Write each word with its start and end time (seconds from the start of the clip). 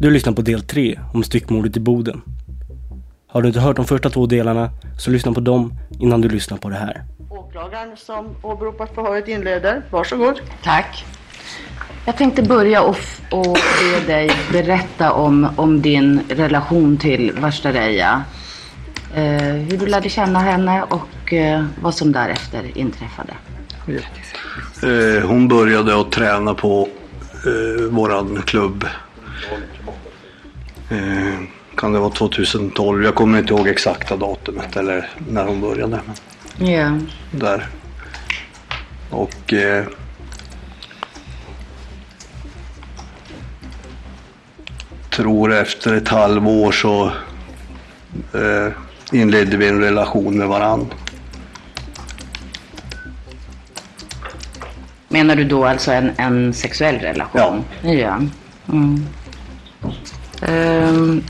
Du 0.00 0.10
lyssnar 0.10 0.32
på 0.32 0.42
del 0.42 0.62
3 0.62 0.98
om 1.14 1.22
styckmordet 1.22 1.76
i 1.76 1.80
Boden. 1.80 2.22
Har 3.28 3.42
du 3.42 3.48
inte 3.48 3.60
hört 3.60 3.76
de 3.76 3.84
första 3.84 4.10
två 4.10 4.26
delarna 4.26 4.70
så 4.98 5.10
lyssna 5.10 5.32
på 5.32 5.40
dem 5.40 5.72
innan 6.00 6.20
du 6.20 6.28
lyssnar 6.28 6.58
på 6.58 6.68
det 6.68 6.74
här. 6.74 7.02
Åklagaren 7.30 7.96
som 7.96 8.36
åberopat 8.42 8.94
förhöret 8.94 9.28
inleder. 9.28 9.82
Varsågod. 9.90 10.40
Tack. 10.62 11.04
Jag 12.06 12.16
tänkte 12.16 12.42
börja 12.42 12.82
och, 12.82 12.96
be 13.30 14.12
dig 14.12 14.30
berätta 14.52 15.12
om, 15.12 15.48
om 15.56 15.82
din 15.82 16.20
relation 16.28 16.96
till 16.96 17.32
Vashtareya. 17.40 18.24
Eh, 19.14 19.22
hur 19.42 19.78
du 19.78 19.86
lärde 19.86 20.08
känna 20.08 20.38
henne 20.38 20.82
och 20.82 21.32
eh, 21.32 21.64
vad 21.82 21.94
som 21.94 22.12
därefter 22.12 22.78
inträffade. 22.78 23.32
Eh, 24.82 25.28
hon 25.28 25.48
började 25.48 26.00
att 26.00 26.12
träna 26.12 26.54
på 26.54 26.88
eh, 27.46 27.84
våran 27.84 28.42
klubb. 28.46 28.84
Eh, 30.90 31.38
kan 31.76 31.92
det 31.92 31.98
vara 31.98 32.10
2012? 32.10 33.04
Jag 33.04 33.14
kommer 33.14 33.38
inte 33.38 33.54
ihåg 33.54 33.68
exakta 33.68 34.16
datumet 34.16 34.76
eller 34.76 35.08
när 35.28 35.44
hon 35.44 35.60
började. 35.60 36.00
Men 36.58 36.68
Ja. 36.70 36.98
där. 37.30 37.66
Och 39.10 39.52
eh, 39.52 39.84
tror 45.10 45.52
efter 45.52 45.94
ett 45.94 46.08
halvår 46.08 46.72
så 46.72 47.04
eh, 48.34 48.72
inledde 49.12 49.56
vi 49.56 49.68
en 49.68 49.80
relation 49.80 50.38
med 50.38 50.48
varann. 50.48 50.86
Menar 55.08 55.36
du 55.36 55.44
då 55.44 55.64
alltså 55.64 55.92
en, 55.92 56.10
en 56.16 56.54
sexuell 56.54 56.98
relation? 56.98 57.64
Ja. 57.82 57.92
ja. 57.92 58.20
Mm. 58.72 59.06
Ehm, 60.42 61.22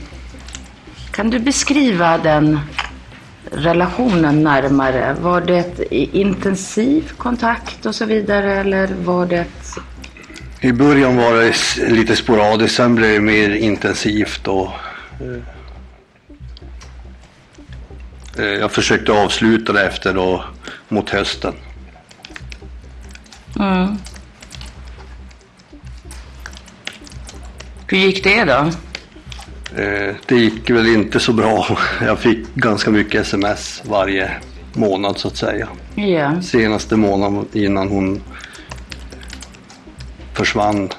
kan 1.11 1.29
du 1.29 1.39
beskriva 1.39 2.17
den 2.17 2.59
relationen 3.51 4.43
närmare? 4.43 5.15
Var 5.21 5.41
det 5.41 5.93
intensiv 6.17 7.11
kontakt 7.17 7.85
och 7.85 7.95
så 7.95 8.05
vidare 8.05 8.53
eller 8.53 8.87
var 8.87 9.25
det... 9.25 9.45
I 10.61 10.71
början 10.71 11.17
var 11.17 11.33
det 11.33 11.53
lite 11.89 12.15
sporadiskt, 12.15 12.75
sen 12.75 12.95
blev 12.95 13.11
det 13.11 13.19
mer 13.19 13.49
intensivt 13.49 14.47
och 14.47 14.69
eh, 15.19 15.43
eh, 18.37 18.45
jag 18.45 18.71
försökte 18.71 19.11
avsluta 19.11 19.73
det 19.73 19.87
efter 19.87 20.13
då 20.13 20.43
mot 20.87 21.09
hösten. 21.09 21.53
Mm. 23.59 23.97
Hur 27.87 27.97
gick 27.97 28.23
det 28.23 28.43
då? 28.43 28.71
Eh, 29.75 30.15
Det 30.25 30.35
gick 30.35 30.69
väl 30.69 30.87
inte 30.87 31.19
så 31.19 31.33
bra. 31.33 31.77
Jag 32.05 32.19
fick 32.19 32.55
ganska 32.55 32.91
mycket 32.91 33.21
sms 33.21 33.81
varje 33.89 34.31
månad 34.73 35.17
så 35.17 35.27
att 35.27 35.37
säga. 35.37 35.67
Ja. 35.95 36.41
Senaste 36.41 36.95
månaden 36.95 37.45
innan 37.53 37.89
hon 37.89 38.21
försvann 40.33 40.89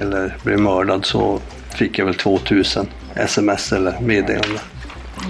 eller 0.00 0.36
blev 0.42 0.58
mördad 0.60 1.04
så 1.06 1.40
fick 1.74 1.98
jag 1.98 2.06
väl 2.06 2.14
2000 2.14 2.86
sms 3.14 3.72
eller 3.72 4.00
meddelanden. 4.00 4.58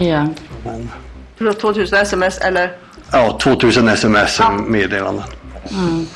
Ja. 0.00 0.26
Men, 0.64 0.90
Förlåt, 1.36 1.60
2000 1.60 1.98
sms 1.98 2.38
eller? 2.38 2.72
ja, 3.12 3.38
2000 3.42 3.88
sms 3.88 4.40
meddelanden 4.66 5.24
Mm. 5.70 6.06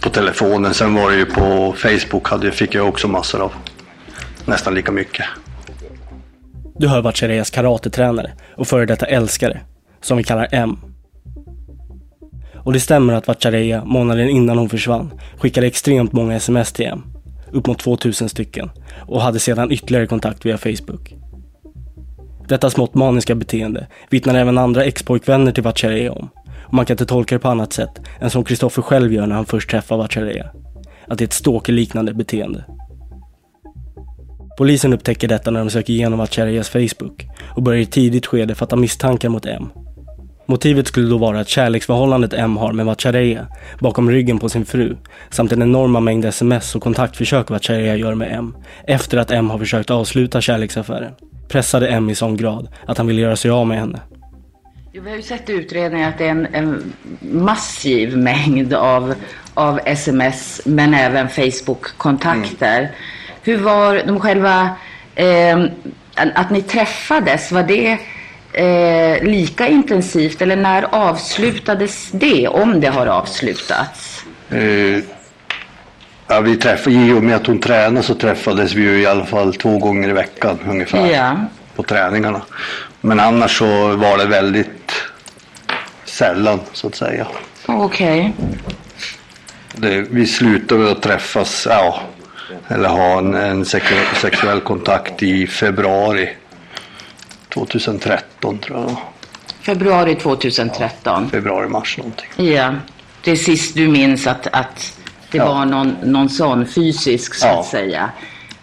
på 0.00 0.10
telefonen. 0.10 0.74
Sen 0.74 0.94
var 0.94 1.10
det 1.10 1.16
ju 1.16 1.24
på 1.26 1.74
Facebook 1.78 2.28
hade, 2.28 2.50
fick 2.52 2.74
jag 2.74 2.88
också 2.88 3.08
massor 3.08 3.40
av. 3.42 3.52
Nästan 4.46 4.74
lika 4.74 4.92
mycket. 4.92 5.26
Du 6.78 6.88
hör 6.88 7.02
Vatchareyas 7.02 7.50
karatetränare 7.50 8.32
och 8.56 8.66
före 8.66 8.86
detta 8.86 9.06
älskare, 9.06 9.60
som 10.00 10.16
vi 10.16 10.24
kallar 10.24 10.48
M. 10.52 10.78
Och 12.54 12.72
det 12.72 12.80
stämmer 12.80 13.14
att 13.14 13.26
Vatchareeya 13.26 13.84
månaden 13.84 14.28
innan 14.28 14.58
hon 14.58 14.68
försvann 14.68 15.12
skickade 15.38 15.66
extremt 15.66 16.12
många 16.12 16.36
sms 16.36 16.72
till 16.72 16.86
M. 16.86 17.02
Upp 17.50 17.66
mot 17.66 17.78
2000 17.78 18.28
stycken. 18.28 18.70
Och 19.06 19.22
hade 19.22 19.38
sedan 19.38 19.72
ytterligare 19.72 20.06
kontakt 20.06 20.46
via 20.46 20.58
Facebook. 20.58 21.14
Detta 22.48 22.70
smått 22.70 22.94
maniska 22.94 23.34
beteende 23.34 23.86
vittnar 24.10 24.34
även 24.34 24.58
andra 24.58 24.84
ex-pojkvänner 24.84 25.52
till 25.52 25.62
Vatchareeya 25.62 26.12
om. 26.12 26.28
Och 26.66 26.74
man 26.74 26.86
kan 26.86 26.94
inte 26.94 27.06
tolka 27.06 27.34
det 27.34 27.38
på 27.38 27.48
annat 27.48 27.72
sätt 27.72 28.00
än 28.20 28.30
som 28.30 28.44
Kristoffer 28.44 28.82
själv 28.82 29.12
gör 29.12 29.26
när 29.26 29.36
han 29.36 29.46
först 29.46 29.70
träffar 29.70 29.96
Vatchareeya. 29.96 30.50
Att 31.08 31.18
det 31.18 31.24
är 31.24 31.26
ett 31.26 31.32
stalkerliknande 31.32 32.14
beteende. 32.14 32.64
Polisen 34.56 34.92
upptäcker 34.92 35.28
detta 35.28 35.50
när 35.50 35.60
de 35.60 35.70
söker 35.70 35.92
igenom 35.92 36.18
Vatchareyas 36.18 36.68
Facebook 36.68 37.26
och 37.54 37.62
börjar 37.62 37.80
i 37.80 37.86
tidigt 37.86 38.26
skede 38.26 38.54
fatta 38.54 38.76
misstankar 38.76 39.28
mot 39.28 39.46
M. 39.46 39.68
Motivet 40.48 40.86
skulle 40.86 41.10
då 41.10 41.18
vara 41.18 41.40
att 41.40 41.48
kärleksförhållandet 41.48 42.32
M 42.32 42.56
har 42.56 42.72
med 42.72 42.86
Vatchareya 42.86 43.46
bakom 43.80 44.10
ryggen 44.10 44.38
på 44.38 44.48
sin 44.48 44.64
fru 44.64 44.96
samt 45.30 45.50
den 45.50 45.62
enorma 45.62 46.00
mängd 46.00 46.24
sms 46.24 46.74
och 46.74 46.82
kontaktförsök 46.82 47.50
Vatchareya 47.50 47.96
gör 47.96 48.14
med 48.14 48.32
M 48.32 48.54
efter 48.86 49.18
att 49.18 49.30
M 49.30 49.50
har 49.50 49.58
försökt 49.58 49.90
avsluta 49.90 50.40
kärleksaffären. 50.40 51.12
Pressade 51.48 51.88
M 51.88 52.10
i 52.10 52.14
sån 52.14 52.36
grad 52.36 52.68
att 52.86 52.98
han 52.98 53.06
ville 53.06 53.20
göra 53.20 53.36
sig 53.36 53.50
av 53.50 53.66
med 53.66 53.78
henne. 53.78 54.00
Jo, 54.92 55.02
Vi 55.02 55.10
har 55.10 55.16
ju 55.16 55.22
sett 55.22 55.48
i 55.48 55.52
utredningen 55.52 56.08
att 56.08 56.18
det 56.18 56.24
är 56.24 56.30
en, 56.30 56.46
en 56.46 56.92
massiv 57.20 58.16
mängd 58.16 58.74
av, 58.74 59.14
av 59.54 59.80
sms 59.84 60.60
men 60.64 60.94
även 60.94 61.28
Facebook-kontakter. 61.28 62.90
Hur 63.46 63.56
var 63.58 64.02
de 64.06 64.20
själva, 64.20 64.70
eh, 65.14 65.58
att 66.14 66.50
ni 66.50 66.62
träffades, 66.62 67.52
var 67.52 67.62
det 67.62 67.98
eh, 68.52 69.22
lika 69.24 69.68
intensivt 69.68 70.42
eller 70.42 70.56
när 70.56 70.82
avslutades 70.94 72.10
det, 72.12 72.48
om 72.48 72.80
det 72.80 72.86
har 72.88 73.06
avslutats? 73.06 74.24
Eh, 74.50 74.98
ja, 76.28 76.40
vi 76.40 76.56
träffade, 76.56 76.96
I 76.96 77.12
och 77.12 77.22
med 77.22 77.36
att 77.36 77.46
hon 77.46 77.58
tränade 77.60 78.02
så 78.06 78.14
träffades 78.14 78.74
vi 78.74 78.82
ju 78.82 79.00
i 79.02 79.06
alla 79.06 79.24
fall 79.24 79.54
två 79.54 79.78
gånger 79.78 80.08
i 80.08 80.12
veckan 80.12 80.58
ungefär 80.68 81.06
Ja. 81.10 81.36
på 81.76 81.82
träningarna. 81.82 82.42
Men 83.00 83.20
annars 83.20 83.58
så 83.58 83.96
var 83.96 84.18
det 84.18 84.26
väldigt 84.26 84.92
sällan 86.04 86.60
så 86.72 86.86
att 86.86 86.94
säga. 86.94 87.26
Okej. 87.66 88.32
Det, 89.72 90.00
vi 90.10 90.26
slutade 90.26 90.90
att 90.92 91.02
träffas, 91.02 91.66
ja, 91.70 92.00
eller 92.68 92.88
ha 92.88 93.18
en, 93.18 93.34
en 93.34 93.64
sexuell, 93.64 94.60
kontakt 94.60 95.22
i 95.22 95.46
februari 95.46 96.28
2013 97.54 98.58
tror 98.58 98.78
jag. 98.78 98.96
Februari 99.60 100.14
2013. 100.14 101.30
Februari, 101.30 101.68
mars 101.68 101.98
någonting. 101.98 102.46
Ja. 102.46 102.74
Det 103.24 103.30
är 103.30 103.36
sist 103.36 103.74
du 103.74 103.88
minns 103.88 104.26
att, 104.26 104.46
att 104.46 104.98
det 105.30 105.38
Ja. 105.38 105.46
var 105.54 105.64
någon, 105.66 105.96
någon 106.04 106.28
sån 106.28 106.66
fysisk, 106.66 107.34
så 107.34 107.46
Ja. 107.46 107.60
att 107.60 107.66
säga, 107.66 108.10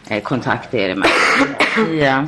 eh, 0.07 0.21
kontakt 0.23 0.73
er 0.73 0.89
emellan. 0.89 1.97
Ja. 1.99 2.25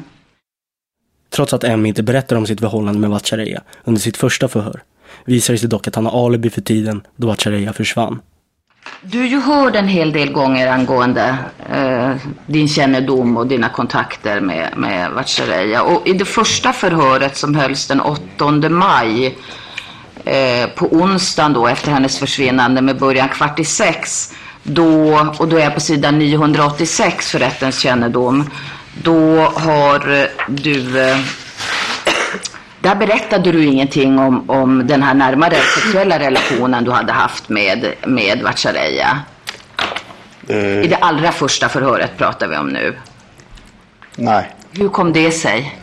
Trots 1.29 1.53
att 1.53 1.63
M 1.63 1.85
inte 1.85 2.03
berättar 2.03 2.35
om 2.35 2.45
sitt 2.47 2.59
förhållande 2.59 2.99
med 2.99 3.09
Vatchareeya 3.09 3.61
under 3.83 4.01
sitt 4.01 4.17
första 4.17 4.47
förhör 4.47 4.83
visar 5.25 5.53
det 5.53 5.57
sig 5.57 5.69
dock 5.69 5.87
att 5.87 5.95
han 5.95 6.05
har 6.05 6.25
alibi 6.25 6.49
för 6.49 6.61
tiden 6.61 7.01
då 7.15 7.27
Vatchareeya 7.27 7.73
försvann. 7.73 8.21
Du 9.01 9.19
har 9.19 9.25
ju 9.25 9.39
hört 9.39 9.75
en 9.75 9.87
hel 9.87 10.11
del 10.11 10.31
gånger 10.31 10.67
angående 10.67 11.37
eh, 11.73 12.11
din 12.45 12.67
kännedom 12.67 13.37
och 13.37 13.47
dina 13.47 13.69
kontakter 13.69 14.39
med, 14.41 14.77
med 14.77 15.11
Vatchareeya. 15.11 15.83
Och 15.83 16.07
i 16.07 16.13
det 16.13 16.25
första 16.25 16.73
förhöret 16.73 17.37
som 17.37 17.55
hölls 17.55 17.87
den 17.87 18.01
8 18.01 18.69
maj 18.69 19.37
eh, 20.25 20.69
på 20.75 20.85
onsdagen 20.85 21.53
då 21.53 21.67
efter 21.67 21.91
hennes 21.91 22.19
försvinnande 22.19 22.81
med 22.81 22.97
början 22.97 23.29
kvart 23.29 23.59
i 23.59 23.65
sex. 23.65 24.33
Då, 24.63 25.19
och 25.37 25.47
då 25.47 25.57
är 25.57 25.63
jag 25.63 25.73
på 25.73 25.79
sidan 25.79 26.19
986 26.19 27.31
för 27.31 27.39
rättens 27.39 27.79
kännedom. 27.79 28.49
Då 29.03 29.41
har 29.41 30.29
du 30.47 31.01
eh, 31.01 31.17
där 32.85 32.95
berättade 32.95 33.51
du 33.51 33.65
ingenting 33.65 34.19
om, 34.19 34.49
om 34.49 34.87
den 34.87 35.03
här 35.03 35.13
närmare 35.13 35.55
sexuella 35.55 36.19
relationen 36.19 36.83
du 36.83 36.91
hade 36.91 37.11
haft 37.11 37.49
med, 37.49 37.93
med 38.07 38.41
Vatchareeya. 38.41 39.19
Eh, 40.47 40.57
I 40.83 40.87
det 40.87 40.95
allra 40.95 41.31
första 41.31 41.69
förhöret 41.69 42.17
pratar 42.17 42.47
vi 42.47 42.57
om 42.57 42.69
nu. 42.69 42.93
nej, 44.15 44.49
Hur 44.71 44.89
kom 44.89 45.13
det 45.13 45.31
sig? 45.31 45.79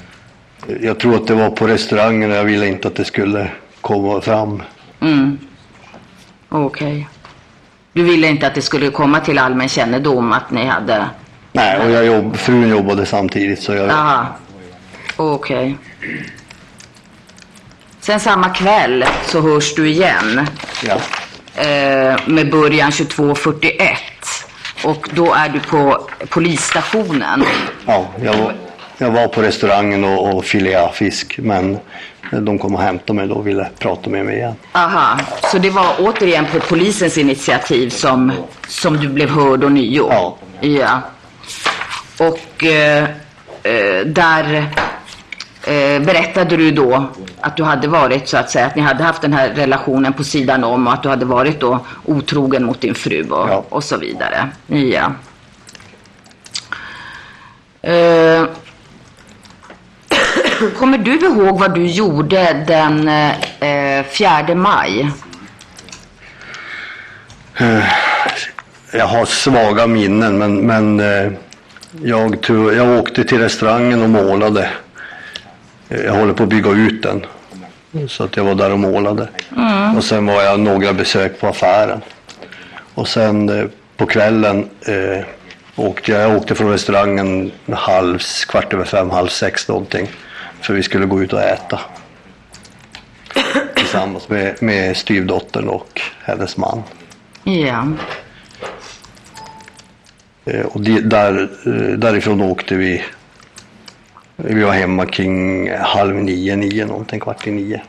jag 0.81 1.01
tror 1.01 1.15
att 1.15 1.27
det 1.27 1.35
var 1.35 1.51
på 1.51 1.67
restaurangen 1.67 2.31
och 2.31 2.37
jag 2.37 2.45
ville 2.45 2.67
inte 2.67 2.89
att 2.89 2.95
det 2.95 3.05
skulle 3.05 3.51
komma 3.81 4.21
fram. 4.21 4.63
Mm. 5.01 5.39
Okej. 6.49 7.09
Du 7.93 8.03
ville 8.03 8.29
inte 8.29 8.47
att 8.47 8.55
det 8.55 8.63
skulle 8.63 8.91
komma 8.91 9.21
till 9.21 9.39
allmän 9.39 9.69
kännedom 9.69 10.33
att 10.33 10.51
ni 10.51 10.65
hade... 10.67 11.07
Nej, 11.53 11.81
och 11.81 11.91
jag 11.91 12.07
jobb, 12.07 12.37
frun 12.37 12.69
jobbade 12.69 13.07
samtidigt 13.07 13.63
så 13.63 13.73
jag... 13.75 14.27
Okej. 15.17 15.77
Sen 18.03 18.21
samma 18.21 18.49
kväll 18.49 19.05
så 19.27 19.41
hörs 19.41 19.75
du 19.75 19.89
igen. 19.89 20.47
Ja. 20.85 20.95
eh, 21.63 22.17
med 22.27 22.51
början 22.51 22.91
22.41. 22.91 23.97
Och 24.85 25.09
då 25.15 25.35
är 25.35 25.49
du 25.49 25.61
på 25.61 26.09
polisstationen. 26.29 27.45
Ja, 27.87 28.07
jag 28.25 28.35
var, 28.35 28.55
jag 28.99 29.11
var 29.11 29.29
på 29.29 29.43
restaurangen 29.43 30.05
och, 30.05 30.35
och 30.37 30.45
fileade 30.45 30.93
fisk 30.93 31.39
men 31.39 31.79
de 32.31 32.59
kom 32.59 32.75
och 32.75 32.83
hämtade 32.83 33.17
mig 33.17 33.29
då 33.29 33.35
och 33.35 33.47
ville 33.47 33.69
prata 33.79 34.11
med 34.11 34.25
mig 34.25 34.37
igen. 34.37 34.55
Aha, 34.73 35.19
så 35.53 35.59
det 35.59 35.71
var 35.71 35.95
återigen 35.99 36.47
på 36.53 36.61
polisens 36.61 37.19
initiativ 37.19 37.91
som, 37.91 38.33
som 38.69 38.97
du 38.97 39.09
blev 39.09 39.29
hörd 39.31 39.65
och 39.65 39.73
nio? 39.73 40.07
Ja. 40.11 40.37
Ja. 40.61 41.01
Och 42.19 42.65
eh, 42.65 43.05
eh, 43.63 44.01
där 44.07 44.69
eh, 45.67 46.03
berättade 46.03 46.57
du 46.57 46.71
då 46.71 47.05
att 47.41 47.57
du 47.57 47.63
hade 47.65 47.89
varit 47.89 48.29
så 48.29 48.37
att 48.37 48.51
säga, 48.51 48.67
att 48.67 48.77
ni 48.77 48.83
hade 48.83 49.05
haft 49.05 49.23
den 49.23 49.33
här 49.33 49.49
relationen 49.49 50.13
på 50.13 50.25
sidan 50.25 50.65
om 50.65 50.87
och 50.87 50.93
att 50.93 51.03
du 51.03 51.09
hade 51.09 51.25
varit 51.25 51.61
då 51.61 51.87
otrogen 52.05 52.65
mot 52.65 52.81
din 52.81 52.95
fru 52.95 53.29
och, 53.31 53.49
Ja. 53.49 53.65
och 53.69 53.85
så 53.85 53.97
vidare. 53.97 54.49
Ja. 54.67 55.13
Eh, 57.83 58.47
kommer 60.79 60.99
du 60.99 61.15
ihåg 61.19 61.59
vad 61.61 61.75
du 61.75 61.87
gjorde 61.87 62.65
den 62.67 63.09
eh, 63.09 64.05
4 64.05 64.55
maj? 64.55 65.11
Jag 68.93 69.07
har 69.07 69.25
svaga 69.25 69.87
minnen 69.87 70.39
men, 70.39 70.57
men 70.67 71.01
eh, 71.01 71.33
jag, 72.03 72.43
tror, 72.43 72.75
jag 72.75 72.99
åkte 72.99 73.25
till 73.25 73.39
restaurangen 73.39 74.03
och 74.03 74.09
målade. 74.11 74.71
Jag 76.05 76.13
håller 76.13 76.33
på 76.33 76.43
att 76.43 76.49
bygga 76.49 76.71
ut 76.71 77.03
den. 77.03 77.27
Så 78.09 78.25
att 78.25 78.37
jag 78.37 78.45
var 78.45 78.55
där 78.55 78.73
och 78.73 78.79
målade. 78.79 79.29
Och 79.97 80.05
sen 80.05 80.27
var 80.27 80.43
jag 80.43 80.61
några 80.61 80.93
besök 80.93 81.41
på 81.41 81.47
affären. 81.47 82.01
Och 82.95 83.09
sen 83.09 83.49
eh, 83.49 83.65
på 83.97 84.07
kvällen 84.07 84.69
eh, 84.87 85.25
åkte 85.77 86.13
jag, 86.13 86.21
jag 86.31 86.37
åkte 86.37 86.55
från 86.55 86.71
restaurangen 86.71 87.53
halv, 87.73 88.19
kvart 88.49 88.73
över 88.75 88.85
fem, 88.85 89.11
halv 89.11 89.29
sex 89.29 89.69
någonting. 89.69 90.09
För 90.61 90.75
vi 90.75 90.83
skulle 90.83 91.07
gå 91.07 91.23
ut 91.23 91.33
och 91.33 91.43
äta. 91.43 91.81
Tillsammans 93.75 94.29
med, 94.29 94.63
med 94.63 94.97
styvdottern 94.97 95.69
och 95.69 96.01
hennes 96.25 96.57
man. 96.57 96.83
Ja. 97.45 97.87
Eh, 100.45 100.61
Och 100.67 100.81
de, 100.81 101.01
där, 101.01 101.49
eh, 101.67 101.99
därifrån 101.99 102.41
åkte 102.43 102.75
vi. 102.75 103.05
Vi 104.45 104.63
var 104.63 104.73
hemma 104.73 105.07
kring 105.07 105.71
halv 105.75 106.15
nio, 106.15 106.57
nio 106.57 106.87
någonting, 106.87 107.21
kvart 107.21 107.47
i 107.47 107.51
nio. 107.51 107.81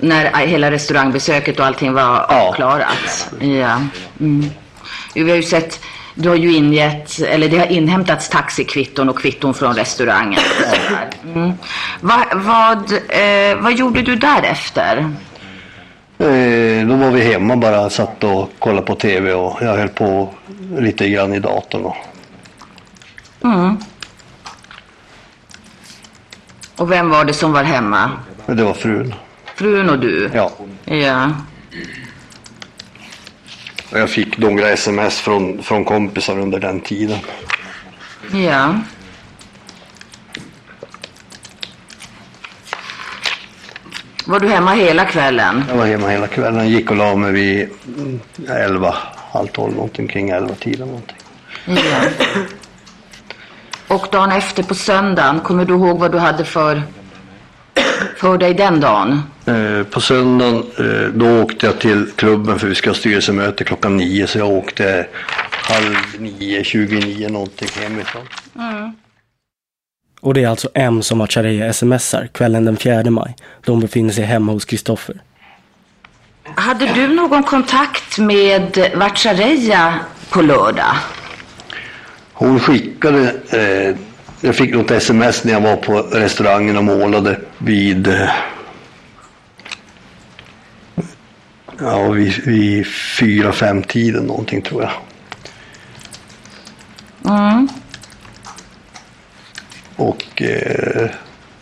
När 0.00 0.46
hela 0.46 0.70
restaurangbesöket 0.70 1.60
och 1.60 1.66
allting 1.66 1.92
var 1.92 2.02
Ja. 2.02 2.48
avklarat. 2.48 3.30
Ja. 3.40 3.80
Mm. 4.20 4.50
Vi 5.14 5.30
har 5.30 5.36
ju 5.36 5.42
sett, 5.42 5.80
du 6.14 6.28
har 6.28 6.36
ju 6.36 6.52
ingett, 6.54 7.20
eller 7.20 7.48
det 7.48 7.58
har 7.58 7.66
inhämtats 7.66 8.28
taxikvitton 8.28 9.08
och 9.08 9.18
kvitton 9.18 9.54
från 9.54 9.74
restaurangen. 9.74 10.40
Mm. 11.34 11.52
Va, 12.00 12.24
vad, 12.34 12.92
eh, 12.92 13.56
vad 13.62 13.72
gjorde 13.72 14.02
du 14.02 14.16
därefter? 14.16 14.96
Eh, 16.18 16.86
Då 16.88 16.94
var 16.96 17.10
vi 17.10 17.32
hemma 17.32 17.56
bara, 17.56 17.90
satt 17.90 18.24
och 18.24 18.50
kollade 18.58 18.86
på 18.86 18.94
tv 18.94 19.32
och 19.34 19.58
jag 19.60 19.76
höll 19.76 19.88
på 19.88 20.28
lite 20.78 21.08
grann 21.08 21.34
i 21.34 21.38
datorn. 21.38 21.84
Och, 21.84 21.96
Mm. 23.44 23.76
Och 26.78 26.90
vem 26.90 27.10
var 27.10 27.24
det 27.24 27.32
som 27.32 27.52
var 27.52 27.62
hemma? 27.62 28.10
det 28.46 28.64
var 28.64 28.74
frun. 28.74 29.14
Frun 29.54 29.90
och 29.90 29.98
du? 29.98 30.30
Ja. 30.34 30.50
Ja. 30.84 31.30
Jag 33.92 34.10
fick 34.10 34.38
några 34.38 34.70
sms 34.70 35.20
från, 35.20 35.62
från 35.62 35.84
kompisar 35.84 36.38
under 36.38 36.60
den 36.60 36.80
tiden. 36.80 37.18
Ja. 38.32 38.74
Var 44.26 44.40
du 44.40 44.48
hemma 44.48 44.72
hela 44.72 45.04
kvällen? 45.04 45.64
Jag 45.68 45.76
var 45.76 45.86
hemma 45.86 46.08
hela 46.08 46.26
kvällen, 46.26 46.68
gick 46.68 46.90
och 46.90 46.96
la 46.96 47.16
mig 47.16 47.32
vid 47.32 47.68
elva, 48.48 48.94
halv 49.32 49.46
tolv 49.46 49.74
någonting, 49.74 50.08
kring 50.08 50.30
elva 50.30 50.54
tiden 50.54 50.86
någonting. 50.88 51.16
Ja. 51.66 52.00
Och 53.88 54.06
dagen 54.12 54.32
efter 54.32 54.62
på 54.62 54.74
söndagen, 54.74 55.40
kommer 55.40 55.64
du 55.64 55.74
ihåg 55.74 55.98
vad 55.98 56.12
du 56.12 56.18
hade 56.18 56.44
för, 56.44 56.82
för 58.16 58.38
dig 58.38 58.54
den 58.54 58.80
dagen? 58.80 59.22
Eh, 59.46 59.82
På 59.86 60.00
söndagen 60.00 60.56
eh, 60.78 61.08
då 61.14 61.42
åkte 61.42 61.66
jag 61.66 61.78
till 61.78 62.06
klubben 62.16 62.58
för 62.58 62.66
vi 62.66 62.74
ska 62.74 62.90
ha 62.90 62.94
styrelsemöte 62.94 63.64
klockan 63.64 63.96
nio 63.96 64.26
så 64.26 64.38
jag 64.38 64.48
åkte 64.48 65.06
halv 65.52 65.96
nio, 66.18 66.64
29 66.64 67.28
någonting 67.28 67.68
hemifrån. 67.82 68.22
Och 70.20 70.34
det 70.34 70.44
är 70.44 70.48
alltså 70.48 70.68
M 70.74 71.02
som 71.02 71.18
Vatchareeya 71.18 71.72
smsar 71.72 72.26
kvällen 72.34 72.64
den 72.64 72.76
4 72.76 73.10
maj 73.10 73.36
då 73.64 73.72
hon 73.72 73.80
befinner 73.80 74.12
sig 74.12 74.24
hemma 74.24 74.52
hos 74.52 74.64
Kristoffer. 74.64 75.20
Hade 76.54 76.86
du 76.94 77.08
någon 77.08 77.42
kontakt 77.42 78.18
med 78.18 78.90
Vatchareeya 78.96 79.94
på 80.30 80.42
lördag? 80.42 80.94
Hon 82.38 82.60
skickade, 82.60 83.34
eh, 83.50 83.96
jag 84.40 84.56
fick 84.56 84.74
något 84.74 84.90
sms 84.90 85.44
när 85.44 85.52
jag 85.52 85.60
var 85.60 85.76
på 85.76 85.98
restaurangen 85.98 86.76
och 86.76 86.84
målade 86.84 87.40
vid, 87.58 88.06
eh, 88.06 88.30
ja 91.78 92.08
vid, 92.08 92.44
vid 92.44 92.86
fyra, 93.18 93.52
fem 93.52 93.82
tiden 93.82 94.24
någonting 94.24 94.62
tror 94.62 94.82
jag. 94.82 94.92
Mm. 97.34 97.68
Och 99.96 100.42
eh, 100.42 101.10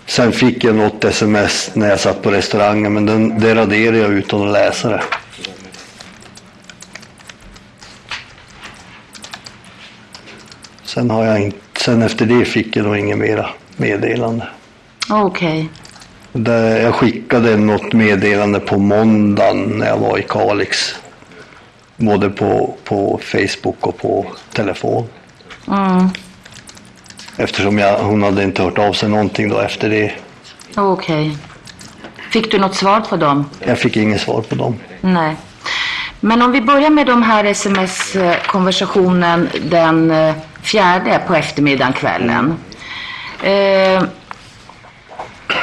sen 0.06 0.32
fick 0.32 0.64
jag 0.64 0.74
något 0.74 1.04
sms 1.04 1.70
när 1.74 1.88
jag 1.88 2.00
satt 2.00 2.22
på 2.22 2.30
restaurangen 2.30 2.92
men 2.92 3.06
den, 3.06 3.40
det 3.40 3.54
raderade 3.54 3.98
jag 3.98 4.12
utan 4.12 4.42
att 4.42 4.52
läsa 4.52 4.88
det. 4.88 5.02
Sen, 10.96 11.10
har 11.10 11.24
jag 11.24 11.40
inte, 11.40 11.58
sen 11.80 12.02
efter 12.02 12.26
det 12.26 12.44
fick 12.44 12.76
jag 12.76 12.86
nog 12.86 12.96
inget 12.96 13.18
mera 13.18 13.46
meddelande. 13.76 14.48
Okej. 15.10 15.68
Där 16.32 16.80
jag 16.80 16.94
skickade 16.94 17.56
något 17.56 17.92
meddelande 17.92 18.60
på 18.60 18.78
måndagen 18.78 19.78
när 19.78 19.86
jag 19.86 19.98
var 19.98 20.18
i 20.18 20.22
Kalix. 20.22 20.94
Både 21.96 22.30
på, 22.30 22.74
på 22.84 23.20
Facebook 23.22 23.86
och 23.86 23.98
på 23.98 24.26
telefon. 24.52 25.06
Mm. 25.68 26.08
Eftersom 27.36 27.78
jag, 27.78 27.98
hon 27.98 28.22
hade 28.22 28.42
inte 28.42 28.62
hört 28.62 28.78
av 28.78 28.92
sig 28.92 29.08
någonting 29.08 29.48
då 29.48 29.58
efter 29.58 29.90
det. 29.90 30.12
Okej. 30.76 31.36
Fick 32.30 32.50
du 32.50 32.58
något 32.58 32.74
svar 32.74 33.00
på 33.00 33.16
dem? 33.16 33.50
Jag 33.66 33.78
fick 33.78 33.96
inget 33.96 34.20
svar 34.20 34.40
på 34.40 34.54
dem. 34.54 34.76
Nej. 35.00 35.36
Men 36.20 36.42
om 36.42 36.52
vi 36.52 36.60
börjar 36.60 36.90
med 36.90 37.06
de 37.06 37.22
här 37.22 37.44
sms-konversationen 37.44 39.48
den 39.70 40.10
eh, 40.10 40.34
fjärde 40.66 41.20
på 41.26 41.34
eftermiddagen, 41.34 41.92
kvällen. 41.92 42.54
Eh, 43.42 44.02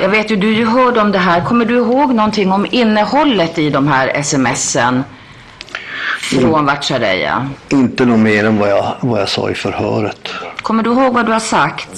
jag 0.02 0.10
vet 0.10 0.32
ju, 0.32 0.36
du 0.36 0.66
hörde 0.66 1.02
om 1.02 1.12
det 1.12 1.20
här. 1.20 1.42
Kommer 1.42 1.66
du 1.66 1.76
ihåg 1.78 2.14
någonting 2.16 2.52
om 2.52 2.68
innehållet 2.72 3.58
i 3.58 3.70
de 3.70 3.88
här 3.88 4.22
smsen 4.24 5.04
från 6.22 6.66
Vatchareeya? 6.66 7.50
Inte 7.70 8.06
något 8.06 8.20
mer 8.20 8.46
än 8.46 8.58
vad 8.58 8.70
jag, 8.70 8.96
vad 9.02 9.22
jag 9.22 9.30
sa 9.30 9.50
i 9.50 9.54
förhöret. 9.56 10.30
Kommer 10.62 10.84
du 10.84 10.90
ihåg 10.92 11.14
vad 11.14 11.26
du 11.26 11.32
har 11.32 11.40
sagt? 11.40 11.90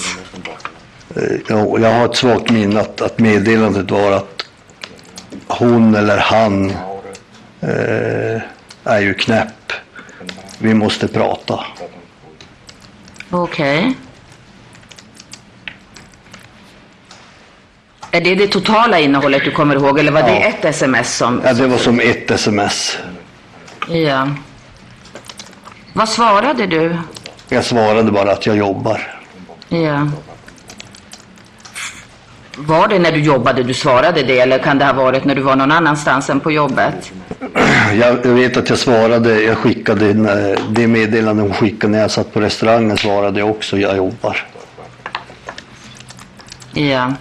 Eh, 1.16 1.22
Jag, 1.48 1.80
jag 1.80 1.92
har 1.98 2.04
ett 2.04 2.16
svagt 2.16 2.50
minne 2.50 2.80
att, 2.80 3.00
att 3.00 3.18
meddelandet 3.18 3.90
var 3.90 4.12
att 4.12 4.42
hon 5.46 5.94
eller 5.94 6.18
han 6.18 6.70
eh, 7.60 8.40
är 8.84 9.00
ju 9.00 9.14
knäpp. 9.14 9.72
Vi 10.58 10.74
måste 10.74 11.08
prata. 11.08 11.60
Okej. 13.30 13.94
Är 18.10 18.20
det 18.20 18.34
det 18.34 18.46
totala 18.48 18.98
innehållet 19.00 19.44
du 19.44 19.50
kommer 19.50 19.74
ihåg 19.76 19.98
eller 19.98 20.12
var 20.12 20.22
det 20.22 20.28
Ja. 20.40 20.46
ett 20.48 20.64
sms 20.64 21.16
som... 21.16 21.40
Ja, 21.44 21.52
det 21.52 21.66
var 21.66 21.78
som 21.78 22.00
ett 22.00 22.30
sms. 22.30 22.98
Ja. 23.88 24.28
Vad 25.92 26.08
svarade 26.08 26.66
du? 26.66 26.96
Jag 27.48 27.64
svarade 27.64 28.12
bara 28.12 28.32
att 28.32 28.46
jag 28.46 28.56
jobbar. 28.56 29.20
Ja. 29.68 30.08
Var 32.58 32.88
det 32.88 32.98
när 32.98 33.12
du 33.12 33.20
jobbade 33.20 33.62
du 33.62 33.74
svarade 33.74 34.22
det 34.22 34.38
eller 34.40 34.58
kan 34.58 34.78
det 34.78 34.84
ha 34.84 34.92
varit 34.92 35.24
när 35.24 35.34
du 35.34 35.40
var 35.42 35.56
någon 35.56 35.72
annanstans 35.72 36.30
än 36.30 36.40
på 36.40 36.52
jobbet? 36.52 37.12
Jag, 38.00 38.14
vet 38.26 38.56
att 38.56 38.68
jag 38.68 38.78
svarade, 38.78 39.42
jag 39.42 39.58
skickade 39.58 40.14
när- 40.14 40.58
det 40.70 40.86
meddelande 40.86 41.42
hon 41.42 41.54
skickade 41.54 41.90
när 41.90 41.98
jag 42.00 42.10
satt 42.10 42.32
på 42.34 42.40
restaurangen 42.40 42.96
svarade 42.96 43.40
jag 43.40 43.50
också 43.50 43.78
jag 43.78 43.96
jobbar. 43.96 44.46
Ja. 46.72 47.12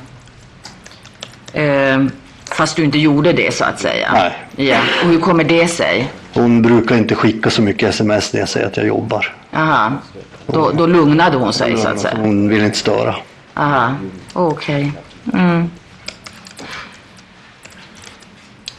Eh, 1.54 2.06
fast 2.46 2.76
du 2.76 2.84
inte 2.84 2.98
gjorde 3.00 3.34
det 3.34 3.54
så 3.54 3.64
att 3.64 3.80
säga? 3.80 4.10
Nej. 4.14 4.34
Ja. 4.70 4.78
Och 5.04 5.10
hur 5.10 5.20
kommer 5.20 5.44
det 5.44 5.68
sig? 5.68 6.12
Hon 6.34 6.62
brukar 6.62 6.98
inte 6.98 7.16
skicka 7.16 7.50
så 7.50 7.62
mycket 7.62 7.90
sms 7.90 8.34
när 8.34 8.40
jag 8.40 8.50
säger 8.50 8.68
att 8.68 8.78
jag 8.78 8.88
jobbar. 8.88 9.36
Aha. 9.54 9.92
Då, 10.48 10.72
då 10.72 10.88
lugnade 10.88 11.38
hon 11.38 11.54
sig 11.54 11.78
så 11.78 11.88
att 11.88 12.00
säga? 12.00 12.18
Hon 12.22 12.50
vill 12.50 12.64
inte 12.64 12.78
störa. 12.78 13.16
Aha, 13.54 13.94
okej. 14.34 14.92
Mm. 15.34 15.70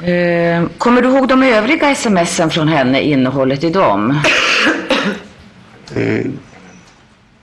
Eh, 0.00 0.68
kommer 0.78 1.02
du 1.02 1.08
ihåg 1.08 1.28
de 1.28 1.42
övriga 1.42 1.94
smsen 1.94 2.50
från 2.50 2.68
henne, 2.68 3.00
innehållet 3.00 3.64
i 3.64 3.70
dem? 3.70 4.18
Eh, 5.96 6.26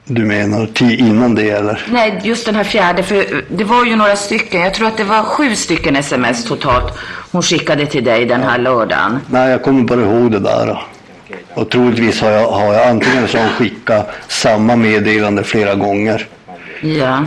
Du 0.05 0.25
menar 0.25 0.67
innan 0.81 1.35
det 1.35 1.49
eller? 1.49 1.85
Nej, 1.91 2.19
just 2.23 2.45
den 2.45 2.55
här 2.55 2.63
fjärde, 2.63 3.03
för 3.03 3.43
det 3.49 3.63
var 3.63 3.85
ju 3.85 3.95
några 3.95 4.15
stycken. 4.15 4.61
Jag 4.61 4.73
tror 4.73 4.87
att 4.87 4.97
det 4.97 5.03
var 5.03 5.23
sju 5.23 5.55
stycken 5.55 5.95
sms 5.95 6.45
totalt 6.45 6.93
hon 7.31 7.41
skickade 7.41 7.85
till 7.85 8.03
dig 8.03 8.25
den 8.25 8.43
här 8.43 8.57
lördagen. 8.57 9.19
Nej, 9.29 9.49
jag 9.51 9.63
kommer 9.63 9.83
bara 9.83 10.01
ihåg 10.01 10.31
det 10.31 10.39
där. 10.39 10.83
Och 11.53 11.69
troligtvis 11.69 12.21
har 12.21 12.29
jag, 12.29 12.47
har 12.51 12.73
jag 12.73 12.87
antingen 12.87 13.27
så 13.27 13.37
har 13.37 13.45
hon 13.45 13.53
skickat 13.53 14.11
samma 14.27 14.75
meddelande 14.75 15.43
flera 15.43 15.75
gånger. 15.75 16.27
Ja, 16.81 17.25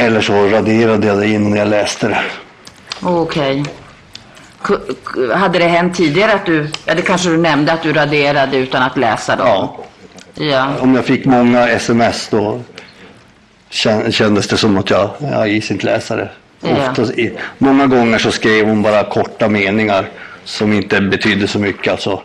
Eller 0.00 0.20
så 0.20 0.48
raderade 0.48 1.06
jag 1.06 1.18
det 1.18 1.28
innan 1.28 1.58
jag 1.58 1.68
läste 1.68 2.08
det. 2.08 2.20
okej. 3.02 3.64
Ku- 4.62 5.34
Hade 5.34 5.58
det 5.58 5.64
hänt 5.68 5.96
tidigare 5.96 6.32
att 6.32 6.46
du, 6.46 6.68
det 6.84 7.02
kanske 7.02 7.28
du 7.28 7.36
nämnde 7.36 7.72
att 7.72 7.82
du 7.82 7.92
raderade 7.92 8.56
utan 8.56 8.82
att 8.82 8.96
läsa 8.96 9.36
dem? 9.36 9.46
Ja. 9.46 9.76
Ja, 10.34 10.68
Om 10.80 10.94
jag 10.94 11.04
fick 11.04 11.24
många 11.24 11.68
sms 11.68 12.28
då 12.28 12.60
kän- 13.70 14.10
kändes 14.10 14.48
det 14.48 14.56
som 14.56 14.78
att 14.78 14.90
jag, 14.90 15.10
jag 15.18 15.48
is 15.48 15.70
inte 15.70 15.86
läsa 15.86 16.16
det. 16.16 16.30
Ja. 16.60 16.68
Oftast, 16.90 17.12
många 17.58 17.86
gånger 17.86 18.18
så 18.18 18.30
skrev 18.30 18.66
hon 18.68 18.82
bara 18.82 19.04
korta 19.04 19.48
meningar 19.48 20.08
som 20.44 20.72
inte 20.72 21.00
betydde 21.00 21.48
så 21.48 21.58
mycket. 21.58 21.92
Alltså, 21.92 22.22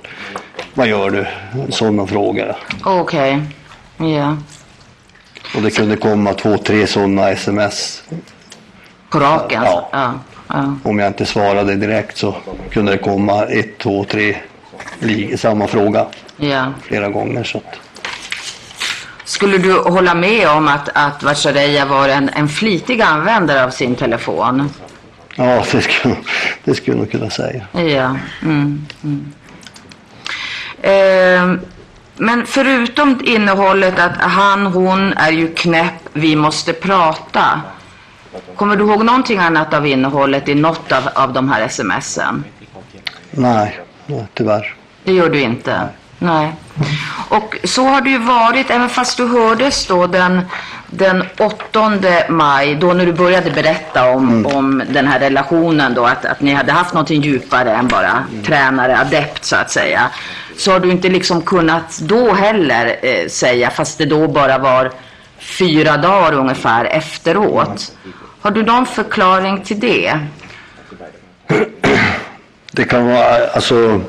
vad 0.74 0.88
gör 0.88 1.10
du? 1.10 1.26
Sådana 1.70 2.08
frågor. 2.08 2.56
okej. 2.84 3.42
Ja, 3.98 4.38
Och 5.56 5.62
det 5.62 5.72
kunde 5.72 5.96
komma 5.96 6.34
två, 6.34 6.58
tre 6.58 6.88
sådana 6.88 7.30
sms. 7.30 8.04
på 9.10 9.20
raken 9.20 9.62
alltså? 9.62 9.86
Ja. 9.92 10.14
Ja. 10.14 10.14
ja. 10.48 10.76
Om 10.84 11.00
jag 11.00 11.08
inte 11.08 11.26
svarade 11.26 11.76
direkt 11.76 12.18
så 12.18 12.36
kunde 12.72 12.92
det 12.92 12.98
komma 12.98 13.46
ett, 13.46 13.78
två, 13.78 14.04
tre 14.04 14.36
samma 15.38 15.68
fråga 15.68 16.06
ja. 16.38 16.74
flera 16.82 17.10
gånger. 17.10 17.44
Så 17.44 17.58
att, 17.58 17.80
Skulle 19.24 19.58
du 19.58 19.74
hålla 19.74 20.14
med 20.16 20.50
om 20.50 20.68
att, 20.68 20.90
att 20.94 21.24
Vatchareeya 21.24 21.86
var 21.86 22.10
en, 22.10 22.30
en 22.30 22.50
flitig 22.50 23.02
användare 23.02 23.64
av 23.64 23.70
sin 23.70 23.96
telefon? 23.96 24.70
ja, 25.36 25.66
det 25.72 25.82
skulle, 25.82 26.16
det 26.64 26.76
skulle 26.76 26.98
jag 26.98 27.00
nog 27.00 27.12
kunna 27.12 27.30
säga. 27.30 27.66
Ja. 27.74 28.18
Mm, 28.42 28.86
mm. 29.04 29.34
Eh, 30.82 31.60
men 32.16 32.46
förutom 32.46 33.22
innehållet 33.24 34.00
att 34.00 34.18
han, 34.18 34.66
hon 34.66 35.14
är 35.14 35.32
ju 35.32 35.54
knäpp, 35.54 36.10
vi 36.14 36.36
måste 36.36 36.74
prata. 36.74 37.62
Kommer 38.56 38.76
du 38.76 38.84
ihåg 38.84 39.06
någonting 39.06 39.40
annat 39.40 39.74
av 39.74 39.88
innehållet 39.88 40.50
i 40.50 40.56
något 40.56 40.92
av, 40.92 41.10
av 41.16 41.34
de 41.34 41.50
här 41.50 41.68
smsen? 41.68 42.44
Nej, 43.32 43.80
nej, 44.06 44.28
tyvärr. 44.34 44.76
Det 45.04 45.14
gör 45.14 45.30
du 45.30 45.42
inte? 45.42 45.90
Nej. 46.20 46.54
Och 47.30 47.56
så 47.64 47.84
har 47.84 48.02
det 48.02 48.10
ju 48.10 48.18
varit, 48.18 48.70
även 48.70 48.90
fast 48.90 49.18
du 49.18 49.28
hördes 49.28 49.88
då 49.88 50.08
den, 50.08 50.42
den 50.98 51.24
8 51.40 51.94
maj, 52.30 52.76
då 52.76 52.94
när 52.94 53.06
du 53.06 53.14
började 53.14 53.52
berätta 53.52 54.10
om, 54.10 54.46
om 54.46 54.84
den 54.90 55.08
här 55.08 55.20
relationen 55.20 55.94
då, 55.94 56.06
att, 56.06 56.26
att 56.26 56.42
ni 56.42 56.54
hade 56.54 56.72
haft 56.72 56.94
någonting 56.94 57.22
djupare 57.22 57.72
än 57.72 57.88
bara 57.88 58.24
tränare, 58.46 58.98
adept 58.98 59.46
så 59.46 59.56
att 59.56 59.72
säga. 59.72 60.10
Så 60.58 60.72
har 60.72 60.80
du 60.80 60.92
inte 60.92 61.10
liksom 61.10 61.42
kunnat 61.42 62.00
då 62.00 62.34
heller 62.34 62.96
eh, 63.02 63.28
säga, 63.28 63.70
fast 63.70 63.98
det 63.98 64.06
då 64.06 64.28
bara 64.28 64.58
var 64.58 64.92
fyra 65.38 65.98
dagar 65.98 66.34
ungefär 66.34 66.86
efteråt. 66.86 67.98
Har 68.42 68.52
du 68.52 68.64
någon 68.64 68.86
förklaring 68.86 69.62
till 69.62 69.80
det? 69.80 70.20
Det 72.72 72.84
kan 72.84 73.08
vara, 73.08 73.48
alltså, 73.48 74.02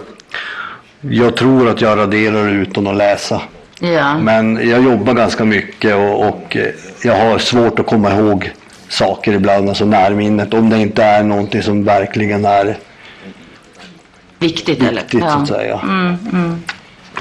jag 1.01 1.37
tror 1.37 1.69
att 1.69 1.81
jag 1.81 1.99
raderar 1.99 2.49
utan 2.49 2.87
att 2.87 2.97
läsa. 2.97 3.43
Ja. 3.81 4.19
Men 4.19 4.69
jag 4.71 4.83
jobbar 4.85 5.15
ganska 5.15 5.45
mycket 5.45 5.95
och, 5.95 6.29
och 6.29 6.57
eh, 6.57 6.67
jag 7.03 7.17
har 7.17 7.39
svårt 7.39 7.79
att 7.79 7.87
komma 7.87 8.11
ihåg 8.11 8.51
saker 8.89 9.33
ibland, 9.33 9.69
alltså 9.69 9.85
närminnet. 9.85 10.55
Om 10.55 10.71
det 10.71 10.79
inte 10.79 11.03
är 11.05 11.23
någonting 11.23 11.63
som 11.63 11.85
verkligen 11.85 12.45
är 12.45 12.79
Viktigt 14.39 14.83
eller? 14.83 15.03
viktigt 15.03 15.21
så 15.21 15.27
att 15.27 15.49
säga. 15.49 15.81
Mm, 15.83 16.17
mm. 16.33 16.63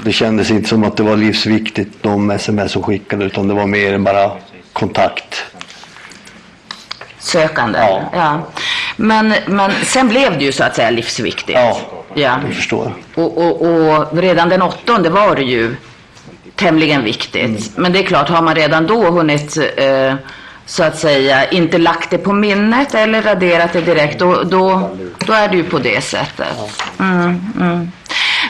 Det 0.02 0.12
kändes 0.12 0.50
inte 0.50 0.68
som 0.68 0.84
att 0.84 0.96
det 0.96 1.02
var 1.02 1.16
livsviktigt 1.16 2.02
de 2.02 2.30
sms 2.30 2.72
som 2.72 2.82
skickade 2.82 3.24
utan 3.24 3.48
det 3.48 3.54
var 3.54 3.66
mer 3.66 3.98
bara 3.98 4.30
kontakt. 4.72 5.44
Sökande? 7.18 7.78
Ja. 7.78 8.02
ja. 8.12 8.40
Men, 8.96 9.34
men 9.46 9.70
sen 9.84 10.08
blev 10.08 10.38
det 10.38 10.44
ju 10.44 10.52
så 10.52 10.64
att 10.64 10.76
säga 10.76 10.90
livsviktigt. 10.90 11.58
Ja, 11.58 11.80
Ja. 12.14 12.40
det 12.48 12.54
förstår 12.54 12.92
jag. 13.14 13.24
Och, 13.24 13.38
och, 13.38 13.62
och 13.62 14.18
redan 14.18 14.48
den 14.48 14.62
åttonde 14.62 15.10
var 15.10 15.36
det 15.36 15.42
ju 15.42 15.76
tämligen 16.56 17.04
viktigt. 17.04 17.44
Mm. 17.44 17.62
Men 17.76 17.92
det 17.92 17.98
är 17.98 18.02
klart, 18.02 18.28
har 18.28 18.42
man 18.42 18.54
redan 18.54 18.86
då 18.86 19.10
hunnit 19.10 19.58
eh, 19.76 20.14
så 20.66 20.82
att 20.82 20.98
säga 20.98 21.50
inte 21.50 21.78
lagt 21.78 22.10
det 22.10 22.18
på 22.18 22.32
minnet 22.32 22.94
eller 22.94 23.22
raderat 23.22 23.72
det 23.72 23.80
direkt, 23.80 24.18
då, 24.18 24.42
då, 24.42 24.90
då 25.26 25.32
är 25.32 25.48
det 25.48 25.56
ju 25.56 25.64
på 25.64 25.78
det 25.78 26.04
sättet. 26.04 26.56
Mm, 27.00 27.52
mm. 27.60 27.90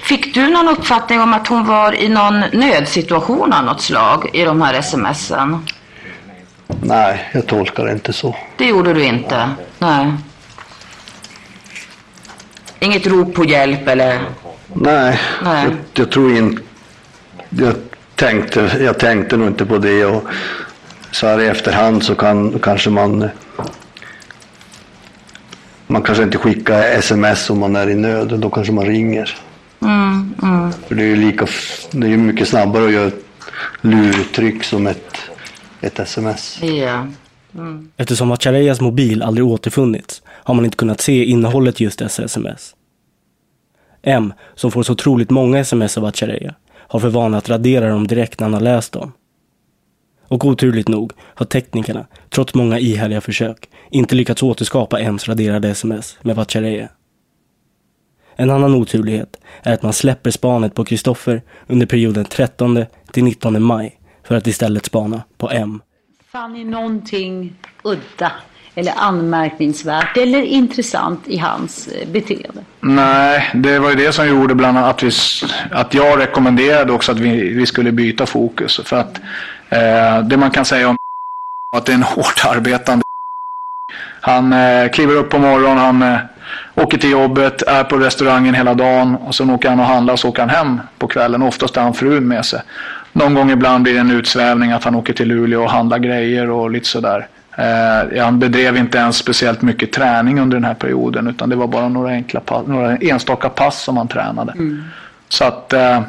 Fick 0.03 0.35
du 0.35 0.49
någon 0.49 0.69
uppfattning 0.69 1.21
om 1.21 1.35
att 1.35 1.47
hon 1.47 1.67
var 1.67 1.95
i 1.95 2.09
någon 2.09 2.41
nödsituation 2.53 3.53
av 3.53 3.65
något 3.65 3.83
slag 3.83 4.31
i 4.33 4.45
de 4.45 4.63
här 4.63 4.83
smsen? 4.83 5.67
Nej, 6.67 7.31
jag 7.33 7.47
tolkar 7.47 7.85
det 7.85 7.93
inte 7.93 8.13
så. 8.13 8.37
Det 8.57 8.65
gjorde 8.65 8.95
du 8.95 9.05
inte? 9.05 9.51
Nej. 9.79 10.13
Inget 12.79 13.07
rop 13.07 13.35
på 13.35 13.45
hjälp 13.45 13.89
eller? 13.89 14.21
Nej, 14.73 15.21
Nej. 15.43 15.65
Jag, 15.65 15.77
jag 15.95 16.11
tror 16.11 16.37
inte... 16.37 16.63
Jag 17.49 17.84
tänkte, 18.15 18.77
jag 18.81 18.99
tänkte 18.99 19.37
nog 19.37 19.49
inte 19.49 19.67
på 19.67 19.79
det 19.79 20.05
och 20.05 20.25
så 21.11 21.27
här 21.27 21.41
i 21.41 21.47
efterhand 21.47 22.03
så 22.03 22.15
kan 22.15 22.59
kanske 22.59 22.91
man 22.91 23.29
man 25.87 26.03
kanske 26.03 26.25
inte 26.25 26.39
skickar 26.39 26.83
sms 26.83 27.51
om 27.51 27.59
man 27.59 27.77
är 27.77 27.91
i 27.91 27.95
nöd, 27.95 28.41
då 28.41 28.51
kanske 28.51 28.73
man 28.73 28.87
ringer. 28.87 29.37
Mm, 29.83 30.35
mm. 30.43 30.73
För 30.73 30.95
det 30.95 31.03
är 31.03 31.07
ju 31.07 31.17
lika, 31.17 31.47
det 31.91 32.07
är 32.07 32.17
mycket 32.17 32.49
snabbare 32.49 32.87
att 32.87 32.93
göra 32.93 33.07
ett 33.07 33.25
luruttryck 33.81 34.65
som 34.65 34.87
ett, 34.87 35.17
ett 35.81 35.99
sms. 35.99 36.63
Ja. 36.63 37.07
Eftersom 37.97 38.29
Vatchareyas 38.29 38.81
mobil 38.81 39.23
aldrig 39.23 39.47
återfunnits 39.47 40.23
har 40.29 40.55
man 40.55 40.65
inte 40.65 40.77
kunnat 40.77 41.01
se 41.01 41.25
innehållet 41.25 41.81
just 41.81 41.99
dessa 41.99 42.25
sms. 42.25 42.75
M, 44.03 44.33
som 44.55 44.71
får 44.71 44.83
så 44.83 44.93
otroligt 44.93 45.31
många 45.31 45.59
sms 45.59 45.97
av 45.97 46.03
Vatchareya, 46.03 46.55
har 46.95 47.01
för 47.01 47.09
vana 47.09 47.39
att 47.39 47.49
radera 47.49 47.89
dem 47.89 48.07
direkt 48.07 48.41
när 48.41 48.45
han 48.45 48.55
har 48.55 48.61
läst 48.61 48.93
dem. 48.93 49.13
Och 50.29 50.45
oturligt 50.45 50.89
nog 50.89 51.13
har 51.19 51.47
teknikerna, 51.47 52.07
trots 52.31 52.55
många 52.55 52.79
ihärdiga 52.79 53.21
försök, 53.21 53.69
inte 53.91 54.15
lyckats 54.15 54.43
återskapa 54.43 54.99
M's 54.99 55.29
raderade 55.29 55.69
sms 55.69 56.19
med 56.23 56.37
Vatchareeya. 56.37 56.89
En 58.37 58.51
annan 58.51 58.75
oturlighet 58.75 59.37
är 59.63 59.75
att 59.75 59.83
man 59.83 59.93
släpper 59.93 60.31
spanet 60.31 60.75
på 60.75 60.85
Kristoffer 60.85 61.43
under 61.67 61.87
perioden 61.87 62.25
13 62.25 62.85
till 63.13 63.25
19 63.25 63.63
maj 63.63 64.01
för 64.23 64.35
att 64.35 64.47
istället 64.47 64.85
spana 64.85 65.23
på 65.37 65.51
M. 65.51 65.83
Fann 66.33 66.53
ni 66.53 66.65
någonting 66.65 67.57
udda 67.85 68.33
eller 68.75 68.93
anmärkningsvärt 68.97 70.17
eller 70.17 70.43
intressant 70.43 71.29
i 71.29 71.39
hans 71.39 71.89
eh, 71.89 72.09
beteende? 72.09 72.65
Nej, 72.81 73.51
det 73.55 73.79
var 73.79 73.91
ju 73.91 73.97
det 73.97 74.13
som 74.13 74.29
gjorde 74.29 74.55
bland 74.55 74.79
annat 74.79 74.95
att, 74.95 75.03
vi, 75.03 75.11
att 75.71 75.95
jag 75.95 76.19
rekommenderade 76.21 76.93
också 76.93 77.13
att 77.13 77.19
vi, 77.19 77.49
vi 77.49 77.67
skulle 77.67 77.93
byta 77.93 78.27
fokus. 78.27 78.81
För 78.85 78.97
att 78.97 79.21
eh, 79.69 80.21
det 80.29 80.37
man 80.37 80.51
kan 80.51 80.65
säga 80.65 80.89
om 80.89 80.97
att 81.77 81.87
det 81.87 81.93
är 81.93 81.97
en 81.97 82.03
hårt 82.03 82.45
arbetande 82.45 83.05
Han 84.21 84.53
eh, 84.53 84.89
kliver 84.89 85.15
upp 85.15 85.31
på 85.31 85.39
morgonen, 85.39 85.79
han 85.79 86.03
eh, 86.03 86.19
åker 86.75 86.99
till 86.99 87.11
jobbet, 87.11 87.63
är 87.63 87.85
på 87.85 87.97
restaurangen 87.97 88.55
hela 88.55 88.75
dagen 88.75 89.17
och 89.17 89.35
sen 89.35 89.51
åker 89.51 89.69
han 89.69 89.81
och 89.81 89.87
handlar 89.87 90.13
och 90.13 90.21
så 90.21 90.29
åker 90.29 90.43
han 90.43 90.51
hem 90.51 90.81
på 90.99 91.07
kvällen. 91.07 91.43
Oftast 91.43 91.77
har 91.77 91.83
han 91.83 91.95
frun 91.95 92.29
med 92.29 92.45
sig. 92.45 92.63
Någon 93.13 93.35
gång 93.35 93.51
ibland 93.51 93.83
blir 93.83 93.95
det 93.95 94.01
en 94.01 94.11
utsvävning 94.11 94.73
att 94.73 94.85
han 94.85 94.95
åker 94.95 95.13
till 95.13 95.29
Luleå 95.29 95.63
och 95.63 95.71
handlar 95.71 95.99
grejer 95.99 96.51
och 96.51 96.71
lite 96.71 96.89
sådär. 96.89 97.29
Eh, 97.57 98.25
han 98.25 98.39
bedrev 98.39 98.77
inte 98.77 98.99
ens 98.99 99.17
speciellt 99.17 99.63
mycket 99.63 99.93
träning 99.93 100.41
under 100.41 100.57
den 100.57 100.65
här 100.65 100.75
perioden 100.75 101.27
utan 101.27 101.49
det 101.49 101.57
var 101.57 101.67
bara 101.67 101.89
några, 101.89 102.11
enkla 102.11 102.41
pass, 102.41 102.67
några 102.67 102.97
enstaka 102.97 103.49
pass 103.49 103.83
som 103.83 103.97
han 103.97 104.09
tränade. 104.09 104.55
Så 105.29 105.45
att 105.45 105.73
eh, 105.73 106.03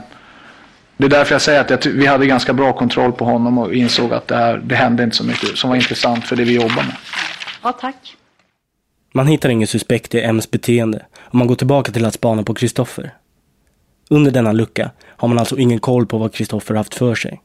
det 0.98 1.06
är 1.06 1.10
därför 1.10 1.36
jag 1.36 1.42
säger 1.42 1.62
att 1.62 1.70
jag 1.70 1.92
vi 1.92 2.06
hade 2.06 2.26
ganska 2.26 2.54
bra 2.54 2.74
kontroll 2.74 3.12
på 3.12 3.26
honom 3.26 3.58
och 3.58 3.74
insåg 3.74 4.14
att 4.14 4.28
det, 4.28 4.36
här, 4.36 4.62
det 4.64 4.76
hände 4.76 5.04
inte 5.04 5.16
så 5.16 5.24
mycket 5.24 5.58
som 5.58 5.70
var 5.70 5.78
intressant 5.78 6.28
för 6.28 6.36
det 6.36 6.44
vi 6.44 6.56
jobbar 6.56 6.84
med. 6.84 6.96
Ja, 7.64 7.72
tack. 7.72 8.16
Man 9.14 9.28
hittar 9.28 9.50
ingen 9.50 9.68
suspekt 9.68 10.16
i 10.16 10.22
M's 10.22 10.52
beteende 10.52 11.06
om 11.20 11.40
man 11.40 11.48
går 11.48 11.56
tillbaka 11.56 11.92
till 11.92 12.06
att 12.06 12.14
spana 12.14 12.44
på 12.44 12.54
Kristoffer. 12.54 13.14
Under 14.10 14.32
denna 14.32 14.52
lucka 14.52 14.92
har 15.08 15.28
man 15.28 15.40
alltså 15.40 15.58
ingen 15.58 15.80
koll 15.80 16.06
på 16.06 16.18
vad 16.18 16.34
Kristoffer 16.34 16.76
haft 16.76 16.96
för 16.96 17.16
sig. 17.16 17.42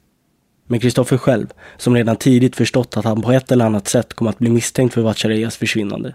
Men 0.70 0.80
Kristoffer 0.80 1.16
själv, 1.16 1.46
som 1.76 1.94
redan 1.94 2.16
tidigt 2.16 2.56
förstått 2.56 2.96
att 2.96 3.04
han 3.04 3.22
på 3.22 3.32
ett 3.32 3.52
eller 3.52 3.64
annat 3.64 3.88
sätt 3.88 4.14
kommer 4.14 4.30
att 4.30 4.38
bli 4.38 4.50
misstänkt 4.50 4.94
för 4.94 5.02
Vatchareeyas 5.02 5.56
försvinnande, 5.56 6.14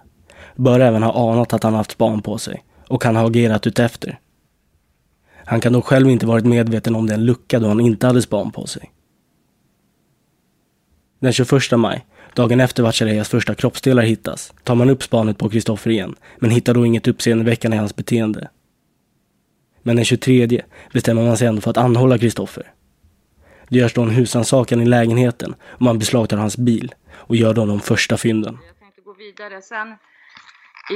bör 0.55 0.79
även 0.79 1.03
ha 1.03 1.31
anat 1.31 1.53
att 1.53 1.63
han 1.63 1.73
haft 1.73 1.91
span 1.91 2.21
på 2.21 2.37
sig 2.37 2.63
och 2.87 3.01
kan 3.01 3.15
ha 3.15 3.27
agerat 3.27 3.67
utefter. 3.67 4.19
Han 5.45 5.61
kan 5.61 5.73
dock 5.73 5.85
själv 5.85 6.09
inte 6.09 6.25
varit 6.25 6.45
medveten 6.45 6.95
om 6.95 7.07
den 7.07 7.25
lucka 7.25 7.59
då 7.59 7.67
han 7.67 7.79
inte 7.79 8.07
hade 8.07 8.21
span 8.21 8.51
på 8.51 8.67
sig. 8.67 8.91
Den 11.19 11.33
21 11.33 11.51
maj, 11.77 12.05
dagen 12.35 12.59
efter 12.59 12.83
Vatchareeyas 12.83 13.29
första 13.29 13.55
kroppsdelar 13.55 14.03
hittas, 14.03 14.53
tar 14.63 14.75
man 14.75 14.89
upp 14.89 15.03
spanet 15.03 15.37
på 15.37 15.49
Kristoffer 15.49 15.89
igen, 15.91 16.15
men 16.39 16.51
hittar 16.51 16.73
då 16.73 16.85
inget 16.85 17.07
uppseendeväckande 17.07 17.77
i 17.77 17.79
hans 17.79 17.95
beteende. 17.95 18.49
Men 19.83 19.95
den 19.95 20.05
23 20.05 20.61
bestämmer 20.93 21.25
man 21.25 21.37
sig 21.37 21.47
ändå 21.47 21.61
för 21.61 21.71
att 21.71 21.77
anhålla 21.77 22.17
Kristoffer. 22.17 22.71
Det 23.69 23.77
görs 23.77 23.93
då 23.93 24.01
en 24.01 24.09
husrannsakan 24.09 24.81
i 24.81 24.85
lägenheten 24.85 25.55
och 25.69 25.81
man 25.81 25.99
beslagtar 25.99 26.37
hans 26.37 26.57
bil 26.57 26.93
och 27.13 27.35
gör 27.35 27.53
då 27.53 27.65
de 27.65 27.79
första 27.79 28.17
fynden. 28.17 28.57
gå 29.05 29.13
vidare. 29.13 29.61
Sen, 29.61 29.87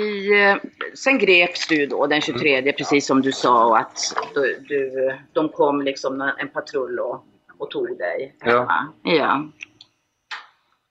i, 0.01 0.41
eh, 0.43 0.55
sen 0.95 1.17
greps 1.19 1.67
du 1.67 1.86
då 1.86 2.08
den 2.08 2.21
23, 2.21 2.73
precis 2.73 3.08
som 3.08 3.21
du 3.21 3.32
sa, 3.32 3.65
och 3.65 3.77
att 3.77 3.97
du, 4.34 4.65
du, 4.67 5.12
de 5.34 5.49
kom 5.49 5.82
liksom 5.82 6.32
en 6.38 6.47
patrull 6.49 6.99
och, 6.99 7.23
och 7.58 7.71
tog 7.71 7.97
dig 7.97 8.36
hemma. 8.39 8.88
Ja. 9.03 9.49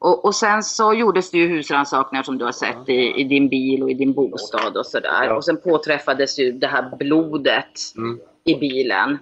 Och, 0.00 0.24
och 0.24 0.34
sen 0.34 0.62
så 0.62 0.94
gjordes 0.94 1.30
det 1.30 1.38
ju 1.38 1.48
husrannsakningar 1.48 2.22
som 2.22 2.38
du 2.38 2.44
har 2.44 2.52
sett 2.52 2.88
i, 2.88 3.20
i 3.20 3.24
din 3.24 3.48
bil 3.48 3.82
och 3.82 3.90
i 3.90 3.94
din 3.94 4.12
bostad 4.12 4.76
och 4.76 4.86
sådär. 4.86 5.24
Ja. 5.24 5.34
Och 5.36 5.44
sen 5.44 5.60
påträffades 5.60 6.38
ju 6.38 6.52
det 6.52 6.66
här 6.66 6.96
blodet 6.96 7.72
Mm. 7.96 8.20
i 8.44 8.54
bilen. 8.54 9.18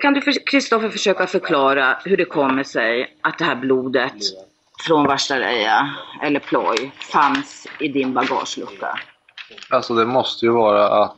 Kan 0.00 0.14
du, 0.14 0.20
för- 0.20 0.46
Kristoffer, 0.46 0.88
försöka 0.88 1.26
förklara 1.26 1.98
hur 2.04 2.16
det 2.16 2.24
kommer 2.24 2.62
sig 2.64 3.16
att 3.20 3.38
det 3.38 3.44
här 3.44 3.56
blodet 3.56 4.14
från 4.86 5.06
Vashtareya, 5.06 5.94
eller 6.22 6.40
ploj, 6.40 6.92
fanns 7.12 7.66
i 7.80 7.88
din 7.88 8.14
bagagelucka? 8.14 8.98
Alltså 9.70 9.94
det 9.94 10.06
måste 10.06 10.46
ju 10.46 10.52
vara 10.52 11.02
att 11.04 11.16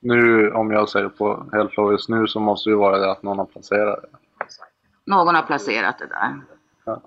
nu, 0.00 0.50
om 0.52 0.70
jag 0.70 0.88
säger 0.88 1.08
på 1.08 1.46
logiskt 1.76 2.08
nu, 2.08 2.26
så 2.26 2.40
måste 2.40 2.70
det 2.70 2.72
ju 2.72 2.78
vara 2.78 2.98
det 2.98 3.10
att 3.10 3.22
någon 3.22 3.38
har 3.38 3.46
placerat 3.46 4.02
det. 4.02 4.08
Någon 5.06 5.34
har 5.34 5.42
placerat 5.42 5.98
det 5.98 6.06
där. 6.06 6.40
Ja. 6.84 7.02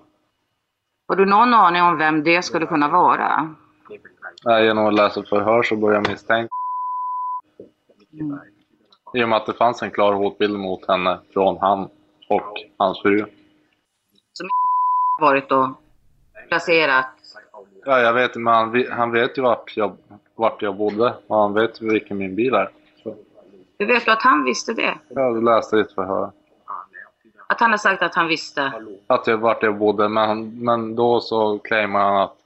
Har 1.08 1.16
du 1.16 1.26
någon 1.26 1.54
aning 1.54 1.82
om 1.82 1.98
vem 1.98 2.22
det 2.24 2.42
skulle 2.42 2.66
kunna 2.66 2.88
vara? 2.88 3.54
Nej, 4.44 4.64
genom 4.64 4.86
att 4.86 4.94
läsa 4.94 5.22
förhör 5.22 5.62
så 5.62 5.76
börjar 5.76 5.94
jag 6.00 6.08
misstänka. 6.10 6.48
I 9.14 9.24
och 9.24 9.28
med 9.28 9.36
att 9.36 9.46
det 9.46 9.52
fanns 9.52 9.82
en 9.82 9.90
klar 9.90 10.12
hotbild 10.12 10.58
mot 10.58 10.88
henne 10.88 11.18
från 11.32 11.58
han 11.60 11.88
och 12.28 12.62
hans 12.76 13.02
fru. 13.02 13.18
Som 14.32 14.48
varit 15.20 15.52
och 15.52 15.68
placerat? 16.48 17.06
Ja, 17.84 18.00
jag 18.00 18.12
vet 18.12 18.36
men 18.36 18.54
han, 18.54 18.86
han 18.90 19.10
vet 19.12 19.38
ju 19.38 19.42
vart 19.42 19.76
jag, 19.76 19.96
vart 20.34 20.62
jag 20.62 20.76
bodde 20.76 21.14
och 21.26 21.36
han 21.36 21.52
vet 21.54 21.82
vilken 21.82 22.18
min 22.18 22.34
bil 22.34 22.54
är. 22.54 22.70
Så, 23.02 23.16
Hur 23.78 23.86
vet 23.86 24.04
du 24.04 24.10
att 24.10 24.22
han 24.22 24.44
visste 24.44 24.72
det? 24.72 24.94
jag 25.08 25.44
läste 25.44 25.76
i 25.76 25.80
ett 25.80 25.92
förhör. 25.92 26.30
Att 27.46 27.60
han 27.60 27.70
har 27.70 27.78
sagt 27.78 28.02
att 28.02 28.14
han 28.14 28.28
visste? 28.28 28.72
Att 29.06 29.26
jag, 29.26 29.38
vart 29.38 29.62
jag 29.62 29.78
bodde, 29.78 30.08
men, 30.08 30.64
men 30.64 30.94
då 30.96 31.20
så 31.20 31.58
claimar 31.58 32.00
han 32.00 32.16
att, 32.16 32.36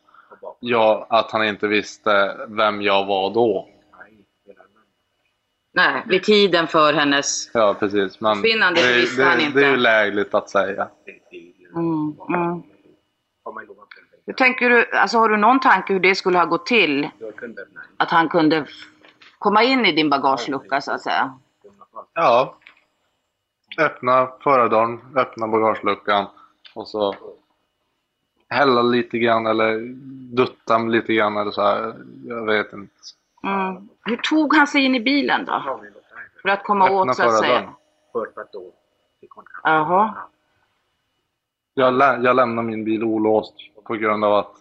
jag, 0.61 1.07
att 1.09 1.31
han 1.31 1.45
inte 1.45 1.67
visste 1.69 2.37
vem 2.49 2.83
jag 2.83 3.07
var 3.07 3.31
då. 3.35 3.69
Nej, 5.73 6.03
vid 6.07 6.23
tiden 6.23 6.67
för 6.67 6.93
hennes... 6.93 7.51
Ja, 7.55 7.77
precis. 7.81 8.21
Men 8.21 8.37
Försvinnande 8.37 8.81
det, 8.81 8.93
visste 8.93 9.25
han 9.25 9.41
inte. 9.41 9.61
det 9.61 9.67
är 9.67 9.71
ju 9.71 9.77
lägligt 9.77 10.35
att 10.35 10.51
säga. 10.51 10.89
Mm, 11.75 12.17
mm. 12.29 12.63
Hur 14.27 14.33
tänker 14.33 14.71
du, 14.71 14.91
alltså 14.91 15.19
har 15.19 15.29
du 15.29 15.37
någon 15.37 15.61
tanke 15.61 15.93
hur 15.93 16.01
det 16.01 16.15
skulle 16.15 16.39
ha 16.39 16.45
gått 16.45 16.67
till? 16.67 17.09
Att 17.97 18.11
han 18.11 18.29
kunde 18.29 18.67
komma 19.39 19.63
in 19.63 19.87
i 19.87 19.93
din 19.93 20.11
bagagelucka 20.11 20.81
så 20.81 20.93
att 20.93 21.01
säga? 21.01 21.39
Ja. 22.15 22.59
Öppna 23.79 24.29
förardörren, 24.43 25.01
öppna 25.17 25.49
bagageluckan 25.49 26.27
och 26.75 26.89
så 26.89 27.15
hälla 28.49 28.83
lite 28.83 29.19
grann 29.19 29.47
eller 29.47 29.79
dutta 30.37 30.79
lite 30.79 31.15
grann 31.15 31.37
eller 31.37 31.51
så 31.51 31.63
här. 31.63 31.95
Jag 32.27 32.47
vet 32.47 32.73
inte. 32.73 32.95
Mm. 33.49 33.89
Hur 34.05 34.17
tog 34.17 34.55
han 34.57 34.67
sig 34.67 34.85
in 34.85 34.95
i 34.95 35.01
bilen 35.01 35.45
då? 35.45 35.81
För 36.43 36.49
att 36.49 36.65
komma 36.65 36.85
Öppna 36.85 36.97
åt 37.01 37.17
så 37.17 37.23
att 37.23 37.39
säga? 37.39 37.75
Jaha. 39.63 40.15
Jag, 41.75 41.95
lä- 41.95 42.21
jag 42.23 42.37
lämnar 42.37 42.63
min 42.63 42.85
bil 42.85 43.05
olåst 43.05 43.55
på 43.85 43.95
grund 43.95 44.25
av 44.25 44.35
att 44.35 44.53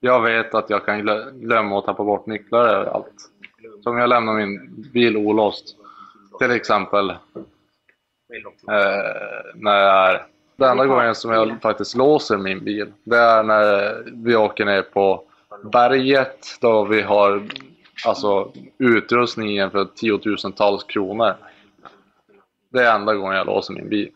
jag 0.00 0.20
vet 0.22 0.54
att 0.54 0.70
jag 0.70 0.84
kan 0.84 1.00
glö- 1.02 1.30
glömma 1.30 1.78
och 1.78 1.84
tappa 1.84 2.04
bort 2.04 2.26
nycklar 2.26 2.68
överallt. 2.68 3.30
Så 3.84 3.90
om 3.90 3.98
jag 3.98 4.08
lämnar 4.08 4.34
min 4.34 4.82
bil 4.92 5.16
olåst, 5.16 5.76
till 6.38 6.50
exempel 6.50 7.10
eh, 7.10 7.16
när 9.54 9.76
jag 9.80 10.10
är... 10.10 10.26
Den 10.56 10.70
enda 10.70 10.86
gången 10.86 11.14
som 11.14 11.30
jag 11.30 11.62
faktiskt 11.62 11.96
låser 11.96 12.36
min 12.36 12.64
bil, 12.64 12.92
det 13.04 13.16
är 13.16 13.42
när 13.42 14.02
vi 14.12 14.36
åker 14.36 14.64
ner 14.64 14.82
på 14.82 15.24
berget 15.72 16.46
då 16.60 16.84
vi 16.84 17.02
har 17.02 17.42
alltså 18.06 18.52
utrustningen 18.78 19.70
för 19.70 19.84
tiotusentals 19.84 20.84
kronor. 20.84 21.34
Det 22.68 22.82
är 22.82 22.94
enda 22.94 23.14
gången 23.14 23.36
jag 23.36 23.46
låser 23.46 23.74
min 23.74 23.88
bil. 23.88 24.10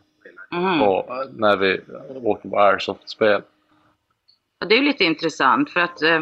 Mm. 0.52 0.82
Och 0.82 1.04
när 1.32 1.56
vi 1.56 1.80
åker 2.22 2.48
på 2.48 2.58
airsoft-spel. 2.58 3.42
Det 4.68 4.74
är 4.74 4.82
lite 4.82 5.04
intressant 5.04 5.70
för 5.70 5.80
att 5.80 6.02
eh, 6.02 6.20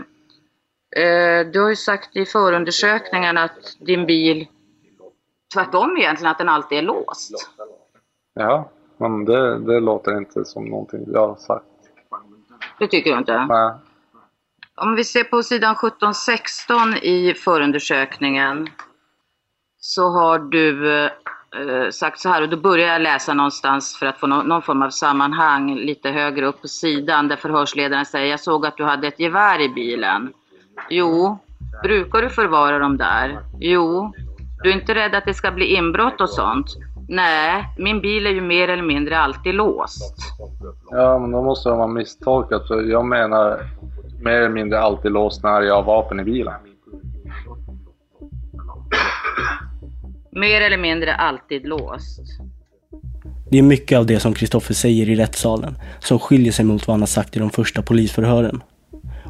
eh, 1.04 1.46
du 1.46 1.60
har 1.60 1.68
ju 1.68 1.76
sagt 1.76 2.16
i 2.16 2.24
förundersökningen 2.24 3.38
att 3.38 3.76
din 3.80 4.06
bil 4.06 4.46
tvärtom 5.54 5.96
egentligen, 5.96 6.30
att 6.30 6.38
den 6.38 6.48
alltid 6.48 6.78
är 6.78 6.82
låst. 6.82 7.52
Ja, 8.34 8.70
men 8.96 9.24
det, 9.24 9.58
det 9.58 9.80
låter 9.80 10.16
inte 10.16 10.44
som 10.44 10.64
någonting 10.64 11.04
jag 11.12 11.28
har 11.28 11.36
sagt. 11.36 11.64
Det 12.78 12.88
tycker 12.88 13.12
du 13.12 13.18
inte? 13.18 13.46
Nej. 13.46 13.72
Om 14.80 14.94
vi 14.94 15.04
ser 15.04 15.24
på 15.24 15.42
sidan 15.42 15.74
17-16 15.74 16.96
i 17.02 17.34
förundersökningen 17.34 18.68
så 19.78 20.08
har 20.08 20.38
du 20.38 20.96
eh, 21.04 21.10
sagt 21.90 22.20
så 22.20 22.28
här, 22.28 22.42
och 22.42 22.48
då 22.48 22.56
börjar 22.56 22.92
jag 22.92 23.02
läsa 23.02 23.34
någonstans 23.34 23.96
för 23.96 24.06
att 24.06 24.18
få 24.18 24.26
no 24.26 24.42
någon 24.42 24.62
form 24.62 24.82
av 24.82 24.90
sammanhang 24.90 25.74
lite 25.74 26.10
högre 26.10 26.46
upp 26.46 26.62
på 26.62 26.68
sidan 26.68 27.28
där 27.28 27.36
förhörsledaren 27.36 28.06
säger, 28.06 28.30
jag 28.30 28.40
såg 28.40 28.66
att 28.66 28.76
du 28.76 28.84
hade 28.84 29.08
ett 29.08 29.20
gevär 29.20 29.60
i 29.60 29.68
bilen. 29.68 30.32
Jo. 30.90 31.38
Brukar 31.82 32.22
du 32.22 32.28
förvara 32.28 32.78
dem 32.78 32.96
där? 32.96 33.40
Jo. 33.60 34.12
Du 34.62 34.70
är 34.70 34.74
inte 34.74 34.94
rädd 34.94 35.14
att 35.14 35.24
det 35.24 35.34
ska 35.34 35.50
bli 35.50 35.66
inbrott 35.66 36.20
och 36.20 36.30
sånt? 36.30 36.66
Nej, 37.08 37.64
min 37.78 38.00
bil 38.00 38.26
är 38.26 38.30
ju 38.30 38.40
mer 38.40 38.68
eller 38.68 38.82
mindre 38.82 39.18
alltid 39.18 39.54
låst. 39.54 40.14
Ja, 40.90 41.18
men 41.18 41.30
då 41.30 41.42
måste 41.42 41.68
de 41.68 41.78
ha 41.78 41.86
misstolkat. 41.86 42.68
För 42.68 42.82
jag 42.82 43.04
menar 43.04 43.60
mer 44.22 44.32
eller 44.32 44.48
mindre 44.48 44.80
alltid 44.80 45.12
låst 45.12 45.42
när 45.42 45.62
jag 45.62 45.74
har 45.74 45.82
vapen 45.82 46.20
i 46.20 46.24
bilen. 46.24 46.54
Mer 50.30 50.60
eller 50.60 50.78
mindre 50.78 51.14
alltid 51.14 51.66
låst. 51.66 52.20
Det 53.50 53.58
är 53.58 53.62
mycket 53.62 53.98
av 53.98 54.06
det 54.06 54.20
som 54.20 54.34
Kristoffer 54.34 54.74
säger 54.74 55.08
i 55.08 55.16
rättssalen 55.16 55.74
som 55.98 56.18
skiljer 56.18 56.52
sig 56.52 56.64
mot 56.64 56.86
vad 56.86 56.94
han 56.94 57.00
har 57.00 57.06
sagt 57.06 57.36
i 57.36 57.38
de 57.38 57.50
första 57.50 57.82
polisförhören. 57.82 58.62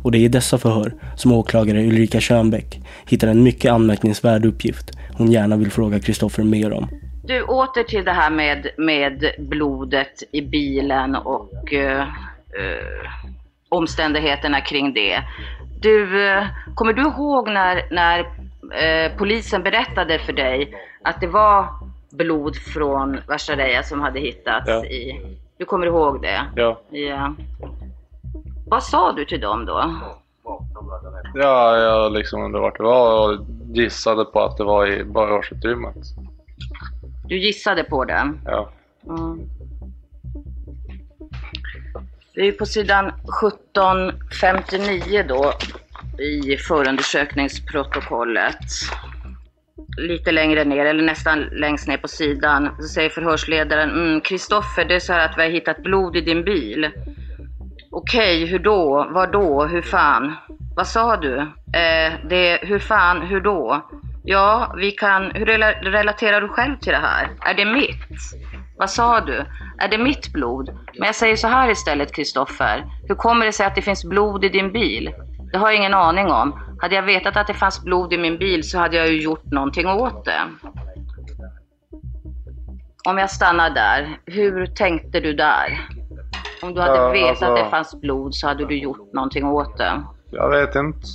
Och 0.03 0.13
det 0.13 0.19
är 0.19 0.21
i 0.21 0.29
dessa 0.29 0.59
förhör 0.59 0.93
som 1.17 1.33
åklagare 1.33 1.87
Ulrika 1.87 2.21
Schönbeck 2.21 2.81
hittar 3.07 3.29
en 3.29 3.43
mycket 3.43 3.73
anmärkningsvärd 3.73 4.45
uppgift 4.45 4.91
hon 5.19 5.33
gärna 5.33 5.57
vill 5.57 5.71
fråga 5.71 6.01
Kristoffer 6.01 6.43
mer 6.43 6.73
om. 6.73 6.89
Du, 7.25 7.43
åter 7.43 7.83
till 7.83 8.05
det 8.05 8.13
här 8.13 8.31
med, 8.31 8.67
med 8.79 9.33
blodet 9.39 10.23
i 10.33 10.43
bilen 10.43 11.15
och 11.15 11.73
uh, 11.73 11.81
uh, 11.81 12.07
omständigheterna 13.73 14.61
kring 14.61 14.93
det. 14.95 15.23
Du, 15.81 16.27
uh, 16.29 16.47
kommer 16.75 16.93
du 16.93 17.03
ihåg 17.03 17.49
när, 17.49 17.83
när 17.91 18.27
polisen 19.17 19.63
berättade 19.63 20.19
för 20.19 20.33
dig 20.33 20.75
att 21.05 21.21
det 21.21 21.27
var 21.27 21.69
blod 22.13 22.57
från 22.57 23.19
Vashareya 23.29 23.83
som 23.83 24.01
hade 24.01 24.21
hittats 24.21 24.69
Ja. 24.69 24.85
i... 24.85 25.21
Du 25.59 25.65
kommer 25.65 25.87
ihåg 25.87 26.23
det? 26.23 26.45
Ja. 26.57 26.81
Ja. 26.91 27.35
Vad 28.67 28.83
sa 28.83 29.13
du 29.13 29.25
till 29.25 29.41
dem 29.41 29.67
då? 29.67 29.95
Ja, 31.35 31.77
jag 31.77 32.13
liksom 32.13 32.43
undrade 32.43 32.63
vart 32.63 32.77
det 32.77 32.83
var 32.83 33.29
och 33.29 33.41
gissade 33.75 34.25
på 34.25 34.41
att 34.41 34.57
det 34.57 34.65
var 34.65 34.87
i 34.87 35.05
bagageutrymmet. 35.05 35.97
Du 37.25 37.39
gissade 37.39 37.85
på 37.85 38.05
det? 38.05 38.33
Ja. 38.45 38.71
Mm. 39.07 39.41
Det 42.35 42.49
är 42.49 42.53
på 42.53 42.67
sidan 42.67 43.09
1759 43.09 45.25
då 45.29 45.53
i 46.23 46.57
förundersökningsprotokollet. 46.57 48.57
Lite 49.97 50.33
längre 50.33 50.65
ner, 50.65 50.85
eller 50.85 51.03
nästan 51.03 51.41
längst 51.41 51.89
ner 51.89 51.97
på 51.97 52.09
sidan, 52.09 52.77
så 52.81 52.89
säger 52.89 53.11
förhörsledaren 53.11 53.91
mm, 53.91 54.21
Kristoffer, 54.21 54.85
det 54.85 54.95
är 54.95 55.01
så 55.01 55.13
här 55.13 55.29
att 55.29 55.39
vi 55.39 55.43
har 55.43 55.51
hittat 55.51 55.83
blod 55.83 56.17
i 56.17 56.21
din 56.21 56.45
bil. 56.45 56.91
Okej, 57.91 58.47
hur 58.47 58.59
då? 58.59 59.09
Var 59.11 59.27
då? 59.27 59.65
Hur 59.65 59.83
fan? 59.83 60.37
Vad 60.77 60.87
sa 60.87 61.17
du? 61.17 61.39
Eh, 61.79 62.13
det, 62.29 62.59
hur 62.63 62.79
fan? 62.79 63.23
Hur 63.23 63.41
då? 63.41 63.91
Ja, 64.25 64.75
vi 64.79 64.91
kan... 64.91 65.31
Hur 65.31 65.47
relaterar 65.91 66.41
du 66.41 66.49
själv 66.49 66.77
till 66.77 66.93
det 66.93 66.99
här? 66.99 67.29
Är 67.41 67.55
det 67.55 67.65
mitt? 67.65 68.09
Vad 68.83 68.91
sa 68.91 69.21
du? 69.21 69.45
Är 69.79 69.89
det 69.89 69.99
mitt 69.99 70.33
blod? 70.33 70.71
Men 70.99 71.07
jag 71.07 71.15
säger 71.15 71.37
så 71.37 71.49
här 71.49 71.71
istället, 71.71 72.15
Kristoffer. 72.15 72.85
Hur 73.09 73.15
kommer 73.15 73.47
det 73.47 73.53
sig 73.53 73.67
att 73.67 73.75
det 73.75 73.83
finns 73.83 74.05
blod 74.05 74.45
i 74.45 74.49
din 74.49 74.73
bil? 74.73 75.15
Det 75.53 75.59
har 75.59 75.67
jag 75.71 75.77
ingen 75.77 75.95
aning 75.95 76.31
om. 76.31 76.61
Hade 76.81 76.95
jag 76.95 77.03
vetat 77.03 77.37
att 77.37 77.47
det 77.47 77.55
fanns 77.55 77.83
blod 77.85 78.13
i 78.13 78.19
min 78.19 78.39
bil 78.39 78.71
så 78.71 78.79
hade 78.79 78.97
jag 78.97 79.09
ju 79.09 79.23
gjort 79.23 79.45
någonting 79.45 79.87
åt 79.89 80.25
det. 80.25 80.41
Om 83.09 83.19
jag 83.19 83.31
stannar 83.31 83.71
där, 83.71 84.19
hur 84.27 84.67
tänkte 84.67 85.21
du 85.21 85.33
där? 85.33 85.87
Om 86.63 86.75
du 86.75 86.81
hade 86.81 86.97
Ja, 86.97 87.09
vetat 87.11 87.29
alltså- 87.31 87.45
att 87.47 87.57
det 87.57 87.71
fanns 87.71 88.01
blod 88.01 88.35
så 88.35 88.47
hade 88.49 88.67
du 88.67 88.79
gjort 88.79 89.13
någonting 89.13 89.45
åt 89.47 89.79
det. 89.79 90.03
Jag 90.31 90.51
vet 90.51 90.75
inte. 90.75 91.07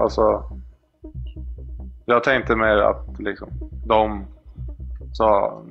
Alltså. 0.00 0.42
Jag 2.04 2.24
tänkte 2.24 2.56
mer 2.56 2.76
att 2.76 3.06
liksom 3.18 3.48
de 3.86 4.26
sa 5.12 5.62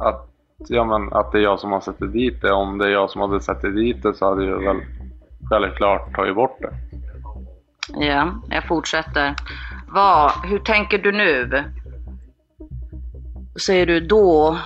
att, 0.00 0.27
ja, 0.58 0.84
men, 0.84 1.12
att 1.12 1.32
det 1.32 1.38
är 1.38 1.42
jag 1.42 1.60
som 1.60 1.72
har 1.72 1.80
satt 1.80 2.12
dit 2.12 2.42
det. 2.42 2.52
Om 2.52 2.78
det 2.78 2.86
är 2.86 2.90
jag 2.90 3.10
som 3.10 3.20
hade 3.20 3.40
satt 3.40 3.62
dit 3.62 4.02
det 4.02 4.14
så 4.14 4.28
hade 4.28 4.44
jag 4.44 4.64
väl 4.64 4.80
självklart 5.50 6.14
tagit 6.14 6.34
bort 6.34 6.58
det. 6.60 6.72
Ja, 8.06 8.32
jag 8.50 8.64
fortsätter. 8.64 9.34
Vad, 9.88 10.32
hur 10.44 10.58
tänker 10.58 10.98
du 10.98 11.12
nu? 11.12 11.64
Säger 13.60 13.86
du 13.86 14.00
då, 14.00 14.58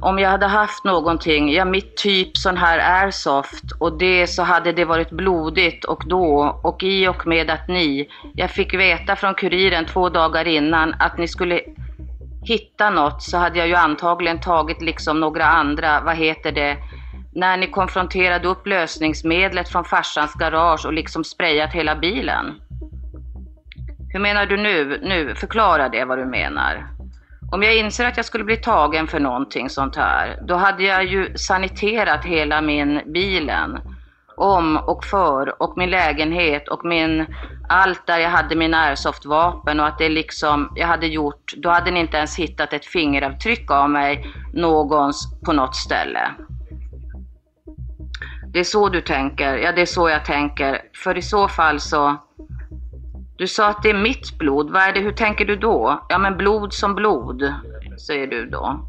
om 0.00 0.18
jag 0.18 0.30
hade 0.30 0.46
haft 0.46 0.84
någonting, 0.84 1.52
ja 1.52 1.64
mitt 1.64 1.96
typ 1.96 2.36
sån 2.36 2.56
här 2.56 3.02
airsoft 3.02 3.64
och 3.78 3.98
det 3.98 4.26
så 4.26 4.42
hade 4.42 4.72
det 4.72 4.84
varit 4.84 5.10
blodigt 5.10 5.84
och 5.84 6.02
då 6.06 6.60
och 6.62 6.82
i 6.82 7.08
och 7.08 7.26
med 7.26 7.50
att 7.50 7.68
ni, 7.68 8.08
jag 8.34 8.50
fick 8.50 8.74
veta 8.74 9.16
från 9.16 9.34
kuriren 9.34 9.86
två 9.86 10.08
dagar 10.08 10.48
innan 10.48 10.94
att 10.98 11.18
ni 11.18 11.28
skulle 11.28 11.60
hitta 12.42 12.90
något 12.90 13.22
så 13.22 13.38
hade 13.38 13.58
jag 13.58 13.68
ju 13.68 13.74
antagligen 13.74 14.40
tagit 14.40 14.82
liksom 14.82 15.20
några 15.20 15.44
andra, 15.44 16.00
vad 16.00 16.16
heter 16.16 16.52
det, 16.52 16.76
när 17.34 17.56
ni 17.56 17.66
konfronterade 17.66 18.48
upp 18.48 18.66
lösningsmedlet 18.66 19.68
från 19.68 19.84
farsans 19.84 20.34
garage 20.34 20.86
och 20.86 20.92
liksom 20.92 21.24
sprayat 21.24 21.72
hela 21.72 21.96
bilen. 21.96 22.60
Hur 24.12 24.20
menar 24.20 24.46
du 24.46 24.56
nu? 24.56 25.00
Nu, 25.02 25.34
förklara 25.34 25.88
det 25.88 26.04
vad 26.04 26.18
du 26.18 26.24
menar. 26.24 26.86
Om 27.52 27.62
jag 27.62 27.76
inser 27.76 28.06
att 28.06 28.16
jag 28.16 28.26
skulle 28.26 28.44
bli 28.44 28.56
tagen 28.56 29.06
för 29.06 29.20
någonting 29.20 29.70
sånt 29.70 29.96
här, 29.96 30.38
då 30.42 30.54
hade 30.54 30.82
jag 30.82 31.04
ju 31.04 31.36
saniterat 31.36 32.24
hela 32.24 32.60
min 32.60 33.00
bilen. 33.06 33.78
Om 34.40 34.76
och 34.76 35.04
för 35.04 35.62
och 35.62 35.76
min 35.76 35.90
lägenhet 35.90 36.68
och 36.68 36.84
min, 36.84 37.26
allt 37.68 38.06
där 38.06 38.18
jag 38.18 38.30
hade 38.30 38.56
mina 38.56 38.80
airsoftvapen 38.80 39.80
och 39.80 39.86
att 39.86 39.98
det 39.98 40.08
liksom, 40.08 40.72
jag 40.74 40.86
hade 40.86 41.06
gjort, 41.06 41.54
då 41.56 41.70
hade 41.70 41.90
ni 41.90 42.00
inte 42.00 42.16
ens 42.16 42.38
hittat 42.38 42.72
ett 42.72 42.84
fingeravtryck 42.84 43.70
av 43.70 43.90
mig 43.90 44.26
någons 44.52 45.40
på 45.44 45.52
något 45.52 45.76
ställe. 45.76 46.30
Det 48.52 48.60
är 48.60 48.64
så 48.64 48.88
du 48.88 49.00
tänker, 49.00 49.56
ja 49.56 49.72
det 49.72 49.80
är 49.80 49.86
så 49.86 50.08
jag 50.08 50.24
tänker. 50.24 50.82
För 51.04 51.18
i 51.18 51.22
så 51.22 51.48
fall 51.48 51.80
så, 51.80 52.16
du 53.36 53.46
sa 53.46 53.68
att 53.68 53.82
det 53.82 53.90
är 53.90 54.02
mitt 54.02 54.38
blod. 54.38 54.70
Vad 54.70 54.82
är 54.82 54.92
det, 54.92 55.00
hur 55.00 55.12
tänker 55.12 55.44
du 55.44 55.56
då? 55.56 56.06
Ja 56.08 56.18
men 56.18 56.36
blod 56.36 56.72
som 56.72 56.94
blod, 56.94 57.54
säger 58.06 58.26
du 58.26 58.46
då. 58.46 58.88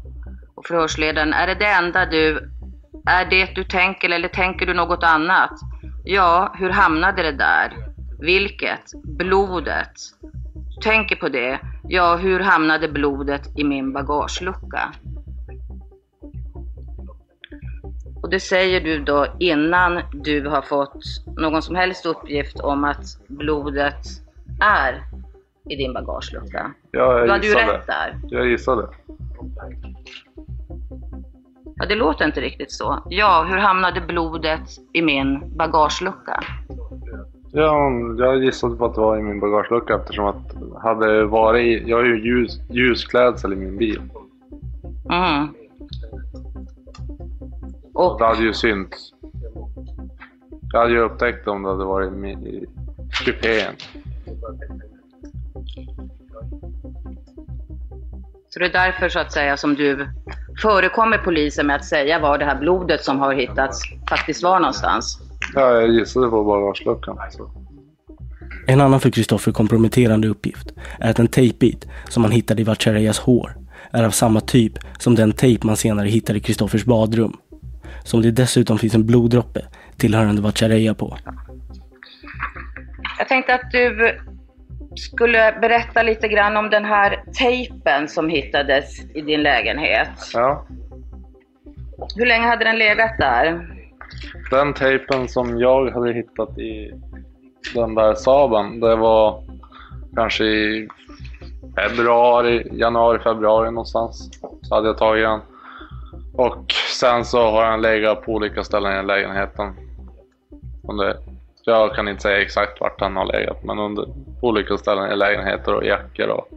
Och 0.54 0.66
förhörsledaren, 0.66 1.32
är 1.32 1.46
det 1.46 1.54
det 1.54 1.66
enda 1.66 2.06
du, 2.06 2.50
är 3.06 3.24
det 3.30 3.54
du 3.54 3.64
tänker 3.64 4.10
eller 4.10 4.28
tänker 4.28 4.66
du 4.66 4.74
något 4.74 5.04
annat? 5.04 5.50
Ja, 6.04 6.54
hur 6.58 6.70
hamnade 6.70 7.22
det 7.22 7.32
där? 7.32 7.72
Vilket? 8.20 8.92
Blodet. 9.04 9.92
Tänker 10.82 11.16
på 11.16 11.28
det? 11.28 11.60
Ja, 11.88 12.16
hur 12.16 12.40
hamnade 12.40 12.88
blodet 12.88 13.58
i 13.58 13.64
min 13.64 13.92
bagagelucka? 13.92 14.92
Och 18.22 18.30
det 18.30 18.40
säger 18.40 18.80
du 18.80 18.98
då 18.98 19.26
innan 19.38 20.00
du 20.12 20.48
har 20.48 20.62
fått 20.62 21.04
någon 21.36 21.62
som 21.62 21.74
helst 21.74 22.06
uppgift 22.06 22.60
om 22.60 22.84
att 22.84 23.04
blodet 23.28 24.06
är 24.60 25.02
i 25.70 25.76
din 25.76 25.92
bagagelucka. 25.92 26.74
Ja, 26.90 27.18
jag 27.18 27.26
Du 27.26 27.32
hade 27.32 27.46
ju 27.46 27.54
rätt 27.54 27.86
där. 27.86 28.20
Jag 28.28 28.46
gissade. 28.46 28.88
Ja, 31.82 31.88
det 31.88 31.94
låter 31.94 32.24
inte 32.24 32.40
riktigt 32.40 32.72
så. 32.72 33.02
Ja, 33.08 33.46
hur 33.48 33.56
hamnade 33.56 34.00
blodet 34.00 34.60
i 34.92 35.02
min 35.02 35.56
bagagelucka? 35.56 36.40
Ja, 37.52 37.90
jag 38.18 38.44
gissade 38.44 38.76
på 38.76 38.84
att 38.84 38.94
det 38.94 39.00
var 39.00 39.18
i 39.18 39.22
min 39.22 39.40
bagagelucka 39.40 39.94
eftersom 39.94 40.26
att 40.26 40.54
hade 40.82 41.24
varit 41.24 41.88
jag 41.88 41.96
har 41.96 42.04
ju 42.04 42.24
ljus, 42.24 42.60
ljusklädsel 42.70 43.52
i 43.52 43.56
min 43.56 43.76
bil. 43.76 44.02
Mm. 45.10 45.48
Och 47.94 48.18
det 48.18 48.24
hade 48.24 48.42
ju 48.42 48.52
synts. 48.52 49.12
Jag 50.72 50.80
hade 50.80 50.92
ju 50.92 50.98
upptäckt 50.98 51.48
om 51.48 51.62
det 51.62 51.68
hade 51.68 51.84
varit 51.84 52.12
i, 52.12 52.48
i 52.48 52.66
kupén. 53.24 53.74
Så 58.48 58.58
det 58.58 58.66
är 58.66 58.72
därför 58.72 59.08
så 59.08 59.18
att 59.18 59.32
säga 59.32 59.56
som 59.56 59.74
du 59.74 60.08
förekommer 60.62 61.18
polisen 61.18 61.66
med 61.66 61.76
att 61.76 61.84
säga 61.84 62.18
var 62.18 62.38
det 62.38 62.44
här 62.44 62.58
blodet 62.58 63.04
som 63.04 63.18
har 63.18 63.34
hittats 63.34 63.82
faktiskt 64.08 64.42
var 64.42 64.60
någonstans. 64.60 65.18
Ja, 65.54 65.80
jag 65.80 65.90
gissade 65.90 66.28
på 66.28 66.44
bagageluckan. 66.44 67.18
En 68.66 68.80
annan 68.80 69.00
för 69.00 69.10
Kristoffer 69.10 69.52
komprometterande 69.52 70.28
uppgift 70.28 70.72
är 71.00 71.10
att 71.10 71.18
en 71.18 71.28
tejpbit 71.28 71.86
som 72.08 72.22
man 72.22 72.30
hittade 72.30 72.60
i 72.62 72.64
Vatchareyas 72.64 73.18
hår 73.18 73.56
är 73.90 74.04
av 74.04 74.10
samma 74.10 74.40
typ 74.40 74.72
som 74.98 75.14
den 75.14 75.32
tejp 75.32 75.66
man 75.66 75.76
senare 75.76 76.08
hittade 76.08 76.38
i 76.38 76.42
Kristoffers 76.42 76.84
badrum. 76.84 77.36
Som 78.04 78.22
det 78.22 78.30
dessutom 78.30 78.78
finns 78.78 78.94
en 78.94 79.06
bloddroppe 79.06 79.60
tillhörande 79.96 80.42
Vatchareya 80.42 80.94
på. 80.94 81.16
Jag 83.18 83.28
tänkte 83.28 83.54
att 83.54 83.70
du 83.70 84.18
skulle 84.96 85.58
berätta 85.60 86.02
lite 86.02 86.28
grann 86.28 86.56
om 86.56 86.70
den 86.70 86.84
här 86.84 87.24
tejpen 87.38 88.08
som 88.08 88.28
hittades 88.28 89.00
i 89.14 89.20
din 89.20 89.42
lägenhet. 89.42 90.10
Ja. 90.34 90.66
Hur 92.16 92.26
länge 92.26 92.46
hade 92.46 92.64
den 92.64 92.78
legat 92.78 93.18
där? 93.18 93.68
Den 94.50 94.74
tejpen 94.74 95.28
som 95.28 95.58
jag 95.58 95.90
hade 95.90 96.12
hittat 96.12 96.58
i 96.58 96.92
den 97.74 97.94
där 97.94 98.14
Saaben, 98.14 98.80
det 98.80 98.96
var 98.96 99.42
kanske 100.14 100.44
i 100.44 100.88
februari, 101.76 102.68
januari, 102.72 103.18
februari 103.18 103.70
någonstans. 103.70 104.30
Så 104.62 104.74
hade 104.74 104.86
jag 104.86 104.98
tagit 104.98 105.24
den. 105.24 105.40
Och 106.34 106.72
sen 107.00 107.24
så 107.24 107.50
har 107.50 107.70
den 107.70 107.82
legat 107.82 108.22
på 108.22 108.32
olika 108.32 108.64
ställen 108.64 109.04
i 109.04 109.06
lägenheten. 109.06 109.74
Under, 110.88 111.16
jag 111.64 111.94
kan 111.94 112.08
inte 112.08 112.22
säga 112.22 112.42
exakt 112.42 112.80
vart 112.80 112.98
den 112.98 113.16
har 113.16 113.24
legat, 113.24 113.64
men 113.64 113.78
under 113.78 114.06
olika 114.40 114.76
ställen 114.76 115.12
i 115.12 115.16
lägenheter 115.16 115.74
och 115.74 115.84
jackor 115.84 116.28
och 116.28 116.48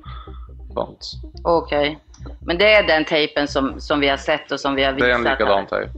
sånt. 0.73 1.11
Okej. 1.43 1.99
Men 2.45 2.57
det 2.57 2.73
är 2.73 2.87
den 2.87 3.05
tejpen 3.05 3.47
som, 3.47 3.79
som 3.79 3.99
vi 3.99 4.07
har 4.07 4.17
sett 4.17 4.51
och 4.51 4.59
som 4.59 4.75
vi 4.75 4.83
har 4.83 4.93
visat 4.93 5.07
Det 5.07 5.11
är 5.13 5.15
en 5.19 5.25
här. 5.25 5.31
likadan 5.39 5.65
tejp. 5.65 5.91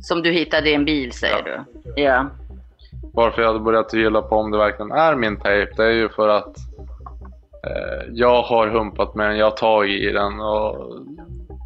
Som 0.00 0.22
du 0.22 0.32
hittade 0.32 0.70
i 0.70 0.74
en 0.74 0.84
bil 0.84 1.12
säger 1.12 1.42
du? 1.42 1.60
Ja. 2.02 2.26
Varför 3.12 3.42
jag 3.42 3.48
hade 3.48 3.60
börjat 3.60 3.88
tvivla 3.88 4.22
på 4.22 4.36
om 4.36 4.50
det 4.50 4.58
verkligen 4.58 4.92
är 4.92 5.14
min 5.14 5.36
tejp, 5.40 5.72
det 5.76 5.84
är 5.84 5.90
ju 5.90 6.08
för 6.08 6.28
att 6.28 6.56
eh, 7.66 8.08
jag 8.12 8.42
har 8.42 8.66
humpat 8.66 9.14
med 9.14 9.28
den, 9.28 9.38
jag 9.38 9.46
har 9.46 9.56
tagit 9.56 10.02
i 10.02 10.12
den 10.12 10.40
och 10.40 10.96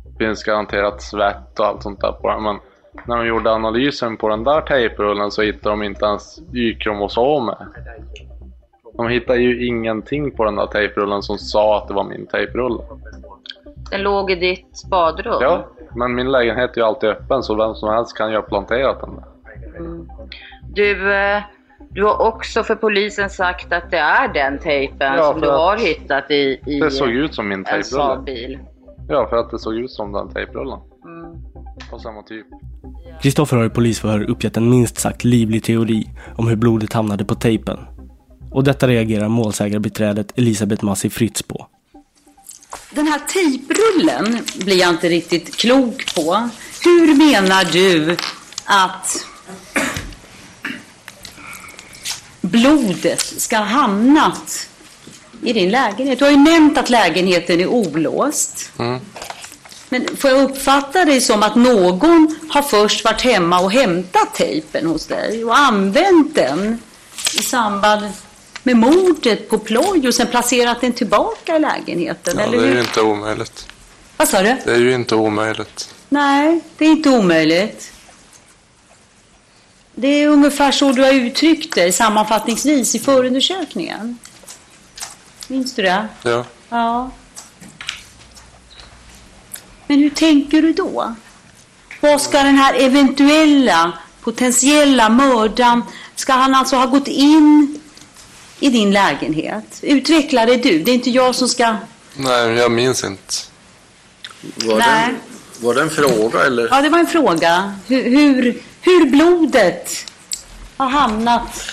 det 0.05 0.25
finns 0.25 0.45
garanterat 0.45 1.03
svett 1.03 1.59
och 1.61 1.67
allt 1.67 1.83
sånt 1.83 2.01
där 2.01 2.13
på 2.13 2.29
den. 2.29 2.43
Men 2.43 2.59
när 3.05 3.17
de 3.17 3.27
gjorde 3.27 3.53
analysen 3.53 4.17
på 4.17 4.29
den 4.29 4.45
där 4.45 4.61
tejprullen 4.61 5.31
så 5.31 5.43
hittade 5.43 5.71
de 5.71 5.83
inte 5.83 6.05
ens 6.07 6.39
Y-kromosomer. 6.53 7.57
De 8.97 9.09
hittade 9.09 9.39
ju 9.39 9.67
ingenting 9.67 10.31
på 10.31 10.45
den 10.45 10.57
där 10.57 10.67
tejprullen 10.67 11.23
som 11.23 11.39
sa 11.39 11.79
att 11.79 11.89
det 11.89 11.95
var 11.95 12.05
min 12.05 12.27
tejprulle. 12.27 12.83
Den 13.91 14.03
låg 14.03 14.31
i 14.31 14.35
ditt 14.35 14.85
badrum? 14.91 15.39
Ja, 15.41 15.67
men 15.95 16.15
min 16.15 16.33
lägenhet 16.33 16.71
är 16.71 16.77
ju 16.77 16.87
alltid 16.87 17.11
öppen 17.11 17.43
så 17.43 17.55
vem 17.55 17.75
som 17.75 17.89
helst 17.89 18.17
kan 18.17 18.31
ju 18.31 18.37
ha 18.37 18.43
planterat 18.43 19.01
den 19.01 19.15
där. 19.17 19.25
Mm. 19.79 20.09
Du, 20.75 21.15
eh, 21.15 21.43
du 21.91 22.05
har 22.05 22.27
också 22.27 22.63
för 22.63 22.75
polisen 22.75 23.31
sagt 23.31 23.73
att 23.73 23.91
det 23.91 23.99
är 23.99 24.29
den 24.29 24.59
tejpen 24.59 25.15
Ja, 25.15 25.33
som 25.33 25.41
du 25.41 25.49
har 25.49 25.77
hittat 25.77 26.31
i, 26.31 26.61
i 26.67 26.81
Det 26.81 26.91
såg 26.91 27.09
ut 27.09 27.35
som 27.35 27.49
min 27.49 27.67
en. 27.67 27.85
Saab-bil. 27.85 28.59
Ja, 29.09 29.27
för 29.27 29.37
att 29.37 29.51
det 29.51 29.59
såg 29.59 29.75
ut 29.75 29.91
som 29.91 30.13
den 30.13 30.29
tejprullen. 30.29 30.79
Mm. 31.05 31.37
På 31.91 31.99
samma 31.99 32.23
typ. 32.23 32.47
Kristoffer 33.23 33.57
har 33.57 33.65
i 33.65 33.71
polisförhör 33.71 34.31
uppgett 34.31 34.57
en 34.57 34.71
minst 34.71 34.99
sagt 34.99 35.25
livlig 35.25 35.65
teori 35.65 36.11
om 36.37 36.49
hur 36.49 36.57
blodet 36.57 36.93
hamnade 36.93 37.25
på 37.25 37.35
tejpen. 37.35 37.79
Och 38.51 38.65
detta 38.65 38.89
reagerar 38.89 39.29
målsägarbiträdet 39.29 40.39
Elisabeth 40.39 40.85
Massi 40.85 41.11
Fritz 41.11 41.43
på. 41.43 41.67
Den 42.91 43.07
här 43.07 43.19
tejprullen 43.19 44.45
blir 44.65 44.77
jag 44.81 44.91
inte 44.91 45.09
riktigt 45.09 45.57
klok 45.57 46.15
på. 46.15 46.49
Hur 46.85 47.15
menar 47.15 47.65
du 47.73 48.17
att 48.65 49.27
blodet 52.41 53.21
ska 53.21 53.57
ha 53.57 53.65
hamnat 53.65 54.69
i 55.43 55.53
din 55.53 55.71
lägenhet? 55.71 56.19
Du 56.19 56.25
har 56.25 56.33
ju 56.33 56.39
nämnt 56.39 56.79
att 56.79 56.91
lägenheten 56.91 57.61
är 57.61 57.67
olåst. 57.67 58.73
Mm. 58.79 59.01
Men 59.89 60.17
får 60.17 60.31
jag 60.31 60.51
uppfatta 60.51 61.05
det 61.05 61.21
som 61.21 61.43
att 61.43 61.55
någon 61.55 62.37
har 62.49 62.63
först 62.63 63.05
varit 63.05 63.23
hemma 63.23 63.61
och 63.61 63.73
hämtat 63.73 64.35
tejpen 64.35 64.87
hos 64.87 65.07
dig 65.07 65.45
och 65.45 65.59
använt 65.59 66.35
den 66.35 66.83
i 67.39 67.43
samband 67.43 68.13
med 68.63 68.77
mordet 68.77 69.49
på 69.49 69.59
ploj 69.59 70.09
och 70.09 70.15
sen 70.15 70.27
placerat 70.27 70.81
den 70.81 70.93
tillbaka 70.93 71.57
i 71.57 71.59
lägenheten? 71.59 72.35
Ja, 72.37 72.43
eller 72.43 72.59
det 72.59 72.69
är 72.69 72.73
ju 72.73 72.81
inte 72.81 73.01
omöjligt. 73.03 73.69
Vad 74.17 74.29
sa 74.29 74.43
du? 74.43 74.57
Det 74.65 74.73
är 74.73 74.79
ju 74.79 74.95
inte 74.95 75.15
omöjligt. 75.15 75.95
Nej, 76.09 76.61
det 76.79 76.85
är 76.85 76.89
inte 76.89 77.11
omöjligt. 77.11 77.93
Det 79.95 80.09
är 80.09 80.29
ungefär 80.29 80.73
så 80.73 80.93
du 80.93 81.03
har 81.03 81.13
uttryckt 81.13 81.75
dig 81.75 81.93
sammanfattningsvis 81.93 82.95
i 82.95 82.99
förundersökningen. 82.99 84.19
Minns 85.49 85.75
du 85.75 85.83
det? 85.83 86.09
Ja. 86.23 86.45
Ja. 86.69 87.11
Men 89.87 89.99
hur 89.99 90.11
tänker 90.11 90.63
du 90.63 90.73
då? 90.73 91.15
Vad 92.01 92.23
ska 92.23 92.43
den 92.43 92.57
här 92.57 92.75
eventuella, 92.75 93.93
potentiella 94.21 95.09
mördaren, 95.09 95.83
ska 96.15 96.33
han 96.33 96.55
alltså 96.55 96.77
ha 96.77 96.87
gått 96.87 97.09
in 97.09 97.81
i 98.61 98.69
din 98.71 98.93
lägenhet? 98.93 99.79
Utveckla 99.83 100.47
det 100.47 100.57
du, 100.57 100.79
det 100.79 100.91
är 100.91 100.95
inte 100.95 101.11
jag 101.11 101.35
som 101.35 101.49
ska... 101.49 101.77
Nej, 102.17 102.53
jag 102.53 102.73
minns 102.73 103.05
inte. 103.05 103.35
Var, 104.41 104.79
Nej. 104.79 105.15
det, 105.59 105.67
var 105.67 105.75
det 105.75 105.83
en 105.83 105.91
fråga 105.91 106.45
eller? 106.45 106.69
Ja, 106.71 106.83
det 106.83 106.89
var 106.89 106.99
en 106.99 107.07
fråga. 107.07 107.75
Hur, 107.87 108.03
hur, 108.03 108.63
hur 108.81 109.11
blodet 109.11 110.13
har 110.77 110.89
hamnat 110.89 111.71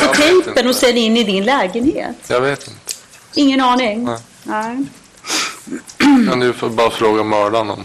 på 0.00 0.14
tejpen 0.14 0.68
och 0.68 0.76
sen 0.76 0.96
in 0.96 1.16
i 1.16 1.24
din 1.24 1.44
lägenhet? 1.44 2.16
Jag 2.26 2.40
vet 2.40 2.68
inte. 2.68 2.94
Ingen 3.34 3.60
aning? 3.60 4.04
Nej. 4.04 4.18
Nej. 4.42 4.86
Men 5.98 6.40
du 6.40 6.52
får 6.52 6.70
bara 6.70 6.90
fråga 6.90 7.22
mördaren 7.22 7.70
om. 7.70 7.84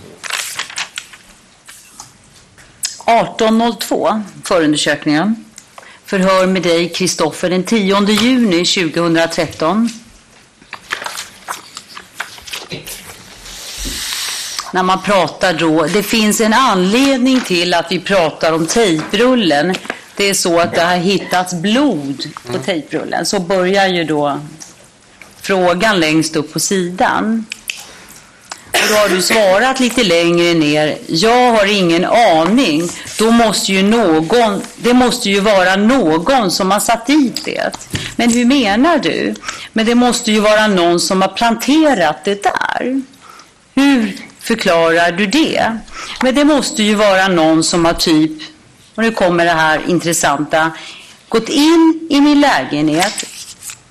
18.02, 3.06 4.22
förundersökningen. 4.44 5.46
Förhör 6.06 6.48
med 6.48 6.62
dig, 6.62 6.90
Kristoffer, 6.90 7.50
den 7.50 7.64
10 7.64 8.02
juni 8.10 8.66
2013. 8.66 9.90
När 14.74 14.84
man 14.84 15.02
pratar 15.02 15.54
då, 15.54 15.88
det 15.88 16.04
finns 16.04 16.42
en 16.42 16.54
anledning 16.54 17.42
till 17.42 17.74
att 17.74 17.92
vi 17.92 18.00
pratar 18.00 18.52
om 18.52 18.66
tejprullen. 18.66 19.76
Det 20.16 20.30
är 20.30 20.34
så 20.34 20.60
att 20.60 20.76
det 20.76 20.82
har 20.82 20.98
hittats 20.98 21.54
blod 21.54 22.24
på 22.52 22.58
tejprullen. 22.58 23.26
Så 23.26 23.40
börjar 23.40 23.88
ju 23.88 24.04
då 24.04 24.40
frågan 25.42 26.00
längst 26.00 26.36
upp 26.36 26.54
på 26.54 26.60
sidan. 26.60 27.46
Och 28.84 28.90
då 28.90 28.96
har 28.96 29.10
du 29.10 29.22
svarat 29.22 29.80
lite 29.80 30.04
längre 30.04 30.54
ner. 30.54 30.98
Jag 31.08 31.52
har 31.52 31.66
ingen 31.66 32.06
aning. 32.06 32.90
Då 33.20 33.32
måste 33.32 33.72
ju 33.72 33.84
någon, 33.84 34.62
det 34.78 34.94
måste 34.94 35.30
ju 35.30 35.40
vara 35.40 35.76
någon 35.76 36.52
som 36.52 36.72
har 36.72 36.80
satt 36.80 37.08
dit 37.08 37.46
det. 37.46 37.72
Men 38.16 38.30
hur 38.30 38.46
menar 38.46 38.98
du? 38.98 39.36
Men 39.74 39.86
det 39.86 39.96
måste 39.96 40.32
ju 40.32 40.40
vara 40.40 40.68
någon 40.68 41.00
som 41.00 41.22
har 41.22 41.30
planterat 41.30 42.26
det 42.26 42.44
där. 42.44 43.02
Hur 43.76 44.18
förklarar 44.40 45.12
du 45.12 45.26
det? 45.26 45.78
Men 46.22 46.36
det 46.36 46.46
måste 46.46 46.84
ju 46.84 46.96
vara 46.96 47.28
någon 47.28 47.64
som 47.64 47.86
har 47.86 47.94
typ, 47.94 48.32
och 48.96 49.04
nu 49.04 49.12
kommer 49.12 49.46
det 49.46 49.52
här 49.52 49.82
intressanta, 49.88 50.72
gått 51.30 51.50
in 51.50 52.08
i 52.10 52.22
min 52.22 52.42
lägenhet 52.42 53.24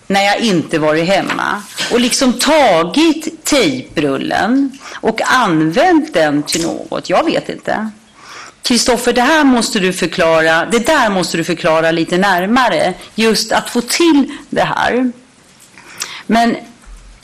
när 0.06 0.24
jag 0.24 0.40
inte 0.40 0.78
varit 0.78 1.08
hemma 1.08 1.62
och 1.92 2.00
liksom 2.00 2.32
tagit 2.32 3.44
tejprullen 3.44 4.78
och 4.94 5.20
använt 5.24 6.14
den 6.14 6.42
till 6.42 6.62
något. 6.62 7.10
Jag 7.10 7.24
vet 7.24 7.48
inte. 7.48 7.90
Kristoffer, 8.62 9.12
det 9.12 9.22
här 9.22 9.44
måste 9.44 9.80
du 9.80 9.92
förklara, 9.92 10.66
det 10.66 10.86
där 10.86 11.10
måste 11.10 11.36
du 11.36 11.44
förklara 11.44 11.90
lite 11.90 12.18
närmare. 12.18 12.94
Just 13.14 13.52
att 13.52 13.70
få 13.70 13.80
till 13.80 14.36
det 14.50 14.64
här. 14.64 15.12
Men 16.26 16.56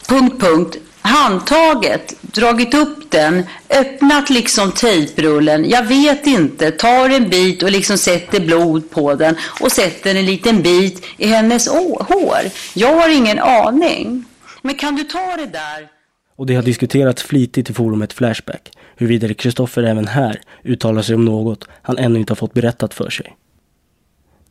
punkt, 0.07 0.41
punkt, 0.41 0.77
handtaget, 1.01 2.15
dragit 2.23 2.75
upp 2.75 3.11
den, 3.11 3.43
öppnat 3.71 4.31
liksom 4.31 4.73
tejprullen, 4.73 5.71
jag 5.71 5.85
vet 5.85 6.27
inte, 6.27 6.71
tar 6.71 7.11
en 7.11 7.31
bit 7.31 7.63
och 7.63 7.71
liksom 7.71 7.99
sätter 7.99 8.41
blod 8.41 8.91
på 8.91 9.15
den 9.15 9.37
och 9.61 9.73
sätter 9.73 10.15
en 10.15 10.27
liten 10.27 10.63
bit 10.63 11.05
i 11.17 11.27
hennes 11.27 11.69
hår. 11.69 12.41
Jag 12.75 12.95
har 12.95 13.09
ingen 13.09 13.39
aning. 13.39 14.25
Men 14.63 14.75
kan 14.75 14.97
du 14.97 15.05
ta 15.05 15.37
det 15.37 15.47
där? 15.47 15.89
Och 16.37 16.47
det 16.47 16.55
har 16.55 16.63
diskuterats 16.63 17.23
flitigt 17.23 17.71
i 17.71 17.73
forumet 17.75 18.13
Flashback 18.13 18.71
huruvida 18.97 19.35
Kristoffer 19.35 19.83
även 19.83 20.07
här 20.07 20.41
uttalar 20.65 21.03
sig 21.03 21.15
om 21.15 21.25
något 21.25 21.69
han 21.83 21.99
ännu 21.99 22.19
inte 22.19 22.31
har 22.31 22.37
fått 22.37 22.55
berättat 22.55 22.95
för 22.95 23.11
sig. 23.11 23.37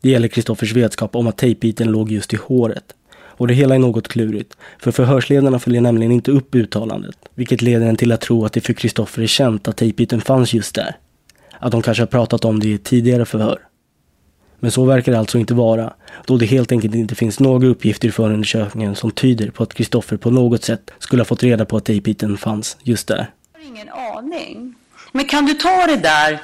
Det 0.00 0.10
gäller 0.10 0.28
Kristoffers 0.28 0.72
vetskap 0.72 1.16
om 1.16 1.26
att 1.26 1.36
tejpbiten 1.36 1.92
låg 1.92 2.12
just 2.12 2.34
i 2.34 2.36
håret. 2.36 2.84
Och 3.40 3.46
det 3.46 3.54
hela 3.54 3.74
är 3.74 3.78
något 3.78 4.08
klurigt, 4.08 4.56
för 4.78 4.90
förhörsledarna 4.90 5.58
följer 5.58 5.80
nämligen 5.80 6.12
inte 6.12 6.30
upp 6.30 6.54
uttalandet, 6.54 7.16
vilket 7.34 7.62
leder 7.62 7.86
en 7.86 7.96
till 7.96 8.12
att 8.12 8.20
tro 8.20 8.44
att 8.44 8.52
det 8.52 8.60
för 8.60 8.72
Kristoffer 8.72 9.22
är 9.22 9.26
känt 9.26 9.68
att 9.68 9.76
tejpbiten 9.76 10.20
fanns 10.20 10.54
just 10.54 10.74
där. 10.74 10.96
Att 11.58 11.72
de 11.72 11.82
kanske 11.82 12.02
har 12.02 12.06
pratat 12.06 12.44
om 12.44 12.60
det 12.60 12.68
i 12.68 12.74
ett 12.74 12.84
tidigare 12.84 13.24
förhör. 13.24 13.58
Men 14.58 14.70
så 14.70 14.84
verkar 14.84 15.12
det 15.12 15.18
alltså 15.18 15.38
inte 15.38 15.54
vara, 15.54 15.92
då 16.26 16.36
det 16.36 16.46
helt 16.46 16.72
enkelt 16.72 16.94
inte 16.94 17.14
finns 17.14 17.40
några 17.40 17.66
uppgifter 17.66 18.08
i 18.08 18.10
förundersökningen 18.10 18.96
som 18.96 19.10
tyder 19.10 19.50
på 19.50 19.62
att 19.62 19.74
Kristoffer 19.74 20.16
på 20.16 20.30
något 20.30 20.64
sätt 20.64 20.90
skulle 20.98 21.20
ha 21.20 21.24
fått 21.24 21.42
reda 21.42 21.64
på 21.64 21.76
att 21.76 21.84
tejpbiten 21.84 22.38
fanns 22.38 22.76
just 22.82 23.08
där. 23.08 23.30
Jag 23.52 23.60
har 23.60 23.66
ingen 23.66 23.88
aning. 23.88 24.74
Men 25.12 25.24
kan 25.24 25.46
du 25.46 25.54
ta 25.54 25.86
det 25.86 25.96
där 25.96 26.40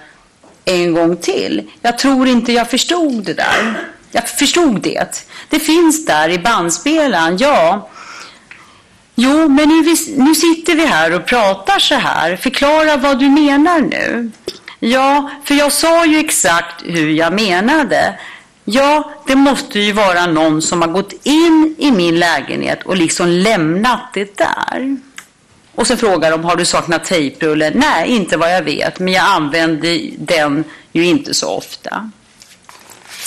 en 0.65 0.95
gång 0.95 1.17
till? 1.17 1.71
Jag 1.83 1.99
tror 1.99 2.29
inte 2.29 2.53
jag 2.53 2.71
förstod 2.71 3.25
det 3.25 3.35
där. 3.35 3.96
Jag 4.17 4.29
förstod 4.29 4.81
det. 4.81 5.25
Det 5.49 5.59
finns 5.59 6.07
där 6.07 6.29
i 6.29 6.39
bandspelaren, 6.39 7.37
ja. 7.39 7.89
Jo, 9.15 9.49
men 9.49 9.69
nu, 9.69 9.97
nu 10.17 10.35
sitter 10.35 10.75
vi 10.75 10.87
här 10.87 11.15
och 11.15 11.27
pratar 11.27 11.79
så 11.79 11.95
här. 11.95 12.37
Förklara 12.37 12.97
vad 12.97 13.19
du 13.19 13.29
menar 13.29 13.81
nu. 13.81 14.31
Ja, 14.81 15.31
för 15.45 15.55
jag 15.55 15.73
sa 15.73 16.07
ju 16.07 16.19
exakt 16.19 16.83
hur 16.85 17.11
jag 17.11 17.33
menade. 17.33 18.19
Ja, 18.65 19.13
det 19.27 19.37
måste 19.37 19.81
ju 19.81 19.93
vara 19.93 20.27
någon 20.27 20.63
som 20.63 20.83
har 20.83 20.89
gått 20.89 21.13
in 21.23 21.75
i 21.79 21.91
min 21.91 22.19
lägenhet 22.19 22.83
och 22.83 22.97
liksom 22.97 23.29
lämnat 23.29 24.11
det 24.15 24.37
där. 24.37 24.97
Och 25.75 25.87
så 25.87 25.97
frågar 25.97 26.31
de, 26.31 26.45
har 26.45 26.57
du 26.57 26.65
saknat 26.65 27.05
tejprullen? 27.05 27.73
Nej, 27.77 28.09
inte 28.09 28.37
vad 28.37 28.55
jag 28.55 28.63
vet, 28.63 28.99
men 28.99 29.15
jag 29.15 29.25
använder 29.25 30.11
den 30.19 30.65
ju 30.93 31.07
inte 31.07 31.35
så 31.35 31.49
ofta. 31.49 32.11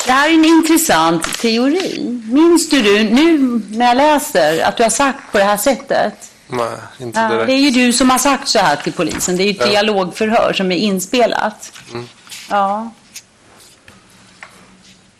Det 0.05 0.11
här 0.11 0.29
är 0.29 0.33
en 0.33 0.45
intressant 0.45 1.39
teori. 1.39 2.19
Minns 2.31 2.69
du, 2.69 2.81
du 2.81 3.03
nu 3.03 3.61
när 3.69 3.85
jag 3.87 3.97
läser 3.97 4.63
att 4.63 4.77
du 4.77 4.83
har 4.83 4.89
sagt 4.89 5.31
på 5.31 5.37
det 5.37 5.43
här 5.43 5.57
sättet? 5.57 6.31
Nej, 6.47 6.77
inte 6.99 7.27
direkt. 7.27 7.47
det 7.47 7.53
är 7.53 7.57
ju 7.57 7.71
du 7.71 7.93
som 7.93 8.09
har 8.09 8.17
sagt 8.17 8.47
så 8.47 8.59
här 8.59 8.75
till 8.75 8.93
polisen. 8.93 9.37
Det 9.37 9.43
är 9.43 9.45
ju 9.45 9.51
ett 9.51 9.57
Ja. 9.59 9.65
dialogförhör 9.65 10.53
som 10.53 10.71
är 10.71 10.75
inspelat. 10.75 11.71
Mm. 11.93 12.05
Ja, 12.49 12.91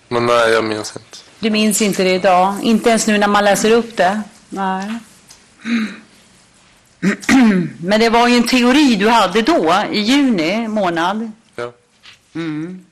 Men 0.07 0.25
nej, 0.25 0.49
jag 0.51 0.63
minns 0.63 0.93
inte. 0.95 1.17
du 1.39 1.49
minns 1.49 1.81
inte 1.81 2.03
det 2.03 2.13
idag? 2.15 2.55
Inte 2.63 2.89
ens 2.89 3.07
nu 3.07 3.17
när 3.17 3.27
man 3.27 3.45
läser 3.45 3.71
upp 3.71 3.97
det? 3.97 4.21
Nej. 4.49 4.93
Men 7.81 7.99
det 7.99 8.09
var 8.09 8.27
ju 8.27 8.35
en 8.37 8.47
teori 8.47 8.95
du 8.95 9.09
hade 9.09 9.41
då, 9.41 9.75
i 9.91 9.99
juni 9.99 10.67
månad. 10.67 11.31
Ja. 11.55 11.71
Mm. 12.35 12.85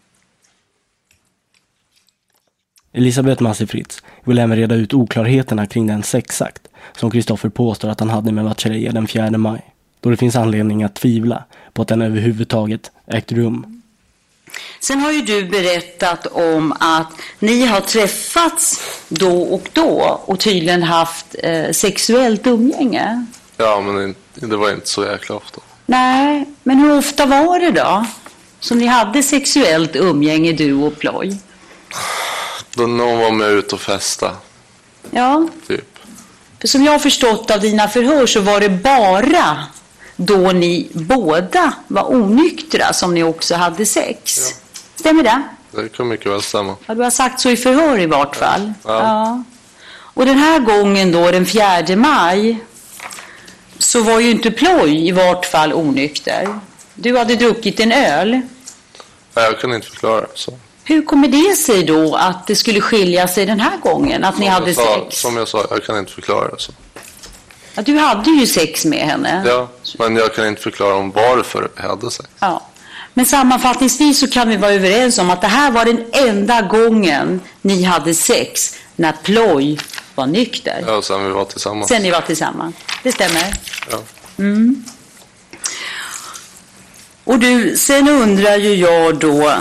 Elisabeth 2.93 3.43
Massi 3.43 3.67
Fritz 3.67 4.04
vill 4.23 4.39
även 4.39 4.58
reda 4.58 4.76
ut 4.76 4.93
oklarheterna 4.93 5.65
kring 5.65 5.88
den 5.88 6.04
sexakt 6.04 6.62
som 6.97 7.12
Kristoffer 7.12 7.50
påstår 7.50 7.89
att 7.89 8.00
han 8.00 8.10
hade 8.10 8.32
med 8.32 8.43
Vatchareeya 8.43 8.91
den 8.91 9.08
4 9.08 9.32
maj. 9.32 9.62
Då 10.00 10.10
det 10.10 10.17
finns 10.17 10.36
anledning 10.36 10.84
att 10.84 10.95
tvivla 10.95 11.43
på 11.73 11.82
att 11.82 11.88
den 11.88 12.02
överhuvudtaget 12.02 12.91
ägt 13.08 13.32
rum. 13.32 13.82
Sen 14.80 15.00
har 15.00 15.12
ju 15.12 15.21
du 15.21 15.45
berättat 15.45 16.26
om 16.28 16.71
att 16.80 17.12
ni 17.39 17.65
har 17.65 17.82
träffats 17.82 18.82
då 19.10 19.41
och 19.41 19.69
då 19.73 20.21
och 20.26 20.39
tydligen 20.39 20.84
haft 20.84 21.36
eh, 21.43 21.71
sexuellt 21.71 22.47
umgänge. 22.47 23.26
Ja, 23.58 23.82
men 23.82 24.15
det 24.34 24.58
var 24.58 24.71
inte 24.71 24.89
så 24.89 25.06
jäkla 25.06 25.36
ofta. 25.36 25.62
Nej, 25.86 26.45
men 26.63 26.80
hur 26.80 26.97
ofta 26.97 27.26
var 27.26 27.60
det 27.60 27.71
då? 27.71 28.06
Som 28.60 28.78
ni 28.78 28.86
hade 28.86 29.23
sexuellt 29.23 29.95
umgänge 29.95 30.52
du 30.52 30.73
och 30.73 31.00
Ploy? 31.00 31.38
Då 32.78 32.88
någon 32.88 33.20
var 33.20 33.32
med 33.32 33.50
ut 33.50 33.74
och 33.74 33.82
festa, 33.82 34.36
Ja, 35.12 35.48
typ. 35.68 36.00
för 36.62 36.68
som 36.68 36.84
jag 36.84 36.92
har 36.92 37.00
förstått 37.00 37.52
av 37.52 37.60
dina 37.60 37.88
förhör 37.88 38.26
så 38.26 38.40
var 38.42 38.60
det 38.60 38.70
bara 38.70 39.63
då 40.16 40.38
ni 40.52 40.88
båda 40.94 41.74
var 41.88 42.12
onyktra 42.16 42.94
som 42.94 43.13
ni 43.13 43.24
också 43.24 43.56
hade 43.56 43.86
sex. 43.86 44.54
Stämmer 44.96 45.24
det? 45.24 45.42
Det 45.72 45.90
kan 45.90 46.08
mycket 46.08 46.32
väl 46.32 46.42
stämma. 46.42 46.76
Ja, 46.86 46.96
du 46.96 47.04
har 47.04 47.10
sagt 47.10 47.40
så 47.40 47.50
i 47.50 47.58
förhör 47.58 48.00
i 48.00 48.06
vart 48.06 48.36
fall. 48.36 48.74
Ja. 48.84 49.44
Och 49.90 50.26
den 50.26 50.38
här 50.38 50.60
gången 50.60 51.12
då, 51.12 51.32
den 51.32 51.46
4 51.46 51.96
maj, 51.96 52.63
så 53.78 54.04
var 54.04 54.20
ju 54.20 54.32
inte 54.32 54.52
Ploy 54.52 55.08
i 55.08 55.12
vart 55.12 55.46
fall 55.46 55.74
onykter. 55.74 56.60
Du 56.94 57.18
hade 57.18 57.36
druckit 57.36 57.80
en 57.80 57.92
öl. 57.92 58.32
Nej, 58.32 59.46
jag 59.46 59.60
kan 59.60 59.74
inte 59.74 59.88
förklara. 59.88 60.26
Så. 60.34 60.54
Hur 60.88 61.06
kommer 61.06 61.28
det 61.28 61.56
sig 61.56 61.84
då 61.84 62.15
att 62.15 62.47
det 62.47 62.56
skulle 62.56 62.82
skilja 62.82 63.28
sig 63.28 63.45
den 63.45 63.60
här 63.60 63.78
gången? 63.78 64.23
Att 64.23 64.38
ni 64.38 64.45
Som 64.45 64.54
hade 64.54 64.67
jag 64.67 64.76
sa, 64.76 64.95
sex? 64.95 65.21
Som 65.21 65.38
jag 65.38 65.47
sa, 65.47 65.65
jag 65.69 65.84
kan 65.84 65.97
inte 65.97 66.12
förklara 66.12 66.47
det. 66.47 66.60
Så. 66.60 66.71
Ja, 67.73 67.82
du 67.82 67.97
hade 67.97 68.30
ju 68.30 68.47
sex 68.47 68.86
med 68.86 69.08
henne. 69.08 69.43
Ja, 69.47 69.69
men 70.00 70.15
jag 70.15 70.36
kan 70.36 70.47
inte 70.47 70.62
förklara 70.62 70.95
om 70.95 71.12
varför 71.12 71.69
vi 71.76 71.82
hade 71.88 72.12
sex. 72.12 72.30
Ja. 72.39 72.67
Men 73.13 73.26
sammanfattningsvis 73.26 74.19
så 74.19 74.28
kan 74.28 74.50
vi 74.50 74.58
vara 74.58 74.71
överens 74.71 75.17
om 75.17 75.30
att 75.30 75.41
det 75.41 75.47
här 75.47 75.71
var 75.71 75.86
den 75.86 76.06
enda 76.12 76.62
gången 76.62 77.41
ni 77.62 77.84
hade 77.84 78.13
sex 78.13 78.76
när 78.95 79.12
Ploy 79.23 79.78
var 80.15 80.28
nykter. 80.28 80.84
Ja, 80.88 81.02
sen 81.02 81.23
vi 81.26 81.32
var 81.32 81.45
tillsammans. 81.45 81.88
Sen 81.89 82.04
ni 82.04 82.12
var 82.12 82.21
tillsammans. 82.21 82.76
Det 83.04 83.12
stämmer. 83.12 83.54
Ja. 83.91 84.00
Mm. 84.38 84.86
Och 87.23 87.39
du, 87.39 87.78
sen 87.78 88.10
undrar 88.10 88.56
ju 88.58 88.76
jag 88.76 89.15
då. 89.15 89.54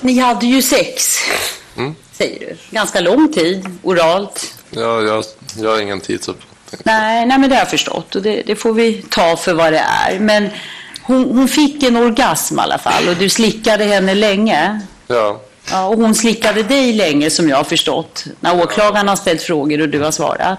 Ni 0.00 0.18
hade 0.18 0.46
ju 0.46 0.62
sex, 0.62 1.18
Mm. 1.76 1.94
säger 2.12 2.38
du. 2.40 2.56
Ganska 2.70 3.00
lång 3.00 3.32
tid, 3.32 3.66
oralt. 3.82 4.54
Ja, 4.70 5.02
jag, 5.02 5.24
jag 5.56 5.70
har 5.70 5.80
ingen 5.80 6.00
tidsuppfattning. 6.00 6.80
Nej, 6.84 7.26
nej, 7.26 7.38
men 7.38 7.48
det 7.50 7.54
har 7.56 7.60
jag 7.60 7.70
förstått 7.70 8.14
och 8.14 8.22
det, 8.22 8.42
det 8.46 8.56
får 8.56 8.72
vi 8.72 9.04
ta 9.10 9.36
för 9.36 9.54
vad 9.54 9.72
det 9.72 9.78
är. 9.78 10.18
Men 10.18 10.48
hon, 11.02 11.24
hon 11.38 11.48
fick 11.48 11.82
en 11.82 11.96
orgasm 11.96 12.58
i 12.58 12.62
alla 12.62 12.78
fall 12.78 13.08
och 13.08 13.16
du 13.16 13.28
slickade 13.28 13.84
henne 13.84 14.14
länge. 14.14 14.80
Ja, 15.06 15.40
Ja, 15.70 15.86
och 15.86 15.96
hon 15.96 16.14
slickade 16.14 16.62
dig 16.62 16.92
länge 16.92 17.30
som 17.30 17.48
jag 17.48 17.56
har 17.56 17.64
förstått. 17.64 18.24
När 18.40 18.62
åklagaren 18.62 19.08
har 19.08 19.16
ställt 19.16 19.42
frågor 19.42 19.80
och 19.80 19.88
du 19.88 20.00
har 20.00 20.10
svarat. 20.10 20.58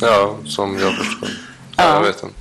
ja 0.00 0.36
som 0.46 0.78
jag 0.80 0.96
förstår. 0.96 1.28
Ja. 1.76 1.94
Jag 1.94 2.00
vet 2.02 2.22
inte. 2.22 2.34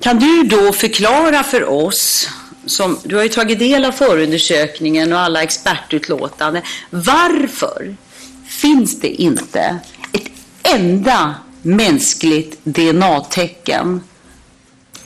Kan 0.00 0.18
du 0.18 0.42
då 0.42 0.72
förklara 0.72 1.42
för 1.42 1.68
oss, 1.70 2.28
som, 2.66 2.98
du 3.04 3.16
har 3.16 3.22
ju 3.22 3.28
tagit 3.28 3.58
del 3.58 3.84
av 3.84 3.92
förundersökningen 3.92 5.12
och 5.12 5.18
alla 5.18 5.42
expertutlåtanden, 5.42 6.62
varför 6.90 7.96
finns 8.46 9.00
det 9.00 9.22
inte 9.22 9.78
ett 10.12 10.30
enda 10.62 11.34
mänskligt 11.62 12.58
DNA-tecken? 12.64 14.00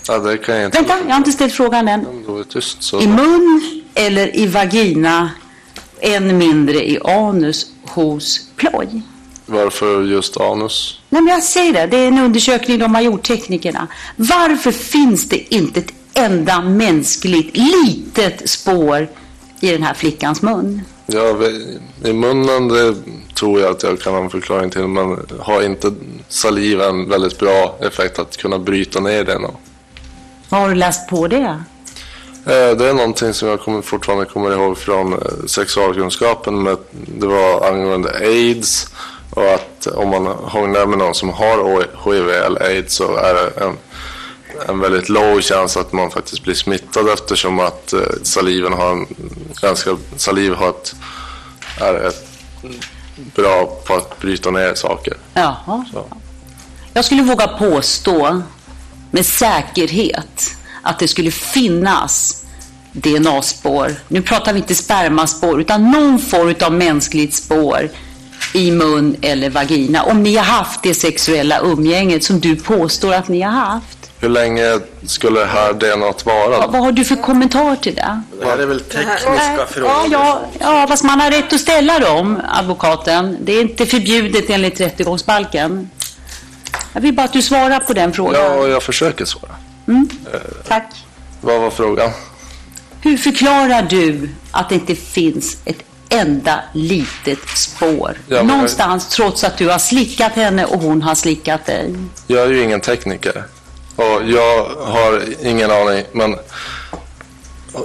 Ja, 0.09 0.19
det 0.19 0.39
kan 0.39 0.57
jag 0.57 0.65
inte. 0.65 0.79
Vänta, 0.79 0.99
jag 0.99 1.11
har 1.11 1.17
inte 1.17 1.33
ställt 1.33 1.53
frågan 1.53 1.89
än. 1.89 2.07
Tyst. 2.49 2.93
I 2.95 3.07
mun 3.07 3.83
eller 3.95 4.37
i 4.37 4.47
vagina, 4.47 5.31
än 6.01 6.39
mindre 6.39 6.91
i 6.91 6.99
anus 7.05 7.67
hos 7.83 8.41
ploj? 8.57 9.03
Varför 9.47 10.03
just 10.03 10.37
anus? 10.37 11.01
Nej, 11.09 11.23
men 11.23 11.35
jag 11.35 11.43
säger 11.43 11.73
det. 11.73 11.87
Det 11.87 11.97
är 11.97 12.09
en 12.09 12.19
undersökning 12.19 12.79
de 12.79 12.95
har 12.95 13.03
gjort, 13.03 13.23
teknikerna. 13.23 13.87
Varför 14.17 14.73
finns 14.73 15.29
det 15.29 15.55
inte 15.55 15.81
ett 15.81 15.96
enda 16.17 16.61
mänskligt 16.61 17.57
litet 17.57 18.49
spår 18.51 19.09
i 19.61 19.71
den 19.73 19.83
här 19.83 19.95
flickans 19.95 20.43
mun? 20.43 20.83
Ja, 21.07 21.33
vi- 21.33 21.79
i 22.05 22.13
munnen 22.13 22.69
det 22.69 22.95
tror 23.35 23.61
jag 23.61 23.71
att 23.71 23.83
jag 23.83 24.01
kan 24.01 24.15
ha 24.15 24.21
en 24.21 24.31
förklaring 24.31 24.71
till. 24.71 24.87
Men 24.87 25.27
har 25.41 25.63
inte 25.63 25.93
saliv 26.29 26.81
en 26.81 27.09
väldigt 27.09 27.39
bra 27.39 27.79
effekt 27.81 28.19
att 28.19 28.37
kunna 28.37 28.59
bryta 28.59 29.01
ner 29.01 29.25
den? 29.25 29.43
Vad 30.49 30.61
har 30.61 30.69
du 30.69 30.75
läst 30.75 31.09
på 31.09 31.29
det? 31.29 31.37
Eh, 32.47 32.77
Det 32.77 32.89
är 32.89 32.95
någonting 32.95 33.35
som 33.35 33.49
jag 33.49 33.61
kommer, 33.61 33.83
fortfarande 33.83 34.25
kommer 34.25 34.53
ihåg 34.53 34.79
från 34.79 35.13
eh, 35.13 35.19
sexualkunskapen. 35.47 36.63
Med, 36.63 36.77
det 37.19 37.27
var 37.27 37.69
angående 37.73 38.11
aids 38.21 38.89
och 39.31 39.55
att 39.55 39.87
om 39.87 40.09
man 40.09 40.27
hånglar 40.27 40.87
med 40.87 40.99
någon 40.99 41.15
som 41.15 41.31
har 41.31 41.85
HIV 42.05 42.29
eller 42.31 42.61
aids 42.63 42.95
så 42.95 43.17
är 43.17 43.35
det 43.35 43.65
en, 43.65 43.77
en 44.69 44.81
väldigt 44.81 45.09
låg 45.09 45.43
chans 45.43 45.77
att 45.77 45.93
man 45.93 46.11
faktiskt 46.11 46.43
blir 46.43 46.55
smittad 46.55 47.09
eftersom 47.09 47.61
att 47.61 47.93
eh, 47.93 48.01
saliven 48.23 48.73
har 48.73 48.93
en 48.93 49.07
ganska, 49.63 49.97
saliv 50.17 50.55
har 50.55 50.69
ett, 50.69 50.95
är 51.81 52.07
ett 52.07 52.27
bra 53.35 53.81
på 53.87 53.95
att 53.95 54.21
bryta 54.21 54.51
ner 54.51 54.75
saker. 54.75 55.15
Jaha. 55.35 55.85
Så. 55.93 56.05
Jag 56.93 57.05
skulle 57.05 57.23
våga 57.23 57.47
påstå 57.47 58.43
med 59.11 59.27
säkerhet 59.27 60.57
att 60.83 60.99
det 60.99 61.09
skulle 61.09 61.31
finnas 61.31 62.45
DNA-spår. 62.93 63.95
Nu 64.09 64.23
pratar 64.23 64.53
vi 64.53 64.59
inte 64.59 64.75
spermaspår 64.75 65.61
utan 65.61 65.91
någon 65.91 66.19
form 66.19 66.55
av 66.63 66.73
mänskligt 66.73 67.35
spår 67.35 67.91
i 68.53 68.71
mun 68.71 69.17
eller 69.23 69.51
vagina. 69.51 70.03
Om 70.03 70.23
ni 70.23 70.37
har 70.37 70.45
haft 70.45 70.83
det 70.83 70.95
sexuella 70.95 71.61
umgänget 71.61 72.25
som 72.25 72.41
du 72.41 72.57
påstår 72.57 73.15
att 73.15 73.29
ni 73.29 73.41
har 73.41 73.53
haft. 73.53 73.96
Hur 74.27 74.31
länge 74.33 74.81
skulle 75.07 75.41
det 75.41 75.47
här 75.47 75.73
DNA 75.73 76.13
vara? 76.25 76.49
Vad, 76.59 76.73
vad 76.73 76.81
har 76.81 76.93
du 76.93 77.05
för 77.05 77.17
kommentar 77.17 77.77
till 77.77 77.95
det? 77.95 78.21
Det 78.41 78.47
här 78.47 78.59
är 78.59 78.67
väl 78.67 78.81
tekniska 78.81 79.35
Ja, 79.59 79.67
frågor? 79.71 79.91
ja, 80.11 80.41
ja, 80.61 80.87
fast 80.89 81.05
man 81.05 81.21
har 81.21 81.31
rätt 81.31 81.53
att 81.53 81.61
ställa 81.61 81.99
dem, 81.99 82.41
advokaten. 82.49 83.37
Det 83.41 83.53
är 83.53 83.61
inte 83.61 83.87
förbjudet 83.87 84.51
enligt 84.51 84.81
rättegångsbalken. 84.81 85.91
Jag 86.93 87.01
vill 87.01 87.15
bara 87.15 87.23
att 87.25 87.33
du 87.33 87.43
svarar 87.43 87.81
på 87.81 87.93
den 87.93 88.13
frågan. 88.13 88.43
Ja, 88.43 88.67
jag 88.69 88.83
försöker 88.83 89.25
svara. 89.25 89.53
Mm. 89.89 90.09
Tack. 90.69 91.05
Vad 91.41 91.61
var 91.61 91.71
frågan? 91.71 92.11
Hur 93.01 93.17
förklarar 93.17 93.83
du 93.83 94.29
att 94.51 94.69
det 94.69 94.75
inte 94.75 94.95
finns 94.95 95.57
ett 95.65 95.79
enda 96.09 96.61
litet 96.73 97.49
spår 97.49 98.19
Ja, 98.29 98.43
någonstans 98.43 99.09
trots 99.09 99.45
att 99.45 99.59
du 99.59 99.69
har 99.69 99.79
slickat 99.79 100.33
henne 100.33 100.65
och 100.65 100.81
hon 100.81 101.03
har 101.03 101.15
slickat 101.15 101.67
dig? 101.67 101.95
Jag 102.27 102.43
är 102.43 102.49
ju 102.51 102.63
ingen 102.63 102.81
tekniker. 102.81 103.45
Och 103.97 104.23
jag 104.27 104.65
har 104.65 105.23
ingen 105.43 105.71
aning. 105.71 106.05
Men 106.13 106.37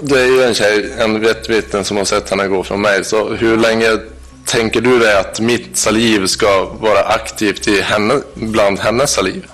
Det 0.02 0.22
är 0.22 0.26
ju 0.26 0.44
en 0.44 0.54
tjej, 0.54 0.94
en 0.98 1.26
ett 1.26 1.50
vittne 1.50 1.84
som 1.84 1.98
har 1.98 2.06
sett 2.06 2.30
henne 2.30 2.48
gå 2.48 2.64
från 2.64 2.82
mig. 2.82 3.04
Så 3.04 3.30
hur 3.30 3.58
länge 3.58 3.98
tänker 4.46 4.82
du 4.82 5.00
dig 5.00 5.18
att 5.18 5.40
mitt 5.40 5.78
saliv 5.78 6.28
ska 6.28 6.66
vara 6.66 7.00
aktivt 7.00 7.68
i 7.68 7.82
henne, 7.82 8.22
bland 8.34 8.80
hennes 8.80 9.14
saliv? 9.14 9.46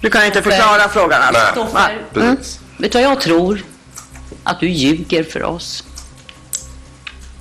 Du 0.00 0.10
kan 0.10 0.26
inte 0.26 0.42
förklara 0.42 0.88
frågan 0.88 1.22
alltså? 1.22 1.66
Nej. 1.74 1.98
Precis. 2.12 2.60
vet 2.78 2.92
du 2.92 3.02
vad 3.02 3.10
jag 3.10 3.20
tror? 3.20 3.64
Att 4.44 4.60
du 4.60 4.68
ljuger 4.68 5.24
för 5.24 5.42
oss. 5.42 5.84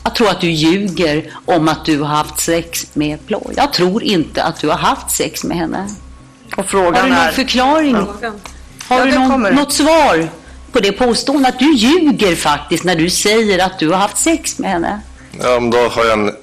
Jag 0.04 0.16
tror 0.16 0.30
att 0.30 0.41
du 0.41 0.52
ljuger 0.52 1.34
om 1.45 1.68
att 1.68 1.86
du 1.86 2.00
har 2.00 2.08
haft 2.08 2.39
sex 2.39 2.88
med 2.93 3.28
Ploy. 3.28 3.54
Jag 3.56 3.74
tror 3.74 4.04
inte 4.04 4.43
att 4.43 4.62
du 4.62 4.68
har 4.68 4.78
haft 4.78 5.12
sex 5.12 5.43
med 5.43 5.58
henne. 5.58 5.88
Och 6.60 6.66
frågan 6.70 6.95
har 6.95 7.03
du 7.10 7.16
någon 7.16 7.24
är... 7.26 7.32
förklaring? 7.32 7.95
Har 7.95 8.99
Ja, 8.99 9.05
du 9.05 9.12
någon, 9.12 9.41
något 9.41 9.74
svar 9.74 10.30
på 10.72 10.80
det 10.80 10.91
påståendet? 10.91 11.53
Att 11.53 11.60
du 11.60 11.74
ljuger 11.76 12.36
faktiskt 12.36 12.84
när 12.84 12.95
du 12.95 13.10
säger 13.10 13.66
att 13.66 13.80
du 13.80 13.89
har 13.89 13.97
haft 13.97 14.18
sex 14.18 14.60
med 14.60 14.70
henne. 14.72 15.01
Ja, 15.43 15.60
men 15.60 15.70
då 15.72 15.88
har 15.88 16.05
jag 16.05 16.14
en 16.20 16.36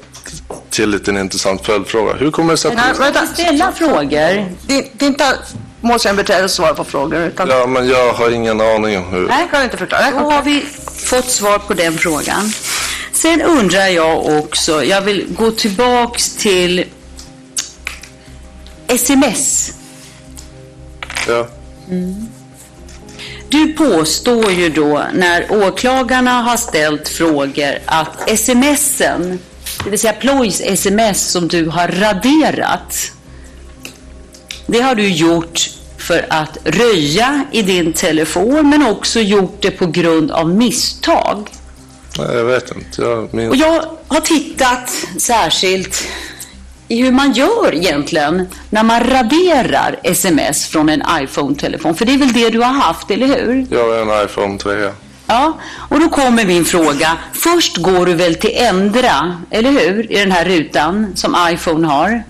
till 0.71 0.91
liten 0.91 1.17
intressant 1.17 1.67
följdfråga. 1.67 2.15
Hur 2.15 2.31
kommer 2.31 2.51
det 2.53 2.57
sig 2.57 2.75
Nej, 2.75 2.91
att... 2.91 3.01
vänta. 3.01 3.27
Ställa 3.27 3.73
frågor. 3.73 4.55
Det, 4.67 4.91
det 4.93 5.05
är 5.05 5.09
inte 5.09 5.39
målsägandebiträdet 5.81 6.51
som 6.51 6.65
svarar 6.65 6.75
på 6.75 6.85
frågor. 6.85 7.21
Utan... 7.21 7.49
Ja, 7.49 7.67
men 7.67 7.89
jag 7.89 8.13
har 8.13 8.31
ingen 8.31 8.61
aning 8.61 8.99
om 8.99 9.05
hur... 9.05 9.29
Nej, 9.29 9.49
kan 9.51 9.63
inte 9.65 9.77
förklara. 9.77 10.11
Då 10.11 10.31
har 10.31 10.43
vi 10.43 10.67
fått 11.05 11.31
svar 11.31 11.59
på 11.59 11.75
den 11.75 11.99
frågan. 11.99 12.53
Sen 13.13 13.43
undrar 13.43 13.87
jag 13.87 14.27
också, 14.39 14.85
jag 14.85 15.01
vill 15.01 15.27
gå 15.39 15.51
tillbaks 15.51 16.37
till 16.37 16.85
sms. 18.87 19.73
Ja. 21.29 21.49
Du 23.49 23.73
påstår 23.73 24.53
ju 24.53 24.69
då 24.69 25.05
när 25.15 25.67
åklagarna 25.67 26.43
har 26.43 26.57
ställt 26.57 27.09
frågor 27.09 27.79
att 27.85 28.39
smsen, 28.39 29.39
det 29.85 29.91
vill 29.91 29.99
säga 29.99 30.13
Ploys 30.13 30.61
sms 30.61 31.31
som 31.31 31.49
du 31.49 31.67
har 31.67 31.89
raderat, 31.89 33.13
det 34.67 34.81
har 34.81 34.95
du 34.95 35.09
gjort 35.09 35.71
för 35.99 36.27
att 36.31 36.59
röja 36.65 37.45
i 37.53 37.63
din 37.63 37.93
telefon 37.93 38.71
men 38.71 38.87
också 38.87 39.21
gjort 39.21 39.63
det 39.63 39.71
på 39.71 39.87
grund 39.87 40.31
av 40.31 40.51
misstag. 40.51 41.51
Jag 42.19 42.45
vet 42.45 42.71
inte. 42.77 43.03
Jag 43.03 43.35
minns... 43.35 43.51
Och 43.51 43.57
jag 43.57 43.85
har 44.09 44.21
tittat 44.21 44.91
särskilt 45.19 46.05
i 46.89 47.03
hur 47.03 47.13
man 47.13 47.33
gör 47.33 47.75
egentligen 47.75 48.49
när 48.71 48.83
man 48.83 49.01
raderar 49.05 49.97
sms 50.03 50.67
från 50.67 50.89
en 50.89 51.03
iPhone-telefon. 51.23 51.95
För 51.95 52.05
det 52.05 52.15
är 52.15 52.19
väl 52.19 52.33
det 52.33 52.51
du 52.51 52.59
har 52.61 52.73
haft, 52.73 53.11
eller 53.11 53.27
hur? 53.27 53.67
Jag 53.71 53.89
har 53.89 54.17
en 54.19 54.25
iPhone 54.25 54.59
3. 54.59 54.91
Ja, 55.27 55.59
och 55.89 56.01
då 56.01 56.09
kommer 56.09 56.45
min 56.45 56.65
fråga. 56.65 57.17
Först 57.33 57.77
går 57.77 58.07
du 58.07 58.15
väl 58.15 58.35
till 58.35 58.53
ändra, 58.55 59.37
eller 59.51 59.71
hur? 59.71 60.13
I 60.13 60.19
den 60.19 60.33
här 60.33 60.45
rutan 60.45 61.13
som 61.15 61.37
iPhone 61.51 61.87
har. 61.87 62.23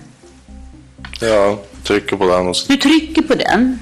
Jag 1.21 1.57
trycker 1.83 2.15
på 2.17 2.27
den 2.29 2.47
och. 2.47 2.55
Du 2.67 2.77
trycker 2.77 3.21
på 3.21 3.35
den. 3.35 3.79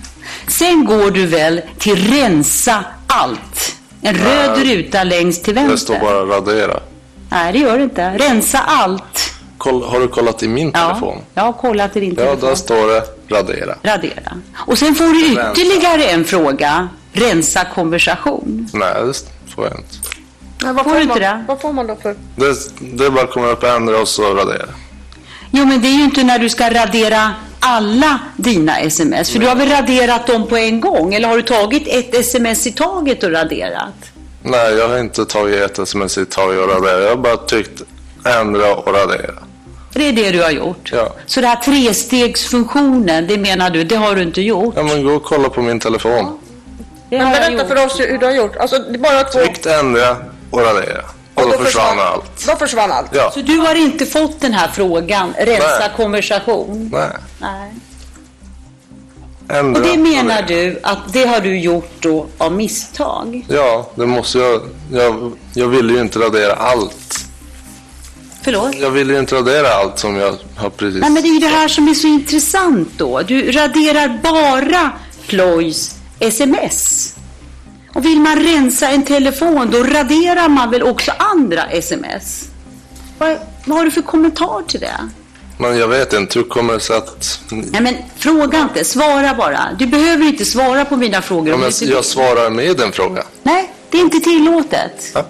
Sen 0.47 0.85
går 0.85 1.11
du 1.11 1.25
väl 1.25 1.61
till 1.77 2.13
rensa 2.13 2.85
allt. 3.07 3.75
En 4.01 4.15
röd 4.15 4.51
Nej. 4.57 4.75
ruta 4.77 5.03
längst 5.03 5.43
till 5.43 5.55
Det 5.55 5.61
vänster. 5.61 5.77
står 5.95 5.99
bara 5.99 6.37
radera. 6.37 6.79
Nej, 7.29 7.53
det 7.53 7.59
gör 7.59 7.77
det 7.77 7.83
inte. 7.83 8.17
Rensa 8.17 8.59
allt. 8.59 9.34
Koll, 9.65 9.83
har 9.83 9.99
du 9.99 10.07
kollat 10.07 10.43
i 10.43 10.47
min 10.47 10.71
telefon? 10.71 11.17
Jag 11.33 11.43
har 11.43 11.53
kollat 11.53 11.95
i 11.95 11.99
din 11.99 12.09
Ja, 12.09 12.15
telefon. 12.25 12.49
där 12.49 12.55
står 12.55 12.87
det 12.87 13.03
radera. 13.35 13.75
Radera. 13.83 14.31
Och 14.57 14.77
sen 14.77 14.95
får 14.95 15.05
du 15.05 15.27
Rensa. 15.27 15.51
ytterligare 15.51 16.03
en 16.03 16.25
fråga. 16.25 16.89
Rensa 17.13 17.65
konversation. 17.75 18.67
Nej, 18.73 18.93
det 19.05 19.51
får 19.55 19.65
jag 19.65 19.73
inte. 19.73 19.95
Men 20.63 20.75
vad 20.75 20.85
Får 20.85 20.93
du 20.95 21.01
inte 21.01 21.07
man, 21.13 21.19
det? 21.19 21.45
Vad 21.47 21.61
får 21.61 21.73
man 21.73 21.87
då 21.87 21.95
för... 21.95 22.15
Det, 22.35 22.55
det 22.79 23.09
bara 23.09 23.27
kommer 23.27 23.51
upp 23.51 23.63
ändra 23.63 23.97
och 24.01 24.07
så 24.07 24.33
radera. 24.33 24.65
Jo, 25.51 25.65
men 25.65 25.81
det 25.81 25.87
är 25.87 25.97
ju 25.97 26.03
inte 26.03 26.23
när 26.23 26.39
du 26.39 26.49
ska 26.49 26.69
radera 26.69 27.31
alla 27.59 28.19
dina 28.37 28.79
sms. 28.79 29.31
För 29.31 29.39
du 29.39 29.47
har 29.47 29.55
väl 29.55 29.69
raderat 29.69 30.27
dem 30.27 30.47
på 30.47 30.57
en 30.57 30.81
gång? 30.81 31.13
Eller 31.13 31.27
har 31.27 31.35
du 31.37 31.43
tagit 31.43 31.87
ett 31.87 32.15
sms 32.15 32.67
i 32.67 32.71
taget 32.71 33.23
och 33.23 33.31
raderat? 33.31 33.93
Nej, 34.43 34.73
jag 34.75 34.89
har 34.89 34.97
inte 34.97 35.25
tagit 35.25 35.61
ett 35.61 35.79
sms 35.79 36.17
i 36.17 36.25
taget 36.25 36.59
och 36.59 36.69
radera. 36.69 36.99
Jag 37.01 37.09
har 37.09 37.15
bara 37.17 37.37
tryckt 37.37 37.81
ändra 38.25 38.75
och 38.75 38.93
radera. 38.93 39.33
Det 39.95 40.07
är 40.09 40.13
det 40.13 40.31
du 40.31 40.41
har 40.43 40.51
gjort. 40.51 40.91
Ja. 40.93 41.13
Så 41.25 41.41
det 41.41 41.47
här 41.47 41.55
trestegsfunktionen, 41.55 43.27
det 43.27 43.37
menar 43.37 43.69
du, 43.69 43.83
det 43.83 43.95
har 43.95 44.15
du 44.15 44.21
inte 44.21 44.41
gjort? 44.41 44.73
Ja, 44.77 44.83
men 44.83 45.03
gå 45.03 45.11
och 45.13 45.23
kolla 45.23 45.49
på 45.49 45.61
min 45.61 45.79
telefon. 45.79 46.39
Det 47.09 47.17
Men 47.17 47.31
berätta 47.31 47.67
för 47.67 47.85
oss 47.85 47.99
hur 47.99 48.17
du 48.17 48.25
har 48.25 48.33
gjort. 48.33 48.55
Alltså, 48.57 48.79
det 48.79 48.93
är 48.95 48.97
bara 48.97 49.23
två... 49.23 49.39
Tryckt 49.39 49.65
ändra 49.65 50.17
och 50.51 50.59
radera. 50.59 51.01
Och 51.33 51.41
då 51.51 51.51
försvann 51.51 51.99
allt. 51.99 52.47
Då 52.47 52.55
försvann 52.55 52.91
allt. 52.91 53.09
Ja. 53.11 53.31
Så 53.33 53.41
du 53.41 53.57
har 53.57 53.75
inte 53.75 54.05
fått 54.05 54.41
den 54.41 54.53
här 54.53 54.67
frågan, 54.67 55.33
rensa 55.37 55.79
Nej. 55.79 55.89
konversation? 55.95 56.89
Nej. 56.93 57.09
Nej. 57.39 57.71
Ändra 59.59 59.81
Och 59.81 59.87
det 59.87 59.97
menar 59.97 60.41
radera. 60.41 60.61
du 60.61 60.79
att 60.83 61.13
det 61.13 61.25
har 61.25 61.39
du 61.41 61.59
gjort 61.59 61.91
då 61.99 62.25
av 62.37 62.51
misstag? 62.51 63.45
Ja, 63.49 63.89
det 63.95 64.05
måste 64.05 64.37
jag. 64.39 64.61
Jag, 64.91 65.31
jag 65.53 65.67
ville 65.67 65.93
ju 65.93 65.99
inte 65.99 66.19
radera 66.19 66.53
allt. 66.53 67.24
Förlåt? 68.45 68.75
Jag 68.75 68.91
ville 68.91 69.13
ju 69.13 69.19
inte 69.19 69.35
radera 69.35 69.67
allt 69.73 69.99
som 69.99 70.15
jag 70.15 70.35
har 70.55 70.69
precis... 70.69 71.01
Nej, 71.01 71.09
men 71.09 71.23
det 71.23 71.29
är 71.29 71.33
ju 71.33 71.39
det 71.39 71.47
här 71.47 71.67
som 71.67 71.87
är 71.87 71.93
så 71.93 72.07
intressant 72.07 72.89
då. 72.97 73.21
Du 73.21 73.51
raderar 73.51 74.19
bara 74.23 74.91
Ploys 75.27 75.95
sms. 76.19 77.13
Och 77.93 78.05
vill 78.05 78.19
man 78.19 78.43
rensa 78.43 78.89
en 78.89 79.03
telefon, 79.03 79.69
då 79.71 79.83
raderar 79.83 80.49
man 80.49 80.71
väl 80.71 80.83
också 80.83 81.11
andra 81.17 81.63
sms? 81.63 82.45
Vad, 83.17 83.37
vad 83.65 83.77
har 83.77 83.85
du 83.85 83.91
för 83.91 84.01
kommentar 84.01 84.63
till 84.67 84.79
det? 84.79 85.09
Men 85.57 85.77
jag 85.77 85.87
vet 85.87 86.13
inte, 86.13 86.39
hur 86.39 86.45
kommer 86.45 86.73
det 86.73 86.79
sig 86.79 86.97
att... 86.97 87.39
Nej, 87.49 87.81
men 87.81 87.95
fråga 88.17 88.61
inte, 88.61 88.85
svara 88.85 89.33
bara. 89.35 89.59
Du 89.79 89.87
behöver 89.87 90.25
inte 90.25 90.45
svara 90.45 90.85
på 90.85 90.97
mina 90.97 91.21
frågor 91.21 91.49
Ja, 91.49 91.57
men 91.57 91.71
jag 91.81 91.87
vill. 91.95 92.03
svarar 92.03 92.49
med 92.49 92.81
en 92.81 92.91
fråga. 92.91 93.23
Nej, 93.43 93.73
det 93.89 93.97
är 93.97 94.01
inte 94.01 94.19
tillåtet. 94.19 95.11
Ja, 95.13 95.25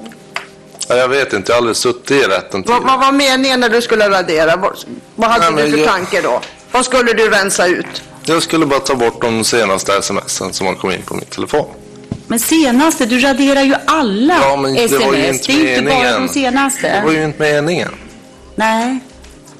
jag 0.87 1.07
vet 1.07 1.33
inte, 1.33 1.51
jag 1.51 1.55
har 1.55 1.57
aldrig 1.57 1.75
suttit 1.75 2.11
i 2.11 2.21
rätten 2.23 2.63
Vad, 2.67 2.77
tidigare. 2.77 2.83
vad 2.85 2.99
var 2.99 3.11
meningen 3.11 3.59
när 3.59 3.69
du 3.69 3.81
skulle 3.81 4.09
radera? 4.09 4.55
Vad, 4.55 4.77
vad 5.15 5.29
hade 5.29 5.49
Nej, 5.49 5.65
du 5.65 5.71
för 5.71 5.77
jag- 5.77 5.87
tanke 5.87 6.21
då? 6.21 6.41
Vad 6.71 6.85
skulle 6.85 7.13
du 7.13 7.29
rensa 7.29 7.67
ut? 7.67 8.03
Jag 8.25 8.43
skulle 8.43 8.65
bara 8.65 8.79
ta 8.79 8.95
bort 8.95 9.21
de 9.21 9.43
senaste 9.43 10.01
smsen 10.01 10.53
som 10.53 10.67
har 10.67 10.73
kommit 10.75 10.97
in 10.97 11.03
på 11.05 11.13
min 11.13 11.25
telefon. 11.25 11.65
Men 12.27 12.39
senaste, 12.39 13.05
du 13.05 13.19
raderar 13.19 13.61
ju 13.61 13.75
alla 13.87 14.37
Ja, 14.41 14.55
men 14.55 14.73
det 14.73 14.83
sms. 14.83 15.05
var 15.05 15.13
ju 15.13 15.27
inte 15.27 15.51
det 15.51 15.73
är 15.73 15.77
inte 15.77 15.89
bara 15.91 15.99
meningen. 16.03 16.27
de 16.27 16.33
senaste. 16.33 16.87
Det 16.99 17.01
var 17.05 17.11
ju 17.11 17.23
inte 17.23 17.39
meningen. 17.39 17.95
Nej. 18.55 18.99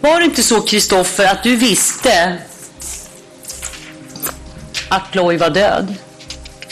Var 0.01 0.19
det 0.19 0.25
inte 0.25 0.43
så, 0.43 0.61
Kristoffer, 0.61 1.25
att 1.25 1.43
du 1.43 1.55
visste 1.55 2.37
att 4.89 5.11
Ploy 5.11 5.37
var 5.37 5.49
död? 5.49 5.95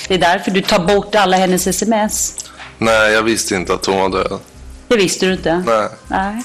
Det 0.07 0.13
är 0.13 0.17
därför 0.17 0.51
du 0.51 0.61
tar 0.61 0.79
bort 0.79 1.15
alla 1.15 1.37
hennes 1.37 1.67
sms. 1.67 2.42
Nej, 2.83 3.13
jag 3.13 3.23
visste 3.23 3.55
inte 3.55 3.73
att 3.73 3.85
hon 3.85 3.99
var 3.99 4.09
död. 4.09 4.39
Det 4.87 4.97
visste 4.97 5.25
du 5.25 5.33
inte? 5.33 5.63
Nej. 5.67 5.89
Nej. 6.07 6.43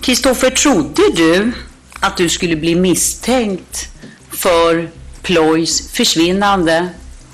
Kristoffer, 0.00 0.50
trodde 0.50 1.02
du 1.14 1.52
att 2.00 2.16
du 2.16 2.28
skulle 2.28 2.56
bli 2.56 2.74
misstänkt 2.74 3.88
för 4.30 4.90
Ploys 5.22 5.90
försvinnande 5.90 6.88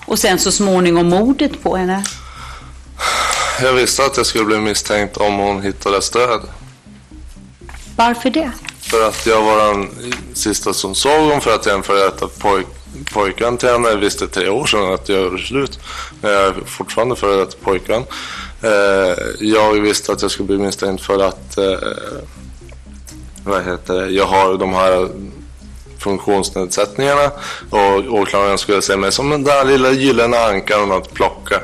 och 0.06 0.18
sen 0.18 0.38
så 0.38 0.52
småningom 0.52 1.08
mordet 1.08 1.62
på 1.62 1.76
henne? 1.76 2.04
Jag 3.62 3.72
visste 3.72 4.04
att 4.04 4.16
jag 4.16 4.26
skulle 4.26 4.44
bli 4.44 4.58
misstänkt 4.58 5.16
om 5.16 5.36
hon 5.36 5.62
hittades 5.62 6.10
död. 6.10 6.40
Varför 7.96 8.30
det? 8.30 8.52
För 8.90 9.08
att 9.08 9.26
jag 9.26 9.42
var 9.42 9.74
den 9.74 9.88
sista 10.34 10.72
som 10.72 10.94
såg 10.94 11.30
hon 11.30 11.40
för 11.40 11.54
att 11.54 11.66
jag 11.66 11.72
är 11.72 11.76
en 11.76 11.82
före 11.82 12.04
detta 12.04 12.28
pojk, 12.28 12.66
pojkvän 13.12 13.56
till 13.56 13.68
henne. 13.68 13.88
Jag 13.88 13.96
visste 13.96 14.26
tre 14.26 14.48
år 14.48 14.66
sedan 14.66 14.94
att 14.94 15.08
jag 15.08 15.22
gjorde 15.22 15.42
slut. 15.42 15.78
Men 16.20 16.32
jag 16.32 16.42
är 16.42 16.54
fortfarande 16.66 17.16
före 17.16 17.36
detta 17.36 17.56
pojkvän. 17.62 18.02
Eh, 18.62 19.14
jag 19.40 19.72
visste 19.72 20.12
att 20.12 20.22
jag 20.22 20.30
skulle 20.30 20.46
bli 20.46 20.58
misstänkt 20.58 21.04
för 21.04 21.18
att 21.18 21.58
eh, 21.58 21.78
vad 23.44 23.64
heter 23.64 23.94
det? 23.94 24.10
jag 24.10 24.26
har 24.26 24.58
de 24.58 24.72
här 24.74 25.08
funktionsnedsättningarna 25.98 27.30
och 27.70 28.14
åklagaren 28.14 28.58
skulle 28.58 28.82
se 28.82 28.96
mig 28.96 29.12
som 29.12 29.30
den 29.30 29.44
där 29.44 29.64
lilla 29.64 29.90
gyllene 29.90 30.38
ankan 30.38 30.92
att 30.92 31.14
plocka. 31.14 31.60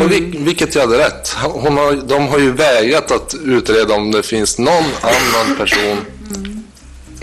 Och 0.00 0.12
vil, 0.12 0.36
vilket 0.38 0.74
jag 0.74 0.82
hade 0.82 0.98
rätt. 0.98 1.36
Hon 1.42 1.76
har, 1.76 1.92
de 1.92 2.28
har 2.28 2.38
ju 2.38 2.52
vägrat 2.52 3.10
att 3.10 3.34
utreda 3.44 3.94
om 3.94 4.10
det 4.12 4.22
finns 4.22 4.58
någon 4.58 4.84
annan 5.02 5.56
person. 5.58 5.96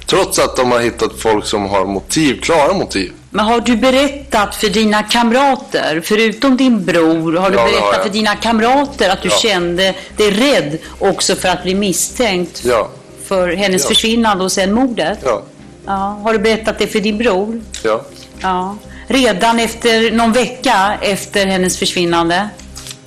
Trots 0.06 0.40
att 0.40 0.56
de 0.56 0.72
har 0.72 0.80
hittat 0.80 1.12
folk 1.20 1.46
som 1.46 1.66
har 1.70 1.86
motiv, 1.86 2.42
klara 2.42 2.74
motiv. 2.74 3.12
Men 3.30 3.46
har 3.46 3.60
du 3.62 3.76
berättat 3.76 4.56
för 4.56 4.70
dina 4.70 5.04
kamrater, 5.04 6.02
förutom 6.04 6.58
din 6.58 6.86
bror, 6.86 7.34
har 7.34 7.50
du 7.50 7.56
Ja, 7.56 7.62
har 7.62 7.68
berättat 7.70 7.94
jag. 7.94 8.04
för 8.04 8.10
dina 8.14 8.36
kamrater 8.36 9.10
att 9.10 9.22
du 9.22 9.30
Ja. 9.30 9.38
kände 9.38 9.94
dig 10.18 10.32
rädd 10.32 10.78
också 11.00 11.36
för 11.36 11.50
att 11.50 11.64
bli 11.64 11.76
misstänkt 11.76 12.62
Ja, 12.66 12.90
för 13.28 13.50
hennes 13.50 13.88
försvinnande 13.88 14.44
och 14.44 14.52
sen 14.52 14.74
mordet? 14.74 15.20
Ja. 15.26 15.42
Ja. 15.86 16.20
Har 16.24 16.34
du 16.34 16.40
berättat 16.40 16.80
det 16.80 16.88
för 16.88 17.00
din 17.00 17.18
bror? 17.18 17.62
Ja. 17.84 18.02
Ja. 18.40 18.78
Redan 19.08 19.60
efter 19.60 20.12
någon 20.12 20.32
vecka 20.32 20.94
efter 21.02 21.46
hennes 21.46 21.78
försvinnande? 21.80 22.50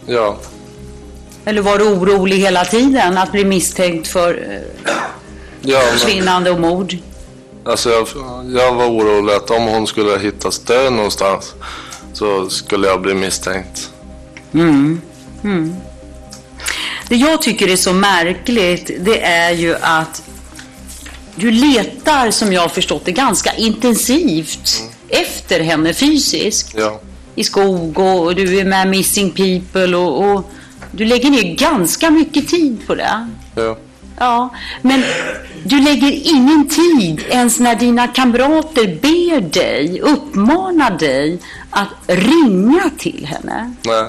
Ja. 0.07 0.37
Eller 1.45 1.63
var 1.63 1.79
du 1.79 1.85
orolig 1.85 2.37
hela 2.37 2.65
tiden 2.65 3.19
att 3.19 3.33
bli 3.33 3.45
misstänkt 3.45 4.09
för 4.09 4.35
eh, 4.51 4.93
Ja, 5.61 5.83
men, 5.85 5.99
försvinnande 5.99 6.51
och 6.51 6.61
mord? 6.61 6.97
alltså 7.65 7.91
jag, 7.91 8.09
jag 8.55 8.75
var 8.75 8.87
orolig 8.87 9.33
att 9.35 9.51
om 9.51 9.63
hon 9.63 9.87
skulle 9.87 10.19
hittas 10.19 10.59
död 10.59 10.93
någonstans 10.93 11.55
så 12.13 12.51
skulle 12.51 12.89
jag 12.89 13.01
bli 13.01 13.15
misstänkt. 13.15 13.91
Mm. 14.55 15.01
Mm. 15.45 15.77
Det 17.09 17.17
jag 17.17 17.43
tycker 17.43 17.69
är 17.69 17.77
så 17.77 17.93
märkligt 17.93 18.91
det 18.99 19.23
är 19.23 19.51
ju 19.51 19.77
att 19.81 20.23
du 21.35 21.51
letar, 21.51 22.31
som 22.31 22.53
jag 22.53 22.61
har 22.61 22.69
förstått 22.69 23.05
det, 23.05 23.13
ganska 23.13 23.55
intensivt 23.55 24.83
efter 25.09 25.61
henne 25.61 25.95
fysiskt. 25.95 26.75
Ja. 26.77 27.01
I 27.37 27.45
skog 27.45 27.99
och 27.99 28.35
du 28.35 28.59
är 28.59 28.65
med 28.65 28.89
Missing 28.89 29.31
People 29.31 29.97
och, 29.97 30.33
och 30.33 30.51
du 30.91 31.05
lägger 31.05 31.31
ner 31.31 31.57
ganska 31.57 32.11
mycket 32.11 32.49
tid 32.49 32.87
på 32.87 32.95
det. 32.95 33.29
Ja. 33.55 33.77
Ja, 34.19 34.49
men 34.83 35.03
du 35.65 35.81
lägger 35.81 36.11
ingen 36.35 36.69
tid 36.69 37.25
ens 37.29 37.61
när 37.61 37.75
dina 37.75 38.09
kamrater 38.09 38.99
ber 39.03 39.41
dig, 39.41 40.01
uppmanar 40.01 40.99
dig 40.99 41.39
att 41.71 41.89
ringa 42.07 42.91
till 42.99 43.27
henne. 43.27 43.75
Nej. 43.83 44.05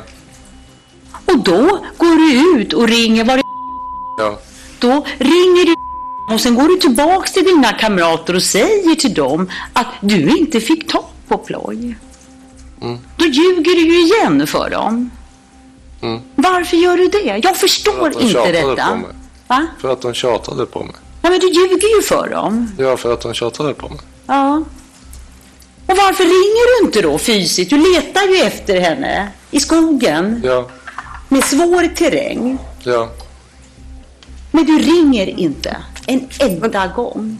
Och 1.25 1.37
då 1.43 1.85
går 1.97 2.15
du 2.15 2.61
ut 2.61 2.73
och 2.73 2.87
ringer 2.87 3.25
det 3.25 3.43
Ja. 4.17 4.39
Då 4.79 5.05
ringer 5.17 5.65
du 5.65 5.75
och 6.33 6.41
sen 6.41 6.55
går 6.55 6.67
du 6.67 6.77
tillbaks 6.77 7.33
till 7.33 7.43
dina 7.43 7.73
kamrater 7.73 8.35
och 8.35 8.43
säger 8.43 8.95
till 8.95 9.13
dem 9.13 9.49
att 9.73 9.87
du 10.01 10.37
inte 10.37 10.59
fick 10.59 10.91
tag 10.91 11.05
på 11.27 11.37
ploj. 11.37 11.97
Mm. 12.81 12.97
Då 13.17 13.25
ljuger 13.25 13.75
du 13.75 13.81
ju 13.81 14.01
igen 14.01 14.47
för 14.47 14.69
dem. 14.69 15.11
Mm. 16.01 16.21
Varför 16.35 16.77
gör 16.77 16.97
du 16.97 17.07
det? 17.07 17.39
Jag 17.43 17.57
förstår 17.57 18.07
Att 18.07 18.13
de 18.13 18.21
inte 18.27 18.51
detta. 18.51 19.01
För 19.81 19.91
att 19.93 20.01
de 20.01 20.13
tjatade 20.13 20.65
på 20.65 20.83
mig. 20.83 20.95
Ja, 21.21 21.29
men 21.29 21.39
du 21.39 21.47
ljuger 21.47 21.95
ju 21.95 22.01
för 22.01 22.29
dem. 22.29 22.71
Ja, 22.77 22.97
för 22.97 23.13
att 23.13 23.21
de 23.21 23.33
tjatade 23.33 23.73
på 23.73 23.89
mig. 23.89 23.99
Ja. 24.27 24.63
Och 25.87 25.97
varför 25.97 26.23
ringer 26.23 26.79
du 26.81 26.85
inte 26.85 27.01
då 27.01 27.17
fysiskt? 27.17 27.69
Du 27.69 27.77
letar 27.93 28.27
ju 28.27 28.41
efter 28.41 28.79
henne 28.81 29.31
i 29.51 29.59
skogen 29.59 30.41
Ja. 30.45 30.67
med 31.29 31.43
svår 31.43 31.95
terräng. 31.95 32.57
Ja. 32.83 33.09
Men 34.51 34.65
du 34.65 34.79
ringer 34.79 35.27
inte 35.27 35.77
en 36.05 36.29
enda 36.39 36.87
gång. 36.87 37.37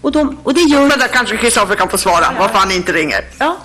Och, 0.00 0.12
de, 0.12 0.38
och 0.42 0.54
det 0.54 0.60
gör... 0.60 0.80
Men 0.80 0.98
där 0.98 1.08
kanske 1.08 1.36
Kristoffer 1.36 1.74
kan 1.74 1.88
få 1.88 1.98
svara 1.98 2.26
varför 2.38 2.58
han 2.58 2.70
inte 2.72 2.92
ringer. 2.92 3.24
Ja. 3.38 3.56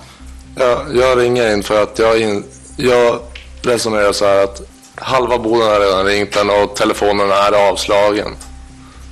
Ja, 0.56 0.84
jag 0.94 1.18
ringer 1.18 1.52
in 1.54 1.62
för 1.62 1.82
att 1.82 1.98
jag, 1.98 2.20
in, 2.20 2.44
jag 2.76 3.18
resonerar 3.62 4.12
så 4.12 4.24
här 4.26 4.44
att 4.44 4.60
halva 4.96 5.38
Boden 5.38 5.68
har 5.68 5.80
redan 5.80 6.04
ringt 6.04 6.32
den 6.32 6.50
och 6.50 6.76
telefonen 6.76 7.30
är 7.30 7.68
avslagen. 7.70 8.36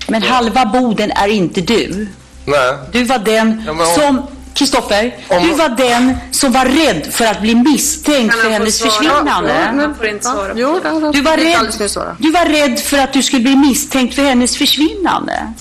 Men 0.08 0.22
halva 0.22 0.66
Boden 0.66 1.10
är 1.10 1.28
inte 1.28 1.60
du. 1.60 2.08
Nej. 2.44 2.74
Du 2.92 3.04
var 3.04 3.18
den 3.18 3.62
Ja, 3.66 3.72
men 3.72 3.86
om- 3.86 3.94
som... 3.94 4.22
Kristoffer, 4.54 5.16
du 5.28 5.52
var 5.54 5.68
den 5.68 6.16
som 6.30 6.52
var 6.52 6.64
rädd 6.64 7.06
för 7.12 7.24
att 7.24 7.40
bli 7.40 7.54
misstänkt 7.54 8.34
för 8.34 8.50
hennes 8.50 8.80
försvinnande. 8.82 9.52
Han 9.52 9.94
får 9.94 10.06
inte 10.06 10.24
svara. 10.24 10.52
Jo, 10.56 10.68
har 10.84 11.12
Du 11.12 11.20
var, 11.22 11.36
rädd, 11.36 11.90
svara. 11.90 12.16
du 12.18 12.30
var 12.30 12.44
rädd 12.46 12.78
för 12.80 12.98
att 12.98 13.12
du 13.12 13.22
skulle 13.22 13.42
bli 13.42 13.56
misstänkt 13.56 14.14
för 14.14 14.22
hennes 14.22 14.56
försvinnande. 14.56 15.52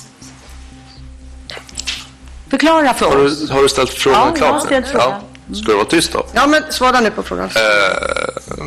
Förklara 2.49 2.93
för 2.93 3.05
Har 3.05 3.25
oss. 3.25 3.39
du, 3.47 3.53
har 3.53 3.61
du 3.61 3.69
ställt 3.69 3.89
frågan 3.89 4.19
Ja, 4.19 4.27
jag 4.27 4.35
klart 4.37 4.49
har 4.51 4.59
nu? 4.59 4.65
ställt 4.65 4.87
frågan. 4.87 5.09
Ja. 5.09 5.21
Ska 5.53 5.65
du 5.65 5.73
vara 5.73 5.85
tyst 5.85 6.13
då? 6.13 6.25
Ja, 6.33 6.47
men 6.47 6.63
svara 6.71 6.99
nu 6.99 7.11
på 7.11 7.23
frågan. 7.23 7.49
Eh, 7.55 8.65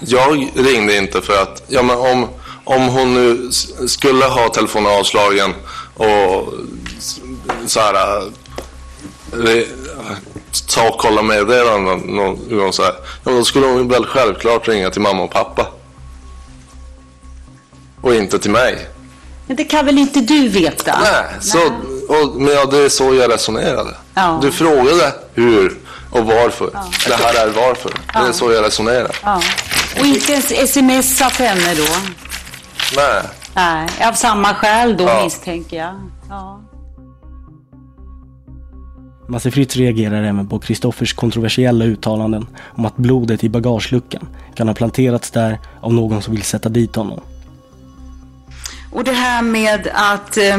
jag 0.00 0.50
ringde 0.54 0.96
inte 0.96 1.20
för 1.22 1.42
att, 1.42 1.62
ja 1.68 1.82
men 1.82 1.96
om, 1.96 2.28
om 2.64 2.88
hon 2.88 3.14
nu 3.14 3.50
skulle 3.88 4.24
ha 4.24 4.48
telefonen 4.48 4.92
avslagen 4.92 5.54
och 5.94 6.54
så 7.66 7.80
här, 7.80 8.16
eh, 8.16 8.22
re, 9.32 9.64
ta 10.68 10.88
och 10.88 10.98
kolla 10.98 11.22
meddelanden 11.22 11.98
någon 11.98 12.58
gång 12.58 12.72
så 12.72 12.82
här, 12.82 12.92
ja, 13.00 13.04
men 13.24 13.34
då 13.34 13.44
skulle 13.44 13.66
hon 13.66 13.88
väl 13.88 14.06
självklart 14.06 14.68
ringa 14.68 14.90
till 14.90 15.00
mamma 15.00 15.22
och 15.22 15.30
pappa. 15.30 15.66
Och 18.00 18.14
inte 18.14 18.38
till 18.38 18.50
mig. 18.50 18.88
Men 19.46 19.56
det 19.56 19.64
kan 19.64 19.86
väl 19.86 19.98
inte 19.98 20.20
du 20.20 20.48
veta? 20.48 20.98
Nej, 21.02 21.24
så, 21.40 21.58
och, 22.08 22.40
men 22.40 22.54
ja, 22.54 22.64
det 22.64 22.78
är 22.78 22.88
så 22.88 23.14
jag 23.14 23.32
resonerade. 23.32 23.96
Ja. 24.14 24.38
Du 24.42 24.52
frågade 24.52 25.14
hur 25.34 25.76
och 26.10 26.26
varför. 26.26 26.70
Det 27.08 27.14
här 27.14 27.46
är 27.46 27.50
varför. 27.50 27.92
Det 28.12 28.28
är 28.28 28.32
så 28.32 28.52
jag 28.52 28.64
resonerar. 28.64 29.16
Ja. 29.24 29.42
Och 30.00 30.06
inte 30.06 30.32
ens 30.32 30.72
smsat 30.72 31.32
henne 31.32 31.74
då? 31.74 31.86
Nej. 32.96 33.22
Nej, 33.54 33.88
av 34.08 34.12
samma 34.12 34.54
skäl 34.54 34.96
då 34.96 35.04
Ja. 35.04 35.24
misstänker 35.24 35.76
jag. 35.76 35.94
Ja. 36.28 36.60
Masse 39.28 39.50
Fritz 39.50 39.76
reagerar 39.76 40.22
även 40.22 40.48
på 40.48 40.58
Kristoffers 40.58 41.12
kontroversiella 41.14 41.84
uttalanden 41.84 42.46
om 42.76 42.86
att 42.86 42.96
blodet 42.96 43.44
i 43.44 43.48
bagageluckan 43.48 44.28
kan 44.54 44.68
ha 44.68 44.74
planterats 44.74 45.30
där 45.30 45.58
av 45.80 45.94
någon 45.94 46.22
som 46.22 46.34
vill 46.34 46.42
sätta 46.42 46.68
dit 46.68 46.96
honom. 46.96 47.20
Och 48.92 49.04
det 49.04 49.12
här 49.12 49.42
med 49.42 49.88
att 49.94 50.36
eh, 50.36 50.56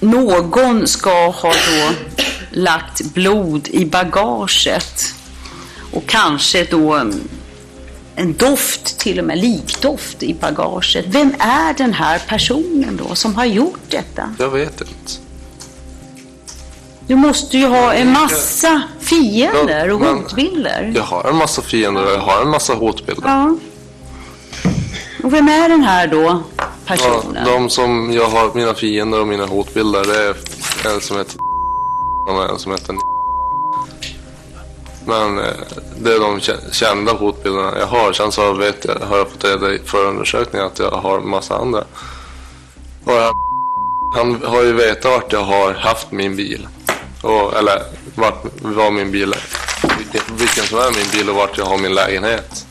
någon 0.00 0.86
ska 0.86 1.30
ha 1.30 1.52
då 1.52 1.90
lagt 2.56 3.04
blod 3.04 3.68
i 3.68 3.84
bagaget 3.84 5.14
och 5.92 6.06
kanske 6.06 6.64
då 6.64 6.94
en, 8.16 8.34
doft, 8.36 8.98
till 8.98 9.18
och 9.18 9.24
med 9.24 9.38
likdoft 9.38 10.22
i 10.22 10.34
bagaget. 10.34 11.04
Vem 11.08 11.34
är 11.38 11.74
den 11.74 11.92
här 11.92 12.22
personen 12.28 12.96
då 12.96 13.14
som 13.14 13.34
har 13.34 13.44
gjort 13.44 13.80
detta? 13.88 14.34
Jag 14.38 14.50
vet 14.50 14.80
inte. 14.80 15.12
Du 17.06 17.14
måste 17.14 17.58
ju 17.58 17.66
ha 17.66 17.92
en 17.94 18.12
massa 18.12 18.82
fiender 19.00 19.90
och 19.90 20.00
hotbilder. 20.00 20.92
Jag 20.96 21.02
har 21.02 21.28
en 21.30 21.36
massa 21.36 21.62
fiender 21.62 22.04
och 22.04 22.10
jag 22.12 22.20
har 22.20 22.42
en 22.42 22.48
massa 22.48 22.74
hotbilder. 22.74 23.28
Ja. 23.28 23.56
Och 25.24 25.32
vem 25.34 25.48
är 25.48 25.68
den 25.68 25.82
här 25.82 26.06
då, 26.06 26.42
Ja, 26.56 26.64
personen? 26.86 27.44
de 27.44 27.70
som 27.70 28.12
jag 28.12 28.28
har, 28.28 28.54
mina 28.54 28.74
fiender 28.74 29.20
och 29.20 29.26
mina 29.28 29.46
hotbilder, 29.46 30.04
det 30.04 30.88
är 30.88 30.94
en 30.94 31.00
som 31.00 31.16
heter 31.16 31.45
och 32.26 32.50
en 32.50 32.58
som 32.58 32.72
heter 32.72 32.96
Men 35.06 35.38
eh, 35.38 35.44
det 35.98 36.12
är 36.12 36.20
de 36.20 36.40
kända 36.72 37.12
hotbilderna 37.12 37.78
jag 37.78 37.86
har. 37.86 38.12
Sen 38.12 38.32
så 38.32 38.52
vet 38.52 38.84
jag, 38.84 39.06
har 39.06 39.18
jag 39.18 39.30
fått 39.30 39.44
reda 39.44 39.72
i 39.72 39.78
förundersökningen 39.78 40.66
att 40.66 40.78
jag 40.78 40.90
har 40.90 41.20
massa 41.20 41.56
andra. 41.56 41.84
Och 43.04 43.12
jag, 43.12 43.34
han 44.14 44.42
har 44.44 44.62
ju 44.62 44.72
vetat 44.72 45.12
vart 45.12 45.32
jag 45.32 45.42
har 45.42 45.74
haft 45.74 46.12
min 46.12 46.36
bil. 46.36 46.68
Och, 47.22 47.56
eller 47.56 47.82
vart, 48.14 48.44
var 48.60 48.90
min 48.90 49.10
bil 49.10 49.32
är. 49.32 49.42
Vilken, 49.98 50.36
vilken 50.36 50.64
som 50.64 50.78
är 50.78 50.90
min 50.90 51.10
bil 51.12 51.30
och 51.30 51.36
vart 51.36 51.58
jag 51.58 51.64
har 51.64 51.78
min 51.78 51.94
lägenhet. 51.94 52.66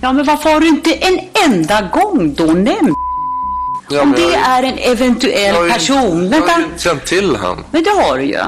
Ja, 0.00 0.12
men 0.12 0.26
varför 0.26 0.50
har 0.50 0.60
du 0.60 0.68
inte 0.68 0.94
en 0.94 1.20
enda 1.44 1.90
gång 1.92 2.34
då 2.34 2.44
nämnt 2.44 3.01
Ja, 3.92 4.02
om 4.02 4.12
det 4.12 4.20
jag, 4.22 4.32
är 4.34 4.62
en 4.62 4.78
eventuell 4.78 5.54
jag 5.54 5.68
person? 5.72 6.22
jag 6.22 6.30
Vänta, 6.30 6.52
har 6.52 6.60
ju 6.60 6.66
känt 6.78 7.06
till 7.06 7.36
han. 7.36 7.64
men 7.70 7.82
det 7.82 7.90
har 7.90 8.18
du 8.18 8.24
ju. 8.24 8.38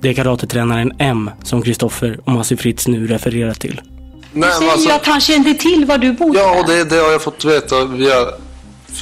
Det 0.00 0.08
är 0.08 0.14
karatetränaren 0.14 0.92
M 0.98 1.30
som 1.44 1.62
Kristoffer 1.62 2.18
och 2.24 2.32
Masse 2.32 2.56
Fritz 2.56 2.88
nu 2.88 3.06
refererar 3.06 3.54
till. 3.54 3.80
Nej, 4.32 4.50
Du 4.60 4.66
säger 4.66 4.88
ju 4.88 4.92
att 4.92 5.06
han 5.06 5.20
kände 5.20 5.54
till 5.54 5.84
var 5.84 5.98
du 5.98 6.12
bodde. 6.12 6.38
Ja, 6.38 6.60
och 6.60 6.66
det, 6.70 6.84
det 6.84 6.96
har 6.96 7.10
jag 7.12 7.22
fått 7.22 7.44
veta 7.44 7.84
via 7.84 8.14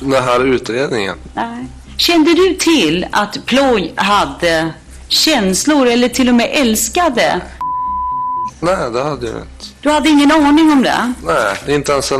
den 0.01 0.23
här 0.25 0.45
utredningen. 0.45 1.17
Nej. 1.35 1.67
Kände 1.97 2.35
du 2.35 2.55
till 2.55 3.07
att 3.13 3.47
Ploy 3.47 3.93
hade 3.97 4.71
känslor 5.09 5.87
eller 5.87 6.09
till 6.09 6.29
och 6.29 6.35
med 6.35 6.49
älskade? 6.53 7.41
Nej, 8.61 8.77
det 8.93 9.03
hade 9.03 9.27
jag 9.27 9.37
inte. 9.37 9.65
Du 9.81 9.91
hade 9.91 10.09
ingen 10.09 10.33
aning 10.33 10.73
om 10.73 10.83
det? 10.83 11.13
Nej, 11.25 11.75
inte 11.77 11.93
ens 11.93 12.11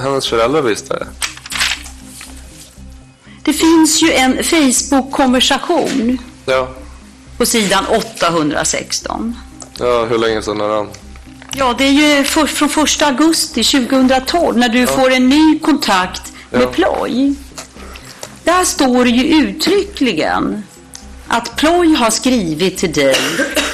hennes 0.00 0.28
föräldrar 0.28 0.62
visste 0.62 0.94
det. 0.94 1.06
Det 3.46 3.52
finns 3.52 4.02
ju 4.02 4.12
en 4.12 4.44
Facebook-konversation 4.44 6.18
Ja, 6.46 6.68
på 7.38 7.46
sidan 7.46 7.84
816. 7.86 9.36
ja 9.78 10.04
hur 10.04 10.18
länge 10.18 10.42
sedan 10.42 10.60
är 10.60 10.68
den? 10.68 10.86
Ja, 11.52 11.74
det 11.78 11.84
är 11.84 11.92
ju 12.18 12.24
för, 12.24 12.46
från 12.46 12.84
1 12.84 13.02
augusti 13.02 13.64
2012 13.64 14.56
när 14.58 14.68
du 14.68 14.86
får 14.86 15.10
en 15.12 15.28
ny 15.28 15.58
kontakt 15.58 16.32
med 16.50 16.62
Ja. 16.62 16.66
Ploy. 16.66 17.34
Där 18.44 18.64
står 18.64 19.04
det 19.04 19.10
ju 19.10 19.24
uttryckligen 19.48 20.62
att 21.26 21.56
Ploy 21.56 21.94
har 21.94 22.10
skrivit 22.10 22.78
till 22.78 22.92
dig 22.92 23.16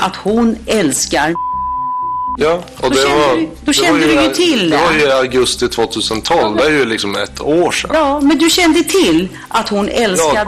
att 0.01 0.17
hon 0.17 0.57
älskar 0.67 1.35
Ja, 2.39 2.63
och 2.77 2.83
Då 2.83 2.89
det 2.89 2.97
kände 2.97 3.27
var... 3.27 3.37
du- 3.37 3.49
då 3.65 3.73
kände 3.73 4.07
var 4.07 4.23
du 4.23 4.23
ju 4.29 4.35
till 4.35 4.71
det. 4.71 4.77
det. 4.77 4.83
var 4.85 4.93
ju 4.93 5.01
i 5.01 5.13
augusti 5.13 5.69
2012, 5.69 6.57
det 6.57 6.65
är 6.65 6.71
ju 6.71 6.85
liksom 6.85 7.17
ett 7.17 7.41
år 7.41 7.73
sedan. 7.73 7.91
Ja, 7.95 8.21
men 8.21 8.39
du 8.39 8.51
kände 8.51 8.85
till 8.85 9.29
att 9.49 9.69
hon 9.69 9.89
älskade... 9.89 10.47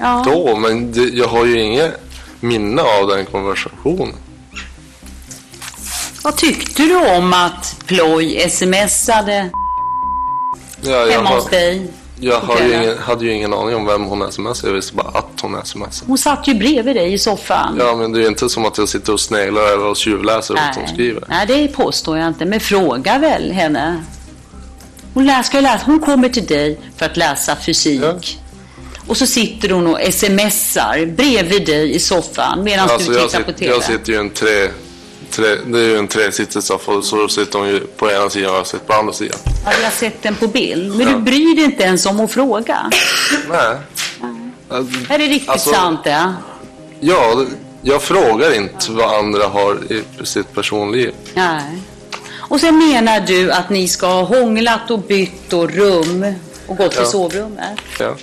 Ja. 0.00 0.22
Då, 0.26 0.56
men 0.56 0.92
det, 0.92 1.00
jag 1.02 1.28
har 1.28 1.44
ju 1.44 1.60
inget 1.60 2.00
minne 2.40 2.82
av 2.82 3.08
den 3.08 3.26
konversationen. 3.26 4.14
Vad 6.24 6.36
tyckte 6.36 6.82
du 6.82 6.96
om 7.16 7.32
att 7.32 7.76
Ploy 7.86 8.50
smsade 8.50 9.50
Ja, 10.82 11.06
hemma 11.10 11.28
har, 11.28 11.36
hos 11.36 11.48
dig? 11.50 11.90
Jag 12.22 12.46
på 12.46 12.58
ju 12.62 12.74
ingen, 12.82 12.98
hade 12.98 13.24
ju 13.24 13.32
ingen 13.32 13.52
aning 13.54 13.76
om 13.76 13.86
vem 13.86 14.04
hon 14.04 14.32
smsade, 14.32 14.68
jag 14.68 14.74
visste 14.74 14.94
bara 14.94 15.08
att 15.08 15.40
hon 15.42 15.60
smsade. 15.64 15.90
Hon 16.06 16.18
satt 16.18 16.48
ju 16.48 16.54
bredvid 16.54 16.96
dig 16.96 17.12
i 17.12 17.18
soffan. 17.18 17.76
Ja, 17.78 17.96
men 17.96 18.12
det 18.12 18.18
är 18.18 18.22
ju 18.22 18.28
inte 18.28 18.48
som 18.48 18.64
att 18.64 18.78
jag 18.78 18.88
sitter 18.88 19.12
och 19.12 19.20
sneglar 19.20 19.62
över 19.62 19.86
och 19.86 19.96
tjuvläser 19.96 20.54
vad 20.54 20.74
hon 20.76 20.88
skriver. 20.88 21.24
Nej, 21.28 21.46
det 21.46 21.68
påstår 21.68 22.18
jag 22.18 22.28
inte. 22.28 22.44
Men 22.44 22.60
fråga 22.60 23.18
väl 23.18 23.52
henne. 23.52 24.02
Hon, 25.14 25.26
lär, 25.26 25.42
ska 25.42 25.60
läsa, 25.60 25.82
hon 25.86 26.00
kommer 26.00 26.28
till 26.28 26.46
dig 26.46 26.80
för 26.96 27.06
att 27.06 27.16
läsa 27.16 27.56
fysik. 27.56 28.38
Och 29.06 29.16
så 29.16 29.26
sitter 29.26 29.70
hon 29.70 29.86
och 29.86 29.98
smsar 30.12 31.06
bredvid 31.06 31.66
dig 31.66 31.94
i 31.94 31.98
soffan 31.98 32.64
medan 32.64 32.90
Alltså, 32.90 33.12
du 33.12 33.18
tittar 33.18 33.42
på 33.42 33.50
sitter, 33.50 33.52
TV. 33.52 33.72
jag 33.74 33.82
sitter 33.84 34.12
ju 34.12 34.18
en 34.18 34.30
tre, 34.30 34.68
tre, 35.32 35.56
det 35.66 35.78
är 35.78 35.84
ju 35.88 35.96
en 35.98 36.08
tresittrig 36.08 36.64
soffa, 36.64 37.02
så 37.02 37.28
sitter 37.28 37.58
hon 37.58 37.68
ju 37.68 37.80
på 37.80 38.10
ena 38.10 38.30
sidan 38.30 38.50
och 38.50 38.56
jag 38.56 38.66
sitter 38.66 38.86
på 38.86 38.92
andra 38.92 39.12
sidan. 39.12 39.38
Ja, 39.64 39.72
jag 39.78 39.84
har 39.84 39.90
sett 39.90 40.22
den 40.22 40.34
på 40.34 40.46
bild. 40.46 40.96
Men 40.96 41.06
Ja. 41.08 41.12
du 41.12 41.20
bryr 41.20 41.56
dig 41.56 41.64
inte 41.64 41.82
ens 41.82 42.06
om 42.06 42.20
att 42.20 42.32
fråga. 42.32 42.90
Nej. 43.50 43.76
Är 45.08 45.18
det 45.18 45.24
riktigt 45.26 45.48
Alltså- 45.48 45.72
sant 45.72 46.00
det? 46.04 46.34
Ja, 47.00 47.44
jag 47.82 48.02
frågar 48.02 48.54
inte 48.54 48.92
vad 48.92 49.14
andra 49.18 49.46
har 49.48 49.92
i 49.92 50.02
sitt 50.26 50.54
personliv. 50.54 51.12
Nej. 51.34 51.62
Och 52.38 52.60
sen 52.60 52.78
menar 52.78 53.20
du 53.20 53.52
att 53.52 53.70
ni 53.70 53.88
ska 53.88 54.06
ha 54.06 54.22
hånglat 54.22 54.90
och 54.90 54.98
bytt 54.98 55.52
och 55.52 55.70
rum 55.70 56.34
och 56.66 56.76
gått 56.76 56.90
till 56.90 57.00
Ja. 57.00 57.06
sovrummet? 57.06 57.78
Ja. 57.98 58.14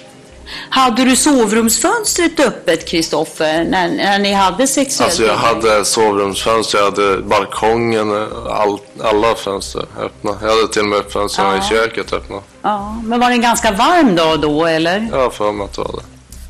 Hade 0.70 1.04
du 1.06 1.16
sovrumsfönstret 1.16 2.40
öppet, 2.40 2.88
Kristoffer, 2.88 3.64
när, 3.64 3.88
när 3.88 4.20
ni 4.20 4.34
hade 4.34 4.68
sexuellt 4.68 5.10
Alltså 5.10 5.24
jag 5.24 5.36
hade 5.36 5.86
sovrumsfönster, 5.86 6.78
jag 6.78 6.86
hade 6.86 7.18
balkongen, 7.22 8.12
all, 8.50 8.80
alla 9.04 9.36
fönster 9.36 9.86
öppna. 10.00 10.38
Jag 10.42 10.50
hade 10.50 10.68
till 10.68 10.82
och 10.82 10.88
med 10.88 11.04
fönstren 11.10 11.48
Ja. 11.48 11.58
i 11.58 11.70
köket 11.70 12.14
öppna. 12.14 12.40
Ja, 12.62 13.02
men 13.04 13.20
var 13.20 13.30
det 13.30 13.36
en 13.36 13.42
ganska 13.42 13.72
varm 13.72 14.16
dag 14.16 14.40
då, 14.42 14.66
eller? 14.66 15.00
Har 15.00 15.30
för 15.30 15.52
mig 15.52 15.66
att 15.66 15.74
det 15.74 15.82
var 15.82 15.92
det. 15.92 16.04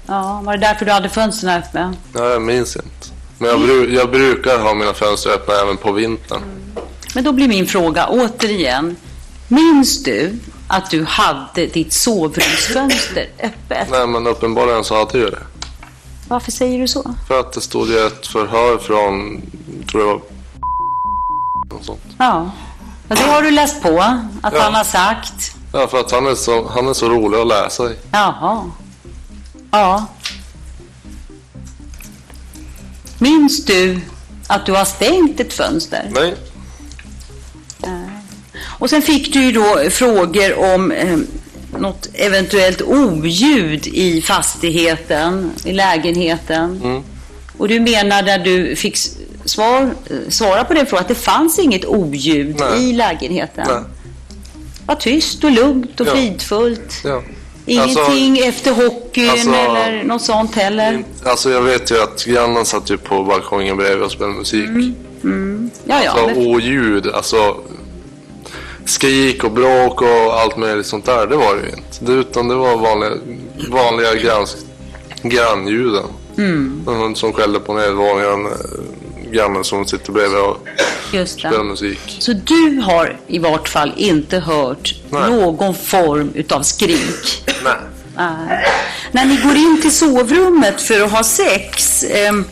Ja, 0.08 0.42
var 0.46 0.54
det 0.58 0.60
därför 0.68 0.86
du 0.86 0.92
hade 0.92 1.10
fönstren 1.10 1.54
öppna? 1.64 1.94
Ja, 2.16 2.30
jag 2.30 2.42
minns 2.42 2.76
inte. 2.76 2.88
Men 3.38 3.50
jag, 3.50 3.60
bru, 3.60 3.96
jag 3.96 4.12
brukar 4.12 4.60
ha 4.60 4.74
mina 4.74 4.94
fönster 4.94 5.30
öppna 5.30 5.54
även 5.64 5.78
på 5.78 5.92
vintern. 5.92 6.42
Men 7.16 7.24
då 7.24 7.32
blir 7.32 7.48
min 7.48 7.68
fråga 7.68 8.08
återigen. 8.08 8.96
Minns 9.48 10.04
du 10.04 10.34
att 10.70 10.90
du 10.90 11.04
hade 11.06 11.66
ditt 11.66 11.94
sovrumsfönster 11.94 13.30
öppet? 13.44 13.88
Nej, 13.92 14.08
men 14.08 14.28
uppenbarligen 14.28 14.84
så 14.84 14.98
hade 15.00 15.18
jag 15.20 15.32
det. 15.32 15.44
Varför 16.28 16.52
säger 16.52 16.80
du 16.80 16.88
så? 16.88 17.16
För 17.28 17.40
att 17.40 17.54
det 17.54 17.62
stod 17.62 17.88
ju 17.90 18.08
ett 18.08 18.28
förhör 18.28 18.78
från, 18.78 19.42
tror 19.92 20.04
jag 20.08 20.14
var 20.14 21.78
något 21.78 21.86
sånt. 21.86 22.02
Ja, 22.18 22.52
och 23.10 23.16
det 23.16 23.22
har 23.24 23.42
du 23.42 23.52
läst 23.52 23.82
på 23.82 24.00
att 24.42 24.54
Ja. 24.54 24.62
han 24.62 24.74
har 24.76 24.84
sagt. 24.84 25.56
Ja, 25.74 25.88
för 25.88 26.00
att 26.00 26.12
han 26.12 26.28
är 26.28 26.36
så, 26.36 26.68
han 26.70 26.88
är 26.88 26.94
så 26.94 27.10
rolig 27.10 27.38
att 27.40 27.48
läsa 27.48 27.92
i. 27.92 27.96
Jaha. 28.12 28.72
Ja. 29.72 30.06
Minns 33.18 33.66
du 33.66 34.00
att 34.48 34.66
du 34.66 34.72
har 34.72 34.86
stängt 34.86 35.40
ett 35.40 35.54
fönster? 35.54 36.10
Nej. 36.14 36.36
Och 38.80 38.90
sen 38.90 39.02
fick 39.02 39.34
du 39.34 39.44
ju 39.44 39.52
då 39.52 39.90
frågor 39.90 40.74
om 40.76 40.92
eh, 40.92 41.18
något 41.80 42.10
eventuellt 42.14 42.82
oljud 42.82 43.88
i 43.88 44.22
fastigheten, 44.22 45.52
i 45.66 45.72
lägenheten. 45.74 46.82
Mm. 46.84 47.04
Och 47.58 47.68
du 47.68 47.80
menar 47.80 48.24
när 48.24 48.40
du 48.40 48.76
fick 48.76 48.98
svar, 49.46 49.82
eh, 50.10 50.18
svara 50.30 50.64
på 50.64 50.74
den 50.74 50.86
frågan 50.86 51.02
att 51.02 51.08
det 51.08 51.16
fanns 51.16 51.60
inget 51.60 51.86
oljud 51.86 52.56
Nej. 52.60 52.90
i 52.90 52.94
lägenheten? 52.94 53.66
Nej. 53.70 53.82
Var 54.86 54.96
tyst 54.96 55.44
och 55.44 55.52
lugnt 55.52 56.00
och 56.00 56.08
Ja. 56.08 56.12
fridfullt. 56.12 57.02
Ja. 57.04 57.24
Ingenting 57.66 58.38
efter 58.40 58.72
hockeyn 58.72 59.30
alltså- 59.30 59.54
eller 59.54 60.04
något 60.04 60.22
sånt 60.22 60.56
heller? 60.56 61.04
Alltså 61.24 61.50
jag 61.52 61.62
vet 61.62 61.92
ju 61.92 62.02
att 62.04 62.26
grannen 62.26 62.66
satt 62.66 62.90
ju 62.92 62.98
på 62.98 63.24
balkongen 63.24 63.78
bredvid 63.78 64.04
och 64.04 64.12
spelade 64.12 64.36
musik. 64.36 64.70
Mm. 65.24 65.70
Ja, 65.86 66.04
ja. 66.04 66.12
alltså 66.12 66.26
men- 66.28 66.48
oljud, 66.48 67.08
alltså 67.08 67.58
skrik 68.90 69.44
och 69.44 69.52
bråk 69.52 70.02
och 70.02 70.40
allt 70.40 70.58
möjligt 70.58 70.86
sånt 70.86 71.06
där, 71.06 71.28
det 71.28 71.36
var 71.36 71.56
det 71.56 71.62
ju 71.62 71.70
inte. 71.70 72.06
Det, 72.06 72.12
utan 72.12 72.48
det 72.48 72.56
var 72.56 72.78
vanliga, 72.78 73.12
vanliga 73.70 74.16
grans, 74.16 74.58
grannljuden. 75.22 76.06
Mm. 76.38 76.84
En 76.88 76.96
hund 76.96 77.18
som 77.18 77.34
skällde 77.34 77.60
på 77.60 77.74
nedervåningen, 77.74 78.46
eh, 78.46 79.32
grannen 79.32 79.64
som 79.64 79.86
sitter 79.86 80.12
bredvid 80.12 80.40
och 80.40 80.58
spelar 81.28 81.64
musik. 81.64 82.18
Så 82.20 82.34
du 82.34 82.82
har 82.84 83.20
i 83.28 83.40
vart 83.40 83.70
fall 83.70 83.94
inte 83.98 84.40
hört 84.40 84.96
Nej. 85.10 85.30
någon 85.30 85.76
form 85.76 86.32
utav 86.34 86.62
skrik? 86.62 87.44
Nej. 87.64 87.74
Nej. 88.16 88.66
När 89.12 89.26
ni 89.26 89.38
går 89.38 89.56
in 89.56 89.82
till 89.82 89.96
sovrummet 89.96 90.82
för 90.82 91.02
att 91.02 91.12
ha 91.12 91.24
sex, 91.24 92.04
ehm, 92.04 92.46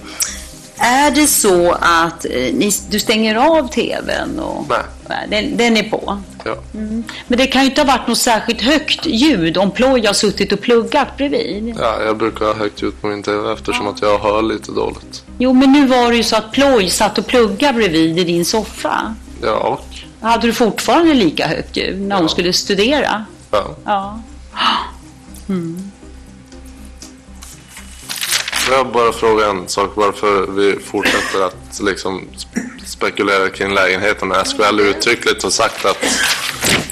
är 0.78 1.12
det 1.12 1.28
så 1.28 1.72
att 1.72 2.26
eh, 2.26 2.32
ni, 2.32 2.72
du 2.90 3.00
stänger 3.00 3.36
av 3.36 3.68
tvn? 3.68 4.40
Och, 4.40 4.66
Nej. 4.70 4.80
Nej, 5.10 5.28
den, 5.30 5.58
den 5.58 5.78
är 5.78 5.90
på. 5.90 6.22
Ja. 6.46 6.56
Mm. 6.74 7.04
Men 7.28 7.38
det 7.38 7.48
kan 7.48 7.62
ju 7.62 7.70
inte 7.70 7.82
ha 7.82 7.88
varit 7.98 8.08
något 8.08 8.18
särskilt 8.18 8.62
högt 8.62 9.06
ljud 9.06 9.58
om 9.58 9.72
Ploy 9.72 10.06
har 10.06 10.14
suttit 10.14 10.52
och 10.52 10.62
pluggat 10.62 11.18
bredvid. 11.18 11.76
ja, 11.80 12.02
jag 12.06 12.18
brukar 12.18 12.46
ha 12.46 12.54
högt 12.54 12.82
ljud 12.84 13.02
på 13.02 13.08
min 13.08 13.24
TV 13.24 13.54
eftersom 13.54 13.88
att 13.88 14.02
jag 14.02 14.20
hör 14.20 14.42
lite 14.42 14.72
dåligt. 14.72 15.24
Jo, 15.38 15.54
men 15.54 15.72
nu 15.72 15.88
var 15.88 16.12
det 16.12 16.18
ju 16.18 16.24
så 16.24 16.36
att 16.36 16.52
Ploy 16.52 16.90
satt 16.90 17.18
och 17.18 17.28
pluggade 17.28 17.74
bredvid 17.74 18.20
i 18.20 18.24
din 18.24 18.46
soffa. 18.46 19.16
Ja? 19.44 19.80
Hade 20.22 20.48
du 20.48 20.54
fortfarande 20.54 21.14
lika 21.14 21.48
högt 21.48 21.78
ljud 21.78 22.02
när 22.02 22.16
hon 22.18 22.30
skulle 22.30 22.54
studera? 22.54 23.26
Ja. 23.52 23.76
Ja. 23.86 24.20
Mm. 25.50 25.92
Jag 28.70 28.84
vill 28.84 28.94
bara 28.94 29.12
fråga 29.14 29.48
en 29.48 29.68
sak 29.68 29.92
varför 29.96 30.48
vi 30.52 30.80
fortsätter 30.80 31.46
att 31.46 31.80
liksom 31.82 32.22
sp- 32.22 32.86
spekulera 32.86 33.50
kring 33.50 33.74
lägenheten 33.74 34.28
när 34.28 34.44
SKL 34.44 34.80
uttryckligt 34.80 35.44
har 35.44 35.50
sagt 35.50 35.86
att 35.86 35.98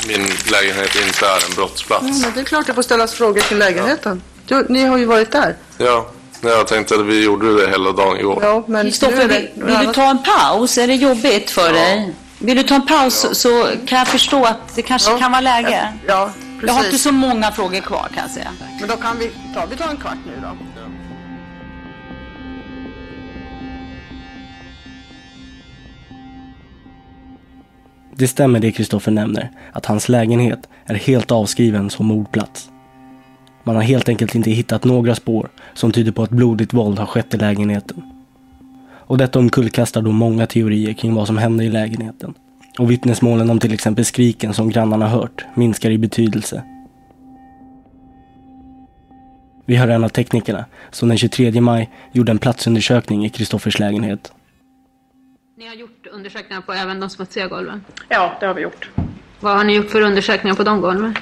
min 0.07 0.21
lägenhet 0.51 0.95
inte 1.07 1.25
är 1.25 1.49
en 1.49 1.55
brottsplats. 1.55 2.03
Ja, 2.07 2.13
men 2.21 2.31
det 2.33 2.39
är 2.39 2.43
klart 2.43 2.67
det 2.67 2.73
får 2.73 2.81
ställas 2.81 3.13
frågor 3.13 3.41
till 3.41 3.57
lägenheten. 3.57 4.21
Du, 4.47 4.65
ni 4.69 4.83
har 4.85 4.97
ju 4.97 5.05
varit 5.05 5.31
där. 5.31 5.55
Ja, 5.77 6.07
jag 6.41 6.67
tänkte 6.67 6.95
att 6.95 7.05
vi 7.05 7.23
gjorde 7.23 7.61
det 7.61 7.69
hela 7.69 7.91
dagen 7.91 8.17
igår. 8.19 8.39
Ja, 8.43 8.63
men 8.67 8.85
Kristoffer, 8.85 9.27
vill, 9.27 9.49
vill 9.55 9.87
du 9.87 9.93
ta 9.93 10.09
en 10.09 10.23
paus? 10.23 10.77
Är 10.77 10.87
det 10.87 10.95
jobbigt 10.95 11.51
för 11.51 11.73
dig? 11.73 12.13
Vill 12.39 12.57
du 12.57 12.63
ta 12.63 12.75
en 12.75 12.85
paus 12.85 13.25
så 13.31 13.67
kan 13.87 13.97
jag 13.99 14.07
förstå 14.07 14.45
att 14.45 14.75
det 14.75 14.81
kanske 14.81 15.17
kan 15.19 15.31
vara 15.31 15.41
läge. 15.41 15.93
Ja, 16.07 16.31
Jag 16.61 16.73
har 16.73 16.79
inte 16.79 16.89
precis. 16.89 17.03
så 17.03 17.11
många 17.11 17.51
frågor 17.51 17.79
kvar 17.81 18.07
kan 18.13 18.23
jag 18.23 18.31
säga. 18.31 18.51
Men 18.79 18.89
då 18.89 18.95
kan 18.95 19.19
vi 19.19 19.31
ta, 19.53 19.65
vi 19.69 19.75
tar 19.77 19.87
en 19.89 19.97
kvart 19.97 20.17
nu 20.25 20.34
Det 28.17 28.27
stämmer 28.27 28.59
det 28.59 28.71
Kristoffer 28.71 29.11
nämner, 29.11 29.51
att 29.71 29.85
hans 29.85 30.09
lägenhet 30.09 30.69
är 30.85 30.95
helt 30.95 31.31
avskriven 31.31 31.89
som 31.89 32.05
mordplats. 32.05 32.69
Man 33.63 33.75
har 33.75 33.83
helt 33.83 34.09
enkelt 34.09 34.35
inte 34.35 34.51
hittat 34.51 34.83
några 34.83 35.15
spår 35.15 35.49
som 35.73 35.91
tyder 35.91 36.11
på 36.11 36.23
att 36.23 36.29
blodigt 36.29 36.73
våld 36.73 36.99
har 36.99 37.05
skett 37.05 37.33
i 37.33 37.37
lägenheten. 37.37 38.03
Och 39.07 39.17
detta 39.17 39.39
omkullkastar 39.39 40.01
då 40.01 40.11
många 40.11 40.47
teorier 40.47 40.93
kring 40.93 41.15
vad 41.15 41.27
som 41.27 41.37
hände 41.37 41.63
i 41.63 41.69
lägenheten. 41.69 42.33
Och 42.79 42.91
vittnesmålen 42.91 43.49
om 43.49 43.59
till 43.59 43.73
exempel 43.73 44.05
skriken 44.05 44.53
som 44.53 44.69
grannarna 44.69 45.07
hört 45.07 45.45
minskar 45.55 45.91
i 45.91 45.97
betydelse. 45.97 46.63
Vi 49.65 49.75
hör 49.75 49.87
en 49.87 50.03
av 50.03 50.09
teknikerna 50.09 50.65
som 50.91 51.09
den 51.09 51.17
23 51.17 51.61
maj 51.61 51.89
gjorde 52.11 52.31
en 52.31 52.39
platsundersökning 52.39 53.25
i 53.25 53.29
Kristoffers 53.29 53.79
lägenhet. 53.79 54.31
Undersökningar 56.15 56.61
på 56.61 56.73
även 56.73 56.99
de 56.99 57.09
smutsiga 57.09 57.47
golven? 57.47 57.85
Ja, 58.09 58.37
det 58.39 58.45
har 58.45 58.53
vi 58.53 58.61
gjort. 58.61 58.89
Vad 59.39 59.57
har 59.57 59.63
ni 59.63 59.75
gjort 59.75 59.89
för 59.89 60.01
undersökningar 60.01 60.55
på 60.55 60.63
de 60.63 60.81
golven? 60.81 61.17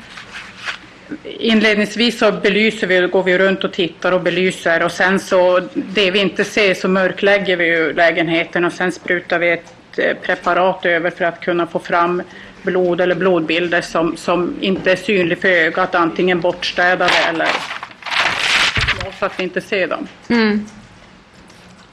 Inledningsvis 1.23 2.19
så 2.19 2.31
belyser 2.31 2.87
vi, 2.87 3.07
går 3.07 3.23
vi 3.23 3.37
runt 3.37 3.63
och 3.63 3.73
tittar 3.73 4.11
och 4.11 4.21
belyser 4.21 4.83
och 4.83 4.91
sen 4.91 5.19
så 5.19 5.59
det 5.73 6.11
vi 6.11 6.19
inte 6.19 6.43
ser 6.43 6.73
så 6.73 6.87
mörklägger 6.87 7.57
vi 7.57 7.93
lägenheten 7.93 8.65
och 8.65 8.73
sen 8.73 8.91
sprutar 8.91 9.39
vi 9.39 9.51
ett 9.51 9.73
eh, 9.97 10.17
preparat 10.17 10.85
över 10.85 11.09
för 11.09 11.25
att 11.25 11.41
kunna 11.41 11.67
få 11.67 11.79
fram 11.79 12.23
blod 12.63 13.01
eller 13.01 13.15
blodbilder 13.15 13.81
som, 13.81 14.17
som 14.17 14.55
inte 14.61 14.91
är 14.91 14.95
synlig 14.95 15.41
för 15.41 15.47
ögat, 15.47 15.95
antingen 15.95 16.41
bortstädade 16.41 17.13
eller 17.29 17.49
så 19.19 19.25
att 19.25 19.39
vi 19.39 19.43
inte 19.43 19.61
ser 19.61 19.87
dem. 19.87 20.07
Mm. 20.27 20.65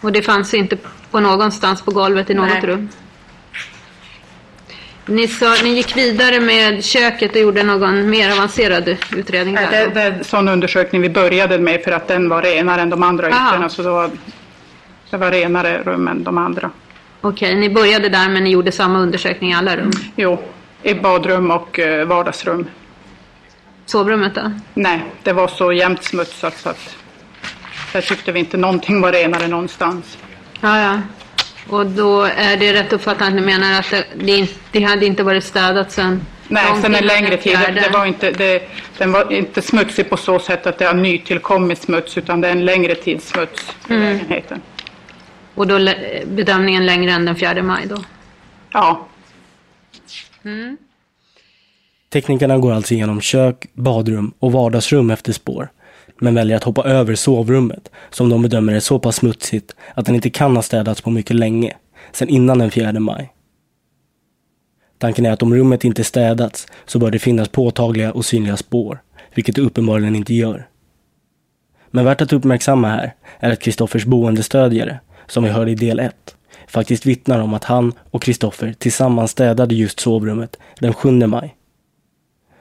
Och 0.01 0.13
det 0.13 0.23
fanns 0.23 0.55
inte 0.55 0.77
på 1.11 1.21
någonstans 1.21 1.83
på 1.83 1.91
golvet 1.91 2.31
i 2.31 2.35
något 2.35 2.49
Nej. 2.49 2.61
rum? 2.67 2.89
Ni, 5.07 5.29
sa, 5.29 5.55
ni 5.63 5.69
gick 5.69 5.97
vidare 5.97 6.41
med 6.41 6.85
köket 6.85 7.31
och 7.31 7.41
gjorde 7.41 7.63
någon 7.63 8.11
mer 8.11 8.33
avancerad 8.33 8.97
utredning 9.17 9.55
där? 9.55 9.71
det, 9.71 9.95
det 9.95 10.01
är 10.01 10.13
en 10.13 10.25
sån 10.25 10.49
undersökning 10.49 11.03
vi 11.03 11.11
började 11.11 11.59
med 11.59 11.85
för 11.85 11.93
att 11.93 12.09
den 12.09 12.29
var 12.29 12.43
renare 12.43 12.81
än 12.81 12.91
de 12.91 13.03
andra 13.03 13.29
Aha. 13.29 13.49
ytorna. 13.49 13.69
Så 13.69 13.83
det 13.83 13.91
var, 13.91 14.11
det 15.11 15.17
var 15.17 15.31
renare 15.31 15.83
rum 15.83 16.09
än 16.09 16.25
de 16.25 16.39
andra. 16.39 16.71
Okej, 17.21 17.55
ni 17.55 17.71
började 17.71 18.09
där 18.09 18.29
men 18.29 18.45
ni 18.45 18.51
gjorde 18.51 18.73
samma 18.73 18.99
undersökning 18.99 19.51
i 19.51 19.55
alla 19.55 19.77
rum? 19.77 19.91
Jo, 20.17 20.43
i 20.83 20.95
badrum 20.95 21.51
och 21.51 21.79
eh, 21.79 22.07
vardagsrum. 22.07 22.67
Sovrummet 23.87 24.35
då? 24.35 24.53
Nej, 24.75 25.05
det 25.23 25.33
var 25.33 25.49
så 25.49 25.73
jämnt 25.73 26.05
smutsat 26.05 26.59
så 26.59 26.69
att 26.69 26.97
där 27.93 28.01
tyckte 28.01 28.33
vi 28.33 28.41
inte 28.41 28.57
någonting 28.57 29.01
var 29.01 29.13
renare 29.13 29.49
någonstans. 29.49 30.19
Ja, 30.61 30.81
ja. 30.81 31.01
Och 31.69 31.87
då 31.87 32.23
är 32.23 32.57
det 32.57 32.73
rätt 32.73 32.93
uppfattat 32.93 33.29
att 33.29 33.35
ni 33.35 33.41
menar 33.41 33.79
att 33.81 33.95
det, 34.15 34.49
det, 34.73 34.83
hade 34.83 35.07
inte 35.07 35.23
varit 35.23 35.45
städat 35.45 35.93
sen 35.93 36.27
Nej, 36.49 36.83
sen 36.83 36.95
en 36.95 37.07
längre 37.07 37.37
tid. 37.37 37.59
Det, 37.59 37.81
det 37.81 37.89
var 37.93 38.07
inte, 38.07 38.31
det, 38.31 38.69
den 38.99 39.13
var 39.13 39.33
inte 39.33 39.63
smutsig 39.63 40.11
på 40.11 40.17
så 40.17 40.39
sätt 40.39 40.67
att 40.67 40.79
det 40.79 40.85
har 40.85 40.95
nytillkommit 40.95 41.83
smuts 41.83 42.19
utan 42.19 42.41
det 42.41 42.49
är 42.49 42.53
en 42.53 42.65
längre 42.65 42.95
tids 42.95 43.29
smuts 43.29 43.67
i 43.89 43.93
Mm. 43.93 44.03
lägenheten. 44.03 44.61
Och 45.55 45.67
då 45.67 45.79
bedömningen 46.27 46.87
längre 46.87 47.13
än 47.13 47.25
den 47.25 47.37
4 47.37 47.63
maj 47.63 47.87
då? 47.87 47.97
Ja. 48.73 49.07
Mm. 50.45 50.77
Teknikerna 52.13 52.59
går 52.59 52.73
alltså 52.73 52.95
igenom 52.95 53.21
kök, 53.21 53.67
badrum 53.73 54.33
och 54.39 54.53
vardagsrum 54.53 55.11
efter 55.11 55.33
spår, 55.33 55.69
men 56.21 56.35
väljer 56.35 56.57
att 56.57 56.65
hoppa 56.65 56.85
över 56.85 57.15
sovrummet 57.15 57.91
som 58.11 58.29
de 58.29 58.43
bedömer 58.43 58.73
är 58.73 58.81
så 58.81 58.99
pass 58.99 59.17
smutsigt 59.17 59.75
att 59.95 60.07
den 60.07 60.15
inte 60.15 60.31
kan 60.31 60.57
ha 60.57 60.63
städats 60.63 61.01
på 61.01 61.11
mycket 61.11 61.37
länge, 61.37 61.77
sedan 62.13 62.29
innan 62.29 62.59
den 62.59 62.71
4 62.71 62.93
maj. 62.93 63.33
Tanken 64.99 65.27
är 65.27 65.33
att 65.33 65.43
om 65.43 65.55
rummet 65.55 65.85
inte 65.85 66.05
städats 66.05 66.67
så 66.87 66.99
bör 66.99 67.11
det 67.11 67.19
finnas 67.19 67.49
påtagliga 67.49 68.13
och 68.13 68.25
synliga 68.25 68.57
spår, 68.57 69.03
vilket 69.35 69.55
det 69.55 69.63
uppenbarligen 69.63 70.17
inte 70.17 70.35
gör. 70.35 70.69
Men 71.91 72.05
värt 72.05 72.21
att 72.21 72.33
uppmärksamma 72.33 72.89
här 72.89 73.15
är 73.39 73.53
att 73.53 73.61
Kristoffers 73.61 74.05
boendestödjare, 74.05 75.01
som 75.27 75.45
vi 75.45 75.51
hörde 75.51 75.71
i 75.71 75.75
del 75.75 76.01
1, 76.01 76.37
faktiskt 76.67 77.07
vittnar 77.07 77.41
om 77.41 77.55
att 77.55 77.65
han 77.65 77.93
och 78.11 78.23
Kristoffer 78.23 78.73
tillsammans 78.73 79.31
städade 79.31 79.75
just 79.75 80.01
sovrummet 80.01 80.57
den 80.79 80.95
7 80.95 81.11
maj. 81.11 81.57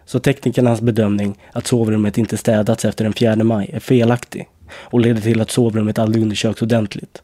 Så 0.10 0.20
teknikernas 0.20 0.82
bedömning 0.82 1.40
att 1.54 1.68
sovrummet 1.68 2.18
inte 2.18 2.38
städats 2.38 2.86
efter 2.86 3.04
den 3.04 3.14
4 3.14 3.36
maj 3.36 3.70
är 3.74 3.80
felaktig 3.80 4.48
och 4.72 5.00
leder 5.00 5.22
till 5.22 5.42
att 5.42 5.52
sovrummet 5.52 6.00
aldrig 6.00 6.24
undersöks 6.24 6.62
ordentligt. 6.62 7.22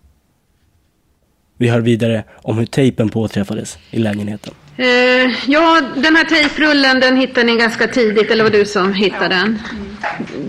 Vi 1.58 1.70
hör 1.70 1.80
vidare 1.80 2.24
om 2.36 2.58
hur 2.58 2.66
tejpen 2.66 3.10
påträffades 3.10 3.78
i 3.92 4.00
lägenheten. 4.00 4.54
Eh, 4.78 4.86
ja, 5.48 5.82
den 5.96 6.16
här 6.16 6.24
tejprullen 6.24 7.00
den 7.00 7.18
hittade 7.18 7.46
ni 7.46 7.58
ganska 7.58 7.88
tidigt, 7.88 8.32
eller 8.32 8.44
var 8.44 8.52
du 8.52 8.66
som 8.66 8.94
hittade 8.94 9.36
den? 9.36 9.60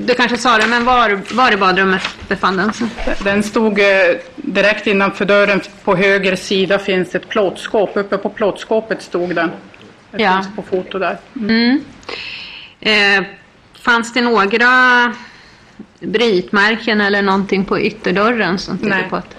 Du 0.07 0.14
kanske 0.14 0.37
sa 0.37 0.59
det, 0.59 0.66
men 0.66 0.84
var, 0.84 1.20
var 1.34 1.53
i 1.53 1.57
badrummet 1.57 2.03
befann 2.28 2.57
den 2.57 2.72
sig? 2.72 2.87
Den 3.24 3.43
stod 3.43 3.78
eh, 3.78 3.87
direkt 4.37 4.87
innanför 4.87 5.24
dörren. 5.24 5.61
På 5.84 5.97
höger 5.97 6.37
sida 6.37 6.78
finns 6.78 7.14
ett 7.14 7.28
plåtskåp. 7.28 7.91
Uppe 7.95 8.16
på 8.16 8.28
plåtskåpet 8.28 9.03
stod 9.03 9.34
den. 9.34 9.51
Det 10.16 10.22
Ja. 10.22 10.42
finns 10.42 10.56
på 10.56 10.62
foto 10.62 10.98
där. 10.98 11.18
Mm. 11.40 11.84
Eh, 12.80 13.24
fanns 13.82 14.12
det 14.12 14.20
några 14.20 15.14
brytmärken 16.00 17.00
eller 17.00 17.22
någonting 17.22 17.64
på 17.64 17.80
ytterdörren 17.80 18.58
som 18.58 18.78
tyder 18.78 18.90
Nej. 18.90 19.06
på 19.10 19.16
att... 19.16 19.36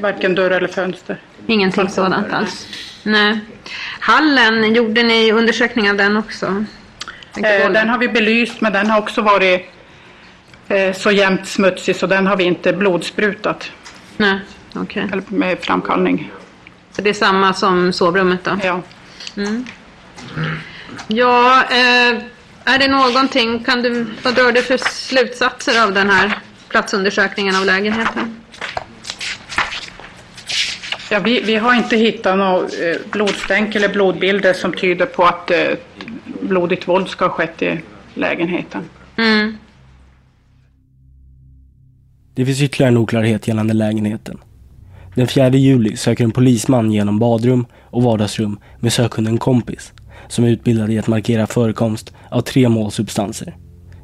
Varken 0.00 0.34
dörr 0.34 0.50
eller 0.50 0.68
fönster. 0.68 1.20
Ingenting 1.46 1.88
sådant 1.88 2.32
alls? 2.32 2.66
Nej. 3.02 3.38
Hallen, 4.00 4.74
gjorde 4.74 5.02
ni 5.02 5.32
undersökning 5.32 5.90
av 5.90 5.96
den 5.96 6.16
också? 6.16 6.64
Eh, 7.36 7.70
den 7.72 7.88
har 7.88 7.98
vi 7.98 8.08
belyst 8.08 8.60
men 8.60 8.72
den 8.72 8.90
har 8.90 8.98
också 8.98 9.22
varit 9.22 9.70
eh, 10.68 10.92
så 10.94 11.10
jämnt 11.10 11.46
smutsig 11.46 11.96
så 11.96 12.06
den 12.06 12.26
har 12.26 12.36
vi 12.36 12.44
inte 12.44 12.72
blodsprutat. 12.72 13.70
Nej, 14.16 14.38
okej. 14.74 15.08
Eller 15.12 15.22
med 15.28 15.58
framkallning. 15.60 16.30
Så 16.92 17.02
det 17.02 17.10
är 17.10 17.14
samma 17.14 17.54
som 17.54 17.92
sovrummet 17.92 18.44
då? 18.44 18.58
Ja. 18.62 18.80
Mm. 19.36 19.64
Ja, 21.08 21.64
eh, 21.70 22.22
är 22.64 22.78
det 22.78 22.88
någonting, 22.88 23.64
kan 23.64 23.82
du, 23.82 24.06
vad 24.22 24.34
drar 24.34 24.52
du 24.52 24.62
för 24.62 24.76
slutsatser 24.76 25.82
av 25.82 25.92
den 25.92 26.10
här 26.10 26.38
platsundersökningen 26.68 27.56
av 27.56 27.64
lägenheten? 27.64 28.40
Ja, 31.10 31.18
vi, 31.18 31.40
vi 31.40 31.56
har 31.56 31.74
inte 31.74 31.96
hittat 31.96 32.38
något 32.38 32.72
eh, 32.72 33.10
blodstänk 33.10 33.74
eller 33.74 33.88
blodbilder 33.88 34.52
som 34.52 34.72
tyder 34.72 35.06
på 35.06 35.24
att 35.24 35.50
eh, 35.50 35.58
blodigt 36.40 36.88
våld 36.88 37.08
ska 37.08 37.24
ha 37.24 37.32
skett 37.32 37.62
i 37.62 37.80
lägenheten. 38.14 38.82
Mm. 39.16 39.56
Det 42.34 42.46
finns 42.46 42.62
ytterligare 42.62 42.88
en 42.92 42.96
oklarhet 42.96 43.48
gällande 43.48 43.74
lägenheten. 43.74 44.38
Den 45.14 45.26
4 45.26 45.48
juli 45.48 45.96
söker 45.96 46.24
en 46.24 46.30
polisman 46.30 46.92
genom 46.92 47.18
badrum 47.18 47.66
och 47.82 48.02
vardagsrum 48.02 48.58
med 48.80 48.92
sökhunden 48.92 49.38
Kompis, 49.38 49.92
som 50.28 50.44
är 50.44 50.48
utbildad 50.48 50.90
i 50.90 50.98
att 50.98 51.06
markera 51.06 51.46
förekomst 51.46 52.12
av 52.30 52.40
tre 52.40 52.68
målsubstanser. 52.68 53.56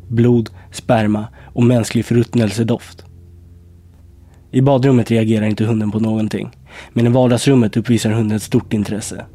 Blod, 0.09 0.51
sperma 0.71 1.27
och 1.45 1.63
mänsklig 1.63 2.05
förruttnelsedoft. 2.05 3.05
I 4.51 4.61
badrummet 4.61 5.11
reagerar 5.11 5.47
inte 5.47 5.65
hunden 5.65 5.91
på 5.91 6.01
någonting, 6.01 6.51
men 6.93 7.07
i 7.07 7.09
vardagsrummet 7.09 7.77
uppvisar 7.77 8.11
hunden 8.11 8.37
ett 8.37 8.43
stort 8.43 8.73
intresse. 8.73 9.27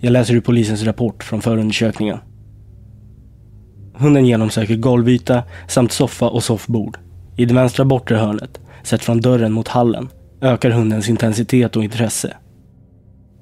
Jag 0.00 0.12
läser 0.12 0.34
ur 0.34 0.40
polisens 0.40 0.84
rapport 0.84 1.24
från 1.24 1.42
förundersökningen. 1.42 2.18
Hunden 3.94 4.26
genomsöker 4.26 4.76
golvyta 4.76 5.42
samt 5.68 5.92
soffa 5.92 6.28
och 6.28 6.44
soffbord. 6.44 6.98
I 7.36 7.44
det 7.44 7.54
vänstra 7.54 7.84
bortre 7.84 8.16
hörnet, 8.16 8.60
sett 8.82 9.04
från 9.04 9.20
dörren 9.20 9.52
mot 9.52 9.68
hallen, 9.68 10.08
ökar 10.40 10.70
hundens 10.70 11.08
intensitet 11.08 11.76
och 11.76 11.84
intresse. 11.84 12.36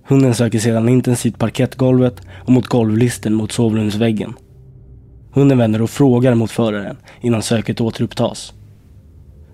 Hunden 0.04 0.34
söker 0.34 0.58
sedan 0.58 0.88
intensivt 0.88 1.38
parkettgolvet 1.38 2.20
och 2.44 2.52
mot 2.52 2.66
golvlisten 2.66 3.34
mot 3.34 3.52
sovrumsväggen. 3.52 4.34
Hunden 5.32 5.58
vänder 5.58 5.82
och 5.82 5.90
frågar 5.90 6.34
mot 6.34 6.50
föraren 6.50 6.96
innan 7.20 7.42
söket 7.42 7.80
återupptas. 7.80 8.52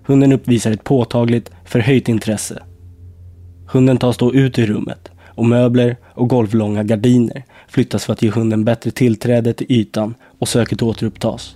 Hunden 0.05 0.31
uppvisar 0.31 0.71
ett 0.71 0.83
påtagligt 0.83 1.51
förhöjt 1.65 2.09
intresse. 2.09 2.63
Hunden 3.67 3.97
tas 3.97 4.17
då 4.17 4.33
ut 4.33 4.59
ur 4.59 4.67
rummet 4.67 5.11
och 5.25 5.45
möbler 5.45 5.97
och 6.13 6.29
golvlånga 6.29 6.83
gardiner 6.83 7.43
flyttas 7.67 8.05
för 8.05 8.13
att 8.13 8.21
ge 8.21 8.29
hunden 8.29 8.65
bättre 8.65 8.91
tillträde 8.91 9.53
till 9.53 9.71
ytan 9.71 10.15
och 10.39 10.47
söket 10.47 10.81
återupptas. 10.81 11.55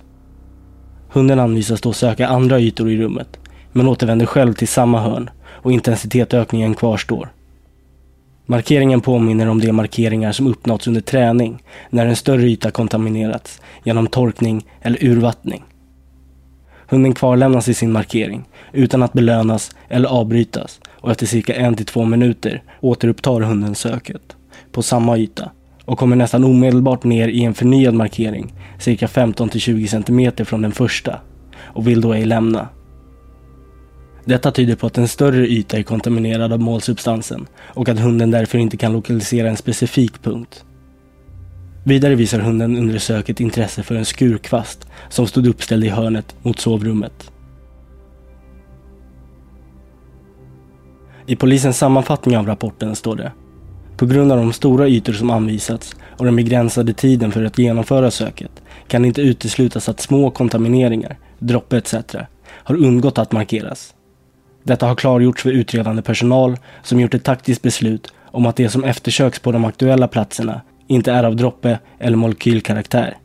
Hunden 1.08 1.38
anvisas 1.38 1.80
då 1.80 1.92
söka 1.92 2.28
andra 2.28 2.60
ytor 2.60 2.90
i 2.90 2.96
rummet, 2.96 3.38
men 3.72 3.88
återvänder 3.88 4.26
själv 4.26 4.52
till 4.52 4.68
samma 4.68 5.00
hörn 5.00 5.30
och 5.46 5.72
intensitetsökningen 5.72 6.74
kvarstår. 6.74 7.28
Markeringen 8.46 9.00
påminner 9.00 9.48
om 9.48 9.60
de 9.60 9.72
markeringar 9.72 10.32
som 10.32 10.46
uppnåtts 10.46 10.86
under 10.86 11.00
träning 11.00 11.62
när 11.90 12.06
en 12.06 12.16
större 12.16 12.42
yta 12.42 12.70
kontaminerats 12.70 13.60
genom 13.84 14.06
torkning 14.06 14.66
eller 14.80 15.04
urvattning. 15.04 15.64
Hunden 16.88 17.14
kvarlämnas 17.14 17.68
i 17.68 17.74
sin 17.74 17.92
markering 17.92 18.44
utan 18.72 19.02
att 19.02 19.12
belönas 19.12 19.76
eller 19.88 20.08
avbrytas 20.08 20.80
och 20.90 21.10
efter 21.10 21.26
cirka 21.26 21.54
en 21.54 21.74
till 21.74 21.86
två 21.86 22.04
minuter 22.04 22.62
återupptar 22.80 23.40
hunden 23.40 23.74
söket 23.74 24.36
på 24.72 24.82
samma 24.82 25.18
yta 25.18 25.50
och 25.84 25.98
kommer 25.98 26.16
nästan 26.16 26.44
omedelbart 26.44 27.04
ner 27.04 27.28
i 27.28 27.44
en 27.44 27.54
förnyad 27.54 27.94
markering 27.94 28.54
cirka 28.78 29.08
15 29.08 29.48
till 29.48 29.60
20 29.60 29.88
centimeter 29.88 30.44
från 30.44 30.62
den 30.62 30.72
första 30.72 31.20
och 31.62 31.88
vill 31.88 32.00
då 32.00 32.12
ej 32.12 32.24
lämna. 32.24 32.68
Detta 34.24 34.50
tyder 34.50 34.76
på 34.76 34.86
att 34.86 34.98
en 34.98 35.08
större 35.08 35.46
yta 35.46 35.78
är 35.78 35.82
kontaminerad 35.82 36.52
av 36.52 36.60
målsubstansen 36.60 37.46
och 37.62 37.88
att 37.88 37.98
hunden 37.98 38.30
därför 38.30 38.58
inte 38.58 38.76
kan 38.76 38.92
lokalisera 38.92 39.48
en 39.48 39.56
specifik 39.56 40.22
punkt. 40.22 40.64
Vidare 41.84 42.14
visar 42.14 42.38
hunden 42.38 42.76
under 42.76 42.98
söket 42.98 43.40
intresse 43.40 43.82
för 43.82 43.94
en 43.94 44.04
skurkvast 44.04 44.88
som 45.08 45.26
stod 45.26 45.46
uppställd 45.46 45.84
i 45.84 45.88
hörnet 45.88 46.34
mot 46.42 46.58
sovrummet. 46.58 47.30
I 51.26 51.36
polisens 51.36 51.78
sammanfattning 51.78 52.38
av 52.38 52.46
rapporten 52.46 52.96
står 52.96 53.16
det 53.16 53.32
På 53.96 54.06
grund 54.06 54.32
av 54.32 54.38
de 54.38 54.52
stora 54.52 54.88
ytor 54.88 55.12
som 55.12 55.30
anvisats 55.30 55.96
och 56.18 56.24
den 56.24 56.36
begränsade 56.36 56.92
tiden 56.92 57.32
för 57.32 57.44
att 57.44 57.58
genomföra 57.58 58.10
söket 58.10 58.62
kan 58.88 59.02
det 59.02 59.08
inte 59.08 59.22
uteslutas 59.22 59.88
att 59.88 60.00
små 60.00 60.30
kontamineringar, 60.30 61.18
droppe 61.38 61.76
etc. 61.76 61.94
har 62.48 62.74
undgått 62.74 63.18
att 63.18 63.32
markeras. 63.32 63.94
Detta 64.64 64.86
har 64.86 64.94
klargjorts 64.94 65.42
för 65.42 65.52
utredande 65.52 66.02
personal 66.02 66.56
som 66.82 67.00
gjort 67.00 67.14
ett 67.14 67.24
taktiskt 67.24 67.62
beslut 67.62 68.12
om 68.26 68.46
att 68.46 68.56
det 68.56 68.68
som 68.68 68.84
eftersöks 68.84 69.38
på 69.38 69.52
de 69.52 69.64
aktuella 69.64 70.08
platserna 70.08 70.60
inte 70.86 71.12
är 71.12 71.24
av 71.24 71.36
droppe 71.36 71.78
eller 71.98 72.16
molekylkaraktär. 72.16 73.16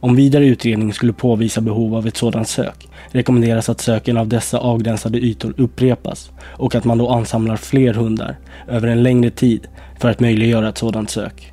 Om 0.00 0.16
vidare 0.16 0.46
utredning 0.46 0.92
skulle 0.92 1.12
påvisa 1.12 1.60
behov 1.60 1.94
av 1.94 2.06
ett 2.06 2.16
sådant 2.16 2.48
sök 2.48 2.88
rekommenderas 3.10 3.68
att 3.68 3.80
söken 3.80 4.16
av 4.16 4.28
dessa 4.28 4.58
avgränsade 4.58 5.18
ytor 5.18 5.54
upprepas 5.56 6.30
och 6.40 6.74
att 6.74 6.84
man 6.84 6.98
då 6.98 7.08
ansamlar 7.08 7.56
fler 7.56 7.94
hundar 7.94 8.38
över 8.68 8.88
en 8.88 9.02
längre 9.02 9.30
tid 9.30 9.68
för 10.00 10.10
att 10.10 10.20
möjliggöra 10.20 10.68
ett 10.68 10.78
sådant 10.78 11.10
sök. 11.10 11.52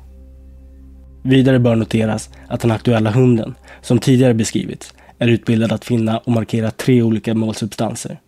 Vidare 1.22 1.58
bör 1.58 1.74
noteras 1.74 2.30
att 2.48 2.60
den 2.60 2.70
aktuella 2.70 3.10
hunden, 3.10 3.54
som 3.82 3.98
tidigare 3.98 4.34
beskrivits, 4.34 4.94
är 5.18 5.28
utbildad 5.28 5.72
att 5.72 5.84
finna 5.84 6.18
och 6.18 6.32
markera 6.32 6.70
tre 6.70 7.02
olika 7.02 7.34
målsubstanser. 7.34 8.18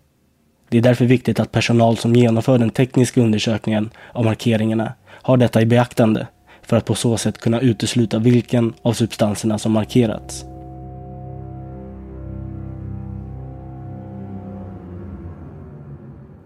Det 0.69 0.79
är 0.79 0.83
därför 0.83 1.05
viktigt 1.05 1.41
att 1.41 1.53
personal 1.53 1.97
som 1.97 2.15
genomför 2.15 2.59
den 2.59 2.71
tekniska 2.71 3.21
undersökningen 3.21 3.91
av 4.13 4.25
markeringarna 4.25 4.93
har 5.11 5.37
detta 5.37 5.63
i 5.63 5.67
beaktande 5.67 6.27
för 6.63 6.77
att 6.77 6.85
på 6.85 6.95
så 6.95 7.17
sätt 7.17 7.39
kunna 7.39 7.61
utesluta 7.61 8.19
vilken 8.19 8.75
av 8.83 8.93
substanserna 8.93 9.59
som 9.59 9.73
markerats. 9.73 10.45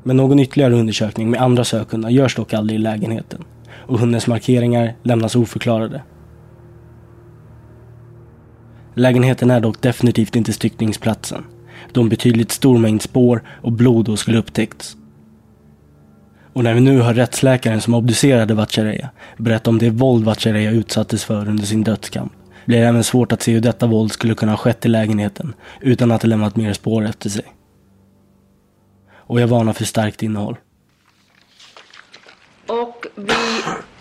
Men 0.02 0.16
någon 0.16 0.38
ytterligare 0.38 0.74
undersökning 0.74 1.30
med 1.30 1.40
andra 1.40 1.64
sökhundar 1.64 2.10
görs 2.10 2.36
dock 2.36 2.52
aldrig 2.52 2.78
i 2.78 2.82
lägenheten 2.82 3.44
och 3.86 3.98
hundens 3.98 4.26
markeringar 4.26 4.94
lämnas 5.02 5.36
oförklarade. 5.36 6.02
Lägenheten 8.94 9.50
är 9.50 9.60
dock 9.60 9.82
definitivt 9.82 10.36
inte 10.36 10.52
styckningsplatsen 10.52 11.44
då 11.94 12.00
en 12.00 12.08
betydligt 12.08 12.52
stor 12.52 12.78
mängd 12.78 13.02
spår 13.02 13.42
och 13.62 13.72
blod 13.72 14.04
då 14.04 14.16
skulle 14.16 14.38
upptäckts. 14.38 14.96
Och 16.52 16.64
när 16.64 16.74
vi 16.74 16.80
nu 16.80 17.00
hör 17.00 17.14
rättsläkaren 17.14 17.80
som 17.80 17.94
obducerade 17.94 18.54
Vatchareeya 18.54 19.10
berätta 19.36 19.70
om 19.70 19.78
det 19.78 19.90
våld 19.90 20.24
Vatchareeya 20.24 20.70
utsattes 20.70 21.24
för 21.24 21.48
under 21.48 21.64
sin 21.64 21.84
dödskamp 21.84 22.32
blir 22.64 22.80
det 22.80 22.86
även 22.86 23.04
svårt 23.04 23.32
att 23.32 23.42
se 23.42 23.52
hur 23.52 23.60
detta 23.60 23.86
våld 23.86 24.12
skulle 24.12 24.34
kunna 24.34 24.52
ha 24.52 24.56
skett 24.56 24.86
i 24.86 24.88
lägenheten 24.88 25.54
utan 25.80 26.12
att 26.12 26.20
det 26.20 26.28
lämnat 26.28 26.56
mer 26.56 26.72
spår 26.72 27.04
efter 27.06 27.30
sig. 27.30 27.44
Och 29.14 29.40
jag 29.40 29.48
varnar 29.48 29.72
för 29.72 29.84
starkt 29.84 30.22
innehåll. 30.22 30.56
Och 32.66 33.06
vi 33.14 33.34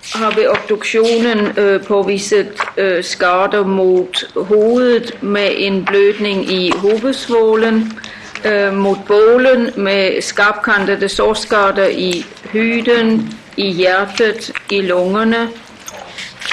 har 0.03 0.35
vid 0.35 0.47
obduktionen 0.47 1.59
øh, 1.59 1.83
påvisat 1.83 2.47
øh, 2.77 3.03
skador 3.03 3.63
mot 3.63 4.23
huvudet 4.35 5.23
med 5.23 5.49
en 5.57 5.85
blödning 5.85 6.51
i 6.51 6.71
huvudsvålen, 6.75 7.99
øh, 8.45 8.73
mot 8.73 8.97
bålen 9.07 9.69
med 9.75 10.21
skarpkantade 10.21 11.09
sårskador 11.09 11.87
i 11.91 12.25
huden, 12.51 13.37
i 13.57 13.71
hjärtat, 13.71 14.51
i 14.69 14.81
lungorna. 14.81 15.47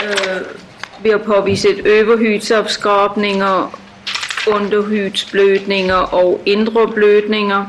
Øh, 0.05 0.41
vi 1.03 1.11
har 1.11 1.19
påvisat 1.19 1.79
överhudsavskrapningar, 1.85 3.79
underhudsblödningar 4.49 6.15
och 6.15 6.41
inre 6.45 6.87
blödningar. 6.87 7.67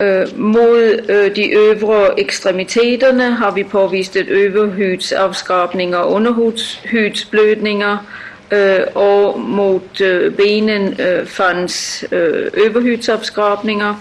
Mot 0.00 0.36
mod 0.36 1.00
øh, 1.08 1.36
de 1.36 1.54
övre 1.54 2.20
extremiteterna 2.20 3.30
har 3.30 3.50
vi 3.50 3.64
påvist 3.64 4.16
ett 4.16 4.28
øh, 4.28 4.54
øverhudsafskrabninger 4.54 5.98
och 5.98 6.14
underhudsblödningar 6.14 8.04
och 8.94 9.40
mot 9.40 9.98
benen 10.36 10.96
fanns 11.26 12.04
överhudsavskrapningar. 12.52 13.94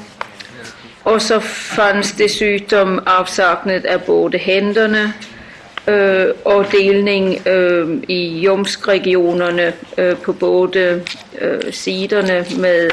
Och 1.03 1.21
så 1.21 1.39
fanns 1.39 2.11
dessutom 2.11 2.99
avsaknad 3.05 3.85
av 3.85 3.99
både 3.99 4.37
händerna 4.37 5.11
och 6.43 6.65
delning 6.71 7.41
i 8.07 8.39
ljumskregionerna 8.43 9.71
på 10.21 10.33
båda 10.33 10.99
sidorna 11.71 12.45
med 12.57 12.91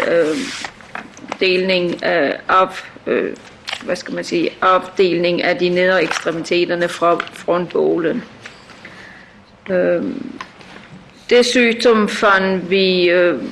delning 1.41 1.91
øh, 2.05 2.33
af 2.49 2.85
øh, 3.07 3.37
hvad 3.85 3.97
skal 3.97 4.15
man 4.15 4.25
sige, 4.25 4.51
opdelning 4.61 5.43
af 5.43 5.57
de 5.57 5.69
nedre 5.69 6.03
ekstremiteterne 6.03 6.89
fra 6.89 7.19
frontbålen. 7.33 8.25
Øh, 9.71 10.03
dessutom 11.31 12.09
fandt 12.09 12.71
vi 12.71 13.11
øh, 13.11 13.43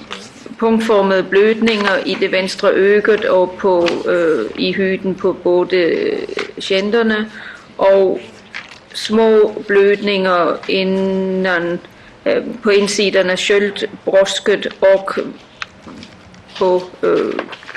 punktformede 0.59 1.23
blødninger 1.23 1.97
i 2.07 2.17
det 2.21 2.33
venstre 2.33 2.69
ögat 2.71 3.29
og 3.29 3.57
på, 3.59 3.89
øh, 4.09 4.51
i 4.59 4.73
hyden 4.73 5.15
på 5.15 5.33
både 5.33 6.11
kenderne 6.61 7.31
og 7.79 8.21
små 8.95 9.63
blødninger 9.69 10.57
inden, 10.69 11.47
øh, 12.27 12.43
på 12.63 12.71
insidan 12.71 13.31
af 13.31 13.39
skjølt, 13.39 13.85
brosket 14.05 14.69
och 14.81 15.19
på 16.59 16.83
øh, 17.03 17.33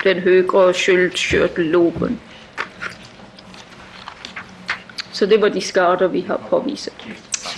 den 0.08 0.20
högre 0.20 0.74
sköldkörtelloben. 0.74 2.20
Så 5.12 5.26
det 5.26 5.38
var 5.38 5.50
de 5.50 5.62
skador 5.62 6.08
vi 6.08 6.26
har 6.28 6.38
påvisat. 6.50 6.94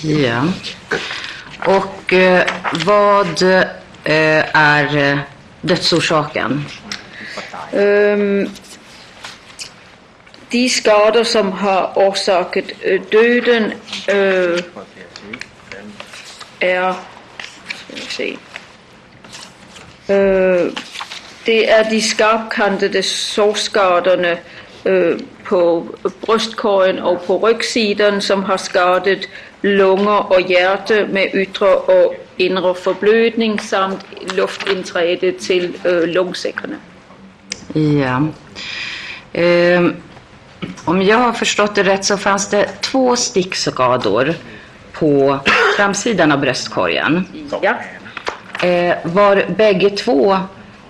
Ja. 0.01 0.43
Och 1.65 2.13
eh, 2.13 2.47
vad 2.85 3.41
eh, 4.03 4.43
är 4.53 4.97
eh, 4.97 5.19
dödsorsaken? 5.61 6.65
Um, 7.71 8.49
de 10.49 10.69
skador 10.69 11.23
som 11.23 11.51
har 11.51 11.91
orsakat 11.95 12.63
uh, 12.85 13.01
döden 13.11 13.63
uh, 14.09 14.59
är, 16.59 16.93
ska 17.75 17.93
vi 17.95 18.01
se, 18.01 18.37
uh, 20.13 20.71
det 21.49 21.69
är 21.69 21.89
de 21.89 22.01
skarpkantade 22.01 23.03
sårskadorna 23.03 24.35
øh, 24.85 25.19
på 25.43 25.87
bröstkorgen 26.21 26.99
och 26.99 27.27
på 27.27 27.37
ryggsidan 27.37 28.21
som 28.21 28.43
har 28.43 28.57
skadat 28.57 29.29
lungor 29.61 30.31
och 30.31 30.41
hjärta 30.41 31.05
med 31.11 31.29
yttre 31.33 31.75
och 31.75 32.15
inre 32.37 32.75
förblödning 32.75 33.59
samt 33.59 34.05
luftinträde 34.35 35.31
till 35.31 35.73
øh, 35.85 36.07
lungsäckarna. 36.07 36.75
Ja. 37.73 38.27
Eh, 39.41 39.81
om 40.85 41.01
jag 41.01 41.17
har 41.17 41.33
förstått 41.33 41.75
det 41.75 41.83
rätt 41.83 42.05
så 42.05 42.17
fanns 42.17 42.49
det 42.49 42.81
två 42.81 43.15
stickskador 43.15 44.33
på 44.93 45.39
framsidan 45.77 46.31
av 46.31 46.39
bröstkorgen. 46.39 47.25
Ja. 47.61 47.75
Eh, 48.67 48.95
var 49.03 49.45
bägge 49.57 49.89
två 49.89 50.37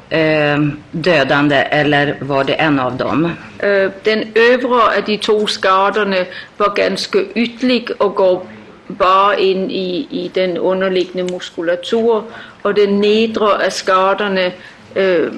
eh, 0.10 0.60
dödande 0.92 1.56
eller 1.56 2.16
var 2.22 2.44
det 2.44 2.54
en 2.54 2.80
av 2.80 2.98
dem? 2.98 3.32
Øh, 3.64 3.92
den 4.06 4.24
övre 4.36 4.82
av 4.98 5.04
de 5.08 5.18
två 5.18 5.48
skadorna 5.48 6.26
var 6.58 6.76
ganska 6.76 7.20
ytlig 7.36 7.90
och 8.00 8.16
går 8.16 8.46
bara 8.88 9.36
in 9.36 9.72
i, 9.72 10.08
i 10.12 10.32
den 10.36 10.58
underliggande 10.58 11.34
muskulatur 11.34 12.24
och 12.62 12.74
den 12.74 13.02
nedre 13.02 13.66
av 13.66 13.70
skadorna 13.70 14.52
øh, 14.96 15.32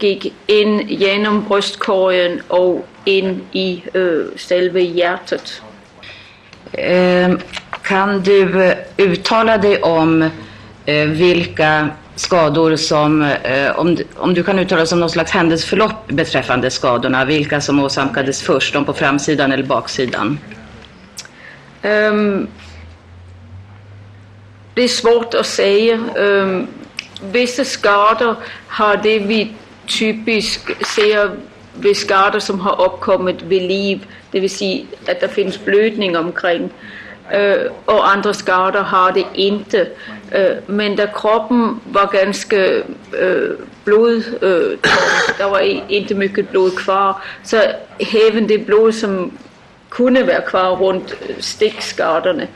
gick 0.00 0.32
in 0.46 0.88
genom 0.88 1.44
bröstkorgen 1.44 2.40
och 2.48 2.86
in 3.06 3.42
i 3.52 3.82
øh, 3.94 4.26
själva 4.36 4.80
hjärtat. 4.80 5.62
Eh, 6.72 7.30
kan 7.82 8.22
du 8.22 8.72
uttala 8.98 9.56
dig 9.56 9.84
om 9.84 10.30
eh, 10.86 11.08
vilka 11.08 11.88
skador 12.16 12.76
som, 12.76 13.22
eh, 13.22 13.78
om, 13.78 13.96
om 14.16 14.34
du 14.34 14.42
kan 14.42 14.58
uttala 14.58 14.84
dig 14.84 14.92
om 14.92 15.00
något 15.00 15.12
slags 15.12 15.30
händelseförlopp 15.30 16.08
beträffande 16.08 16.70
skadorna, 16.70 17.24
vilka 17.24 17.60
som 17.60 17.80
åsamkades 17.80 18.42
först, 18.42 18.72
de 18.72 18.84
på 18.84 18.92
framsidan 18.92 19.52
eller 19.52 19.64
baksidan? 19.64 20.38
Um, 21.82 22.48
det 24.74 24.82
är 24.82 24.88
svårt 24.88 25.34
att 25.34 25.46
säga. 25.46 26.00
Um, 26.16 26.66
vissa 27.22 27.64
skador 27.64 28.36
har 28.68 28.96
det 28.96 29.18
vi 29.18 29.52
typiskt 29.86 30.86
ser 30.86 31.30
vid 31.80 31.96
skador 31.96 32.38
som 32.38 32.60
har 32.60 32.84
uppkommit 32.84 33.42
vid 33.42 33.62
liv, 33.62 34.06
det 34.30 34.40
vill 34.40 34.50
säga 34.50 34.84
att 35.08 35.20
det 35.20 35.28
finns 35.28 35.64
blödning 35.64 36.16
omkring. 36.16 36.70
Øh, 37.34 37.70
Och 37.86 38.12
andra 38.12 38.32
skador 38.32 38.82
har 38.82 39.10
det 39.10 39.26
inte. 39.34 39.86
Øh, 40.34 40.56
men 40.66 40.96
där 40.96 41.06
kroppen 41.06 41.80
var 41.84 42.06
ganska 42.12 42.56
uh, 43.22 43.50
øh, 43.86 44.78
det 45.38 45.44
var 45.44 45.58
inte 45.88 46.14
mycket 46.14 46.48
blod 46.48 46.70
kvar, 46.70 47.26
så 47.44 47.56
även 47.98 48.48
det 48.48 48.66
blod 48.66 48.92
som 48.92 49.38
kunde 49.88 50.26
vara 50.26 50.40
kvar 50.40 50.76
runt 50.76 51.14
stickskadorna, 51.40 52.46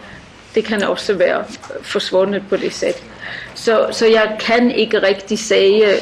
det 0.55 0.65
kan 0.65 0.85
också 0.85 1.15
vara 1.15 1.45
försvunnet 1.83 2.43
på 2.49 2.57
det 2.57 2.73
sättet. 2.73 3.05
Så, 3.55 3.89
så 3.93 4.07
jag 4.07 4.41
kan 4.41 4.71
inte 4.71 5.01
riktigt 5.01 5.41
säga 5.41 5.97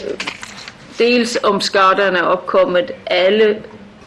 dels 0.98 1.38
om 1.42 1.60
skadorna 1.60 2.32
uppkommit 2.32 2.90
alla 3.10 3.54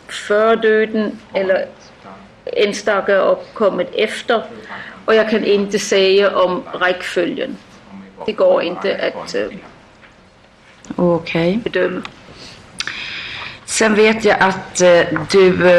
före 0.10 0.56
döden 0.56 1.20
eller 1.34 1.66
enstaka 2.52 3.16
uppkommit 3.16 3.90
efter 3.94 4.44
och 5.06 5.16
jag 5.16 5.30
kan 5.30 5.46
inte 5.46 5.80
säga 5.80 6.38
om 6.38 6.64
räckföljen. 6.80 7.58
det 8.26 8.32
går 8.32 8.64
inte 8.64 9.14
att 9.14 9.36
eh, 9.36 9.48
Okej. 10.96 11.60
bedöma. 11.64 12.02
Sen 13.66 13.96
vet 13.96 14.26
jag 14.26 14.38
att 14.40 14.82
eh, 14.82 15.02
du 15.32 15.70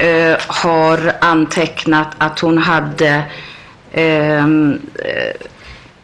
eh, 0.00 0.38
har 0.46 1.12
antecknat 1.20 2.08
att 2.18 2.40
hon 2.40 2.58
hade 2.58 3.22
ehm, 3.92 4.80
eh, 5.04 5.46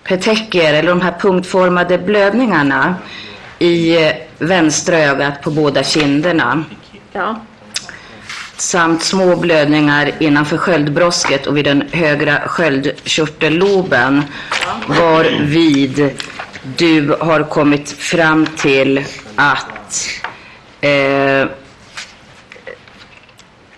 petecker, 0.05 0.75
eller 0.75 0.91
de 0.91 1.01
här 1.01 1.15
punktformade 1.21 1.99
blödningarna 1.99 2.95
i 3.59 4.05
eh, 4.07 4.13
vänstra 4.39 4.99
ögat 4.99 5.43
på 5.43 5.51
båda 5.51 5.83
kinderna. 5.83 6.65
Ja. 7.13 7.41
Samt 8.59 9.03
små 9.03 9.37
blödningar 9.37 10.11
innanför 10.19 10.57
sköldbrosket 10.57 11.47
och 11.47 11.57
vid 11.57 11.65
den 11.65 11.89
högra 11.93 12.41
sköldkörtelloben 12.49 14.23
varvid 14.87 16.11
du 16.77 17.17
har 17.21 17.43
kommit 17.43 17.91
fram 17.91 18.47
till 18.47 19.05
att 19.37 20.09
eh, 20.81 21.47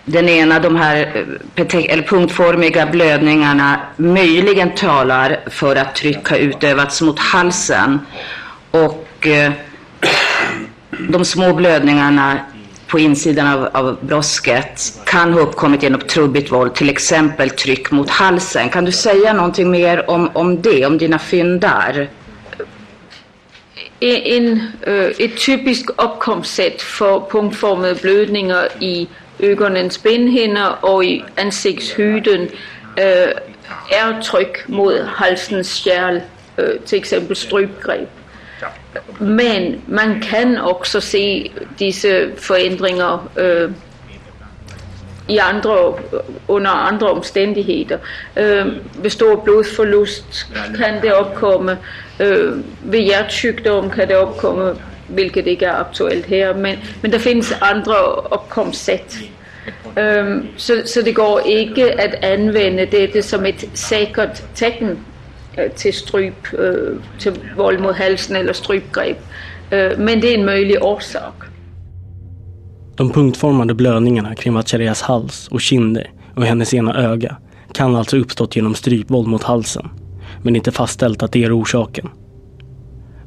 den 0.05 0.29
ena, 0.29 0.59
de 0.59 0.75
här 0.75 1.25
eh, 1.55 1.85
eller 1.85 2.03
punktformiga 2.03 2.85
blödningarna 2.85 3.79
möjligen 3.97 4.75
talar 4.75 5.39
för 5.47 5.75
att 5.75 5.95
tryck 5.95 6.27
har 6.27 6.37
utövats 6.37 7.01
mot 7.01 7.19
halsen. 7.19 7.99
Och 8.71 9.27
eh, 9.27 9.51
de 11.09 11.25
små 11.25 11.53
blödningarna 11.53 12.39
på 12.91 12.99
insidan 12.99 13.47
av, 13.47 13.69
av 13.73 13.97
brosket 14.01 14.99
kan 15.05 15.33
ha 15.33 15.39
uppkommit 15.39 15.83
genom 15.83 16.01
trubbigt 16.01 16.51
våld, 16.51 16.75
till 16.75 16.89
exempel 16.89 17.49
tryck 17.49 17.91
mot 17.91 18.09
halsen. 18.09 18.69
Kan 18.69 18.85
du 18.85 18.91
säga 18.91 19.33
någonting 19.33 19.71
mer 19.71 20.09
om, 20.09 20.29
om 20.33 20.61
det, 20.61 20.85
om 20.85 20.97
dina 20.97 21.19
fynd 21.19 21.61
där? 21.61 22.09
En, 24.01 24.61
øh, 24.87 25.05
eh, 25.05 25.11
et 25.19 25.31
typisk 25.37 25.85
opkomstsæt 25.97 26.81
for 26.81 27.27
punktformede 27.31 28.67
i 28.81 29.07
ögonens 29.39 29.97
benhinnor 29.97 30.77
och 30.81 31.03
i 31.03 31.23
ansiktshuden 31.37 32.41
eh, 32.97 33.29
är 33.91 34.21
tryck 34.21 34.67
mot 34.67 34.93
halsens 35.05 35.73
kärl, 35.73 36.15
eh, 36.57 36.81
till 36.85 36.97
exempel 36.97 37.35
strypgrepp. 37.35 38.20
Men 39.19 39.81
man 39.87 40.21
kan 40.21 40.57
också 40.57 41.01
se 41.01 41.51
dessa 41.79 42.07
förändringar 42.37 43.19
äh, 43.35 43.45
øh, 43.45 43.71
i 45.27 45.37
andra, 45.37 45.93
under 46.47 46.69
andra 46.69 47.11
omständigheter. 47.11 47.97
Äh, 48.35 48.43
øh, 48.43 48.65
vid 49.03 49.09
stor 49.09 49.35
blodförlust 49.35 50.47
kan 50.77 51.01
det 51.01 51.13
uppkomma, 51.13 51.77
äh, 52.19 52.27
øh, 52.27 52.57
vid 52.83 52.99
hjärtsjukdom 52.99 53.89
kan 53.89 54.07
det 54.07 54.17
uppkomma, 54.17 54.75
vilket 55.07 55.47
inte 55.47 55.65
är 55.65 55.79
aktuellt 55.79 56.25
här. 56.25 56.53
Men, 56.53 56.77
men 57.01 57.11
det 57.11 57.19
finns 57.19 57.53
andra 57.61 57.95
uppkomstsätt. 58.31 59.17
Äh, 59.97 60.37
så, 60.57 60.81
så 60.85 61.01
det 61.01 61.11
går 61.11 61.41
inte 61.47 61.93
att 61.93 62.23
använda 62.23 62.85
detta 62.85 63.21
som 63.21 63.45
ett 63.45 63.65
säkert 63.73 64.55
tecken 64.55 64.97
Øh, 65.57 65.71
til 65.71 65.93
stryb, 65.93 66.47
øh, 66.53 66.99
til 67.19 67.33
vold 67.57 67.79
mod 67.79 67.93
halsen 67.93 68.35
eller 68.35 68.53
strypgrepp. 68.53 69.19
Øh, 69.71 69.99
men 69.99 70.21
det 70.21 70.29
är 70.29 70.37
en 70.37 70.45
möjlig 70.45 70.83
orsak. 70.83 71.33
De 72.97 73.09
punktformade 73.09 73.75
blödningarna 73.75 74.35
kring 74.35 74.55
Vatcharias 74.55 75.01
hals 75.01 75.47
och 75.47 75.61
kinder 75.61 76.07
och 76.35 76.45
hennes 76.45 76.73
ena 76.73 76.95
öga 76.95 77.35
kan 77.73 77.95
alltså 77.95 78.17
uppstått 78.17 78.55
genom 78.55 78.75
strypvåld 78.75 79.27
mot 79.27 79.43
halsen, 79.43 79.89
men 80.43 80.55
inte 80.55 80.71
fastställt 80.71 81.23
att 81.23 81.31
det 81.31 81.43
är 81.43 81.59
orsaken. 81.61 82.09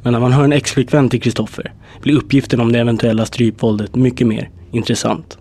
Men 0.03 0.12
när 0.12 0.20
man 0.20 0.33
hör 0.33 0.45
en 0.45 0.53
ex-flickvän 0.53 1.09
till 1.09 1.22
Kristoffer 1.22 1.72
blir 2.03 2.16
uppgiften 2.16 2.61
om 2.61 2.72
det 2.72 2.79
eventuella 2.79 3.27
strypvåldet 3.27 3.95
mycket 3.95 4.27
mer 4.27 4.51
intressant. 4.72 5.39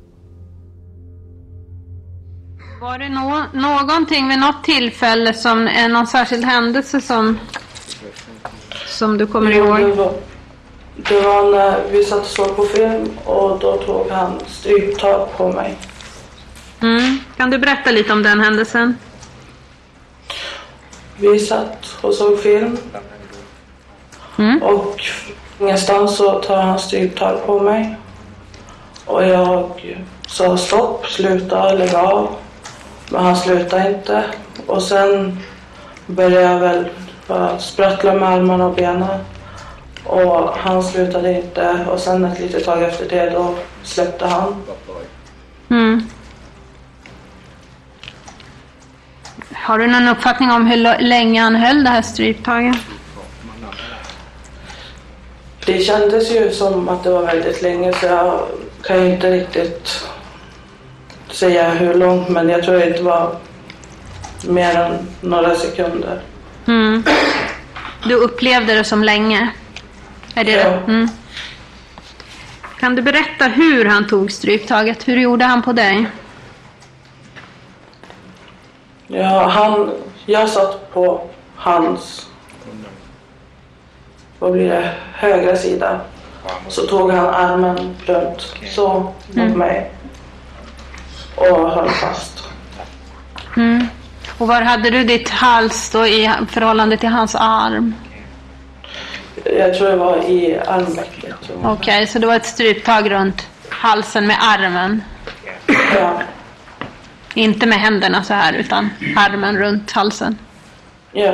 Var 2.83 2.97
det 2.97 3.09
nå- 3.09 3.45
någonting 3.53 4.29
vid 4.29 4.39
något 4.39 4.63
tillfälle 4.63 5.33
som 5.33 5.67
är 5.67 5.89
någon 5.89 6.07
särskild 6.07 6.45
händelse 6.45 7.01
som, 7.01 7.39
som 8.87 9.17
du 9.17 9.27
kommer 9.27 9.51
Jo, 9.51 9.73
Det 9.73 9.81
ihåg? 9.81 9.89
var, 9.97 10.13
det 10.95 11.21
var 11.21 11.51
när 11.51 11.81
vi 11.91 12.03
satt 12.03 12.19
och 12.19 12.25
såg 12.25 12.55
på 12.55 12.63
film 12.63 13.09
och 13.25 13.59
då 13.59 13.77
tog 13.77 14.09
han 14.11 14.39
stryptag 14.47 15.27
på 15.37 15.51
mig. 15.51 15.77
Mm. 16.81 17.19
Kan 17.37 17.49
du 17.49 17.57
berätta 17.57 17.91
lite 17.91 18.13
om 18.13 18.23
den 18.23 18.39
händelsen? 18.39 18.97
Vi 21.17 21.39
satt 21.39 21.95
och 22.01 22.13
såg 22.13 22.39
film 22.39 22.77
och 24.61 25.01
ingenstans 25.59 26.17
så 26.17 26.41
tar 26.41 26.61
han 26.61 26.79
stryptag 26.79 27.45
på 27.45 27.59
mig. 27.59 27.97
Och 29.05 29.23
jag 29.27 29.71
sa 30.27 30.57
stopp, 30.57 31.05
sluta, 31.07 31.73
lägg 31.73 31.95
av. 31.95 32.35
Men 33.13 33.23
han 33.23 33.35
slutade 33.35 33.89
inte. 33.89 34.23
Och 34.67 34.81
sen 34.81 35.39
började 36.05 36.41
jag 36.41 36.59
väl 36.59 36.89
bara 37.27 37.59
sprattla 37.59 38.13
med 38.13 38.29
armarna 38.29 38.65
och 38.65 38.75
benen. 38.75 39.19
Och 40.03 40.49
han 40.57 40.83
slutade 40.83 41.33
inte. 41.33 41.85
Och 41.89 41.99
sen 41.99 42.25
ett 42.25 42.39
litet 42.39 42.65
tag 42.65 42.83
efter 42.83 43.09
det 43.09 43.29
då 43.29 43.55
släppte 43.83 44.25
han. 44.25 44.63
Mm. 45.69 46.07
Har 49.53 49.79
du 49.79 49.87
någon 49.87 50.07
uppfattning 50.07 50.51
om 50.51 50.67
hur 50.67 51.01
länge 51.01 51.41
han 51.41 51.55
höll 51.55 51.83
det 51.83 51.89
här 51.89 52.01
stryptaget? 52.01 52.77
Det 55.65 55.79
kändes 55.79 56.31
ju 56.31 56.51
som 56.51 56.89
att 56.89 57.03
det 57.03 57.09
var 57.09 57.25
väldigt 57.25 57.61
länge 57.61 57.93
så 57.93 58.05
jag 58.05 58.39
kan 58.83 59.03
ju 59.03 59.13
inte 59.13 59.31
riktigt 59.31 60.07
säga 61.33 61.69
hur 61.69 61.93
långt 61.93 62.29
men 62.29 62.49
jag 62.49 62.63
tror 62.63 62.73
det 62.79 63.01
var 63.01 63.35
mer 64.47 64.75
än 64.75 65.07
några 65.21 65.55
sekunder. 65.55 66.21
Mm. 66.67 67.03
Du 68.07 68.15
upplevde 68.15 68.73
det 68.73 68.83
som 68.83 69.03
länge? 69.03 69.49
Är 70.35 70.43
det 70.43 70.51
Ja. 70.51 70.69
det? 70.69 70.75
Mm. 70.87 71.07
Kan 72.79 72.95
du 72.95 73.01
berätta 73.01 73.45
hur 73.45 73.85
han 73.85 74.07
tog 74.07 74.31
stryptaget? 74.31 75.07
Hur 75.07 75.17
gjorde 75.17 75.45
han 75.45 75.61
på 75.61 75.73
dig? 75.73 76.05
Ja, 79.07 79.47
han, 79.47 79.91
jag 80.25 80.49
satt 80.49 80.93
på 80.93 81.29
hans, 81.55 82.27
vad 84.39 84.51
blir 84.51 84.69
det, 84.69 84.91
högra 85.13 85.55
sida. 85.55 85.99
Så 86.67 86.81
tog 86.81 87.11
han 87.11 87.27
armen 87.27 87.95
runt 88.05 88.55
så 88.75 88.89
mot 89.27 89.35
Mm. 89.37 89.57
mig 89.57 89.91
och 91.35 91.71
höll 91.71 91.89
fast. 91.89 92.43
Mm. 93.57 93.87
Och 94.37 94.47
var 94.47 94.61
hade 94.61 94.89
du 94.89 95.03
ditt 95.03 95.29
hals 95.29 95.89
då 95.89 96.07
i 96.07 96.31
förhållande 96.49 96.97
till 96.97 97.09
hans 97.09 97.35
arm? 97.35 97.93
Jag 99.43 99.73
tror 99.73 99.89
det 99.89 99.95
var 99.95 100.17
i 100.17 100.59
armvecket. 100.67 101.35
Okej, 101.63 102.07
så 102.07 102.19
det 102.19 102.27
var 102.27 102.35
ett 102.35 102.45
stryptag 102.45 103.11
runt 103.11 103.47
halsen 103.69 104.27
med 104.27 104.37
armen? 104.41 105.03
Ja. 105.95 106.21
Inte 107.33 107.65
med 107.65 107.79
händerna 107.79 108.23
så 108.23 108.33
här, 108.33 108.53
utan 108.53 108.89
armen 109.15 109.57
runt 109.57 109.91
halsen? 109.91 110.37
Ja. 111.11 111.33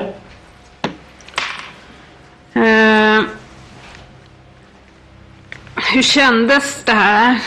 Eh, 2.53 3.23
hur 5.93 6.01
kändes 6.01 6.83
det 6.83 6.91
här? 6.91 7.39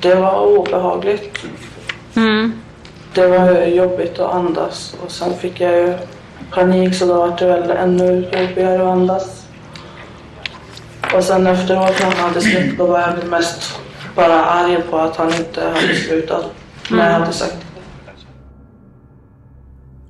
Det 0.00 0.14
var 0.14 0.58
obehagligt. 0.58 1.44
Mm. 2.16 2.52
Det 3.14 3.26
var 3.26 3.66
jobbigt 3.66 4.18
att 4.18 4.34
andas 4.34 4.96
och 5.04 5.10
sen 5.10 5.34
fick 5.34 5.60
jag 5.60 5.72
ju 5.72 5.94
panik 6.50 6.94
så 6.94 7.06
då 7.06 7.14
var 7.14 7.36
det 7.38 7.46
väl 7.46 7.70
ännu 7.70 8.30
jobbigare 8.32 8.82
att 8.82 8.96
andas. 8.96 9.46
Och 11.14 11.24
sen 11.24 11.46
efteråt 11.46 12.00
när 12.00 12.06
han 12.06 12.28
hade 12.28 12.40
släppt 12.40 12.78
då 12.78 12.86
var 12.86 13.00
jag 13.00 13.16
väl 13.16 13.26
mest 13.26 13.80
bara 14.16 14.44
arg 14.44 14.82
på 14.90 14.98
att 14.98 15.16
han 15.16 15.34
inte 15.34 15.60
hade 15.60 15.94
slutat 15.94 16.44
när 16.90 17.10
jag 17.10 17.18
hade 17.18 17.32
sagt 17.32 17.66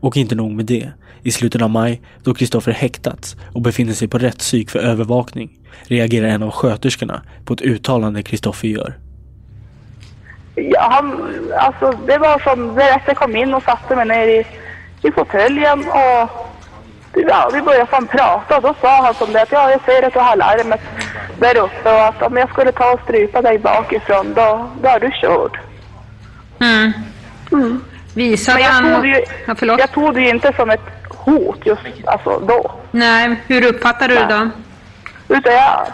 Och 0.00 0.16
inte 0.16 0.34
nog 0.34 0.52
med 0.52 0.66
det. 0.66 0.90
I 1.22 1.30
slutet 1.30 1.62
av 1.62 1.70
maj, 1.70 2.02
då 2.24 2.34
Kristoffer 2.34 2.72
häktats 2.72 3.36
och 3.52 3.62
befinner 3.62 3.92
sig 3.92 4.08
på 4.08 4.18
rättspsyk 4.18 4.70
för 4.70 4.78
övervakning, 4.78 5.58
reagerar 5.82 6.28
en 6.28 6.42
av 6.42 6.50
sköterskorna 6.50 7.22
på 7.44 7.54
ett 7.54 7.60
uttalande 7.60 8.22
Kristoffer 8.22 8.68
gör. 8.68 8.98
Ja, 10.58 10.88
han, 10.90 11.28
alltså, 11.58 11.92
det 12.06 12.18
var 12.18 12.38
som 12.38 12.74
Berätte 12.74 13.14
kom 13.14 13.36
in 13.36 13.54
och 13.54 13.62
satte 13.62 13.96
mig 13.96 14.06
ner 14.06 14.26
i, 14.28 14.46
i 15.02 15.12
fåtöljen 15.12 15.78
och 15.78 16.30
ja, 17.14 17.50
vi 17.52 17.62
började 17.62 17.86
fan 17.86 18.06
prata 18.06 18.56
och 18.56 18.62
då 18.62 18.74
sa 18.80 19.02
han 19.02 19.14
som 19.14 19.32
det 19.32 19.42
att 19.42 19.52
ja, 19.52 19.70
jag 19.70 19.80
ser 19.84 20.02
att 20.06 20.12
du 20.12 20.18
har 20.18 20.36
larmet 20.36 20.80
där 21.38 21.56
uppe 21.58 21.92
och 21.92 22.04
att 22.04 22.22
om 22.22 22.36
jag 22.36 22.50
skulle 22.50 22.72
ta 22.72 22.92
och 22.92 23.00
strypa 23.04 23.42
dig 23.42 23.58
bakifrån 23.58 24.34
då, 24.34 24.70
då 24.82 24.88
är 24.88 25.00
du 25.00 25.10
körd. 25.10 25.58
Mm. 26.60 26.92
Mm. 27.52 27.84
Visade 28.14 28.58
Men 28.58 28.64
jag 28.64 28.72
han... 28.72 28.94
tog, 28.94 29.06
ju, 29.06 29.24
Ja, 29.46 29.54
förlåt. 29.58 29.80
jag 29.80 29.92
tog 29.92 30.14
det 30.14 30.20
ju 30.20 30.28
inte 30.28 30.52
som 30.56 30.70
ett 30.70 30.80
hot 31.08 31.58
just 31.66 31.82
alltså 32.04 32.38
då. 32.38 32.70
Nej, 32.90 33.36
hur 33.46 33.66
uppfattar 33.66 34.08
du 34.08 34.14
det 34.14 34.26
då? 34.28 34.48
Utan 35.34 35.52
jag, 35.54 35.86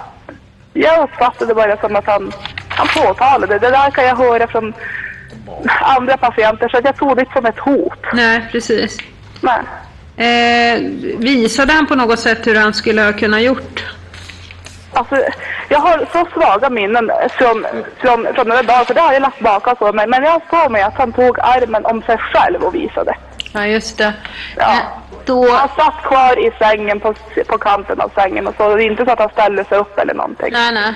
jag 0.73 1.05
uppfattade 1.05 1.55
bara 1.55 1.77
som 1.77 1.97
att 1.97 2.07
han, 2.07 2.33
han 2.77 2.89
påtalade. 2.89 3.59
Det 3.59 3.71
där 3.71 3.91
kan 3.91 4.05
jag 4.05 4.17
höra 4.17 4.47
från 4.47 4.75
andra 5.81 6.17
patienter 6.17 6.69
så 6.69 6.77
att 6.77 6.85
jag 6.85 6.97
tog 6.97 7.17
det 7.17 7.21
inte 7.21 7.33
som 7.33 7.47
ett 7.47 7.59
hot. 7.59 7.99
Nej, 8.13 8.49
precis. 8.53 8.99
Nej. 9.41 9.61
Eh, 10.17 10.81
visade 11.19 11.73
han 11.73 11.87
på 11.87 11.95
något 11.95 12.19
sätt 12.19 12.47
hur 12.47 12.55
han 12.55 12.75
skulle 12.75 13.03
ha 13.03 13.13
kunnat 13.13 13.43
gjort? 13.43 13.85
Alltså, 14.95 15.17
jag 15.69 15.79
har 15.79 16.07
så 16.13 16.27
svaga 16.33 16.71
minnen 16.71 17.11
från, 17.31 17.67
från, 17.99 18.27
från 18.35 18.49
den 18.49 18.57
där 18.57 18.63
dagen, 18.63 18.85
för 18.87 18.95
det 18.95 19.01
har 19.01 19.13
jag 19.13 19.23
lagt 19.23 19.41
bakom 19.41 19.77
på 19.77 19.93
mig. 19.93 20.07
Men 20.07 20.23
jag 20.23 20.31
har 20.31 20.41
för 20.51 20.69
mig 20.69 20.83
att 20.83 20.95
han 20.95 21.13
tog 21.13 21.41
armen 21.41 21.87
om 21.87 22.03
sig 22.03 22.19
själv 22.19 22.63
och 22.63 22.75
visade. 22.75 23.17
Ja, 23.53 23.67
just 23.67 23.99
det. 23.99 24.13
Ja. 24.57 24.75
Han 25.27 25.69
satt 25.77 26.03
kvar 26.03 26.47
i 26.47 26.51
sängen 26.59 27.01
på, 27.01 27.15
på 27.47 27.59
kanten 27.59 28.01
av 28.01 28.11
sängen 28.15 28.47
och 28.47 28.55
så. 28.57 28.77
Det 28.77 28.85
är 28.85 28.91
inte 28.91 29.05
så 29.05 29.11
att 29.11 29.19
han 29.19 29.31
ställde 29.31 29.65
sig 29.65 29.79
upp 29.79 29.99
eller 29.99 30.15
någonting. 30.15 30.53
Nej, 30.53 30.73
nej. 30.73 30.95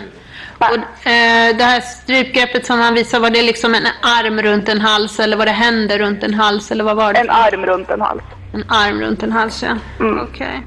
Och, 0.58 1.06
eh, 1.06 1.56
det 1.56 1.64
här 1.64 1.80
strypgreppet 1.80 2.66
som 2.66 2.80
han 2.80 2.94
visade, 2.94 3.22
var 3.22 3.30
det 3.30 3.42
liksom 3.42 3.74
en 3.74 3.86
arm 4.02 4.42
runt 4.42 4.68
en 4.68 4.80
hals 4.80 5.20
eller 5.20 5.36
var 5.36 5.46
det 5.46 5.52
händer 5.52 5.98
runt 5.98 6.22
en 6.22 6.34
hals 6.34 6.70
eller 6.70 6.84
vad 6.84 6.96
var 6.96 7.12
det? 7.12 7.18
En 7.18 7.30
arm 7.30 7.66
runt 7.66 7.90
en 7.90 8.00
hals. 8.00 8.22
En 8.52 8.64
arm 8.68 9.00
runt 9.00 9.22
en 9.22 9.32
hals, 9.32 9.62
ja. 9.62 9.76
Okej. 10.22 10.66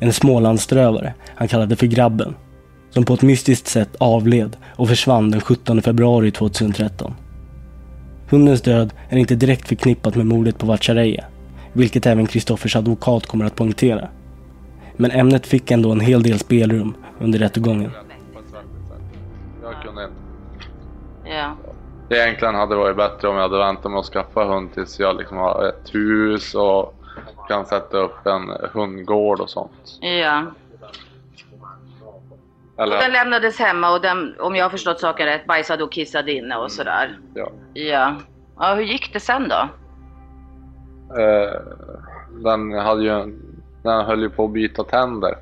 En 0.00 0.12
smålandsströvare 0.12 1.14
han 1.34 1.48
kallade 1.48 1.76
för 1.76 1.86
Grabben. 1.86 2.34
Som 2.90 3.04
på 3.04 3.14
ett 3.14 3.22
mystiskt 3.22 3.66
sätt 3.66 3.96
avled 3.98 4.56
och 4.76 4.88
försvann 4.88 5.30
den 5.30 5.40
17 5.40 5.82
februari 5.82 6.30
2013. 6.30 7.14
Hundens 8.30 8.62
död 8.62 8.92
är 9.08 9.16
inte 9.16 9.34
direkt 9.34 9.68
förknippat 9.68 10.16
med 10.16 10.26
mordet 10.26 10.58
på 10.58 10.66
Vatchareeya, 10.66 11.24
vilket 11.72 12.06
även 12.06 12.26
Kristoffers 12.26 12.76
advokat 12.76 13.26
kommer 13.26 13.44
att 13.44 13.56
poängtera. 13.56 14.08
Men 14.96 15.10
ämnet 15.10 15.46
fick 15.46 15.70
ändå 15.70 15.92
en 15.92 16.00
hel 16.00 16.22
del 16.22 16.38
spelrum 16.38 16.94
under 17.20 17.38
rättegången. 17.38 17.90
Jag 19.62 19.82
kunde 19.82 20.04
inte. 20.04 20.16
Ja. 21.24 21.56
Egentligen 22.16 22.54
hade 22.54 22.74
det 22.74 22.78
varit 22.78 22.96
bättre 22.96 23.28
om 23.28 23.34
jag 23.36 23.42
hade 23.42 23.58
väntat 23.58 23.90
med 23.90 23.98
att 23.98 24.06
skaffa 24.06 24.44
hund 24.44 24.74
tills 24.74 25.00
jag 25.00 25.16
liksom 25.16 25.36
har 25.36 25.68
ett 25.68 25.94
hus 25.94 26.54
och 26.54 26.94
kan 27.48 27.66
sätta 27.66 27.96
upp 27.98 28.26
en 28.26 28.50
hundgård 28.72 29.40
och 29.40 29.50
sånt. 29.50 29.98
Ja. 30.00 30.44
Och 32.76 32.86
den 32.86 32.92
Eller, 32.92 33.10
lämnades 33.12 33.58
hemma 33.58 33.92
och 33.94 34.00
den, 34.00 34.34
om 34.40 34.56
jag 34.56 34.64
har 34.64 34.70
förstått 34.70 35.00
saken 35.00 35.26
rätt, 35.26 35.46
bajsade 35.46 35.84
och 35.84 35.92
kissade 35.92 36.32
inne 36.32 36.56
och 36.56 36.72
sådär. 36.72 37.18
ja. 37.34 37.48
Ja. 37.74 38.14
Ja, 38.58 38.74
hur 38.74 38.82
gick 38.82 39.12
det 39.12 39.20
sen 39.20 39.48
då? 39.48 39.68
Eh, 41.20 41.60
den 42.30 42.72
hade 42.72 43.02
ju, 43.02 43.38
den 43.82 44.04
höll 44.04 44.22
ju 44.22 44.30
på 44.30 44.44
att 44.44 44.50
byta 44.50 44.84
tänder. 44.84 45.36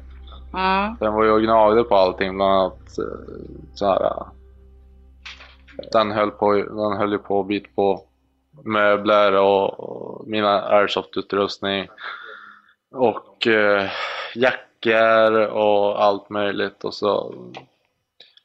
Mm. 0.54 0.96
Den 1.00 1.14
var 1.14 1.24
ju 1.24 1.30
och 1.30 1.42
gnagde 1.42 1.82
på 1.84 1.94
allting, 1.96 2.36
bland 2.36 2.52
annat 2.52 2.98
eh, 2.98 3.34
så 3.74 3.86
här. 3.86 4.04
eh, 4.04 4.26
Den 5.92 6.10
höll, 6.10 6.30
på, 6.30 6.52
den 6.54 6.96
höll 6.96 7.12
ju 7.12 7.18
på 7.18 7.40
att 7.40 7.46
bita 7.46 7.68
på 7.74 8.02
möbler 8.64 9.32
och, 9.32 9.80
och 9.80 10.28
mina 10.28 10.62
airsoft-utrustning. 10.62 11.88
Och 12.90 13.46
eh, 13.46 13.90
jackor 14.34 15.46
och 15.46 16.02
allt 16.04 16.30
möjligt. 16.30 16.84
Och 16.84 16.94
så, 16.94 17.34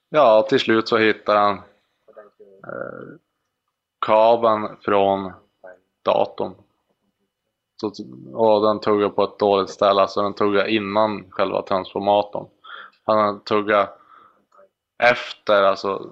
ja 0.10 0.41
till 0.49 0.60
slut 0.60 0.88
så 0.88 0.98
hittade 0.98 1.40
han 1.40 1.56
eh, 2.68 3.18
kabeln 4.06 4.77
från 4.81 5.34
datorn. 6.06 6.53
Så, 7.81 7.91
och 8.34 8.61
den 8.61 8.80
tuggar 8.80 9.10
på 9.10 9.23
ett 9.23 9.40
dåligt 9.40 9.69
ställe, 9.69 10.02
alltså 10.02 10.22
den 10.22 10.34
tuggar 10.34 10.65
innan 10.65 11.31
själva 11.31 11.61
transformatorn. 11.61 12.48
Han 13.06 13.40
tuggar 13.40 13.90
efter, 15.03 15.64
alltså 15.64 16.11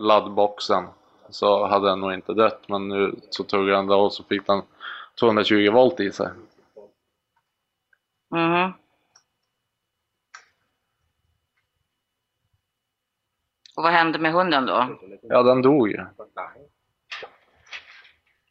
laddboxen, 0.00 0.84
så 1.32 1.66
hade 1.66 1.88
den 1.88 2.00
nog 2.00 2.12
inte 2.14 2.34
dött. 2.34 2.68
Men 2.68 2.88
nu 2.88 3.14
så 3.30 3.44
tuggade 3.44 3.76
den 3.76 3.86
då 3.86 4.00
och 4.00 4.12
så 4.12 4.24
fick 4.24 4.46
den 4.46 4.62
220 5.20 5.70
volt 5.72 6.00
i 6.00 6.12
sig. 6.12 6.28
Mhm. 8.30 8.72
Och 13.76 13.82
vad 13.82 13.92
hände 13.92 14.18
med 14.18 14.32
hunden 14.32 14.66
då? 14.66 14.98
Ja, 15.22 15.42
den 15.42 15.62
dog 15.62 15.88
ju. 15.88 16.06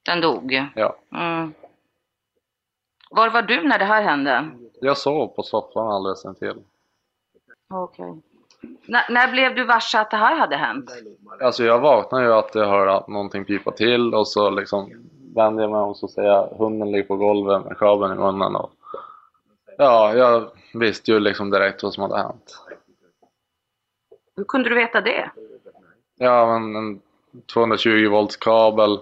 Den 0.05 0.21
dog. 0.21 0.63
Ja. 0.75 0.97
Mm. 1.11 1.53
Var 3.09 3.29
var 3.29 3.41
du 3.41 3.67
när 3.67 3.79
det 3.79 3.85
här 3.85 4.01
hände? 4.01 4.49
Jag 4.81 4.97
sov 4.97 5.27
på 5.27 5.43
soffan 5.43 5.87
alldeles 5.87 6.25
intill. 6.25 6.63
Okej. 7.73 8.21
När, 8.85 9.11
när 9.11 9.31
blev 9.31 9.55
du 9.55 9.63
varse 9.63 9.99
att 9.99 10.11
det 10.11 10.17
här 10.17 10.35
hade 10.35 10.55
hänt? 10.55 10.91
Alltså 11.41 11.63
jag 11.63 11.79
vaknade 11.79 12.25
ju 12.25 12.33
att 12.33 12.55
jag 12.55 12.67
hörde 12.67 12.93
att 12.93 13.07
någonting 13.07 13.45
pipa 13.45 13.71
till 13.71 14.13
och 14.13 14.27
så 14.27 14.49
liksom 14.49 14.91
vände 15.35 15.63
jag 15.63 15.71
mig 15.71 15.79
om 15.79 15.89
och 15.89 15.97
så 15.97 16.21
jag 16.21 16.47
hunden 16.47 16.91
ligger 16.91 17.07
på 17.07 17.15
golvet 17.15 17.65
med 17.65 17.77
kabeln 17.77 18.13
i 18.13 18.15
munnen 18.15 18.55
och 18.55 18.71
ja, 19.77 20.13
jag 20.13 20.49
visste 20.73 21.11
ju 21.11 21.19
liksom 21.19 21.49
direkt 21.49 21.83
vad 21.83 21.93
som 21.93 22.03
hade 22.03 22.17
hänt. 22.17 22.57
Hur 24.35 24.43
kunde 24.43 24.69
du 24.69 24.75
veta 24.75 25.01
det? 25.01 25.31
Ja, 26.17 26.59
men 26.59 26.75
en 26.75 27.01
220 27.53 28.09
volts 28.09 28.37
kabel 28.37 28.99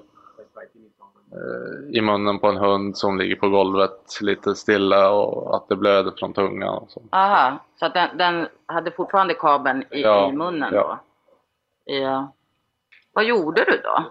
i 1.94 2.02
munnen 2.02 2.40
på 2.40 2.48
en 2.48 2.58
hund 2.58 2.98
som 2.98 3.18
ligger 3.18 3.36
på 3.36 3.50
golvet 3.50 4.18
lite 4.22 4.56
stilla 4.56 5.10
och 5.12 5.56
att 5.56 5.68
det 5.70 5.76
blöder 5.76 6.12
från 6.20 6.34
tungan 6.34 6.78
och 6.78 6.92
så. 6.92 7.02
Aha, 7.12 7.58
så 7.80 7.86
att 7.86 7.94
den, 7.94 8.18
den 8.18 8.48
hade 8.66 8.92
fortfarande 8.92 9.34
kabeln 9.34 9.84
i, 9.92 10.02
Ja, 10.02 10.30
i 10.30 10.32
munnen 10.32 10.74
ja. 10.74 11.00
då? 11.86 11.94
Ja. 11.94 12.34
Vad 13.14 13.24
gjorde 13.26 13.64
du 13.66 13.82
då? 13.84 14.04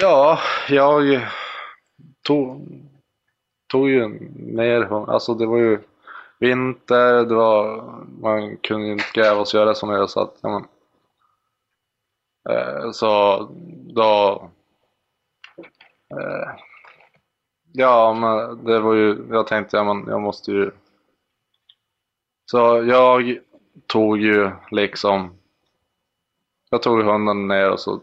Ja, 0.00 0.38
jag 0.68 1.20
tog, 2.26 2.68
tog 3.66 3.88
ju 3.90 4.08
ner 4.36 4.82
hund- 4.82 5.08
Alltså 5.08 5.34
det 5.34 5.46
var 5.46 5.56
ju 5.58 5.78
vinter, 6.38 7.24
det 7.24 7.34
var, 7.34 7.84
man 8.20 8.56
kunde 8.56 8.86
ju 8.86 8.92
inte 8.92 9.04
gräva 9.14 9.40
och 9.40 9.54
göra 9.54 9.74
som 9.74 9.90
jag 9.90 10.10
så 10.10 10.20
att, 10.20 10.36
ja, 10.40 10.48
men, 10.48 10.64
eh, 12.56 12.90
Så 12.90 13.42
då 13.94 14.50
eh, 16.10 16.48
Ja 17.72 18.12
men 18.12 18.64
det 18.64 18.80
var 18.80 18.94
ju, 18.94 19.26
jag 19.30 19.46
tänkte 19.46 19.76
ja 19.76 19.84
men 19.94 20.04
jag 20.08 20.20
måste 20.20 20.52
ju 20.52 20.70
Så 22.50 22.58
jag 22.86 23.38
tog 23.86 24.18
ju 24.18 24.50
liksom 24.70 25.30
Jag 26.70 26.82
tog 26.82 27.02
hunden 27.02 27.48
ner 27.48 27.70
och 27.70 27.80
så 27.80 28.00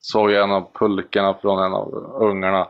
såg 0.00 0.30
jag 0.30 0.44
en 0.44 0.50
av 0.50 0.68
pulkorna 0.72 1.34
från 1.34 1.64
en 1.64 1.72
av 1.72 1.94
ungarna. 2.20 2.68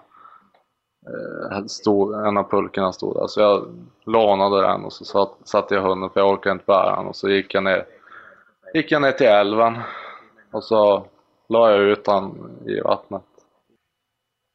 Eh, 1.06 1.64
stod, 1.66 2.26
en 2.26 2.36
av 2.36 2.51
pulkorna 2.51 2.93
stod 2.93 3.16
där 3.16 3.26
så 3.26 3.40
jag 3.40 3.66
lånade 4.05 4.62
den 4.62 4.85
och 4.85 4.93
så 4.93 5.05
satt, 5.05 5.35
satte 5.44 5.74
jag 5.74 5.82
hunden 5.82 6.10
för 6.10 6.20
jag 6.20 6.30
orkade 6.30 6.52
inte 6.52 6.64
bära 6.66 6.97
den 6.97 7.06
och 7.06 7.16
så 7.16 7.28
gick 7.28 7.55
jag 7.55 7.64
ner, 7.64 7.85
gick 8.74 8.93
jag 8.93 9.02
ner 9.02 9.12
till 9.12 9.26
älven 9.26 9.78
och 10.51 10.64
så 10.64 11.06
la 11.48 11.70
jag 11.70 11.80
ut 11.80 12.05
den 12.05 12.51
i 12.66 12.80
vattnet. 12.80 13.38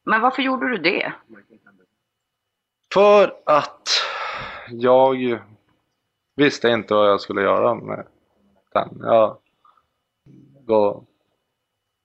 Men 0.04 0.20
varför 0.20 0.42
gjorde 0.42 0.68
du 0.68 0.76
det? 0.78 1.12
För 2.94 3.36
att 3.46 3.88
jag 4.70 5.40
visste 6.36 6.68
inte 6.68 6.94
vad 6.94 7.08
jag 7.10 7.20
skulle 7.20 7.42
göra 7.42 7.74
med 7.74 8.06
den. 8.72 8.98
Jag, 9.02 9.36
då, 10.60 11.04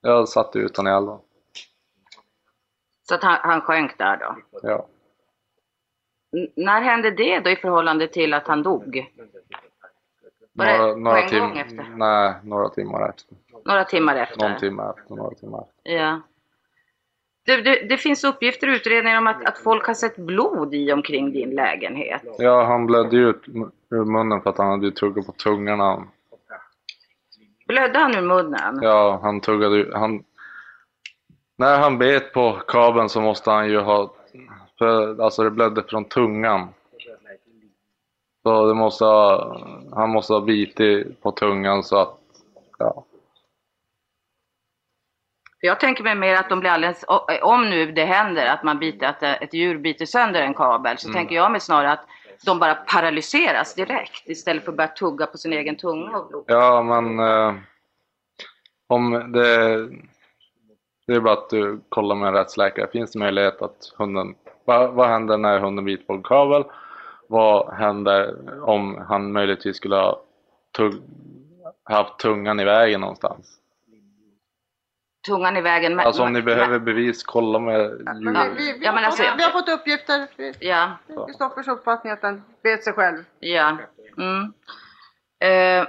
jag 0.01 0.29
satte 0.29 0.59
ut 0.59 0.75
den 0.75 0.87
i 0.87 0.89
älven. 0.89 1.19
Så 3.07 3.15
att 3.15 3.23
han, 3.23 3.37
han 3.41 3.61
sjönk 3.61 3.97
där 3.97 4.17
då? 4.17 4.35
Ja. 4.61 4.87
N- 6.37 6.51
när 6.55 6.81
hände 6.81 7.11
det 7.11 7.39
då 7.39 7.49
i 7.49 7.55
förhållande 7.55 8.07
till 8.07 8.33
att 8.33 8.47
han 8.47 8.63
dog? 8.63 9.13
Var 10.53 10.65
det 10.65 10.77
Några, 10.77 10.93
på 10.93 10.99
några, 10.99 11.21
en 11.21 11.39
gång 11.39 11.57
efter? 11.57 11.93
nej, 11.95 12.33
några 12.43 12.69
timmar 12.69 13.09
efter. 13.09 13.35
Några 13.65 13.83
timmar 13.83 14.15
efter? 14.15 14.49
Någon 14.49 14.59
timme 14.59 14.83
efter, 14.97 15.15
några 15.15 15.35
timmar 15.35 15.61
efter. 15.61 15.91
Ja. 15.91 16.21
Det, 17.45 17.61
det, 17.61 17.87
det 17.89 17.97
finns 17.97 18.23
uppgifter 18.23 18.67
i 18.67 18.75
utredningen 18.75 19.17
om 19.17 19.27
att, 19.27 19.45
att 19.45 19.57
folk 19.57 19.87
har 19.87 19.93
sett 19.93 20.15
blod 20.17 20.73
i 20.73 20.93
omkring 20.93 21.31
din 21.31 21.49
lägenhet. 21.49 22.21
Ja, 22.37 22.63
han 22.63 22.85
blödde 22.85 23.15
ju 23.15 23.29
ut 23.29 23.43
ur 23.89 24.05
munnen 24.05 24.41
för 24.41 24.49
att 24.49 24.57
han 24.57 24.69
hade 24.69 24.85
ju 24.85 24.91
tuggat 24.91 25.25
på 25.25 25.31
tungan. 25.31 26.07
Blödde 27.67 27.99
han 27.99 28.15
ur 28.15 28.21
munnen? 28.21 28.79
ja, 28.81 29.19
han 29.23 29.41
tuggade 29.41 29.77
ju, 29.77 29.93
han... 29.93 30.23
När 31.57 31.79
han 31.79 31.97
bet 31.97 32.33
på 32.33 32.51
kabeln 32.67 33.09
så 33.09 33.21
måste 33.21 33.51
han 33.51 33.69
ju 33.69 33.79
ha... 33.79 34.13
För, 34.77 35.21
alltså 35.21 35.43
det 35.43 35.51
blödde 35.51 35.83
från 35.83 36.05
tungan. 36.05 36.67
Så 38.43 38.67
det 38.67 38.73
måste 38.73 39.05
ha, 39.05 39.57
han 39.91 40.09
måste 40.09 40.33
ha 40.33 40.41
bitit 40.41 41.21
på 41.21 41.31
tungan 41.31 41.83
så 41.83 41.97
att... 41.97 42.17
Ja. 42.77 43.05
För 45.59 45.67
jag 45.67 45.79
tänker 45.79 46.03
mig 46.03 46.15
mer 46.15 46.35
att 46.35 46.49
de 46.49 46.59
blir 46.59 46.69
alldeles, 46.69 47.05
om 47.41 47.69
nu 47.69 47.91
det 47.91 48.05
händer 48.05 48.45
att 48.45 48.63
man 48.63 48.79
biter, 48.79 49.07
att 49.07 49.23
ett 49.23 49.53
djur 49.53 49.77
biter 49.77 50.05
sönder 50.05 50.41
en 50.41 50.53
kabel, 50.53 50.97
så 50.97 51.07
Mm. 51.07 51.15
tänker 51.15 51.35
jag 51.35 51.51
mig 51.51 51.61
snarare 51.61 51.91
att 51.91 52.05
de 52.45 52.59
bara 52.59 52.75
paralyseras 52.75 53.75
direkt 53.75 54.29
istället 54.29 54.63
för 54.63 54.71
att 54.71 54.77
börja 54.77 54.87
tugga 54.87 55.25
på 55.25 55.37
sin 55.37 55.53
egen 55.53 55.75
tunga 55.75 56.17
och 56.17 56.27
blod. 56.27 56.43
Ja, 56.47 56.83
men 56.83 57.19
eh, 57.19 57.55
om 58.87 59.31
det, 59.31 59.77
det 61.07 61.13
är 61.15 61.19
bara 61.19 61.33
att 61.33 61.49
du 61.49 61.79
kollar 61.89 62.15
med 62.15 62.27
en 62.27 62.33
rättsläkare. 62.33 62.87
Finns 62.91 63.11
det 63.11 63.19
möjlighet 63.19 63.61
att 63.61 63.93
hunden, 63.97 64.35
vad, 64.65 64.93
vad 64.93 65.07
händer 65.09 65.37
när 65.37 65.59
hunden 65.59 65.85
biter 65.85 66.05
på 66.05 66.13
en 66.13 66.23
kabel? 66.23 66.63
Vad 67.27 67.73
händer 67.73 68.35
om 68.69 69.05
han 69.09 69.31
möjligtvis 69.31 69.77
skulle 69.77 69.95
ha 69.95 70.21
tugg, 70.77 70.93
haft 71.83 72.19
tungan 72.19 72.59
i 72.59 72.63
vägen 72.65 73.01
någonstans? 73.01 73.58
Tungan 75.27 75.57
i 75.57 75.61
vägen. 75.61 75.95
men- 75.95 76.05
Alltså 76.05 76.21
om 76.23 76.27
ni 76.33 76.39
men- 76.39 76.45
behöver 76.45 76.79
bevis, 76.79 77.23
kolla 77.23 77.59
med 77.59 77.79
djur. 77.81 78.55
Vi, 78.57 78.73
vi, 78.73 78.85
Ja, 78.85 78.91
men 78.91 79.03
har 79.03 79.03
alltså- 79.11 79.23
fått, 79.23 79.33
vi 79.39 79.43
har 79.43 79.51
fått 79.51 79.69
uppgifter. 79.69 80.27
Ja. 80.59 80.97
Kristoffers 81.27 81.67
uppfattning 81.67 82.13
att 82.13 82.21
den 82.21 82.43
bet 82.63 82.83
sig 82.83 82.93
själv. 82.93 83.23
Ja. 83.39 83.77
Mm. 84.17 84.53
Eh, 85.41 85.87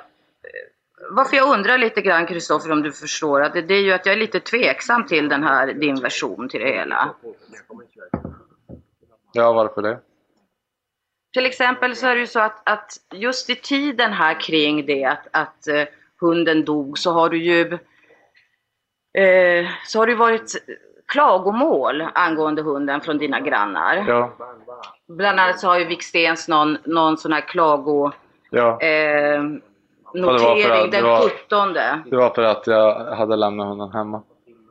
varför 1.10 1.36
jag 1.36 1.48
undrar 1.58 1.78
lite 1.78 2.00
grann 2.00 2.26
Kristoffer 2.26 2.72
om 2.72 2.82
du 2.82 2.92
förstår 2.92 3.40
att 3.42 3.52
det, 3.52 3.62
det 3.62 3.74
är 3.74 3.82
ju 3.82 3.92
att 3.92 4.06
jag 4.06 4.12
är 4.12 4.18
lite 4.18 4.40
tveksam 4.40 5.06
till 5.06 5.28
den 5.28 5.42
här, 5.44 5.66
din 5.72 6.00
version 6.00 6.48
till 6.48 6.60
det 6.60 6.72
hela. 6.72 7.14
Ja, 9.32 9.52
varför 9.52 9.82
det? 9.82 9.98
Till 11.32 11.46
exempel 11.46 11.96
så 11.96 12.06
är 12.06 12.14
det 12.14 12.20
ju 12.20 12.26
så 12.26 12.40
att, 12.40 12.68
att 12.68 12.92
just 13.14 13.50
i 13.50 13.54
tiden 13.56 14.12
här 14.12 14.40
kring 14.40 14.86
det 14.86 15.04
att, 15.04 15.26
att 15.30 15.68
eh, 15.68 15.84
hunden 16.20 16.64
dog 16.64 16.98
så 16.98 17.12
har 17.12 17.28
du 17.28 17.38
ju 17.44 17.72
eh, 17.72 17.78
så 19.86 19.98
har 19.98 20.06
det 20.06 20.14
varit 20.14 20.52
klagomål 21.06 22.04
angående 22.14 22.62
hunden 22.62 23.00
från 23.00 23.18
dina 23.18 23.40
grannar. 23.40 24.04
Ja, 24.08 24.32
Bland 25.08 25.40
annat 25.40 25.60
så 25.60 25.68
har 25.68 25.78
ju 25.78 25.84
Vikstens 25.84 26.48
någon, 26.48 26.78
någon 26.84 27.16
sån 27.16 27.32
här 27.32 27.40
klago 27.40 28.10
ja. 28.50 28.80
eh, 28.80 29.42
notering 30.14 30.84
att 30.84 30.90
den 30.92 31.04
var- 31.04 31.28
17. 31.28 31.72
Det 32.10 32.16
var 32.16 32.30
för 32.30 32.42
att 32.42 32.66
jag 32.66 33.14
hade 33.16 33.36
lämnat 33.36 33.66
hunden 33.66 33.92
hemma. 33.92 34.22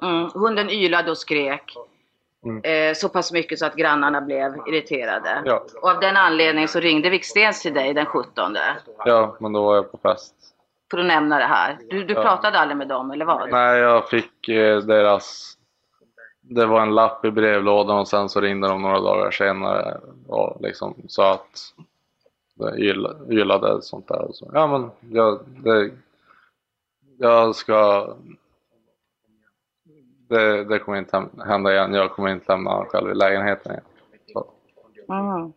Mm, 0.02 0.30
hunden 0.34 0.70
ylade 0.70 1.12
och 1.12 1.18
skrek. 1.18 1.76
Mm. 2.46 2.62
Eh, 2.64 2.94
så 2.94 3.10
pass 3.10 3.32
mycket 3.32 3.60
så 3.60 3.66
att 3.66 3.76
grannarna 3.76 4.22
blev 4.22 4.56
irriterade. 4.68 5.42
Ja. 5.46 5.66
Och 5.82 5.90
av 5.90 6.00
den 6.00 6.18
anledningen 6.18 6.68
så 6.68 6.80
ringde 6.80 7.10
Vikstens 7.10 7.62
till 7.62 7.74
dig 7.74 7.94
den 7.94 8.06
17. 8.06 8.58
Ja, 9.06 9.38
men 9.40 9.54
då 9.54 9.64
var 9.64 9.76
jag 9.76 9.92
på 9.92 9.98
fest. 9.98 10.36
För 10.92 10.98
att 10.98 11.06
nämna 11.06 11.38
det 11.38 11.46
här. 11.46 11.78
Du, 11.90 12.04
du 12.04 12.14
Ja. 12.14 12.22
pratade 12.22 12.60
aldrig 12.60 12.78
med 12.78 12.88
dem 12.88 13.12
eller 13.12 13.26
vad? 13.26 13.50
Nej, 13.52 13.80
jag 13.80 14.10
fick 14.10 14.48
eh, 14.50 14.80
deras... 14.80 15.56
Det 16.42 16.66
var 16.66 16.82
en 16.82 16.96
lapp 16.96 17.26
i 17.26 17.32
brevlådan 17.32 18.00
och 18.00 18.08
sen 18.08 18.30
så 18.30 18.42
ringde 18.42 18.68
de 18.68 18.82
några 18.82 19.00
dagar 19.00 19.32
senare 19.32 19.98
och 20.28 20.62
liksom 20.62 20.96
sa 21.08 21.34
att 21.34 21.74
det 22.56 22.72
yl- 22.72 23.32
ylade 23.32 23.82
sånt 23.82 24.08
där. 24.08 24.22
Och 24.22 24.36
så. 24.36 24.52
Ja, 24.54 24.68
men 24.68 24.92
jag, 25.16 25.40
det, 25.48 25.92
jag 27.18 27.56
ska... 27.56 28.08
Det, 30.30 30.64
det 30.64 30.80
kommer 30.80 30.98
inte 30.98 31.28
hända 31.46 31.74
igen. 31.74 31.94
Jag 31.94 32.12
kommer 32.12 32.30
inte 32.30 32.52
lämna 32.52 32.70
honom 32.72 32.86
själv 32.86 33.12
i 33.12 33.16
lägenheten 33.16 33.72
igen. 33.72 33.84
Mm. 35.10 35.54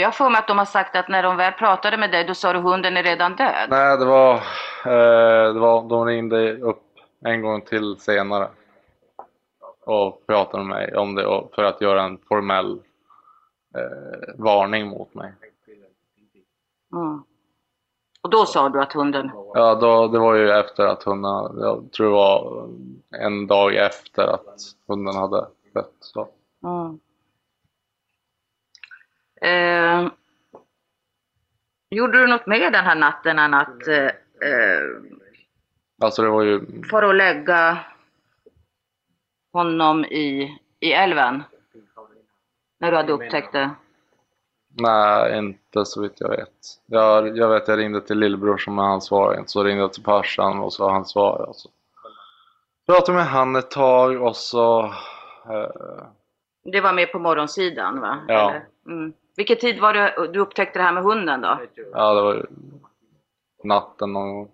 Jag 0.00 0.06
har 0.06 0.12
för 0.12 0.30
mig 0.30 0.38
att 0.38 0.48
de 0.48 0.58
har 0.58 0.64
sagt 0.64 0.96
att 0.96 1.08
när 1.08 1.22
de 1.22 1.36
väl 1.36 1.52
pratade 1.52 1.96
med 1.96 2.10
dig 2.10 2.24
då 2.24 2.34
sa 2.34 2.52
du 2.52 2.58
hunden 2.58 2.96
är 2.96 3.02
redan 3.02 3.36
död. 3.36 3.66
Nej, 3.70 3.98
det 3.98 4.04
var, 4.04 4.34
eh, 4.84 5.54
det 5.54 5.60
var... 5.60 5.88
De 5.88 6.06
ringde 6.06 6.56
upp 6.56 6.82
en 7.24 7.42
gång 7.42 7.60
till 7.60 7.96
senare 7.98 8.48
och 9.84 10.26
pratade 10.26 10.64
med 10.64 10.76
mig 10.76 10.96
om 10.96 11.14
det 11.14 11.42
för 11.54 11.64
att 11.64 11.80
göra 11.80 12.02
en 12.02 12.18
formell 12.28 12.80
eh, 13.74 14.34
varning 14.38 14.88
mot 14.88 15.14
mig. 15.14 15.32
Mm. 16.92 17.22
Och 18.22 18.30
då 18.30 18.46
sa 18.46 18.68
du 18.68 18.80
att 18.80 18.92
hunden... 18.92 19.30
Ja, 19.54 19.74
då, 19.74 20.08
det 20.08 20.18
var 20.18 20.34
ju 20.34 20.50
efter 20.50 20.86
att 20.86 21.02
hunden, 21.02 21.30
jag 21.60 21.92
tror 21.92 22.06
det 22.06 22.12
var 22.12 22.68
en 23.24 23.46
dag 23.46 23.74
efter 23.74 24.22
att 24.22 24.56
hunden 24.88 25.16
hade 25.16 25.46
dött. 25.74 25.96
Så. 26.00 26.28
Mm. 26.64 27.00
Eh, 29.44 30.08
gjorde 31.90 32.18
du 32.18 32.26
något 32.26 32.46
mer 32.46 32.70
den 32.70 32.84
här 32.84 32.94
natten 32.94 33.38
än 33.38 33.54
att 33.54 33.88
eh, 33.88 34.04
eh, 34.04 34.82
Alltså 36.02 36.22
det 36.22 36.28
var 36.28 36.42
ju, 36.42 36.82
fara 36.90 37.06
och 37.08 37.14
lägga 37.14 37.78
honom 39.52 40.04
i, 40.04 40.58
i 40.80 40.92
älven? 40.92 41.42
När 42.80 42.90
du 42.90 42.96
hade 42.96 43.12
upptäckt 43.12 43.52
det? 43.52 43.70
Nej, 44.78 45.38
inte 45.38 45.84
så 45.84 46.02
vitt 46.02 46.20
jag 46.20 46.28
vet. 46.28 46.48
Jag, 46.86 47.36
jag 47.36 47.48
vet 47.48 47.68
jag 47.68 47.78
ringde 47.78 48.00
till 48.00 48.18
lillebror 48.18 48.56
som 48.58 48.78
är 48.78 48.82
ansvarig, 48.82 49.48
så 49.48 49.64
ringde 49.64 49.82
jag 49.82 49.92
till 49.92 50.02
farsan 50.04 50.58
och 50.58 50.72
så 50.72 50.90
han 50.90 51.04
svarade. 51.04 51.44
Och 51.44 51.56
så 51.56 51.68
pratade 52.86 53.16
med 53.18 53.26
han 53.26 53.56
ett 53.56 53.70
tag 53.70 54.22
och 54.22 54.36
så... 54.36 54.84
Eh, 55.48 56.04
Det 56.64 56.80
var 56.80 56.92
med 56.92 57.12
på 57.12 57.18
morgonsidan 57.18 58.00
va? 58.00 58.18
Ja. 58.28 58.54
Mm. 58.86 59.12
Vilken 59.40 59.58
tid 59.58 59.80
var 59.80 59.92
det 59.92 60.28
du 60.32 60.40
upptäckte 60.40 60.78
det 60.78 60.82
här 60.82 60.92
med 60.92 61.02
hunden 61.02 61.40
då? 61.40 61.60
ja, 61.92 62.14
det 62.14 62.22
var 62.22 62.46
natten 63.64 64.12
någon 64.12 64.34
gång. 64.34 64.50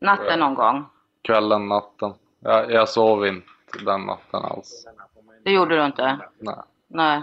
Natten 0.00 0.40
någon 0.40 0.54
gång? 0.54 0.86
Kvällen, 1.22 1.68
natten. 1.68 2.14
Jag, 2.40 2.70
jag 2.70 2.88
sov 2.88 3.26
inte 3.26 3.48
den 3.84 4.00
natten 4.00 4.44
alls. 4.44 4.86
Det 5.44 5.50
gjorde 5.50 5.76
du 5.76 5.84
inte? 5.84 6.18
Nej. 6.38 6.56
Nej. 6.88 7.22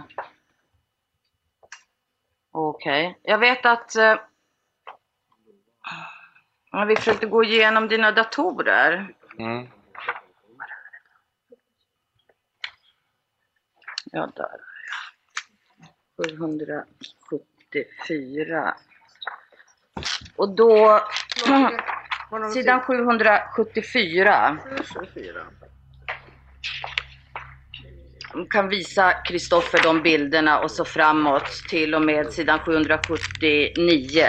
Okej. 2.51 3.19
Jag 3.23 3.37
vet 3.37 3.65
att 3.65 3.95
eh, 3.95 4.15
vi 6.87 6.95
försökte 6.95 7.25
gå 7.25 7.43
igenom 7.43 7.87
dina 7.87 8.11
datorer. 8.11 9.13
Mm. 9.37 9.67
Ja, 14.11 14.29
där. 14.35 14.68
774. 16.19 18.75
Och 20.35 20.55
då... 20.55 21.01
Sidan 22.53 22.81
774. 22.81 24.57
kan 28.49 28.69
visa 28.69 29.13
Kristoffer 29.13 29.83
de 29.83 30.01
bilderna 30.01 30.59
och 30.59 30.71
så 30.71 30.85
framåt 30.85 31.47
till 31.69 31.95
och 31.95 32.01
med 32.01 32.33
sidan 32.33 32.59
779. 32.59 34.25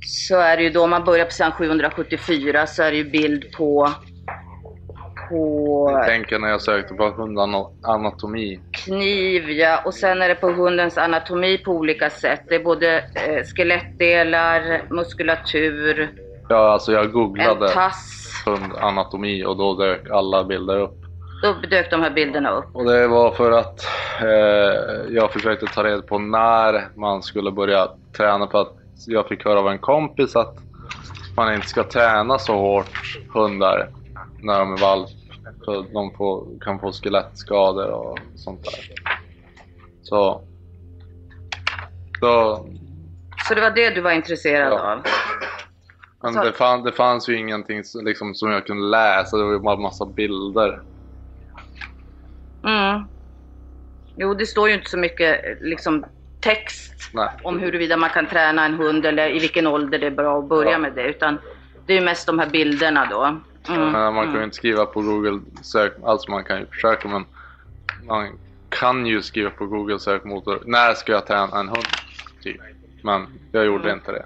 Så 0.00 0.36
är 0.36 0.56
det 0.56 0.62
ju 0.62 0.70
då, 0.70 0.84
om 0.84 0.90
man 0.90 1.04
börjar 1.04 1.24
på 1.24 1.30
sidan 1.30 1.52
774 1.52 2.66
så 2.66 2.82
är 2.82 2.90
det 2.90 2.96
ju 2.96 3.10
bild 3.10 3.52
på, 3.52 3.94
på 5.28 5.90
Jag 5.92 6.06
tänker 6.06 6.38
när 6.38 6.48
jag 6.48 6.60
sökte 6.62 6.94
på 6.94 7.08
hundanatomi. 7.10 8.60
kniv, 8.84 9.50
ja. 9.50 9.82
Och 9.84 9.94
sen 9.94 10.22
är 10.22 10.28
det 10.28 10.34
på 10.34 10.50
hundens 10.50 10.98
anatomi 10.98 11.58
på 11.58 11.70
olika 11.70 12.10
sätt. 12.10 12.40
Det 12.48 12.54
är 12.54 12.64
både 12.64 12.96
eh, 12.98 13.44
skelettdelar, 13.54 14.82
muskulatur, 14.90 16.10
Ja, 16.48 16.72
alltså 16.72 16.92
jag 16.92 17.12
googlade 17.12 17.70
hundanatomi 18.46 19.44
och 19.44 19.56
då 19.56 19.74
dök 19.74 20.10
alla 20.10 20.44
bilder 20.44 20.80
upp. 20.80 20.94
Då 21.42 21.52
dök 21.70 21.90
de 21.90 22.02
här 22.02 22.10
bilderna 22.10 22.50
upp. 22.50 22.64
Och 22.72 22.84
det 22.84 23.06
var 23.06 23.30
för 23.30 23.52
att 23.52 23.86
eh, 24.20 25.14
jag 25.14 25.32
försökte 25.32 25.66
ta 25.66 25.84
reda 25.84 26.02
på 26.02 26.18
när 26.18 26.98
man 26.98 27.22
skulle 27.22 27.50
börja 27.50 27.88
träna 28.16 28.46
för 28.48 28.60
att 28.60 28.72
jag 29.06 29.28
fick 29.28 29.44
höra 29.44 29.58
av 29.58 29.68
en 29.68 29.78
kompis 29.78 30.36
att 30.36 30.54
man 31.36 31.54
inte 31.54 31.66
ska 31.68 31.82
träna 31.84 32.38
så 32.38 32.52
hårt 32.56 33.18
hundar 33.34 33.88
när 34.42 34.58
de 34.58 34.72
är 34.72 34.80
valp. 34.80 35.08
För 35.64 35.84
de 35.92 36.10
får, 36.16 36.46
kan 36.60 36.78
få 36.80 36.92
skelettskador 36.92 37.90
och 37.90 38.18
sånt 38.34 38.64
där. 38.64 38.74
Så 40.02 40.42
då, 42.20 42.66
Så 43.48 43.54
det 43.54 43.60
var 43.60 43.70
det 43.70 43.90
du 43.90 44.00
var 44.00 44.10
intresserad 44.12 44.72
Ja. 44.72 44.92
av? 44.92 45.00
men 46.22 46.34
det, 46.44 46.52
fann, 46.52 46.82
det 46.82 46.92
fanns 46.92 47.28
ju 47.28 47.36
ingenting 47.38 47.84
som- 47.84 48.04
liksom, 48.04 48.34
som 48.34 48.50
jag 48.50 48.66
kunde 48.66 48.86
läsa, 48.86 49.36
det 49.36 49.44
var 49.44 49.52
ju 49.52 49.58
bara 49.58 49.76
massa 49.76 50.06
bilder. 50.06 50.80
Mm. 52.64 53.02
Jo, 54.16 54.34
det 54.34 54.46
står 54.46 54.68
ju 54.68 54.74
inte 54.74 54.90
så 54.90 54.98
mycket 54.98 55.40
liksom, 55.60 56.04
text 56.40 57.10
Nej. 57.14 57.28
om 57.42 57.58
huruvida 57.60 57.96
man 57.96 58.10
kan 58.10 58.26
träna 58.26 58.64
en 58.64 58.74
hund 58.74 59.06
eller 59.06 59.36
i 59.36 59.38
vilken 59.38 59.66
ålder 59.66 59.98
det 59.98 60.06
är 60.06 60.10
bra 60.10 60.38
att 60.38 60.48
börja 60.48 60.70
Ja. 60.70 60.78
med 60.78 60.92
det. 60.94 61.02
Utan 61.08 61.38
det 61.86 61.92
är 61.92 61.98
ju 61.98 62.04
mest 62.04 62.26
de 62.26 62.38
här 62.38 62.50
bilderna 62.50 63.06
då. 63.10 63.36
Mm. 63.68 64.14
Man 64.14 64.24
kan 64.26 64.34
ju 64.34 64.44
inte 64.44 64.56
skriva 64.56 64.86
på 64.86 65.00
Google 65.02 65.40
sök, 65.62 65.92
alltså 66.04 66.30
man 66.30 66.44
kan 66.44 66.58
ju 66.58 66.66
försöka 66.66 67.08
men 67.08 67.24
man 68.06 68.38
kan 68.68 69.06
ju 69.06 69.22
skriva 69.22 69.50
på 69.50 69.66
Google 69.66 69.98
sökmotor, 69.98 70.62
när 70.64 70.94
ska 70.94 71.12
jag 71.12 71.26
träna 71.26 71.60
en 71.60 71.68
hund? 71.68 71.86
Typ. 72.42 72.60
Men 73.02 73.26
jag 73.52 73.66
gjorde 73.66 73.84
Mm. 73.84 73.96
inte 73.98 74.12
det. 74.12 74.24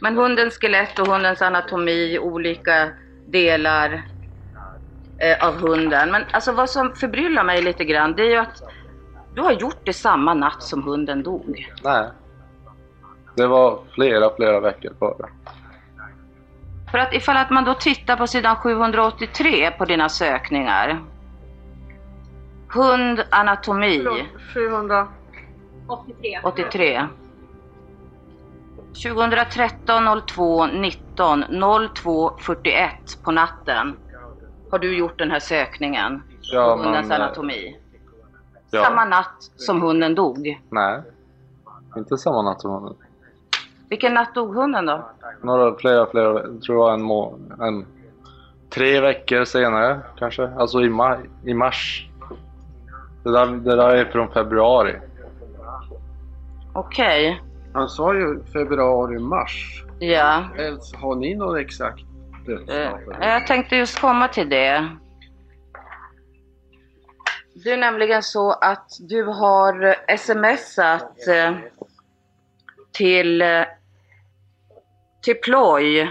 Men 0.00 0.16
hundens 0.16 0.58
skelett 0.58 0.98
och 0.98 1.06
hundens 1.06 1.42
anatomi, 1.42 2.18
olika 2.18 2.88
delar 3.26 4.02
eh, 5.18 5.48
av 5.48 5.54
hunden. 5.54 6.10
Men 6.10 6.22
alltså 6.30 6.52
vad 6.52 6.70
som 6.70 6.92
förbryllar 6.94 7.44
mig 7.44 7.62
lite 7.62 7.84
grann, 7.84 8.12
det 8.16 8.22
är 8.22 8.30
ju 8.30 8.36
att 8.36 8.62
du 9.34 9.42
har 9.42 9.52
gjort 9.52 9.80
det 9.84 9.92
samma 9.92 10.34
natt 10.34 10.62
som 10.62 10.82
hunden 10.82 11.22
dog. 11.22 11.72
Nej. 11.82 12.08
Det 13.36 13.46
var 13.46 13.78
flera, 13.94 14.30
flera 14.36 14.60
veckor 14.60 14.92
före. 14.98 15.28
För 16.94 16.98
att 16.98 17.14
ifall 17.14 17.36
att 17.36 17.50
man 17.50 17.64
då 17.64 17.74
tittar 17.74 18.16
på 18.16 18.26
sidan 18.26 18.56
783 18.56 19.70
på 19.70 19.84
dina 19.84 20.08
sökningar. 20.08 21.02
Hund, 22.68 23.24
anatomi, 23.30 24.26
700. 24.54 25.08
83. 26.42 27.08
2013 29.04 30.22
02 30.26 30.66
19 30.66 31.44
02 31.94 32.32
41 32.38 32.92
på 33.24 33.30
natten 33.32 33.96
har 34.70 34.78
du 34.78 34.96
gjort 34.96 35.18
den 35.18 35.30
här 35.30 35.40
sökningen 35.40 36.22
Ja, 36.40 36.76
på 36.76 36.82
hundens 36.82 37.08
men, 37.08 37.20
eh, 37.20 37.24
anatomi. 37.24 37.76
Ja. 38.70 38.84
Samma 38.84 39.04
natt 39.04 39.50
som 39.56 39.82
hunden 39.82 40.14
dog. 40.14 40.62
Nej. 40.70 41.02
Inte 41.96 42.18
samma 42.18 42.42
natt 42.42 42.60
som 42.60 42.70
hunden. 42.70 42.96
Vilken 43.88 44.14
natt 44.14 44.34
dog 44.34 44.54
hunden 44.54 44.86
då? 44.86 45.10
Några, 45.42 45.78
flera, 45.78 46.06
flera, 46.06 46.42
jag 46.42 46.62
tror 46.62 46.76
var 46.76 46.92
en 46.92 47.02
må 47.02 47.38
en 47.60 47.86
Tre 48.70 49.00
veckor 49.00 49.44
senare 49.44 50.00
kanske, 50.18 50.48
alltså 50.48 50.80
i 50.80 50.88
maj, 50.88 51.18
i 51.44 51.54
mars. 51.54 52.08
Det 53.24 53.32
där, 53.32 53.46
det 53.46 53.76
där 53.76 53.88
är 53.88 54.04
från 54.04 54.32
februari. 54.32 54.96
Okej. 56.72 57.42
Han 57.72 57.88
sa 57.88 58.14
ju 58.14 58.42
februari, 58.52 59.18
mars. 59.18 59.84
Ja. 59.98 60.44
Har 61.00 61.14
ni 61.14 61.34
någon 61.34 61.58
exakt 61.58 62.04
Eh, 62.48 62.54
dödsdatum? 62.54 63.14
Jag 63.20 63.46
tänkte 63.46 63.76
just 63.76 64.00
komma 64.00 64.28
till 64.28 64.48
det. 64.48 64.88
Det 67.64 67.70
är 67.70 67.76
nämligen 67.76 68.22
så 68.22 68.52
att 68.52 68.88
du 69.00 69.24
har 69.24 69.96
smsat 70.16 71.28
eh, 71.28 71.54
till, 72.94 73.42
eh, 73.42 73.48
till 75.22 75.34
Ploy 75.34 76.08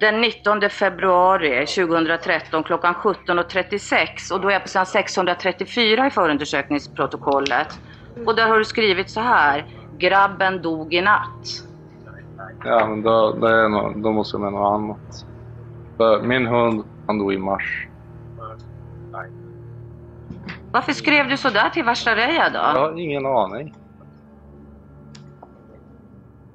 den 0.00 0.20
19 0.20 0.70
februari 0.70 1.66
2013 1.66 2.62
klockan 2.62 2.94
17.36 2.94 4.32
och 4.32 4.40
då 4.40 4.48
är 4.48 4.52
jag 4.52 4.62
på 4.62 4.68
sidan 4.68 4.86
634 4.86 6.06
i 6.06 6.10
förundersökningsprotokollet. 6.10 7.80
Och 8.26 8.36
där 8.36 8.48
har 8.48 8.58
du 8.58 8.64
skrivit 8.64 9.10
så 9.10 9.20
här. 9.20 9.66
Grabben 9.98 10.62
dog 10.62 10.94
i 10.94 11.00
natt. 11.00 11.62
Ja, 12.64 12.86
men 12.86 13.02
då, 13.02 13.32
det 13.32 13.50
är 13.50 13.68
nog, 13.68 14.02
då 14.02 14.12
måste 14.12 14.34
jag 14.34 14.40
mena 14.40 14.58
något 14.58 14.74
annat. 14.74 15.26
För 15.96 16.22
min 16.22 16.46
hund, 16.46 16.84
han 17.06 17.18
dog 17.18 17.34
i 17.34 17.38
mars. 17.38 17.86
Varför 20.72 20.92
skrev 20.92 21.28
du 21.28 21.36
så 21.36 21.50
där 21.50 21.68
till 21.68 21.84
Värsta 21.84 22.14
då? 22.14 22.20
Jag 22.20 22.80
har 22.80 22.98
ingen 22.98 23.26
aning. 23.26 23.74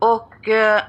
Och 0.02 0.50
eh, 0.50 0.82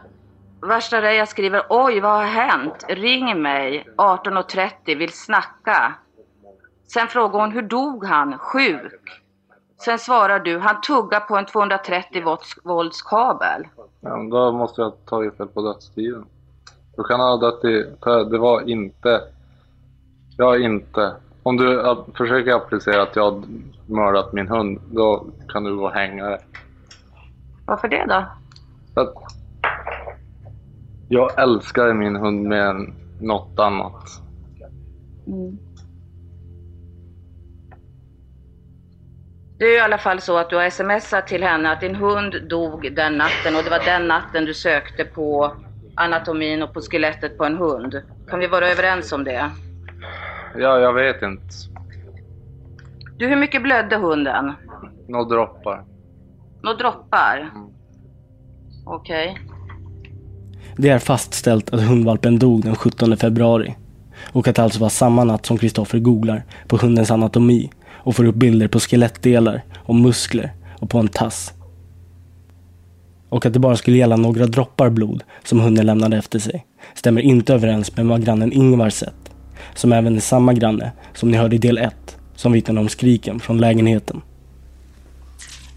Värsta 0.61 1.03
Reja 1.03 1.27
skriver 1.27 1.63
Oj, 1.69 2.01
vad 2.01 2.13
har 2.13 2.25
hänt? 2.25 2.85
Ring 2.89 3.43
mig 3.43 3.87
18.30, 3.97 4.99
vill 4.99 5.13
snacka. 5.13 5.95
Sen 6.93 7.07
frågar 7.07 7.41
hon 7.41 7.53
Hur 7.53 7.63
dog 7.63 8.05
han? 8.05 8.39
Sjuk. 8.39 9.23
Sen 9.85 9.99
svarar 9.99 10.41
du 10.41 10.59
Han 10.59 10.81
tuggar 10.81 11.21
på 11.21 11.37
en 11.37 11.47
230 11.47 12.25
volts, 12.25 12.59
volts 12.65 13.03
kabel. 13.03 13.67
Ja, 14.01 14.17
men 14.17 14.31
då 14.31 14.53
måste 14.53 14.81
jag 14.81 14.91
ha 14.91 14.97
tagit 15.07 15.37
fel 15.37 15.49
på 15.49 15.63
dödstiden. 15.63 16.25
Då 16.97 17.03
kan 17.03 17.21
ha 17.21 17.37
dött 17.37 17.65
i... 17.65 17.87
Det 18.31 18.39
var 18.39 18.69
inte... 18.69 19.21
Jag 20.37 20.61
inte... 20.61 21.15
Om 21.43 21.57
du 21.57 21.97
försöker 22.17 22.55
applicera 22.55 23.03
att 23.03 23.17
jag 23.17 23.31
har 23.31 23.43
mördat 23.87 24.33
min 24.33 24.49
hund, 24.49 24.81
då 24.91 25.27
kan 25.49 25.65
du 25.65 25.77
gå 25.77 25.85
och 25.85 25.93
hänga 25.93 26.25
dig. 26.25 26.39
Varför 27.67 27.89
det 27.89 28.05
då? 28.09 28.25
Att 28.95 29.15
jag 31.09 31.43
älskar 31.43 31.95
min 31.95 32.17
hund 32.17 32.49
mer 32.49 32.61
än 32.61 32.95
något 33.21 33.59
annat. 33.59 34.23
Det 39.59 39.65
är 39.65 39.77
i 39.77 39.81
alla 39.81 39.99
fall 39.99 40.21
så 40.21 40.39
att 40.39 40.51
du 40.51 40.57
har 40.57 40.71
smsat 40.71 41.27
till 41.27 41.43
henne 41.43 41.73
att 41.73 41.81
din 41.81 41.95
hund 41.95 42.49
dog 42.49 42.95
den 42.97 43.17
natten 43.19 43.57
och 43.57 43.65
det 43.65 43.71
var 43.71 43.85
den 43.85 44.09
natten 44.09 44.45
du 44.45 44.55
sökte 44.55 45.05
på 45.05 45.57
anatomin 45.95 46.63
och 46.63 46.75
på 46.75 46.81
skelettet 46.81 47.39
på 47.39 47.45
en 47.45 47.57
hund. 47.57 48.03
Kan 48.29 48.39
vi 48.41 48.47
vara 48.47 48.69
överens 48.69 49.13
om 49.13 49.25
det? 49.25 49.51
Ja, 50.55 50.79
jag 50.79 50.93
vet 50.93 51.23
inte. 51.23 51.45
Du, 53.17 53.29
hur 53.29 53.37
mycket 53.37 53.63
blödde 53.63 53.97
hunden? 53.97 54.53
Några 55.09 55.25
droppar. 55.25 55.85
Några 56.63 56.77
droppar? 56.77 57.51
Okej. 58.85 59.39
Det 60.77 60.89
är 60.89 60.99
fastställt 60.99 61.71
att 61.71 61.81
hundvalpen 61.81 62.39
dog 62.39 62.63
den 62.63 62.77
17 62.77 63.17
februari 63.17 63.75
och 64.33 64.49
att 64.49 64.57
det 64.57 64.63
alltså 64.63 64.81
var 64.81 64.89
samma 64.89 65.25
natt 65.25 65.47
som 65.47 65.59
Kristoffer 65.59 65.99
googlar 65.99 66.45
på 66.67 66.77
hundens 66.77 67.11
anatomi 67.11 67.71
och 67.89 68.17
får 68.17 68.25
upp 68.25 68.35
bilder 68.35 68.69
på 68.69 68.81
skelettdelar 68.81 69.65
och 69.77 69.95
muskler 69.95 70.53
och 70.79 70.91
på 70.91 70.99
en 70.99 71.09
tass. 71.09 71.53
Och 73.29 73.47
att 73.47 73.53
det 73.53 73.59
bara 73.59 73.77
skulle 73.77 73.97
gälla 73.97 74.17
några 74.17 74.47
droppar 74.47 74.91
blod 74.91 75.23
som 75.45 75.61
hunden 75.61 75.87
lämnade 75.87 76.17
efter 76.17 76.39
sig 76.39 76.67
stämmer 76.95 77.21
inte 77.23 77.55
överens 77.55 77.97
med 77.97 78.07
vad 78.07 78.25
grannen 78.25 78.53
Ingvar 78.53 78.91
sett, 78.91 79.31
som 79.75 79.93
även 79.93 80.17
är 80.17 80.21
samma 80.21 80.53
granne 80.53 80.93
som 81.15 81.31
ni 81.31 81.37
hörde 81.37 81.57
i 81.57 81.59
del 81.59 81.79
1, 81.79 82.17
som 82.35 82.53
vittnade 82.53 82.81
om 82.81 82.89
skriken 82.89 83.41
från 83.41 83.59
lägenheten. 83.59 84.21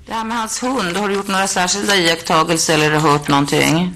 Det 0.06 0.14
här 0.14 0.24
med 0.24 0.38
hans 0.38 0.64
hund, 0.64 0.98
har 0.98 1.10
du 1.10 1.16
gjort 1.16 1.28
några 1.28 1.48
särskilda 1.48 1.96
iakttagelser 1.96 2.74
eller 2.74 2.90
hört 2.90 3.28
någonting? 3.28 3.94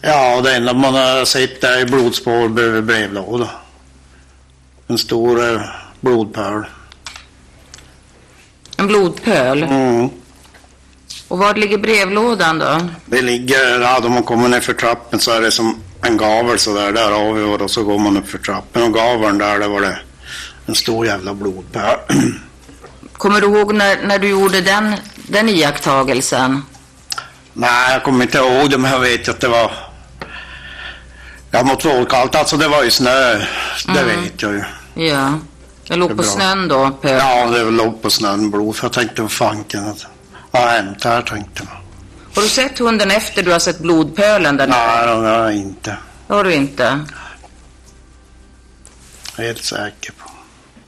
Ja, 0.00 0.40
det 0.40 0.56
enda 0.56 0.74
man 0.74 0.94
har 0.94 1.24
sett 1.24 1.64
är 1.64 1.86
blodspår 1.86 2.48
bredvid 2.48 2.84
brevlåda. 2.84 3.50
En 4.86 4.98
stor 4.98 5.54
eh, 5.54 5.60
blodpöl. 6.00 6.64
En 8.76 8.86
blodpöl? 8.86 9.62
Mm. 9.62 10.10
Och 11.28 11.38
var 11.38 11.54
ligger 11.54 11.78
brevlådan 11.78 12.58
då? 12.58 12.88
Det 13.06 13.22
ligger, 13.22 13.80
ja, 13.80 14.00
då 14.00 14.08
man 14.08 14.22
kommer 14.22 14.48
ner 14.48 14.60
för 14.60 14.74
trappen 14.74 15.20
så 15.20 15.30
är 15.30 15.40
det 15.40 15.50
som 15.50 15.80
en 16.02 16.16
gavel 16.16 16.58
så 16.58 16.74
där. 16.74 16.92
Där 16.92 17.10
har 17.10 17.32
vi 17.32 17.42
och 17.42 17.58
då 17.58 17.68
så 17.68 17.84
går 17.84 17.98
man 17.98 18.16
upp 18.16 18.28
för 18.28 18.38
trappen 18.38 18.82
och 18.82 18.94
gaveln 18.94 19.38
där, 19.38 19.58
där 19.58 19.68
var 19.68 19.80
det 19.80 19.98
en 20.66 20.74
stor 20.74 21.06
jävla 21.06 21.34
blodpöl. 21.34 21.98
Kommer 23.18 23.40
du 23.40 23.46
ihåg 23.46 23.74
när, 23.74 24.02
när 24.02 24.18
du 24.18 24.28
gjorde 24.28 24.60
den, 24.60 24.94
den 25.16 25.48
iakttagelsen? 25.48 26.62
Nej, 27.52 27.92
jag 27.92 28.04
kommer 28.04 28.24
inte 28.24 28.38
ihåg 28.38 28.70
det, 28.70 28.78
men 28.78 28.90
jag 28.92 29.00
vet 29.00 29.28
att 29.28 29.40
det 29.40 29.48
var... 29.48 29.72
Ja, 31.50 31.62
mot 31.64 31.84
vårkallt, 31.84 32.34
alltså 32.34 32.56
det 32.56 32.68
var 32.68 32.82
ju 32.84 32.90
snö. 32.90 33.34
Det 33.34 34.00
Mm. 34.00 34.22
vet 34.22 34.42
jag 34.42 34.52
ju. 34.52 34.64
Ja. 35.06 35.38
Det 35.88 35.96
låg 35.96 36.10
Det 36.10 36.14
på 36.14 36.22
bra. 36.22 36.30
snön 36.30 36.68
då, 36.68 36.90
pöl? 36.90 37.18
Ja, 37.18 37.46
det 37.46 37.64
låg 37.70 38.02
på 38.02 38.10
snön 38.10 38.50
blod. 38.50 38.76
För 38.76 38.84
jag 38.84 38.92
tänkte, 38.92 39.22
vad 39.22 39.32
fanken, 39.32 39.88
att... 39.88 40.06
Ja, 40.52 40.58
hänt 40.66 41.04
här 41.04 41.22
tänkte 41.22 41.62
jag. 41.62 41.78
Har 42.34 42.42
du 42.42 42.48
sett 42.48 42.78
hunden 42.78 43.10
efter 43.10 43.42
du 43.42 43.52
har 43.52 43.58
sett 43.58 43.78
blodpölen 43.78 44.56
där 44.56 44.66
Nej, 44.66 45.06
det 45.06 45.12
har 45.12 45.24
jag 45.24 45.54
inte. 45.56 45.96
Det 46.26 46.34
har 46.34 46.44
du 46.44 46.54
inte? 46.54 47.00
Helt 49.36 49.64
säker 49.64 50.12
på. 50.12 50.30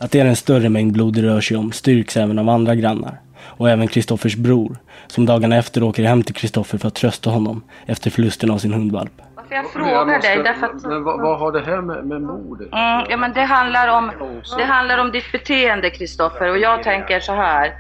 Att 0.01 0.11
det 0.11 0.21
är 0.21 0.25
en 0.27 0.37
större 0.37 0.69
mängd 0.69 0.93
blod 0.93 1.15
det 1.15 1.23
rör 1.23 1.41
sig 1.41 1.57
om 1.57 1.73
styrks 1.73 2.17
även 2.17 2.39
av 2.39 2.49
andra 2.49 2.75
grannar 2.75 3.21
och 3.43 3.71
även 3.71 3.89
Kristoffers 3.89 4.37
bror 4.37 4.77
som 5.07 5.27
dagarna 5.27 5.57
efter 5.57 5.83
åker 5.83 6.05
hem 6.05 6.23
till 6.23 6.35
Kristoffer 6.35 6.79
för 6.79 6.89
att 6.89 6.95
trösta 6.95 7.31
honom 7.31 7.63
efter 7.87 8.11
förlusten 8.11 8.51
av 8.51 8.59
sin 8.59 8.73
hundvalp. 8.73 9.13
Varför 9.35 9.55
jag 9.55 9.71
frågar 9.73 9.91
jag 9.93 10.07
måste- 10.09 10.29
dig, 10.29 10.43
därför 10.45 10.67
att... 10.67 10.83
Men 10.83 11.05
vad, 11.05 11.21
vad 11.21 11.39
har 11.39 11.53
det 11.53 11.61
här 11.61 11.81
med, 11.81 12.05
med 12.05 12.23
mordet 12.23 12.69
Mm, 12.73 13.07
ja, 13.11 13.17
men 13.17 13.33
det 13.33 13.43
handlar 13.45 13.89
om, 13.99 14.11
det 14.59 14.65
handlar 14.65 14.99
om 14.99 15.11
ditt 15.13 15.33
beteende, 15.33 15.91
Kristoffer. 15.91 16.51
Och 16.51 16.59
jag 16.59 16.83
tänker 16.83 17.21
så 17.21 17.33
här. 17.33 17.73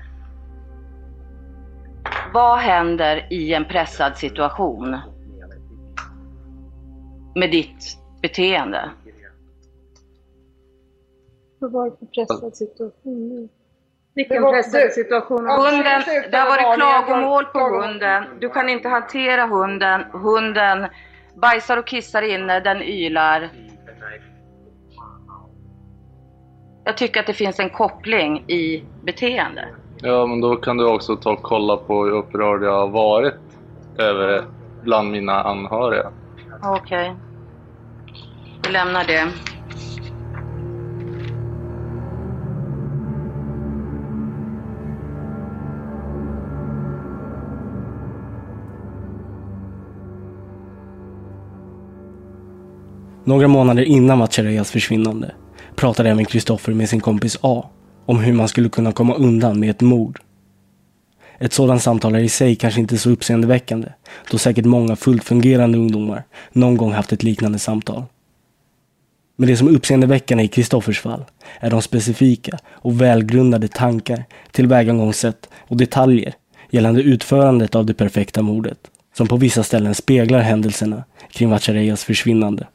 Vad 2.32 2.58
händer 2.58 3.26
i 3.30 3.54
en 3.54 3.64
pressad 3.64 4.16
situation? 4.16 4.96
Med 7.34 7.50
ditt 7.50 7.96
beteende? 8.22 8.90
Vad 11.60 11.72
var 11.72 11.90
det 11.90 11.96
för 11.98 12.06
pressad 12.06 12.56
situation? 12.56 13.48
Vilken 14.14 14.42
pressad 14.42 14.92
situation? 14.92 15.46
Hunden, 15.46 16.02
det 16.30 16.36
har 16.36 16.46
varit 16.46 16.76
klagomål 16.76 17.44
på 17.44 17.58
hunden. 17.58 18.24
Du 18.40 18.48
kan 18.48 18.68
inte 18.68 18.88
hantera 18.88 19.46
hunden. 19.46 20.04
Hunden 20.12 20.86
bajsar 21.42 21.76
och 21.76 21.86
kissar 21.86 22.22
inne, 22.22 22.60
den 22.60 22.82
ylar. 22.82 23.50
Jag 26.84 26.96
tycker 26.96 27.20
att 27.20 27.26
det 27.26 27.32
finns 27.32 27.60
en 27.60 27.70
koppling 27.70 28.44
i 28.50 28.84
beteende. 29.02 29.68
Ja, 30.02 30.26
men 30.26 30.40
då 30.40 30.56
kan 30.56 30.76
du 30.76 30.86
också 30.86 31.16
ta 31.16 31.32
och 31.32 31.42
kolla 31.42 31.76
på 31.76 32.04
hur 32.04 32.12
upprörd 32.12 32.62
jag 32.62 32.80
har 32.80 32.88
varit 32.88 33.34
över 33.98 34.44
bland 34.82 35.10
mina 35.10 35.42
anhöriga. 35.42 36.12
Okej. 36.62 37.16
Vi 38.66 38.72
lämnar 38.72 39.04
det. 39.04 39.28
Några 53.24 53.48
månader 53.48 53.82
innan 53.82 54.18
Matchereyas 54.18 54.70
försvinnande 54.70 55.34
pratade 55.76 56.10
även 56.10 56.24
Kristoffer 56.24 56.72
med 56.72 56.88
sin 56.88 57.00
kompis 57.00 57.38
A 57.40 57.66
om 58.06 58.18
hur 58.18 58.32
man 58.32 58.48
skulle 58.48 58.68
kunna 58.68 58.92
komma 58.92 59.14
undan 59.14 59.60
med 59.60 59.70
ett 59.70 59.80
mord. 59.80 60.20
Ett 61.38 61.52
sådant 61.52 61.82
samtal 61.82 62.14
är 62.14 62.18
i 62.18 62.28
sig 62.28 62.56
kanske 62.56 62.80
inte 62.80 62.98
så 62.98 63.10
uppseendeväckande 63.10 63.88
då 64.30 64.38
säkert 64.38 64.64
många 64.64 64.96
fullt 64.96 65.24
fungerande 65.24 65.78
ungdomar 65.78 66.22
någon 66.52 66.76
gång 66.76 66.92
haft 66.92 67.12
ett 67.12 67.22
liknande 67.22 67.58
samtal. 67.58 68.04
Men 69.36 69.48
det 69.48 69.56
som 69.56 69.68
är 69.68 69.72
uppseendeväckande 69.72 70.44
i 70.44 70.48
Kristoffers 70.48 71.00
fall 71.00 71.24
är 71.60 71.70
de 71.70 71.82
specifika 71.82 72.58
och 72.68 73.00
välgrundade 73.00 73.68
tankar, 73.68 74.24
tillvägagångssätt 74.50 75.48
och 75.54 75.76
detaljer 75.76 76.34
gällande 76.70 77.02
utförandet 77.02 77.74
av 77.74 77.86
det 77.86 77.94
perfekta 77.94 78.42
mordet 78.42 78.78
som 79.16 79.26
på 79.26 79.36
vissa 79.36 79.62
ställen 79.62 79.94
speglar 79.94 80.40
händelserna 80.40 81.04
kring 81.30 81.48
Matchereyas 81.48 82.04
försvinnande. 82.04 82.66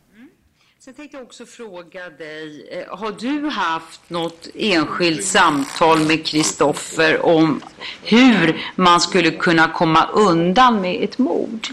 Sen 0.86 0.94
tänkte 0.94 1.18
jag 1.18 1.24
också 1.24 1.46
fråga 1.46 2.10
dig, 2.10 2.68
eh, 2.72 2.98
har 2.98 3.12
du 3.12 3.50
haft 3.50 4.10
något 4.10 4.48
enskilt 4.56 5.24
samtal 5.24 6.00
med 6.00 6.26
Kristoffer 6.26 7.26
om 7.26 7.62
hur 8.04 8.62
man 8.76 9.02
skulle 9.02 9.32
kunna 9.32 9.68
komma 9.68 10.06
undan 10.14 10.82
med 10.82 11.04
ett 11.04 11.18
mord? 11.18 11.68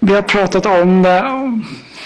Vi 0.00 0.14
har 0.14 0.22
pratat 0.22 0.66
om 0.66 1.02
det. 1.02 1.60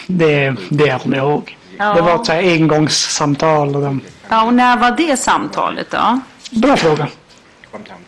Det, 0.06 0.56
det 0.68 0.86
jag 0.86 1.00
kommer 1.00 1.16
ihåg. 1.16 1.56
Ja. 1.78 1.94
Det 1.94 2.02
var 2.02 2.14
ett 2.14 2.26
så 2.26 2.32
här 2.32 2.42
engångssamtal. 2.42 3.76
Och 3.76 3.82
de... 3.82 4.00
Ja, 4.28 4.46
och 4.46 4.54
när 4.54 4.76
var 4.76 4.90
det 4.90 5.16
samtalet 5.16 5.90
då? 5.90 6.20
Bra 6.50 6.76
fråga. 6.76 7.08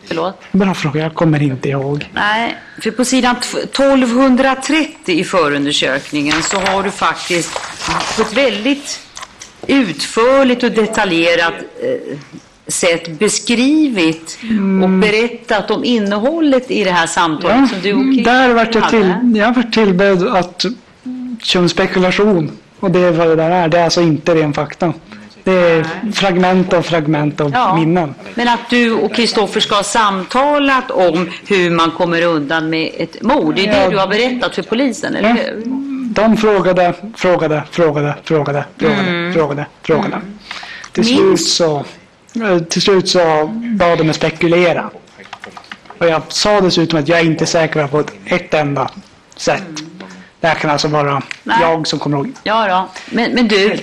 Förlåt? 0.07 0.39
Bra 0.51 0.73
fråga. 0.73 1.01
Jag 1.01 1.13
kommer 1.13 1.41
inte 1.41 1.69
ihåg. 1.69 2.09
Nej, 2.13 2.57
för 2.81 2.91
på 2.91 3.05
sidan 3.05 3.35
t- 3.35 3.57
1230 3.57 5.15
i 5.19 5.23
förundersökningen 5.23 6.43
så 6.43 6.59
har 6.59 6.83
du 6.83 6.91
faktiskt 6.91 7.53
på 8.15 8.21
ett 8.21 8.33
väldigt 8.37 8.99
utförligt 9.67 10.63
och 10.63 10.71
detaljerat 10.71 11.53
eh, 11.53 12.17
sätt 12.67 13.07
beskrivit 13.19 14.39
och 14.83 14.89
berättat 14.89 15.71
om 15.71 15.83
innehållet 15.83 16.71
i 16.71 16.83
det 16.83 16.91
här 16.91 17.07
samtalet 17.07 17.57
Ja, 17.59 17.67
som 17.67 17.81
du 17.81 17.93
och 17.93 18.01
Kim 18.15 18.23
där 18.23 18.53
vart 18.53 18.75
jag, 18.75 18.89
till, 18.89 19.03
hade. 19.03 19.39
jag 19.39 19.53
var 19.55 19.63
tillbedd 19.63 20.27
att 20.27 20.65
köra 21.43 21.67
spekulation. 21.67 22.51
Och 22.79 22.91
det 22.91 22.99
är 22.99 23.11
vad 23.11 23.27
det 23.27 23.35
där 23.35 23.51
är. 23.51 23.67
Det 23.67 23.79
är 23.79 23.83
alltså 23.83 24.01
inte 24.01 24.35
ren 24.35 24.53
fakta. 24.53 24.93
Det 25.43 25.51
är 25.51 25.85
fragment 26.13 26.73
av 26.73 26.81
fragment 26.81 27.41
av 27.41 27.51
Ja. 27.53 27.75
minnen. 27.75 28.15
Men 28.35 28.47
att 28.47 28.69
du 28.69 28.91
och 28.93 29.15
Kristoffer 29.15 29.59
ska 29.59 29.75
ha 29.75 29.83
samtalat 29.83 30.91
om 30.91 31.29
hur 31.47 31.69
man 31.71 31.91
kommer 31.91 32.21
undan 32.21 32.69
med 32.69 32.91
ett 32.97 33.21
mord. 33.21 33.55
Det 33.55 33.67
är 33.67 33.71
det 33.71 33.83
Ja. 33.83 33.89
du 33.89 33.97
har 33.97 34.07
berättat 34.07 34.55
för 34.55 34.63
polisen, 34.63 35.15
eller 35.15 35.29
Ja. 35.29 35.35
hur? 35.35 35.63
De 36.13 36.37
frågade, 36.37 36.93
frågade, 37.15 37.63
frågade, 37.71 38.13
frågade, 38.23 38.65
frågade, 38.77 39.07
Mm. 39.07 39.33
frågade, 39.33 39.65
frågade. 39.83 40.21
Till 40.91 41.03
Minns- 41.03 41.17
slut 41.17 41.41
så, 41.47 41.85
eh, 42.45 42.59
till 42.59 42.81
slut 42.81 43.09
så 43.09 43.49
bad 43.53 43.97
de 43.97 44.03
mig 44.03 44.13
spekulera. 44.13 44.89
Och 45.97 46.07
jag 46.07 46.21
sa 46.27 46.61
dessutom 46.61 46.99
att 46.99 47.07
jag 47.07 47.19
är 47.19 47.23
inte 47.25 47.45
säker 47.45 47.87
på 47.87 47.99
ett, 47.99 48.13
ett 48.25 48.53
enda 48.53 48.89
sätt. 49.35 49.63
Det 50.39 50.47
här 50.47 50.55
kan 50.55 50.71
alltså 50.71 50.87
vara 50.87 51.21
Nej. 51.43 51.57
jag 51.61 51.87
som 51.87 51.99
kommer 51.99 52.17
ihåg. 52.17 52.31
Ja, 52.43 52.67
ja. 52.67 52.89
Men, 53.09 53.31
men 53.31 53.47
du, 53.47 53.77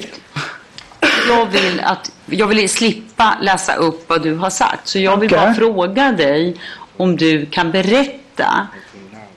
jag 1.28 1.46
vill, 1.46 1.80
att, 1.80 2.12
jag 2.26 2.46
vill 2.46 2.68
slippa 2.68 3.38
läsa 3.40 3.74
upp 3.74 4.08
vad 4.08 4.22
du 4.22 4.34
har 4.34 4.50
sagt. 4.50 4.88
Så 4.88 4.98
jag 4.98 5.16
vill 5.16 5.34
Okej. 5.34 5.38
bara 5.38 5.54
fråga 5.54 6.12
dig 6.12 6.56
om 6.96 7.16
du 7.16 7.46
kan 7.46 7.70
berätta 7.70 8.66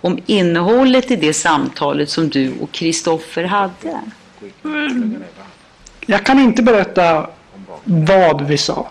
om 0.01 0.19
innehållet 0.25 1.11
i 1.11 1.15
det 1.15 1.33
samtalet 1.33 2.09
som 2.09 2.29
du 2.29 2.53
och 2.61 2.71
Kristoffer 2.71 3.43
hade. 3.43 4.01
Jag 6.05 6.25
kan 6.25 6.39
inte 6.39 6.63
berätta 6.63 7.27
vad 7.83 8.41
vi 8.41 8.57
sa. 8.57 8.89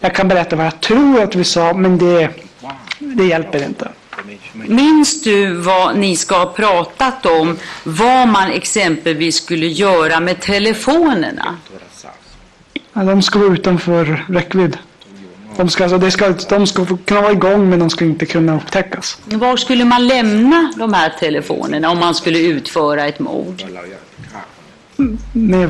Jag 0.00 0.14
kan 0.14 0.28
berätta 0.28 0.56
vad 0.56 0.66
jag 0.66 0.80
tror 0.80 1.22
att 1.22 1.34
vi 1.34 1.44
sa, 1.44 1.72
men 1.74 1.98
det, 1.98 2.30
det 2.98 3.24
hjälper 3.24 3.64
inte. 3.64 3.88
Minns 4.52 5.22
du 5.22 5.54
vad 5.54 5.96
ni 5.96 6.16
ska 6.16 6.38
ha 6.38 6.46
pratat 6.46 7.26
om? 7.26 7.58
Vad 7.84 8.28
man 8.28 8.50
exempelvis 8.50 9.36
skulle 9.36 9.66
göra 9.66 10.20
med 10.20 10.40
telefonerna? 10.40 11.56
Ja, 12.92 13.02
De 13.02 13.22
ska 13.22 13.38
vara 13.38 13.52
utanför 13.52 14.24
räckvidd. 14.28 14.78
De 15.56 15.68
ska, 15.68 15.84
alltså, 15.84 15.98
det 15.98 16.10
ska, 16.10 16.28
de 16.48 16.66
ska 16.66 16.86
kunna 17.04 17.20
vara 17.20 17.32
igång 17.32 17.70
men 17.70 17.78
de 17.78 17.90
ska 17.90 18.04
inte 18.04 18.26
kunna 18.26 18.56
upptäckas. 18.56 19.18
Var 19.24 19.56
skulle 19.56 19.84
man 19.84 20.06
lämna 20.06 20.72
de 20.76 20.94
här 20.94 21.12
telefonerna 21.20 21.90
om 21.90 21.98
man 21.98 22.14
skulle 22.14 22.38
utföra 22.38 23.06
ett 23.06 23.18
mord? 23.18 23.62
Nej. 25.32 25.68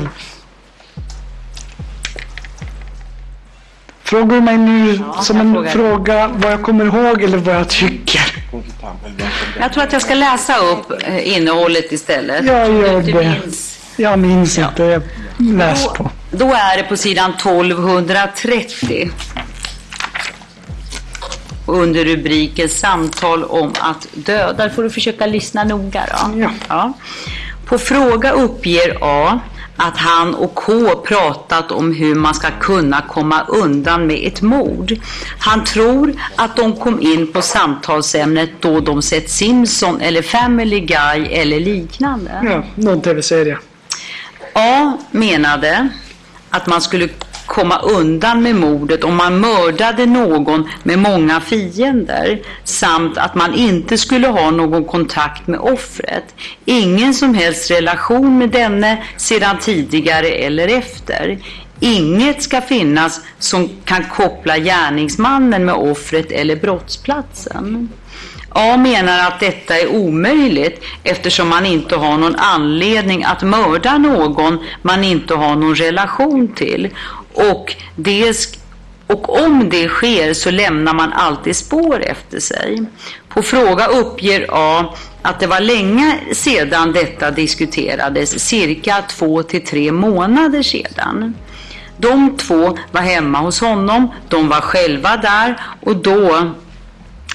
Frågar 4.03 4.35
du 4.35 4.41
mig 4.41 4.57
nu 4.57 4.99
som 5.21 5.39
en 5.39 5.69
fråga 5.69 6.27
vad 6.27 6.51
jag 6.51 6.61
kommer 6.61 6.85
ihåg 6.85 7.21
eller 7.23 7.37
vad 7.37 7.55
jag 7.55 7.69
tycker? 7.69 8.21
Jag 9.59 9.73
tror 9.73 9.83
att 9.83 9.93
jag 9.93 10.01
ska 10.01 10.13
läsa 10.13 10.57
upp 10.57 10.91
eh, 11.07 11.35
innehållet 11.37 11.91
istället. 11.91 12.45
Jag 12.45 12.73
gör 12.73 13.01
det. 13.01 13.41
Jag 13.97 14.19
minns 14.19 14.57
inte. 14.57 14.83
Jag 14.83 15.01
läs 15.37 15.87
på. 15.87 16.09
Då 16.31 16.53
är 16.53 16.77
det 16.77 16.83
på 16.83 16.97
sidan 16.97 17.31
1230. 17.31 19.11
Under 21.65 22.05
rubriken 22.05 22.69
Samtal 22.69 23.43
om 23.43 23.73
att 23.79 24.07
döda. 24.13 24.53
Där 24.53 24.69
får 24.69 24.83
du 24.83 24.89
försöka 24.89 25.25
lyssna 25.25 25.63
noga 25.63 26.05
då. 26.11 26.47
Ja. 26.69 26.93
På 27.65 27.77
fråga 27.77 28.31
uppger 28.31 28.97
A 29.01 29.39
att 29.77 29.97
han 29.97 30.35
och 30.35 30.55
K 30.55 30.95
pratat 30.95 31.71
om 31.71 31.95
hur 31.95 32.15
man 32.15 32.33
ska 32.33 32.47
kunna 32.59 33.01
komma 33.01 33.41
undan 33.47 34.07
med 34.07 34.27
ett 34.27 34.41
mord. 34.41 34.93
Han 35.39 35.63
tror 35.63 36.13
att 36.35 36.55
de 36.55 36.75
kom 36.75 37.01
in 37.01 37.33
på 37.33 37.41
samtalsämnet 37.41 38.49
då 38.59 38.79
de 38.79 39.01
sett 39.01 39.29
Simpson 39.29 40.01
eller 40.01 40.21
Family 40.21 40.79
Guy 40.79 41.25
eller 41.25 41.59
liknande. 41.59 42.31
Ja, 42.43 42.63
någon 42.75 43.01
tv-serie. 43.01 43.57
A 44.53 44.97
menade 45.11 45.89
att 46.49 46.67
man 46.67 46.81
skulle 46.81 47.09
komma 47.45 47.79
undan 47.79 48.43
med 48.43 48.55
mordet 48.55 49.03
om 49.03 49.15
man 49.15 49.39
mördade 49.39 50.05
någon 50.05 50.69
med 50.83 50.99
många 50.99 51.41
fiender 51.41 52.41
samt 52.63 53.17
att 53.17 53.35
man 53.35 53.53
inte 53.53 53.97
skulle 53.97 54.27
ha 54.27 54.51
någon 54.51 54.85
kontakt 54.85 55.47
med 55.47 55.59
offret. 55.59 56.35
Ingen 56.65 57.13
som 57.13 57.33
helst 57.33 57.71
relation 57.71 58.37
med 58.37 58.49
denne 58.49 59.03
sedan 59.17 59.57
tidigare 59.61 60.27
eller 60.27 60.67
efter. 60.67 61.39
Inget 61.79 62.43
ska 62.43 62.61
finnas 62.61 63.21
som 63.39 63.69
kan 63.85 64.03
koppla 64.03 64.57
gärningsmannen 64.57 65.65
med 65.65 65.75
offret 65.75 66.31
eller 66.31 66.55
brottsplatsen. 66.55 67.89
A 68.53 68.77
menar 68.77 69.27
att 69.27 69.39
detta 69.39 69.79
är 69.79 69.87
omöjligt 69.87 70.83
eftersom 71.03 71.49
man 71.49 71.65
inte 71.65 71.95
har 71.95 72.17
någon 72.17 72.35
anledning 72.35 73.23
att 73.23 73.43
mörda 73.43 73.97
någon 73.97 74.59
man 74.81 75.03
inte 75.03 75.35
har 75.35 75.55
någon 75.55 75.75
relation 75.75 76.47
till. 76.55 76.89
Och, 77.33 77.75
det, 77.95 78.37
och 79.07 79.43
om 79.43 79.69
det 79.69 79.87
sker 79.87 80.33
så 80.33 80.51
lämnar 80.51 80.93
man 80.93 81.13
alltid 81.13 81.55
spår 81.55 82.03
efter 82.03 82.39
sig. 82.39 82.83
På 83.29 83.41
fråga 83.41 83.87
uppger 83.87 84.45
A 84.49 84.93
att 85.21 85.39
det 85.39 85.47
var 85.47 85.59
länge 85.59 86.19
sedan 86.31 86.91
detta 86.93 87.31
diskuterades, 87.31 88.47
cirka 88.47 89.03
två 89.09 89.43
till 89.43 89.65
tre 89.65 89.91
månader 89.91 90.63
sedan. 90.63 91.35
De 91.97 92.37
två 92.37 92.77
var 92.91 93.01
hemma 93.01 93.39
hos 93.39 93.61
honom, 93.61 94.11
de 94.29 94.49
var 94.49 94.61
själva 94.61 95.17
där 95.17 95.61
och 95.81 95.95
då 95.95 96.51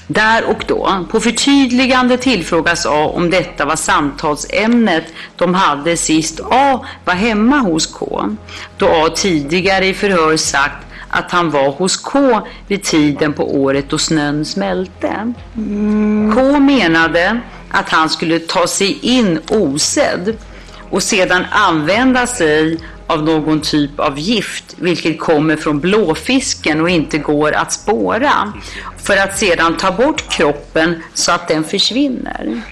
där 0.08 0.44
och 0.44 0.64
då. 0.66 1.06
På 1.10 1.20
förtydligande 1.20 2.18
tillfrågas 2.18 2.86
A 2.86 3.12
om 3.14 3.30
detta 3.30 3.64
var 3.64 3.76
samtalsämnet 3.76 5.04
de 5.36 5.54
hade 5.54 5.96
sist 5.96 6.40
A 6.50 6.84
var 7.04 7.14
hemma 7.14 7.58
hos 7.58 7.86
K. 7.86 8.36
Då 8.76 8.88
A 8.88 9.08
tidigare 9.14 9.86
i 9.86 9.94
förhör 9.94 10.36
sagt 10.36 10.86
att 11.08 11.30
han 11.30 11.50
var 11.50 11.70
hos 11.70 11.96
K 11.96 12.40
vid 12.66 12.82
tiden 12.84 13.32
på 13.32 13.56
året 13.60 13.84
då 13.88 13.98
snön 13.98 14.44
smälte. 14.44 15.32
K 16.34 16.60
menade 16.60 17.40
att 17.70 17.88
han 17.88 18.10
skulle 18.10 18.38
ta 18.38 18.66
sig 18.66 18.98
in 19.02 19.38
osedd 19.50 20.36
och 20.90 21.02
sedan 21.02 21.44
använda 21.50 22.26
sig 22.26 22.78
av 23.08 23.24
någon 23.24 23.60
typ 23.60 24.00
av 24.00 24.18
gift, 24.18 24.74
vilket 24.78 25.20
kommer 25.20 25.56
från 25.56 25.80
blåfisken 25.80 26.80
och 26.80 26.90
inte 26.90 27.18
går 27.18 27.52
att 27.52 27.72
spåra, 27.72 28.52
för 28.96 29.16
att 29.16 29.38
sedan 29.38 29.76
ta 29.76 29.92
bort 29.92 30.28
kroppen 30.30 31.02
så 31.14 31.32
att 31.32 31.48
den 31.48 31.64
försvinner. 31.64 32.62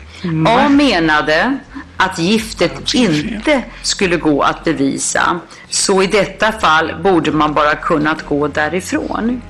A 0.48 0.68
menade 0.68 1.58
att 1.96 2.18
giftet 2.18 2.94
inte 2.94 3.62
skulle 3.82 4.16
gå 4.16 4.42
att 4.42 4.64
bevisa, 4.64 5.40
så 5.70 6.02
i 6.02 6.06
detta 6.06 6.52
fall 6.52 6.94
borde 7.02 7.32
man 7.32 7.54
bara 7.54 7.74
kunnat 7.74 8.26
gå 8.26 8.48
därifrån. 8.48 9.42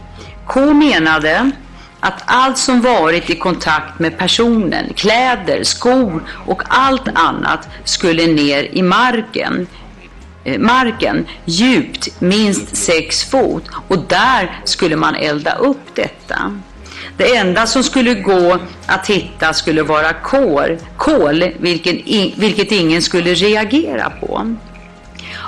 K 0.46 0.72
menade 0.74 1.50
att 2.00 2.22
allt 2.24 2.58
som 2.58 2.80
varit 2.80 3.30
i 3.30 3.36
kontakt 3.36 3.98
med 3.98 4.18
personen, 4.18 4.92
kläder, 4.94 5.64
skor 5.64 6.22
och 6.46 6.62
allt 6.68 7.08
annat 7.14 7.68
skulle 7.84 8.26
ner 8.26 8.62
i 8.62 8.82
marken 8.82 9.66
Eh, 10.47 10.59
marken 10.59 11.27
djupt 11.44 12.20
minst 12.20 12.77
sex 12.77 13.24
fot 13.24 13.64
och 13.89 13.98
där 13.98 14.60
skulle 14.64 14.97
man 14.97 15.14
elda 15.14 15.55
upp 15.55 15.94
detta. 15.94 16.60
Det 17.16 17.36
enda 17.36 17.66
som 17.66 17.82
skulle 17.82 18.14
gå 18.14 18.59
att 18.86 19.06
hitta 19.06 19.55
skulle 19.55 19.82
vara 19.82 20.12
kol, 20.12 20.78
kol 20.97 21.44
vilken, 21.59 21.94
vilket 22.36 22.73
ingen 22.73 23.02
skulle 23.02 23.35
reagera 23.35 24.10
på. 24.10 24.56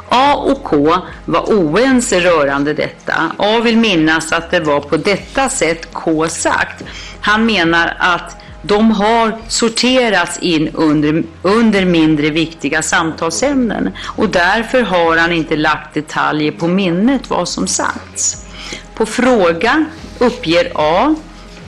A 0.08 0.34
och 0.34 0.64
K 0.64 0.96
var 1.24 1.40
oense 1.40 2.20
rörande 2.20 2.74
detta. 2.74 3.32
A 3.36 3.60
vill 3.60 3.76
minnas 3.76 4.32
att 4.32 4.50
det 4.50 4.60
var 4.60 4.80
på 4.80 4.96
detta 4.96 5.48
sätt 5.48 5.88
K 5.92 6.28
sagt. 6.28 6.84
Han 7.20 7.46
menar 7.46 7.96
att 7.98 8.36
de 8.68 8.90
har 8.90 9.38
sorterats 9.48 10.38
in 10.38 10.68
under, 10.74 11.24
under 11.42 11.84
mindre 11.84 12.30
viktiga 12.30 12.82
samtalsämnen 12.82 13.90
och 14.16 14.28
därför 14.28 14.82
har 14.82 15.16
han 15.16 15.32
inte 15.32 15.56
lagt 15.56 15.94
detaljer 15.94 16.52
på 16.52 16.68
minnet 16.68 17.30
vad 17.30 17.48
som 17.48 17.66
sagts. 17.66 18.46
På 18.94 19.06
fråga 19.06 19.84
uppger 20.18 20.72
A 20.74 21.14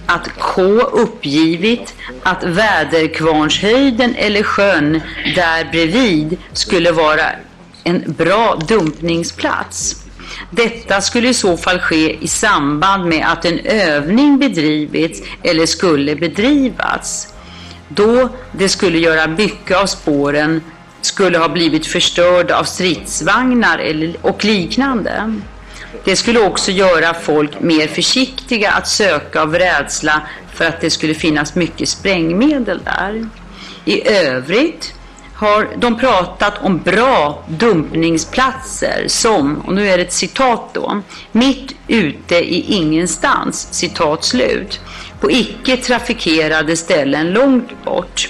att 0.07 0.29
K 0.39 0.63
uppgivit 0.93 1.95
att 2.23 2.45
väderkvarnshöjden 2.45 4.15
eller 4.15 4.43
sjön 4.43 5.01
där 5.35 5.71
bredvid 5.71 6.39
skulle 6.53 6.93
vara 6.93 7.27
en 7.85 8.15
bra 8.19 8.57
dumpningsplats. 8.69 9.97
Detta 10.51 11.01
skulle 11.01 11.29
i 11.29 11.35
så 11.35 11.57
fall 11.57 11.79
ske 11.79 12.25
i 12.25 12.29
samband 12.29 13.05
med 13.05 13.27
att 13.33 13.45
en 13.45 13.59
övning 13.59 14.39
bedrivits 14.39 15.23
eller 15.43 15.67
skulle 15.67 16.17
bedrivas. 16.17 17.35
Då 17.89 18.29
det 18.53 18.69
skulle 18.69 18.99
göra 18.99 19.27
mycket 19.27 19.77
av 19.77 19.87
spåren 19.87 20.63
skulle 21.01 21.39
ha 21.39 21.49
blivit 21.49 21.87
förstörda 21.87 22.59
av 22.59 22.65
stridsvagnar 22.65 24.15
och 24.21 24.45
liknande. 24.45 25.41
Det 26.05 26.17
skulle 26.17 26.41
också 26.41 26.71
göra 26.71 27.15
folk 27.15 27.61
mer 27.61 27.87
försiktiga 27.87 28.73
att 28.73 28.89
söka 28.89 29.43
av 29.43 29.55
rädsla 29.55 30.23
för 30.55 30.65
att 30.65 30.81
det 30.81 30.91
skulle 30.91 31.15
finnas 31.15 31.55
mycket 31.55 31.89
sprängmedel 31.89 32.81
där. 32.85 33.29
I 33.85 34.09
övrigt 34.09 34.95
har 35.41 35.69
de 35.77 35.99
pratat 35.99 36.55
om 36.63 36.79
bra 36.79 37.45
dumpningsplatser 37.49 39.05
som, 39.07 39.61
och 39.61 39.75
nu 39.75 39.89
är 39.89 39.97
det 39.97 40.03
ett 40.03 40.13
citat 40.13 40.71
då, 40.73 41.03
mitt 41.33 41.77
ute 41.89 42.35
i 42.37 42.75
ingenstans, 42.75 43.69
citat 43.71 44.25
slut, 44.25 44.81
på 45.21 45.31
icke 45.31 45.77
trafikerade 45.77 46.77
ställen 46.77 47.33
långt 47.33 47.85
bort. 47.85 48.29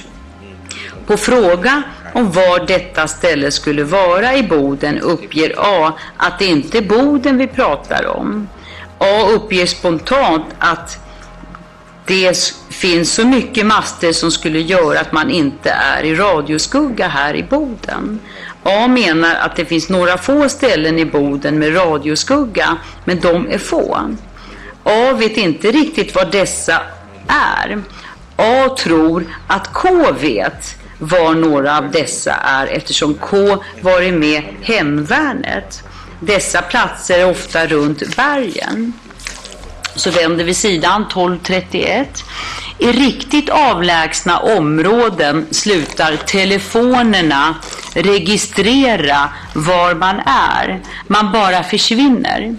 På 1.07 1.17
fråga 1.17 1.83
om 2.15 2.33
var 2.33 2.67
detta 2.67 3.09
ställe 3.09 3.51
skulle 3.51 3.85
vara 3.85 4.37
i 4.37 4.43
Boden 4.43 4.99
uppger 4.99 5.55
A 5.59 5.93
att 6.17 6.39
det 6.39 6.47
inte 6.47 6.79
är 6.79 6.83
Boden 6.83 7.39
vi 7.39 7.47
pratar 7.47 8.07
om. 8.07 8.49
A 8.99 9.27
uppger 9.31 9.67
spontant 9.67 10.47
att 10.59 10.99
det 12.11 12.55
finns 12.69 13.15
så 13.15 13.27
mycket 13.27 13.67
master 13.67 14.13
som 14.13 14.31
skulle 14.31 14.61
göra 14.61 15.01
att 15.01 15.13
man 15.13 15.31
inte 15.31 15.71
är 15.71 16.03
i 16.03 16.15
radioskugga 16.15 17.09
här 17.09 17.37
i 17.37 17.43
Boden. 17.43 18.21
A 18.63 18.89
menar 18.89 19.35
att 19.35 19.57
det 19.57 19.65
finns 19.65 19.89
några 19.89 20.19
få 20.19 20.49
ställen 20.49 20.99
i 20.99 21.05
Boden 21.05 21.59
med 21.59 21.77
radioskugga, 21.77 22.77
men 23.05 23.21
de 23.21 23.51
är 23.51 23.59
få. 23.59 24.17
A 24.85 25.13
vet 25.13 25.37
inte 25.37 25.71
riktigt 25.71 26.15
vad 26.15 26.33
dessa 26.33 26.83
är. 27.29 27.83
A 28.37 28.77
tror 28.79 29.25
att 29.47 29.73
K 29.73 29.89
vet 30.21 30.77
var 30.99 31.35
några 31.35 31.79
av 31.79 31.91
dessa 31.91 32.33
är 32.33 32.67
eftersom 32.67 33.15
K 33.15 33.37
varit 33.81 34.15
med 34.15 34.43
hemvärnet. 34.63 35.83
Dessa 36.21 36.63
platser 36.63 37.19
är 37.19 37.31
ofta 37.31 37.67
runt 37.67 38.17
bergen. 38.17 38.93
Så 40.01 40.11
vänder 40.11 40.45
vi 40.45 40.55
sidan 40.55 41.03
1231. 41.03 42.25
I 42.79 42.93
riktigt 42.93 43.49
avlägsna 43.49 44.39
områden 44.39 45.47
slutar 45.51 46.17
telefonerna 46.17 47.55
registrera 47.95 49.29
var 49.55 49.95
man 49.95 50.21
är. 50.27 50.81
Man 51.07 51.33
bara 51.33 51.63
försvinner. 51.63 52.57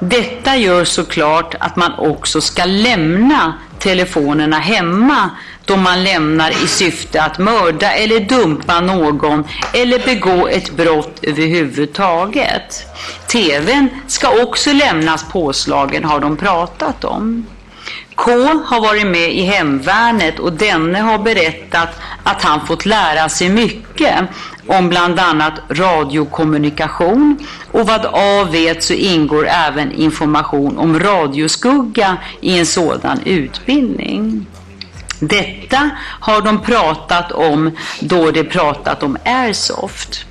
Detta 0.00 0.56
gör 0.56 0.84
såklart 0.84 1.54
att 1.60 1.76
man 1.76 1.92
också 1.94 2.40
ska 2.40 2.64
lämna 2.64 3.54
telefonerna 3.78 4.58
hemma 4.58 5.30
då 5.70 5.76
man 5.76 6.04
lämnar 6.04 6.50
i 6.50 6.66
syfte 6.66 7.22
att 7.22 7.38
mörda 7.38 7.92
eller 7.92 8.20
dumpa 8.20 8.80
någon 8.80 9.44
eller 9.72 9.98
begå 9.98 10.48
ett 10.48 10.70
brott 10.70 11.18
överhuvudtaget. 11.22 12.86
TVn 13.26 13.88
ska 14.06 14.42
också 14.42 14.72
lämnas 14.72 15.24
påslagen 15.32 16.04
har 16.04 16.20
de 16.20 16.36
pratat 16.36 17.04
om. 17.04 17.46
K 18.14 18.30
har 18.64 18.80
varit 18.80 19.06
med 19.06 19.34
i 19.34 19.42
hemvärnet 19.42 20.38
och 20.38 20.52
denne 20.52 20.98
har 20.98 21.18
berättat 21.18 21.88
att 22.22 22.42
han 22.42 22.66
fått 22.66 22.86
lära 22.86 23.28
sig 23.28 23.48
mycket 23.48 24.14
om 24.66 24.88
bland 24.88 25.20
annat 25.20 25.54
radiokommunikation 25.68 27.46
och 27.72 27.86
vad 27.86 28.06
A 28.06 28.48
vet 28.50 28.82
så 28.82 28.92
ingår 28.92 29.48
även 29.48 29.92
information 29.92 30.78
om 30.78 30.98
radioskugga 30.98 32.16
i 32.40 32.58
en 32.58 32.66
sådan 32.66 33.20
utbildning. 33.24 34.46
Detta 35.20 35.90
har 36.20 36.40
de 36.40 36.62
pratat 36.62 37.32
om 37.32 37.76
då 38.00 38.30
de 38.30 38.44
pratat 38.44 39.02
om 39.02 39.16
airsoft. 39.24 40.24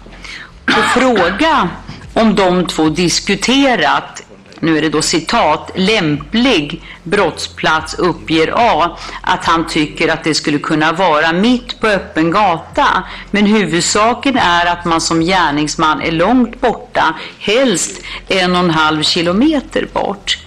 På 0.65 0.81
fråga 0.99 1.69
om 2.13 2.35
de 2.35 2.67
två 2.67 2.89
diskuterat 2.89 4.21
nu 4.59 4.77
är 4.77 4.81
det 4.81 4.89
då 4.89 5.01
citat, 5.01 5.71
lämplig 5.75 6.81
brottsplats 7.03 7.93
uppger 7.93 8.53
A 8.55 8.97
att 9.21 9.45
han 9.45 9.67
tycker 9.67 10.07
att 10.07 10.23
det 10.23 10.33
skulle 10.33 10.59
kunna 10.59 10.91
vara 10.91 11.33
mitt 11.33 11.79
på 11.79 11.87
öppen 11.87 12.31
gata. 12.31 13.03
Men 13.31 13.45
huvudsaken 13.45 14.37
är 14.37 14.65
att 14.65 14.85
man 14.85 15.01
som 15.01 15.21
gärningsman 15.21 16.01
är 16.01 16.11
långt 16.11 16.61
borta, 16.61 17.15
helst 17.39 18.01
en 18.27 18.51
och 18.51 18.59
en 18.59 18.69
halv 18.69 19.03
kilometer 19.03 19.87
bort. 19.93 20.37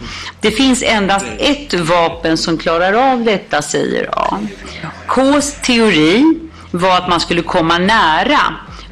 Det 0.41 0.51
finns 0.51 0.83
endast 0.83 1.27
ett 1.39 1.75
vapen 1.75 2.39
som 2.39 2.59
klarar 2.59 3.13
av 3.13 3.25
detta, 3.25 3.63
säger 3.63 4.11
A. 4.13 4.39
Ks 5.07 5.61
teori 5.63 6.39
var 6.71 6.99
att 6.99 7.09
man 7.09 7.21
skulle 7.21 7.43
komma 7.43 7.79
nära 7.79 8.41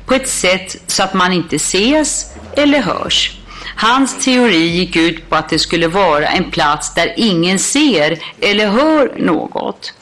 på 0.06 0.14
ett 0.14 0.28
sätt 0.28 0.76
så 0.86 1.02
att 1.02 1.14
man 1.14 1.32
inte 1.32 1.56
ses 1.56 2.26
eller 2.56 2.82
hörs. 2.82 3.39
Hans 3.82 4.24
teori 4.24 4.66
gick 4.66 4.96
ut 4.96 5.28
på 5.28 5.36
att 5.36 5.48
det 5.48 5.58
skulle 5.58 5.88
vara 5.88 6.26
en 6.28 6.50
plats 6.50 6.94
där 6.94 7.14
ingen 7.16 7.58
ser 7.58 8.18
eller 8.40 8.68
hör 8.68 9.12
något. 9.16 9.92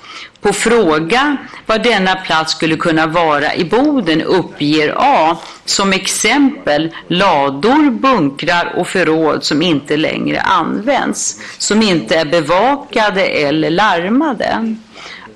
På 0.40 0.52
fråga 0.52 1.36
vad 1.66 1.82
denna 1.82 2.14
plats 2.16 2.52
skulle 2.52 2.76
kunna 2.76 3.06
vara 3.06 3.54
i 3.54 3.64
Boden 3.64 4.22
uppger 4.22 4.94
A 4.96 5.36
som 5.64 5.92
exempel 5.92 6.94
lador, 7.08 7.90
bunkrar 7.90 8.74
och 8.76 8.88
förråd 8.88 9.44
som 9.44 9.62
inte 9.62 9.96
längre 9.96 10.40
används, 10.40 11.40
som 11.58 11.82
inte 11.82 12.16
är 12.16 12.24
bevakade 12.24 13.24
eller 13.24 13.70
larmade. 13.70 14.76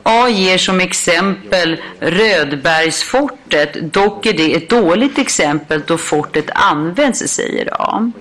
A 0.03 0.29
ger 0.29 0.59
som 0.59 0.81
exempel 0.81 1.77
Rödbergsfortet, 2.01 3.93
dock 3.93 4.27
är 4.27 4.33
det 4.33 4.55
ett 4.55 4.71
dåligt 4.71 5.19
exempel 5.19 5.83
då 5.87 5.99
fortet 5.99 6.51
används, 6.55 7.19
säger 7.19 7.69
A. 7.73 8.13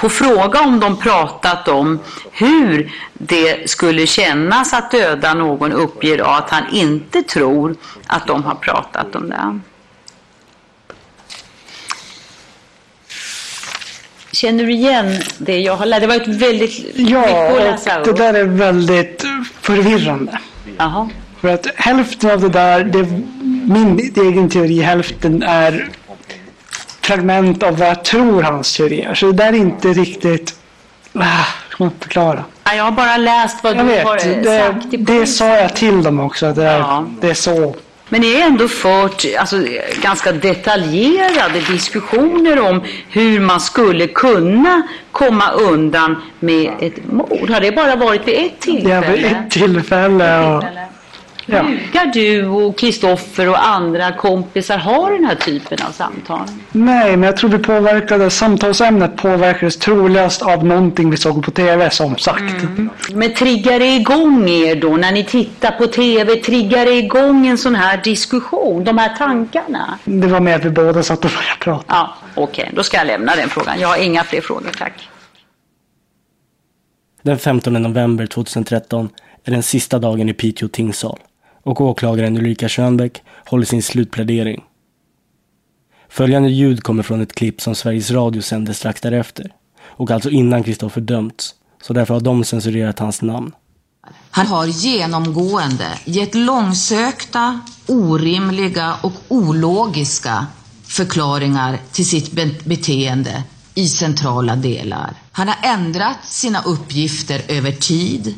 På 0.00 0.08
fråga 0.08 0.60
om 0.60 0.80
de 0.80 0.96
pratat 0.96 1.68
om 1.68 1.98
hur 2.32 2.92
det 3.12 3.70
skulle 3.70 4.06
kännas 4.06 4.72
att 4.72 4.90
döda 4.90 5.34
någon 5.34 5.72
uppger 5.72 6.36
att 6.38 6.50
han 6.50 6.62
inte 6.72 7.22
tror 7.22 7.76
att 8.06 8.26
de 8.26 8.44
har 8.44 8.54
pratat 8.54 9.16
om 9.16 9.28
det. 9.28 9.60
Känner 14.32 14.64
du 14.64 14.72
igen 14.72 15.22
det 15.38 15.58
jag 15.60 15.76
har 15.76 15.86
lärt? 15.86 16.00
Det 16.00 16.06
var 16.06 16.14
ett 16.14 16.28
väldigt 16.28 16.84
Ja, 16.94 17.20
mycket 17.20 17.34
att 17.36 17.62
läsa 17.62 18.00
och 18.00 18.06
det 18.06 18.12
där 18.12 18.34
är 18.34 18.44
väldigt 18.44 19.24
förvirrande. 19.60 20.38
Jaha. 20.78 21.08
För 21.40 21.48
att 21.48 21.66
hälften 21.76 22.30
av 22.30 22.40
det 22.40 22.48
där, 22.48 22.84
det 22.84 22.98
är 22.98 23.22
min 23.74 24.12
egen 24.16 24.50
teori, 24.50 24.80
hälften 24.80 25.42
är 25.42 25.88
fragment 27.02 27.62
av 27.62 27.78
vad 27.78 27.88
jag 27.88 28.04
tror 28.04 28.42
hans 28.42 28.76
teori 28.76 29.02
är. 29.02 29.14
Så 29.14 29.26
det 29.26 29.32
där 29.32 29.48
är 29.48 29.52
inte 29.56 29.88
riktigt... 29.88 30.54
Ah, 31.14 31.20
hur 31.20 31.74
ska 31.74 31.84
man 31.84 31.92
förklara? 32.00 32.44
Ja, 32.64 32.74
Jag 32.74 32.84
har 32.84 32.90
bara 32.92 33.16
läst 33.16 33.56
vad 33.64 33.76
Jag 33.76 33.84
du 33.86 33.88
vet, 33.92 34.04
har 34.04 34.16
eh, 34.16 34.36
det, 34.42 34.58
sagt. 34.66 34.94
i 34.94 34.96
det 34.96 35.26
sa 35.26 35.46
jag 35.48 35.76
till 35.76 36.02
dem 36.02 36.20
också. 36.20 36.52
Det, 36.52 36.64
är, 36.64 37.04
det 37.20 37.30
är 37.30 37.34
så. 37.34 37.74
Men 38.08 38.20
det 38.20 38.40
är 38.40 38.46
ändå 38.46 38.68
fört 38.68 39.24
alltså, 39.38 39.56
ganska 40.02 40.32
detaljerade 40.32 41.60
diskussioner 41.68 42.60
om 42.70 42.82
hur 43.08 43.40
man 43.40 43.60
skulle 43.60 44.06
kunna 44.06 44.82
komma 45.12 45.50
undan 45.50 46.22
med 46.40 46.72
ett 46.80 47.12
mord. 47.12 47.50
Har 47.50 47.60
det 47.60 47.72
bara 47.72 47.96
varit 47.96 48.28
vid 48.28 48.34
ett 48.34 48.52
Det 48.60 48.60
tillfälle? 48.60 48.94
är 49.06 49.12
vid 49.16 49.24
ett 49.24 49.50
tillfälle. 49.50 50.38
Och, 50.46 50.64
ja. 51.56 51.62
Brukar 51.62 52.06
du 52.06 52.46
och 52.46 52.78
Kristoffer 52.78 53.48
och 53.48 53.66
andra 53.66 54.12
kompisar 54.12 54.78
ha 54.78 55.10
den 55.10 55.24
här 55.24 55.34
typen 55.34 55.78
av 55.88 55.92
samtal? 55.92 56.40
Nej, 56.72 57.16
men 57.16 57.22
jag 57.22 57.36
tror 57.36 57.50
vi 57.50 57.58
påverkade, 57.58 58.30
samtalsämnet 58.30 59.16
påverkades 59.16 59.76
troligast 59.76 60.42
av 60.42 60.66
någonting 60.66 61.10
vi 61.10 61.16
såg 61.16 61.44
på 61.44 61.50
tv 61.50 61.90
som 61.90 62.16
sagt. 62.16 62.62
Mm. 62.62 62.90
Men 63.12 63.34
triggar 63.34 63.78
det 63.78 63.96
igång 63.96 64.48
er 64.48 64.76
då 64.76 64.96
när 64.96 65.12
ni 65.12 65.24
tittar 65.24 65.70
på 65.70 65.86
TV? 65.86 66.36
Triggar 66.36 66.84
det 66.84 66.92
igång 66.92 67.46
en 67.46 67.58
sån 67.58 67.74
här 67.74 68.00
diskussion? 68.04 68.84
De 68.84 68.98
här 68.98 69.16
tankarna? 69.16 69.98
Det 70.04 70.26
var 70.26 70.40
med 70.40 70.56
att 70.56 70.64
vi 70.64 70.70
båda 70.70 71.02
satt 71.02 71.24
och 71.24 71.30
började 71.30 71.58
prata. 71.60 71.84
Ja, 71.88 72.14
okej. 72.34 72.70
Då 72.74 72.82
ska 72.82 72.96
jag 72.96 73.06
lämna 73.06 73.36
den 73.36 73.48
frågan. 73.48 73.80
Jag 73.80 73.88
har 73.88 73.96
inga 73.96 74.24
fler 74.24 74.40
frågor, 74.40 74.70
tack. 74.78 75.08
Den 77.22 77.38
15 77.38 77.72
november 77.72 78.26
2013 78.26 79.08
är 79.44 79.50
den 79.50 79.62
sista 79.62 79.98
dagen 79.98 80.28
i 80.28 80.34
Piteå 80.34 80.68
tingssal 80.68 81.18
och 81.62 81.80
åklagaren 81.80 82.36
Ulrika 82.38 82.68
Schönbeck 82.68 83.22
håller 83.46 83.64
sin 83.64 83.82
slutplädering. 83.82 84.64
Följande 86.08 86.50
ljud 86.50 86.82
kommer 86.82 87.02
från 87.02 87.20
ett 87.20 87.34
klipp 87.34 87.60
som 87.60 87.74
Sveriges 87.74 88.10
Radio 88.10 88.42
sände 88.42 88.74
strax 88.74 89.00
därefter 89.00 89.52
och 89.82 90.10
alltså 90.10 90.30
innan 90.30 90.62
Kristoffer 90.62 91.00
dömts, 91.00 91.54
så 91.82 91.92
därför 91.92 92.14
har 92.14 92.20
de 92.20 92.44
censurerat 92.44 92.98
hans 92.98 93.22
namn. 93.22 93.52
Han 94.30 94.46
har 94.46 94.66
genomgående 94.66 95.98
gett 96.04 96.34
långsökta, 96.34 97.60
orimliga 97.86 98.94
och 99.02 99.12
ologiska 99.28 100.46
förklaringar 100.84 101.78
till 101.92 102.06
sitt 102.06 102.32
be- 102.32 102.54
beteende 102.64 103.42
i 103.74 103.88
centrala 103.88 104.56
delar. 104.56 105.10
Han 105.32 105.48
har 105.48 105.56
ändrat 105.62 106.16
sina 106.24 106.62
uppgifter 106.62 107.42
över 107.48 107.72
tid. 107.72 108.34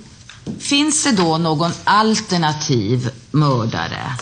Finns 0.59 1.05
det 1.05 1.13
då 1.13 1.39
någon 1.39 1.71
alternativ 1.85 3.11
mördare? 3.31 4.17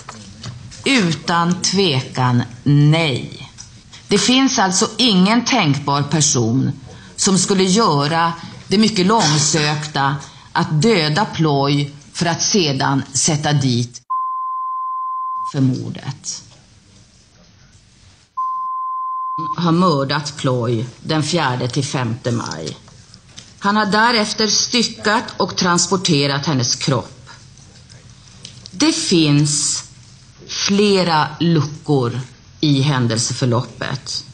Utan 0.85 1.63
tvekan 1.63 2.43
nej. 2.65 3.51
Det 4.09 4.19
finns 4.19 4.59
alltså 4.59 4.89
ingen 4.99 5.45
tänkbar 5.45 6.03
person 6.03 6.73
som 7.17 7.39
skulle 7.39 7.65
göra 7.65 8.33
det 8.69 8.79
mycket 8.79 9.07
långsökta 9.07 10.17
att 10.53 10.83
döda 10.83 11.25
Ploy 11.25 11.91
för 12.13 12.27
att 12.27 12.43
sedan 12.43 13.03
sätta 13.13 13.53
dit 13.53 14.03
för 15.53 15.61
mordet. 15.61 16.43
har 19.57 19.73
mördat 19.73 20.37
Ploy 20.37 20.87
den 21.03 21.23
4 21.23 21.69
till 21.69 21.85
5 21.85 22.17
maj. 22.25 22.77
Han 23.63 23.77
har 23.77 23.87
därefter 23.87 24.47
styckat 24.47 25.25
och 25.37 25.57
transporterat 25.57 26.47
hennes 26.47 26.77
kropp. 26.77 27.31
Det 28.71 28.93
finns 28.93 29.85
flera 30.47 31.29
luckor 31.41 32.21
i 32.61 32.81
händelseförloppet. 32.81 34.25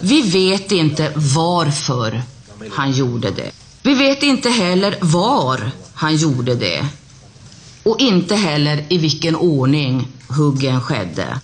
Vi 0.00 0.22
vet 0.22 0.72
inte 0.72 1.12
varför 1.16 2.22
han 2.72 2.92
gjorde 2.92 3.30
det. 3.30 3.50
Vi 3.82 3.94
vet 3.94 4.22
inte 4.22 4.50
heller 4.50 4.98
var 5.00 5.70
han 5.94 6.16
gjorde 6.16 6.54
det. 6.54 6.88
Och 7.82 8.00
inte 8.00 8.34
heller 8.36 8.84
i 8.88 8.98
vilken 8.98 9.36
ordning 9.36 10.08
huggen 10.28 10.80
skedde. 10.80 11.40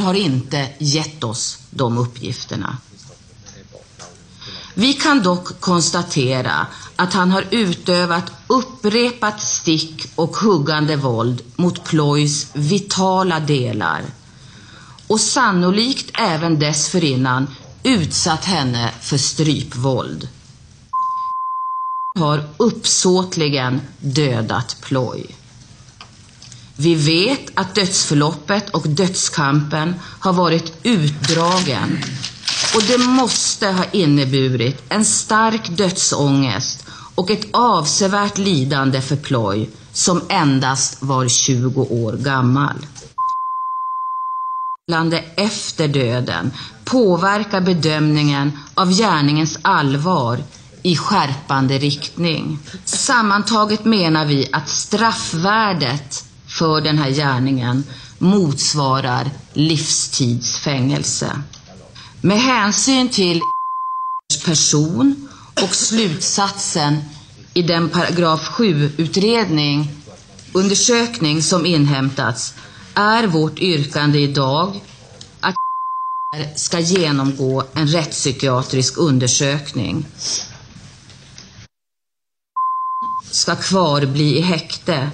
har 0.00 0.14
inte 0.14 0.68
gett 0.78 1.24
oss 1.24 1.58
de 1.70 1.98
uppgifterna. 1.98 2.78
Vi 4.74 4.92
kan 4.92 5.22
dock 5.22 5.60
konstatera 5.60 6.66
att 6.96 7.12
han 7.12 7.30
har 7.30 7.44
utövat 7.50 8.32
upprepat 8.46 9.40
stick 9.42 10.06
och 10.14 10.36
huggande 10.36 10.96
våld 10.96 11.42
mot 11.56 11.84
Ploys 11.84 12.46
vitala 12.52 13.40
delar 13.40 14.02
och 15.06 15.20
sannolikt 15.20 16.10
även 16.14 16.58
dessförinnan 16.58 17.46
utsatt 17.82 18.44
henne 18.44 18.90
för 19.00 19.16
strypvåld. 19.16 20.28
Har 22.18 22.44
uppsåtligen 22.56 23.80
dödat 24.00 24.76
Ploy. 24.82 25.26
Vi 26.76 26.94
vet 26.94 27.50
att 27.54 27.74
dödsförloppet 27.74 28.70
och 28.70 28.88
dödskampen 28.88 29.94
har 30.00 30.32
varit 30.32 30.72
utdragen 30.82 31.98
och 32.74 32.82
det 32.82 32.98
måste 32.98 33.66
ha 33.66 33.84
inneburit 33.92 34.82
en 34.88 35.04
stark 35.04 35.68
dödsångest 35.68 36.86
och 37.14 37.30
ett 37.30 37.46
avsevärt 37.52 38.38
lidande 38.38 39.00
för 39.00 39.16
Ploy 39.16 39.68
som 39.92 40.20
endast 40.28 41.02
var 41.02 41.28
20 41.28 41.82
år 41.82 42.12
gammal. 42.12 42.86
Efter 45.36 45.88
döden 45.88 46.50
påverkar 46.84 47.60
bedömningen 47.60 48.52
av 48.74 48.90
gärningens 48.92 49.58
allvar 49.62 50.38
i 50.82 50.96
skärpande 50.96 51.78
riktning. 51.78 52.58
Sammantaget 52.84 53.84
menar 53.84 54.26
vi 54.26 54.48
att 54.52 54.68
straffvärdet 54.68 56.24
för 56.46 56.80
den 56.80 56.98
här 56.98 57.10
gärningen 57.10 57.84
motsvarar 58.18 59.30
livstidsfängelse. 59.52 61.42
Med 62.24 62.38
hänsyn 62.40 63.08
till 63.08 63.40
person 64.44 65.28
och 65.62 65.74
slutsatsen 65.74 66.96
i 67.54 67.62
den 67.62 67.90
paragraf 67.90 68.40
7-utredning, 68.40 69.88
undersökning 70.52 71.42
som 71.42 71.66
inhämtats, 71.66 72.54
är 72.94 73.26
vårt 73.26 73.58
yrkande 73.58 74.18
idag 74.18 74.80
att 75.40 75.54
ska 76.56 76.78
genomgå 76.78 77.64
en 77.74 77.86
rättspsykiatrisk 77.86 78.98
undersökning. 78.98 80.06
Ska 83.30 83.56
kvar 83.56 84.06
bli 84.06 84.38
i 84.38 84.40
häkte. 84.40 85.10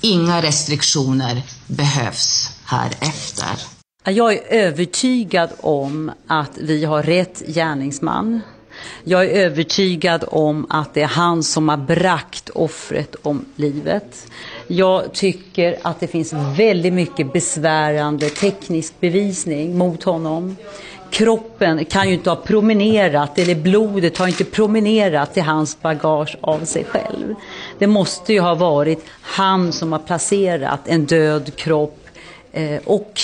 Inga 0.00 0.42
restriktioner 0.42 1.42
behövs 1.66 2.50
härefter. 2.64 3.71
Jag 4.04 4.32
är 4.34 4.42
övertygad 4.48 5.50
om 5.60 6.10
att 6.26 6.58
vi 6.58 6.84
har 6.84 7.02
rätt 7.02 7.42
gärningsman. 7.46 8.40
Jag 9.04 9.24
är 9.24 9.28
övertygad 9.28 10.24
om 10.28 10.66
att 10.70 10.94
det 10.94 11.02
är 11.02 11.06
han 11.06 11.42
som 11.42 11.68
har 11.68 11.76
bragt 11.76 12.50
offret 12.50 13.14
om 13.22 13.44
livet. 13.56 14.26
Jag 14.66 15.12
tycker 15.12 15.78
att 15.82 16.00
det 16.00 16.06
finns 16.06 16.32
väldigt 16.56 16.92
mycket 16.92 17.32
besvärande 17.32 18.28
teknisk 18.28 19.00
bevisning 19.00 19.78
mot 19.78 20.02
honom. 20.02 20.56
Kroppen 21.10 21.84
kan 21.84 22.08
ju 22.08 22.14
inte 22.14 22.30
ha 22.30 22.36
promenerat, 22.36 23.38
eller 23.38 23.54
blodet 23.54 24.18
har 24.18 24.26
inte 24.26 24.44
promenerat 24.44 25.34
till 25.34 25.42
hans 25.42 25.82
bagage 25.82 26.36
av 26.40 26.64
sig 26.64 26.84
själv. 26.84 27.34
Det 27.78 27.86
måste 27.86 28.32
ju 28.32 28.40
ha 28.40 28.54
varit 28.54 29.04
han 29.22 29.72
som 29.72 29.92
har 29.92 29.98
placerat 29.98 30.80
en 30.86 31.06
död 31.06 31.56
kropp 31.56 31.98
eh, 32.52 32.80
och 32.84 33.20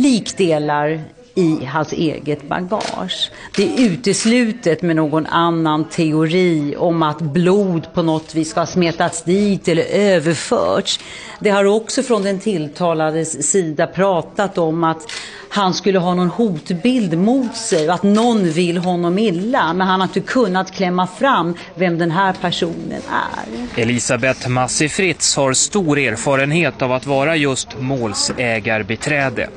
likdelar 0.00 1.00
i 1.34 1.64
hans 1.64 1.92
eget 1.92 2.48
bagage. 2.48 3.30
Det 3.56 3.62
är 3.62 3.90
uteslutet 3.90 4.82
med 4.82 4.96
någon 4.96 5.26
annan 5.26 5.88
teori 5.88 6.74
om 6.78 7.02
att 7.02 7.20
blod 7.20 7.86
på 7.94 8.02
något 8.02 8.34
vis 8.34 8.50
ska 8.50 8.60
ha 8.60 8.66
smetats 8.66 9.22
dit 9.22 9.68
eller 9.68 9.84
överförts. 9.84 11.00
Det 11.40 11.50
har 11.50 11.64
också 11.64 12.02
från 12.02 12.22
den 12.22 12.38
tilltalades 12.38 13.50
sida 13.50 13.86
pratat 13.86 14.58
om 14.58 14.84
att 14.84 15.06
han 15.52 15.74
skulle 15.74 15.98
ha 15.98 16.14
någon 16.14 16.28
hotbild 16.28 17.18
mot 17.18 17.56
sig 17.56 17.88
och 17.88 17.94
att 17.94 18.02
någon 18.02 18.50
vill 18.50 18.78
honom 18.78 19.18
illa. 19.18 19.72
Men 19.72 19.86
han 19.86 20.00
har 20.00 20.08
inte 20.08 20.20
kunnat 20.20 20.70
klämma 20.70 21.06
fram 21.06 21.54
vem 21.74 21.98
den 21.98 22.10
här 22.10 22.34
personen 22.40 23.02
är. 23.10 23.82
Elisabeth 23.82 24.48
Massi 24.48 24.88
Fritz 24.88 25.36
har 25.36 25.52
stor 25.52 25.98
erfarenhet 25.98 26.82
av 26.82 26.92
att 26.92 27.06
vara 27.06 27.36
just 27.36 27.68
målsägarbiträde. 27.80 29.48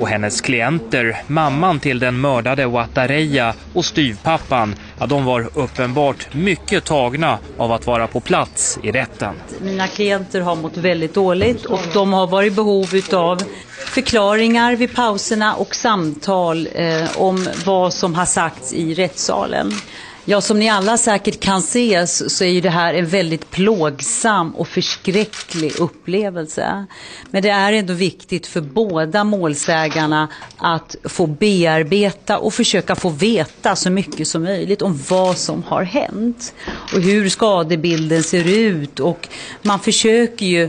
Och 0.00 0.08
hennes 0.08 0.40
klienter, 0.40 1.22
mamman 1.26 1.80
till 1.80 1.98
den 1.98 2.20
mördade 2.20 2.66
Watareya 2.66 3.54
och 3.72 3.84
styvpappan, 3.84 4.74
ja, 4.98 5.06
de 5.06 5.24
var 5.24 5.48
uppenbart 5.54 6.34
mycket 6.34 6.84
tagna 6.84 7.38
av 7.56 7.72
att 7.72 7.86
vara 7.86 8.06
på 8.06 8.20
plats 8.20 8.78
i 8.82 8.92
rätten. 8.92 9.34
Mina 9.60 9.86
klienter 9.86 10.40
har 10.40 10.56
mått 10.56 10.76
väldigt 10.76 11.14
dåligt 11.14 11.64
och 11.64 11.80
de 11.94 12.12
har 12.12 12.26
varit 12.26 12.52
i 12.52 12.56
behov 12.56 12.88
av 13.12 13.42
förklaringar 13.92 14.76
vid 14.76 14.94
pauserna 14.94 15.54
och 15.54 15.74
samtal 15.74 16.68
eh, 16.74 17.20
om 17.20 17.48
vad 17.64 17.94
som 17.94 18.14
har 18.14 18.26
sagts 18.26 18.72
i 18.72 18.94
rättssalen. 18.94 19.72
Ja, 20.24 20.40
som 20.40 20.58
ni 20.58 20.68
alla 20.68 20.98
säkert 20.98 21.40
kan 21.40 21.62
se 21.62 22.06
så 22.06 22.44
är 22.44 22.48
ju 22.48 22.60
det 22.60 22.70
här 22.70 22.94
en 22.94 23.06
väldigt 23.06 23.50
plågsam 23.50 24.56
och 24.56 24.68
förskräcklig 24.68 25.80
upplevelse. 25.80 26.86
Men 27.30 27.42
det 27.42 27.48
är 27.48 27.72
ändå 27.72 27.92
viktigt 27.92 28.46
för 28.46 28.60
båda 28.60 29.24
målsägarna 29.24 30.28
att 30.56 30.96
få 31.04 31.26
bearbeta 31.26 32.38
och 32.38 32.54
försöka 32.54 32.94
få 32.94 33.08
veta 33.08 33.76
så 33.76 33.90
mycket 33.90 34.28
som 34.28 34.42
möjligt 34.42 34.82
om 34.82 35.00
vad 35.08 35.38
som 35.38 35.62
har 35.62 35.82
hänt 35.82 36.54
och 36.94 37.00
hur 37.00 37.28
skadebilden 37.28 38.22
ser 38.22 38.48
ut 38.48 39.00
och 39.00 39.28
man 39.62 39.80
försöker 39.80 40.46
ju 40.46 40.68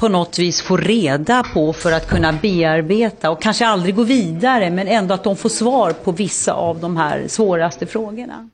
på 0.00 0.08
något 0.08 0.38
vis 0.38 0.62
få 0.62 0.76
reda 0.76 1.44
på 1.54 1.72
för 1.72 1.92
att 1.92 2.08
kunna 2.08 2.32
bearbeta 2.32 3.30
och 3.30 3.42
kanske 3.42 3.66
aldrig 3.66 3.94
gå 3.94 4.02
vidare 4.02 4.70
men 4.70 4.88
ändå 4.88 5.14
att 5.14 5.24
de 5.24 5.36
får 5.36 5.48
svar 5.48 5.92
på 5.92 6.12
vissa 6.12 6.52
av 6.52 6.80
de 6.80 6.96
här 6.96 7.24
svåraste 7.28 7.86
frågorna. 7.86 8.48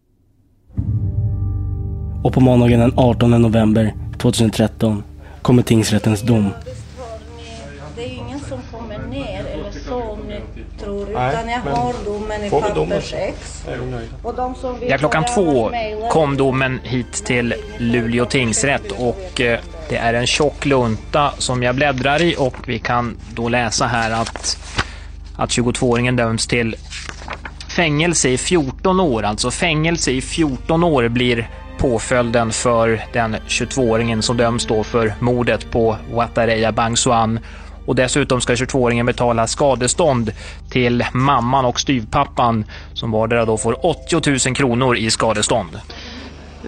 Och 2.24 2.32
på 2.32 2.40
måndagen 2.40 2.80
den 2.80 2.92
18 2.96 3.30
november 3.42 3.94
2013 4.18 5.02
kommer 5.42 5.62
tingsrättens 5.62 6.22
dom. 6.22 6.50
Det 7.96 8.04
är 8.04 8.08
ingen 8.08 8.40
som 8.40 8.58
kommer 8.72 8.98
ner 8.98 9.44
eller 9.46 9.70
så 9.88 9.94
om 9.94 10.18
ni 10.28 10.40
tror, 10.80 11.10
utan 11.10 11.48
jag 11.48 11.60
har 11.60 12.04
domen 12.04 12.44
i 12.44 12.50
pappersex. 12.50 13.64
Och 14.22 14.34
de 14.34 14.54
som 14.54 14.80
vill 14.80 14.90
Ja, 14.90 14.98
klockan 14.98 15.24
två 15.34 15.70
kom 16.10 16.36
domen 16.36 16.80
hit 16.82 17.12
till 17.12 17.54
Luleå 17.78 18.24
tingsrätt 18.24 18.92
och 18.92 19.40
eh, 19.40 19.60
det 19.88 19.96
är 19.96 20.14
en 20.14 20.26
tjock 20.26 20.66
lunta 20.66 21.32
som 21.38 21.62
jag 21.62 21.74
bläddrar 21.74 22.22
i 22.22 22.34
och 22.38 22.54
vi 22.66 22.78
kan 22.78 23.16
då 23.34 23.48
läsa 23.48 23.86
här 23.86 24.10
att, 24.10 24.58
att 25.36 25.50
22-åringen 25.50 26.16
döms 26.16 26.46
till 26.46 26.76
fängelse 27.76 28.28
i 28.28 28.38
14 28.38 29.00
år. 29.00 29.22
Alltså 29.22 29.50
fängelse 29.50 30.10
i 30.10 30.20
14 30.20 30.84
år 30.84 31.08
blir 31.08 31.50
påföljden 31.78 32.52
för 32.52 33.04
den 33.12 33.36
22-åringen 33.36 34.20
som 34.20 34.36
döms 34.36 34.66
då 34.66 34.84
för 34.84 35.14
mordet 35.20 35.70
på 35.70 35.96
Watareya 36.12 36.72
Bangsuan. 36.72 37.40
Och 37.86 37.94
dessutom 37.94 38.40
ska 38.40 38.54
22-åringen 38.54 39.06
betala 39.06 39.46
skadestånd 39.46 40.32
till 40.70 41.04
mamman 41.12 41.64
och 41.64 41.80
styvpappan 41.80 42.64
som 42.94 43.10
vardera 43.10 43.44
då 43.44 43.56
får 43.56 43.86
80 43.86 44.48
000 44.48 44.56
kronor 44.56 44.96
i 44.96 45.10
skadestånd. 45.10 45.80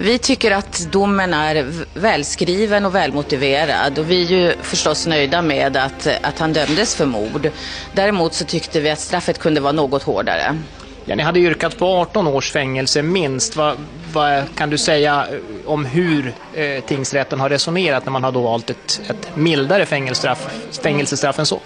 Vi 0.00 0.18
tycker 0.18 0.50
att 0.50 0.88
domen 0.92 1.34
är 1.34 1.66
välskriven 1.94 2.86
och 2.86 2.94
välmotiverad 2.94 3.98
och 3.98 4.10
vi 4.10 4.22
är 4.22 4.26
ju 4.26 4.54
förstås 4.62 5.06
nöjda 5.06 5.42
med 5.42 5.76
att, 5.76 6.08
att 6.22 6.38
han 6.38 6.52
dömdes 6.52 6.94
för 6.94 7.06
mord. 7.06 7.50
Däremot 7.92 8.34
så 8.34 8.44
tyckte 8.44 8.80
vi 8.80 8.90
att 8.90 8.98
straffet 8.98 9.38
kunde 9.38 9.60
vara 9.60 9.72
något 9.72 10.02
hårdare. 10.02 10.58
Ja, 11.04 11.14
ni 11.14 11.22
hade 11.22 11.40
yrkat 11.40 11.78
på 11.78 11.86
18 11.86 12.26
års 12.26 12.52
fängelse 12.52 13.02
minst. 13.02 13.56
Vad, 13.56 13.76
vad 14.12 14.44
kan 14.54 14.70
du 14.70 14.78
säga 14.78 15.26
eh, 15.32 15.70
om 15.70 15.84
hur 15.84 16.32
eh, 16.54 16.84
tingsrätten 16.84 17.40
har 17.40 17.48
resonerat 17.48 18.04
när 18.04 18.12
man 18.12 18.24
har 18.24 18.32
då 18.32 18.40
valt 18.40 18.70
ett, 18.70 19.00
ett 19.08 19.36
mildare 19.36 19.86
fängelsestraff, 19.86 20.48
fängelsestraff 20.82 21.38
än 21.38 21.46
så? 21.46 21.60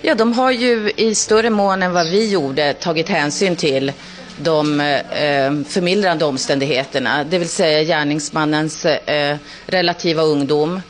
Ja, 0.00 0.14
de 0.14 0.32
har 0.32 0.50
ju 0.50 0.92
i 0.96 1.14
större 1.14 1.50
mån 1.50 1.82
än 1.82 1.92
vad 1.92 2.06
vi 2.06 2.30
gjorde 2.30 2.72
tagit 2.72 3.08
hänsyn 3.08 3.56
till 3.56 3.92
de 4.38 4.80
eh, 4.80 5.52
förmildrande 5.68 6.24
omständigheterna, 6.24 7.24
det 7.24 7.38
vill 7.38 7.48
säga 7.48 7.82
gärningsmannens 7.82 8.84
eh, 8.86 9.36
relativa 9.66 10.22
ungdom 10.22 10.80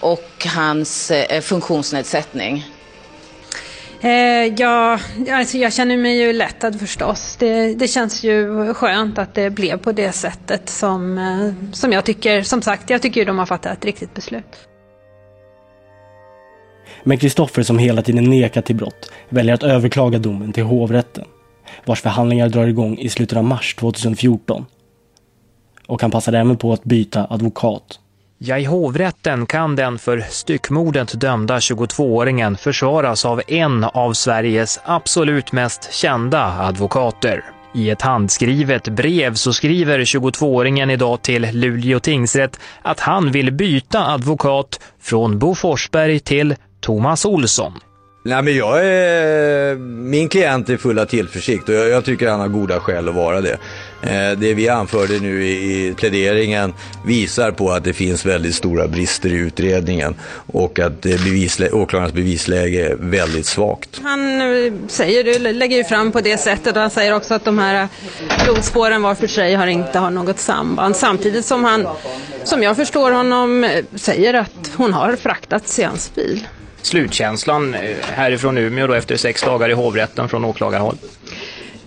och 0.00 0.46
hans 0.46 1.10
eh, 1.10 1.40
funktionsnedsättning. 1.40 2.64
Eh, 4.00 4.54
ja, 4.56 4.98
alltså 5.30 5.58
jag 5.58 5.72
känner 5.72 5.96
mig 5.96 6.18
ju 6.18 6.32
lättad 6.32 6.80
förstås. 6.80 7.36
Det, 7.38 7.74
det 7.74 7.88
känns 7.88 8.24
ju 8.24 8.74
skönt 8.74 9.18
att 9.18 9.34
det 9.34 9.50
blev 9.50 9.78
på 9.78 9.92
det 9.92 10.12
sättet 10.12 10.68
som, 10.68 11.18
eh, 11.18 11.72
som 11.72 11.92
jag 11.92 12.04
tycker, 12.04 12.42
som 12.42 12.62
sagt, 12.62 12.90
jag 12.90 13.02
tycker 13.02 13.24
de 13.24 13.38
har 13.38 13.46
fattat 13.46 13.78
ett 13.78 13.84
riktigt 13.84 14.14
beslut. 14.14 14.68
Men 17.04 17.18
Kristoffer 17.18 17.62
som 17.62 17.78
hela 17.78 18.02
tiden 18.02 18.30
nekat 18.30 18.66
till 18.66 18.76
brott 18.76 19.10
väljer 19.28 19.54
att 19.54 19.62
överklaga 19.62 20.18
domen 20.18 20.52
till 20.52 20.62
hovrätten 20.62 21.24
vars 21.84 22.02
förhandlingar 22.02 22.48
drar 22.48 22.66
igång 22.66 22.98
i 22.98 23.08
slutet 23.08 23.38
av 23.38 23.44
mars 23.44 23.74
2014. 23.74 24.66
Och 25.86 26.02
han 26.02 26.10
passar 26.10 26.32
även 26.32 26.56
på 26.56 26.72
att 26.72 26.84
byta 26.84 27.26
advokat. 27.30 28.00
Ja, 28.38 28.58
i 28.58 28.64
hovrätten 28.64 29.46
kan 29.46 29.76
den 29.76 29.98
för 29.98 30.24
styckmordet 30.30 31.20
dömda 31.20 31.58
22-åringen 31.58 32.56
försvaras 32.56 33.24
av 33.24 33.42
en 33.48 33.84
av 33.84 34.12
Sveriges 34.12 34.80
absolut 34.84 35.52
mest 35.52 35.92
kända 35.92 36.44
advokater. 36.44 37.44
I 37.74 37.90
ett 37.90 38.02
handskrivet 38.02 38.88
brev 38.88 39.34
så 39.34 39.52
skriver 39.52 39.98
22-åringen 39.98 40.90
idag 40.90 41.22
till 41.22 41.48
Luleå 41.52 42.00
tingsrätt 42.00 42.60
att 42.82 43.00
han 43.00 43.32
vill 43.32 43.52
byta 43.52 44.06
advokat 44.06 44.80
från 45.00 45.38
Bo 45.38 45.54
Forsberg 45.54 46.20
till 46.20 46.54
Thomas 46.80 47.24
Olsson. 47.24 47.72
Nej 48.22 48.42
men 48.42 48.56
jag 48.56 48.86
är, 48.86 49.76
min 49.76 50.28
klient 50.28 50.68
är 50.68 50.76
full 50.76 50.98
av 50.98 51.04
tillförsikt 51.04 51.68
och 51.68 51.74
jag, 51.74 51.88
jag 51.88 52.04
tycker 52.04 52.28
han 52.28 52.40
har 52.40 52.48
goda 52.48 52.80
skäl 52.80 53.08
att 53.08 53.14
vara 53.14 53.40
det. 53.40 53.58
Eh, 54.02 54.38
det 54.38 54.54
vi 54.54 54.68
anförde 54.68 55.18
nu 55.20 55.46
i, 55.46 55.86
i 55.86 55.94
pläderingen 55.94 56.74
visar 57.06 57.50
på 57.50 57.70
att 57.70 57.84
det 57.84 57.92
finns 57.92 58.26
väldigt 58.26 58.54
stora 58.54 58.88
brister 58.88 59.28
i 59.28 59.36
utredningen 59.36 60.14
och 60.46 60.78
att 60.78 61.00
bevislä, 61.00 61.70
åklagarens 61.70 62.12
bevisläge 62.12 62.88
är 62.88 62.94
väldigt 62.94 63.46
svagt. 63.46 64.00
Han 64.02 64.40
eh, 64.40 64.72
säger 64.88 65.52
lägger 65.52 65.76
ju 65.76 65.84
fram 65.84 66.12
på 66.12 66.20
det 66.20 66.38
sättet 66.38 66.76
och 66.76 66.82
han 66.82 66.90
säger 66.90 67.14
också 67.14 67.34
att 67.34 67.44
de 67.44 67.58
här 67.58 67.88
blodspåren 68.44 69.02
var 69.02 69.14
för 69.14 69.26
sig 69.26 69.54
har 69.54 69.66
inte 69.66 69.98
har 69.98 70.10
något 70.10 70.38
samband. 70.38 70.96
Samtidigt 70.96 71.44
som 71.44 71.64
han, 71.64 71.86
som 72.44 72.62
jag 72.62 72.76
förstår 72.76 73.10
honom, 73.10 73.64
eh, 73.64 73.84
säger 73.94 74.34
att 74.34 74.70
hon 74.76 74.92
har 74.92 75.16
fraktats 75.16 75.78
i 75.78 75.82
hans 75.82 76.14
bil 76.14 76.46
slutkänslan 76.88 77.74
eh, 77.74 77.80
härifrån 78.02 78.58
Umeå 78.58 78.86
då 78.86 78.94
efter 78.94 79.16
sex 79.16 79.42
dagar 79.42 79.68
i 79.68 79.72
hovrätten 79.72 80.28
från 80.28 80.44
åklagarhåll? 80.44 80.96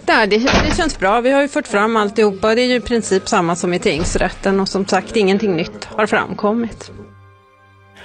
Det, 0.06 0.26
det, 0.26 0.38
det 0.38 0.76
känns 0.78 1.00
bra. 1.00 1.22
Vi 1.22 1.32
har 1.32 1.42
ju 1.42 1.48
fört 1.48 1.68
fram 1.68 1.96
alltihopa. 1.98 2.56
Det 2.56 2.62
är 2.62 2.66
ju 2.66 2.76
i 2.76 2.80
princip 2.80 3.30
samma 3.30 3.56
som 3.56 3.74
i 3.74 3.80
tingsrätten 3.80 4.60
och 4.60 4.68
som 4.68 4.86
sagt 4.86 5.16
ingenting 5.16 5.56
nytt 5.56 5.86
har 5.86 6.06
framkommit. 6.06 6.92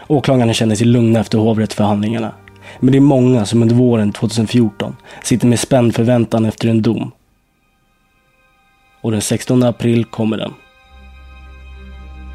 Åklagarna 0.07 0.53
känner 0.53 0.75
sig 0.75 0.87
lugna 0.87 1.21
efter 1.21 1.39
hovrättsförhandlingarna. 1.39 2.33
Men 2.81 2.93
det 2.93 2.99
är 2.99 3.01
många 3.01 3.47
som 3.47 3.63
under 3.63 3.75
våren 3.75 4.13
2014 4.13 4.97
sitter 5.23 5.47
med 5.47 5.61
spänd 5.61 5.95
förväntan 5.95 6.45
efter 6.45 6.69
en 6.69 6.83
dom. 6.83 7.13
Och 9.01 9.13
den 9.13 9.21
16 9.21 9.63
april 9.63 10.05
kommer 10.05 10.37
den. 10.37 10.53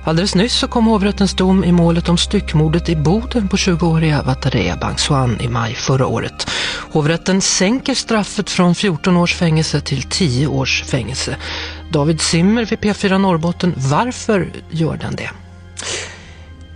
Alldeles 0.03 0.36
nyss 0.36 0.53
så 0.53 0.68
kom 0.68 0.86
hovrättens 0.86 1.34
dom 1.34 1.64
i 1.64 1.72
målet 1.72 2.10
om 2.10 2.18
styckmordet 2.18 2.90
i 2.90 2.95
Boden 2.95 3.48
på 3.48 3.57
20-åriga 3.57 4.22
Vatareya 4.22 4.76
Bangsuan 4.76 5.41
i 5.41 5.48
maj 5.48 5.73
förra 5.73 6.07
året. 6.07 6.49
Hovrätten 6.91 7.41
sänker 7.41 7.94
straffet 7.94 8.49
från 8.49 8.76
14 8.76 9.18
års 9.18 9.36
fängelse 9.36 9.82
till 9.82 10.03
10 10.03 10.48
års 10.48 10.84
fängelse. 10.84 11.36
David 11.91 12.22
Simmer 12.22 12.65
vid 12.65 12.80
P4 12.80 13.18
Norrbotten, 13.18 13.73
varför 13.78 14.52
gör 14.69 14.98
den 14.98 15.15
det? 15.15 15.30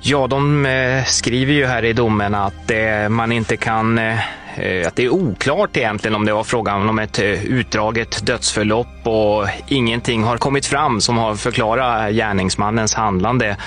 Ja, 0.01 0.27
de 0.27 0.65
eh, 0.65 1.03
skriver 1.03 1.53
ju 1.53 1.65
här 1.65 1.85
i 1.85 1.93
domen 1.93 2.35
att 2.35 2.71
eh, 2.71 3.09
man 3.09 3.31
inte 3.31 3.57
kan 3.57 3.97
eh, 3.97 4.19
Eh, 4.57 4.87
att 4.87 4.95
det 4.95 5.03
är 5.03 5.09
oklart 5.09 5.77
egentligen 5.77 6.15
om 6.15 6.25
det 6.25 6.33
var 6.33 6.43
frågan 6.43 6.89
om 6.89 6.99
ett 6.99 7.19
eh, 7.19 7.45
utdraget 7.45 8.25
dödsförlopp 8.25 8.87
och 9.07 9.47
ingenting 9.67 10.23
har 10.23 10.37
kommit 10.37 10.65
fram 10.65 11.01
som 11.01 11.17
har 11.17 11.35
förklarat 11.35 12.13
gärningsmannens 12.13 12.93
handlande. 12.93 13.57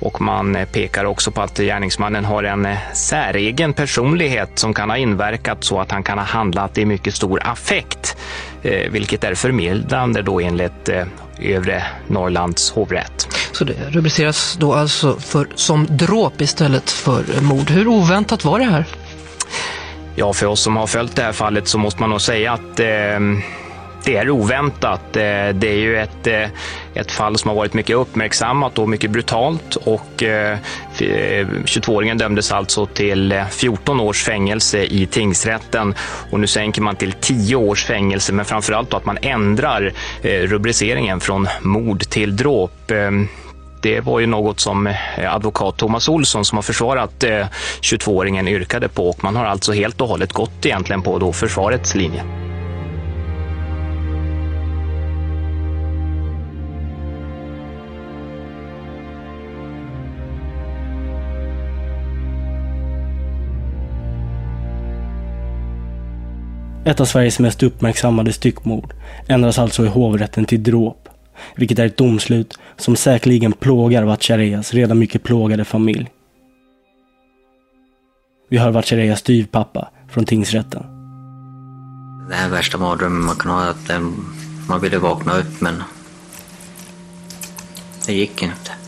Och 0.00 0.20
man 0.20 0.56
eh, 0.56 0.64
pekar 0.64 1.04
också 1.04 1.30
på 1.30 1.42
att 1.42 1.58
gärningsmannen 1.58 2.24
har 2.24 2.42
en 2.42 2.76
säregen 2.94 3.72
personlighet 3.72 4.58
som 4.58 4.74
kan 4.74 4.90
ha 4.90 4.96
inverkat 4.96 5.64
så 5.64 5.80
att 5.80 5.90
han 5.90 6.02
kan 6.02 6.18
ha 6.18 6.24
handlat 6.24 6.78
i 6.78 6.84
mycket 6.84 7.14
stor 7.14 7.42
affekt. 7.44 8.16
Vilket 8.90 9.24
är 9.24 9.34
förmildrande 9.34 10.22
då 10.22 10.40
enligt 10.40 10.88
övre 11.38 11.82
Norrlands 12.06 12.70
hovrätt. 12.70 13.36
Så 13.52 13.64
det 13.64 13.74
rubriceras 13.90 14.56
då 14.60 14.74
alltså 14.74 15.16
för, 15.16 15.46
som 15.54 15.86
dråp 15.90 16.40
istället 16.40 16.90
för 16.90 17.24
mord. 17.40 17.70
Hur 17.70 17.88
oväntat 17.88 18.44
var 18.44 18.58
det 18.58 18.64
här? 18.64 18.84
Ja, 20.14 20.32
för 20.32 20.46
oss 20.46 20.60
som 20.60 20.76
har 20.76 20.86
följt 20.86 21.16
det 21.16 21.22
här 21.22 21.32
fallet 21.32 21.68
så 21.68 21.78
måste 21.78 22.00
man 22.00 22.10
nog 22.10 22.20
säga 22.20 22.52
att 22.52 22.80
eh, 22.80 23.20
det 24.04 24.16
är 24.16 24.30
oväntat. 24.30 25.16
Eh, 25.16 25.48
det 25.54 25.68
är 25.68 25.76
ju 25.76 25.98
ett, 25.98 26.26
eh, 26.26 26.48
ett 26.94 27.12
fall 27.12 27.38
som 27.38 27.48
har 27.48 27.56
varit 27.56 27.74
mycket 27.74 27.96
uppmärksammat 27.96 28.78
och 28.78 28.88
mycket 28.88 29.10
brutalt 29.10 29.76
och 29.76 30.22
eh, 30.22 30.58
22-åringen 30.98 32.16
eh, 32.16 32.18
dömdes 32.18 32.52
alltså 32.52 32.86
till 32.86 33.32
eh, 33.32 33.46
14 33.46 34.00
års 34.00 34.24
fängelse 34.24 34.82
i 34.82 35.06
tingsrätten 35.06 35.94
och 36.30 36.40
nu 36.40 36.46
sänker 36.46 36.82
man 36.82 36.96
till 36.96 37.12
10 37.12 37.56
års 37.56 37.84
fängelse 37.84 38.32
men 38.32 38.44
framförallt 38.44 38.90
då 38.90 38.96
att 38.96 39.04
man 39.04 39.18
ändrar 39.22 39.92
rubriceringen 40.22 41.20
från 41.20 41.48
mord 41.60 42.00
till 42.00 42.36
dråp 42.36 42.90
ehm, 42.90 43.28
det 43.82 44.00
var 44.00 44.20
ju 44.20 44.26
något 44.26 44.60
som 44.60 44.86
eh, 44.86 45.34
advokat 45.34 45.76
Thomas 45.76 46.08
Olsson 46.08 46.44
som 46.44 46.58
har 46.58 46.62
försvarat 46.62 47.24
eh, 47.24 47.46
22-åringen 47.80 48.48
yrkade 48.48 48.88
på 48.88 49.08
och 49.08 49.24
man 49.24 49.36
har 49.36 49.44
alltså 49.44 49.72
helt 49.72 50.00
och 50.00 50.08
hållet 50.08 50.32
gått 50.32 50.66
egentligen 50.66 51.02
på 51.02 51.18
då 51.18 51.32
försvarets 51.32 51.94
linje. 51.94 52.24
Ett 66.84 67.00
av 67.00 67.04
Sveriges 67.04 67.38
mest 67.38 67.62
uppmärksammade 67.62 68.32
styckmord 68.32 68.94
ändras 69.26 69.58
alltså 69.58 69.84
i 69.84 69.88
hovrätten 69.88 70.44
till 70.44 70.62
dråp 70.62 71.01
vilket 71.56 71.78
är 71.78 71.86
ett 71.86 71.96
domslut 71.96 72.58
som 72.76 72.96
säkerligen 72.96 73.52
plågar 73.52 74.02
Vatchareas 74.02 74.74
redan 74.74 74.98
mycket 74.98 75.22
plågade 75.22 75.64
familj. 75.64 76.10
Vi 78.48 78.58
hör 78.58 78.70
Vatchareas 78.70 79.18
styvpappa 79.18 79.88
från 80.08 80.24
tingsrätten. 80.24 80.82
Det 82.28 82.34
här 82.34 82.46
är 82.46 82.50
värsta 82.50 82.78
mardrömmen 82.78 83.24
man 83.24 83.36
kan 83.36 83.50
ha 83.50 83.64
att 83.64 83.90
eh, 83.90 84.00
man 84.68 84.80
ville 84.80 84.98
vakna 84.98 85.38
upp 85.38 85.60
men 85.60 85.82
det 88.06 88.12
gick 88.12 88.42
inte. 88.42 88.81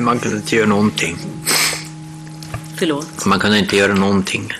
Man 0.00 0.18
kunde 0.18 0.36
inte 0.36 0.56
göra 0.56 0.66
någonting. 0.66 1.18
Förlåt? 2.78 3.26
Man 3.26 3.40
kunde 3.40 3.58
inte 3.58 3.76
göra 3.76 3.94
någonting. 3.94 4.52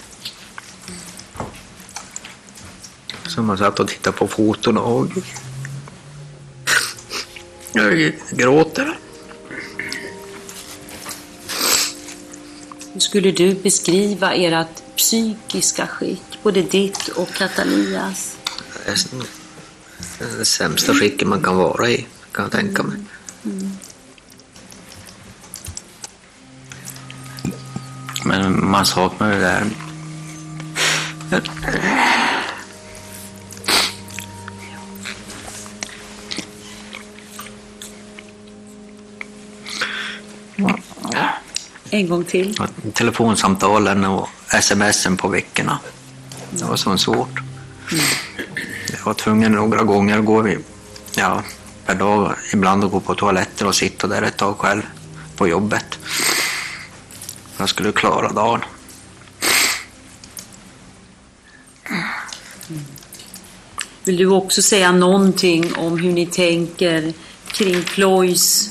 Så 3.26 3.42
man 3.42 3.58
satt 3.58 3.80
och 3.80 3.88
tittade 3.88 4.16
på 4.16 4.28
foton 4.28 4.78
och 4.78 5.08
jag 7.72 8.12
gråter. 8.30 8.98
Hur 12.92 13.00
skulle 13.00 13.30
du 13.30 13.54
beskriva 13.54 14.32
ert 14.32 14.96
psykiska 14.96 15.86
skick, 15.86 16.38
både 16.42 16.62
ditt 16.62 17.08
och 17.08 17.28
Katalias? 17.28 18.36
Det 20.38 20.44
sämsta 20.44 20.94
skicket 20.94 21.28
man 21.28 21.42
kan 21.42 21.56
vara 21.56 21.90
i, 21.90 22.06
kan 22.32 22.42
jag 22.42 22.52
tänka 22.52 22.82
mig. 22.82 22.96
Mm. 23.44 23.70
Men 28.24 28.70
man 28.70 28.86
saknar 28.86 29.30
det 29.30 29.38
där. 29.38 29.66
En 41.90 42.08
gång 42.08 42.24
till. 42.24 42.58
Telefonsamtalen 42.94 44.04
och 44.04 44.28
smsen 44.62 45.16
på 45.16 45.28
veckorna. 45.28 45.78
Det 46.50 46.64
var 46.64 46.76
så 46.76 46.98
svårt. 46.98 47.38
Mm. 47.92 48.04
Jag 48.92 49.04
var 49.04 49.14
tvungen 49.14 49.52
några 49.52 49.82
gånger 49.82 50.18
att 50.18 50.24
gå 50.24 50.48
ja, 51.16 51.42
per 51.86 51.94
dag, 51.94 52.34
ibland 52.52 52.84
att 52.84 52.90
gå 52.90 53.00
på 53.00 53.14
toaletten 53.14 53.66
och 53.66 53.74
sitta 53.74 54.06
där 54.06 54.22
ett 54.22 54.36
tag 54.36 54.58
själv 54.58 54.82
på 55.36 55.48
jobbet. 55.48 55.98
Jag 57.62 57.68
skulle 57.68 57.92
klara 57.92 58.32
dagen. 58.32 58.60
Vill 64.04 64.16
du 64.16 64.26
också 64.26 64.62
säga 64.62 64.92
någonting 64.92 65.74
om 65.76 65.98
hur 65.98 66.12
ni 66.12 66.26
tänker 66.26 67.12
kring 67.46 67.82
Ploys 67.82 68.70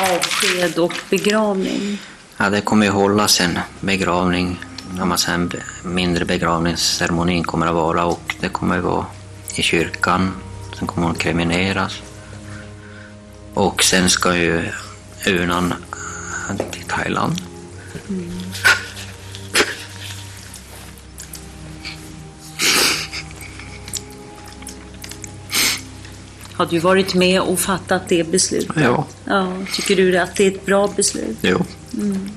avsked 0.00 0.78
och 0.78 0.92
begravning? 1.10 1.98
Ja, 2.36 2.50
det 2.50 2.60
kommer 2.60 2.86
ju 2.86 2.92
hållas 2.92 3.40
en 3.40 3.58
begravning, 3.80 4.60
när 4.94 5.04
man 5.04 5.18
sen 5.18 5.52
mindre 5.84 6.24
begravningsceremonin 6.24 7.44
kommer 7.44 7.66
att 7.66 7.74
vara 7.74 8.04
och 8.04 8.34
det 8.40 8.48
kommer 8.48 8.78
att 8.78 8.84
vara 8.84 9.06
i 9.54 9.62
kyrkan. 9.62 10.34
Sen 10.78 10.88
kommer 10.88 11.06
hon 11.06 11.16
krimineras. 11.16 12.02
Och 13.54 13.84
sen 13.84 14.10
ska 14.10 14.36
ju 14.36 14.68
urnan 15.26 15.74
till 16.70 16.84
Thailand. 16.84 17.49
Har 26.52 26.66
du 26.66 26.78
varit 26.78 27.14
med 27.14 27.40
och 27.40 27.60
fattat 27.60 28.08
det 28.08 28.30
beslutet? 28.30 28.76
Ja. 28.76 29.06
ja. 29.24 29.52
Tycker 29.72 29.96
du 29.96 30.18
att 30.18 30.36
det 30.36 30.46
är 30.46 30.50
ett 30.50 30.66
bra 30.66 30.88
beslut? 30.96 31.36
Jo. 31.42 31.64
Mm. 31.94 32.30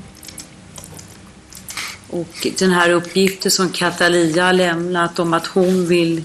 Och 2.09 2.47
den 2.59 2.71
här 2.71 2.89
uppgiften 2.89 3.51
som 3.51 3.69
Catalia 3.69 4.45
har 4.45 4.53
lämnat 4.53 5.19
om 5.19 5.33
att 5.33 5.47
hon 5.47 5.87
vill 5.87 6.23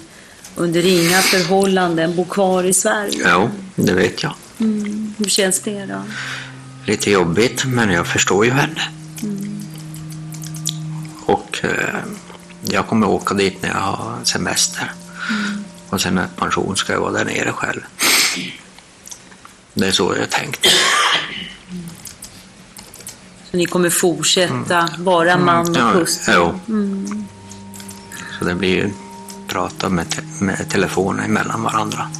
under 0.56 0.86
inga 0.86 1.22
förhållanden 1.22 2.16
bo 2.16 2.24
kvar 2.24 2.64
i 2.64 2.72
Sverige. 2.74 3.26
Jo, 3.32 3.50
det 3.74 3.92
vet 3.92 4.22
jag. 4.22 4.34
Mm. 4.60 5.14
Hur 5.18 5.24
känns 5.24 5.60
det 5.60 5.86
då? 5.86 6.02
Lite 6.86 7.10
jobbigt, 7.10 7.64
men 7.64 7.90
jag 7.90 8.06
förstår 8.06 8.44
ju 8.44 8.50
henne. 8.50 8.97
Mm. 11.62 11.76
Eh, 11.76 11.94
jag 12.62 12.86
kommer 12.86 13.08
åka 13.08 13.34
dit 13.34 13.62
när 13.62 13.68
jag 13.68 13.76
har 13.76 14.18
semester. 14.24 14.92
Mm. 15.30 15.64
Och 15.88 16.00
sen 16.00 16.14
när 16.14 16.26
pension 16.26 16.76
ska 16.76 16.92
jag 16.92 17.00
vara 17.00 17.12
där 17.12 17.24
nere 17.24 17.52
själv. 17.52 17.80
Det 19.74 19.86
är 19.86 19.92
så 19.92 20.14
jag 20.20 20.30
tänkt. 20.30 20.66
Så 23.50 23.56
ni 23.56 23.66
kommer 23.66 23.90
fortsätta 23.90 24.88
vara 24.98 25.38
man 25.38 25.70
och 25.70 25.76
Ja, 25.76 25.90
hustru? 25.90 26.32
jo. 26.36 26.60
Mm. 26.68 27.26
Så 28.38 28.44
det 28.44 28.54
blir 28.54 28.74
ju 28.76 28.90
prata 29.48 29.88
med, 29.88 30.10
te 30.10 30.22
med 30.40 30.70
telefonen 30.70 31.24
emellan 31.24 31.62
varandra. 31.62 32.10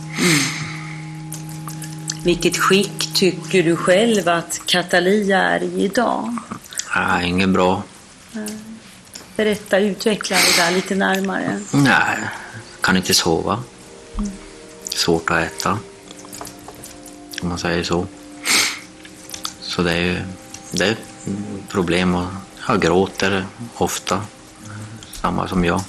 Vilket 2.24 2.56
skick 2.56 3.14
tycker 3.14 3.62
du 3.62 3.76
själv 3.76 4.28
att 4.28 4.60
Catalia 4.66 5.42
är 5.42 5.62
i 5.62 5.84
idag? 5.84 6.36
Nej, 6.96 7.28
inget 7.28 7.48
bra. 7.48 7.82
Berätta, 9.38 9.78
utveckla 9.78 10.36
det 10.36 10.62
där 10.62 10.70
lite 10.70 10.94
närmare. 10.94 11.60
Nej, 11.72 12.18
kan 12.80 12.96
inte 12.96 13.14
sova. 13.14 13.62
Svårt 14.84 15.30
att 15.30 15.38
äta. 15.38 15.78
Om 17.42 17.48
man 17.48 17.58
säger 17.58 17.82
så. 17.84 18.06
Så 19.60 19.82
det 19.82 19.92
är 19.92 20.00
ju 20.00 20.16
det 20.72 20.84
är 20.84 20.92
ett 20.92 21.28
problem 21.68 22.14
och 22.14 22.26
jag 22.68 22.82
gråter 22.82 23.46
ofta. 23.74 24.22
Samma 25.12 25.48
som 25.48 25.64
jag. 25.64 25.80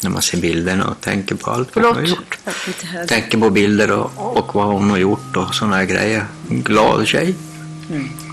När 0.00 0.10
man 0.10 0.22
ser 0.22 0.38
bilderna 0.38 0.88
och 0.88 1.00
tänker 1.00 1.34
på 1.34 1.50
allt 1.50 1.76
vad 1.76 1.84
hon 1.84 1.94
har 1.96 2.02
gjort. 2.02 2.38
Tänker 3.08 3.38
på 3.38 3.50
bilder 3.50 3.90
och, 3.90 4.36
och 4.36 4.54
vad 4.54 4.66
hon 4.66 4.90
har 4.90 4.98
gjort 4.98 5.36
och 5.36 5.54
sådana 5.54 5.76
här 5.76 5.84
grejer. 5.84 6.26
Glad 6.48 7.06
tjej. 7.06 7.34
Mm. 7.90 8.27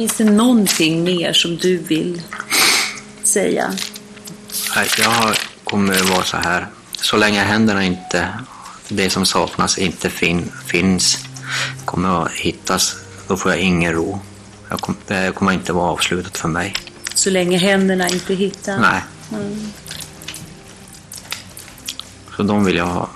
Finns 0.00 0.16
det 0.16 0.24
någonting 0.24 1.04
mer 1.04 1.32
som 1.32 1.56
du 1.56 1.78
vill 1.78 2.22
säga? 3.22 3.72
Jag 4.98 5.36
kommer 5.64 6.02
vara 6.14 6.24
så 6.24 6.36
här. 6.36 6.66
Så 6.92 7.16
länge 7.16 7.40
händerna 7.42 7.84
inte, 7.84 8.28
det 8.88 9.10
som 9.10 9.26
saknas 9.26 9.78
inte 9.78 10.10
fin, 10.10 10.52
finns, 10.66 11.18
kommer 11.84 12.22
att 12.24 12.32
hittas, 12.32 12.96
då 13.28 13.36
får 13.36 13.50
jag 13.52 13.60
ingen 13.60 13.92
ro. 13.92 14.20
Jag 14.70 14.80
kom, 14.80 14.96
det 15.06 15.34
kommer 15.34 15.52
inte 15.52 15.72
vara 15.72 15.90
avslutat 15.90 16.38
för 16.38 16.48
mig. 16.48 16.74
Så 17.14 17.30
länge 17.30 17.58
händerna 17.58 18.08
inte 18.08 18.34
hittar? 18.34 18.78
Nej, 18.78 19.02
Mm. 19.32 19.72
så 22.36 22.42
de 22.42 22.64
vill 22.64 22.76
jag 22.76 22.86
ha, 22.86 23.08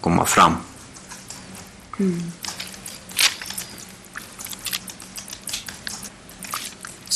komma 0.00 0.24
fram. 0.26 0.56
Mm. 1.98 2.32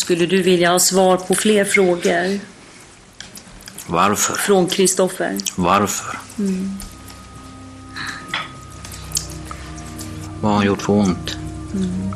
Skulle 0.01 0.27
du 0.27 0.43
vilja 0.43 0.70
ha 0.70 0.78
svar 0.78 1.16
på 1.16 1.35
fler 1.35 1.64
frågor 1.64 2.40
Varför? 3.86 4.35
från 4.35 4.66
Kristoffer? 4.66 5.39
Varför? 5.56 6.18
Mm. 6.39 6.70
Vad 10.40 10.51
har 10.51 10.59
han 10.59 10.66
gjort 10.66 10.82
för 10.82 10.93
ont? 10.93 11.36
Mm. 11.74 12.12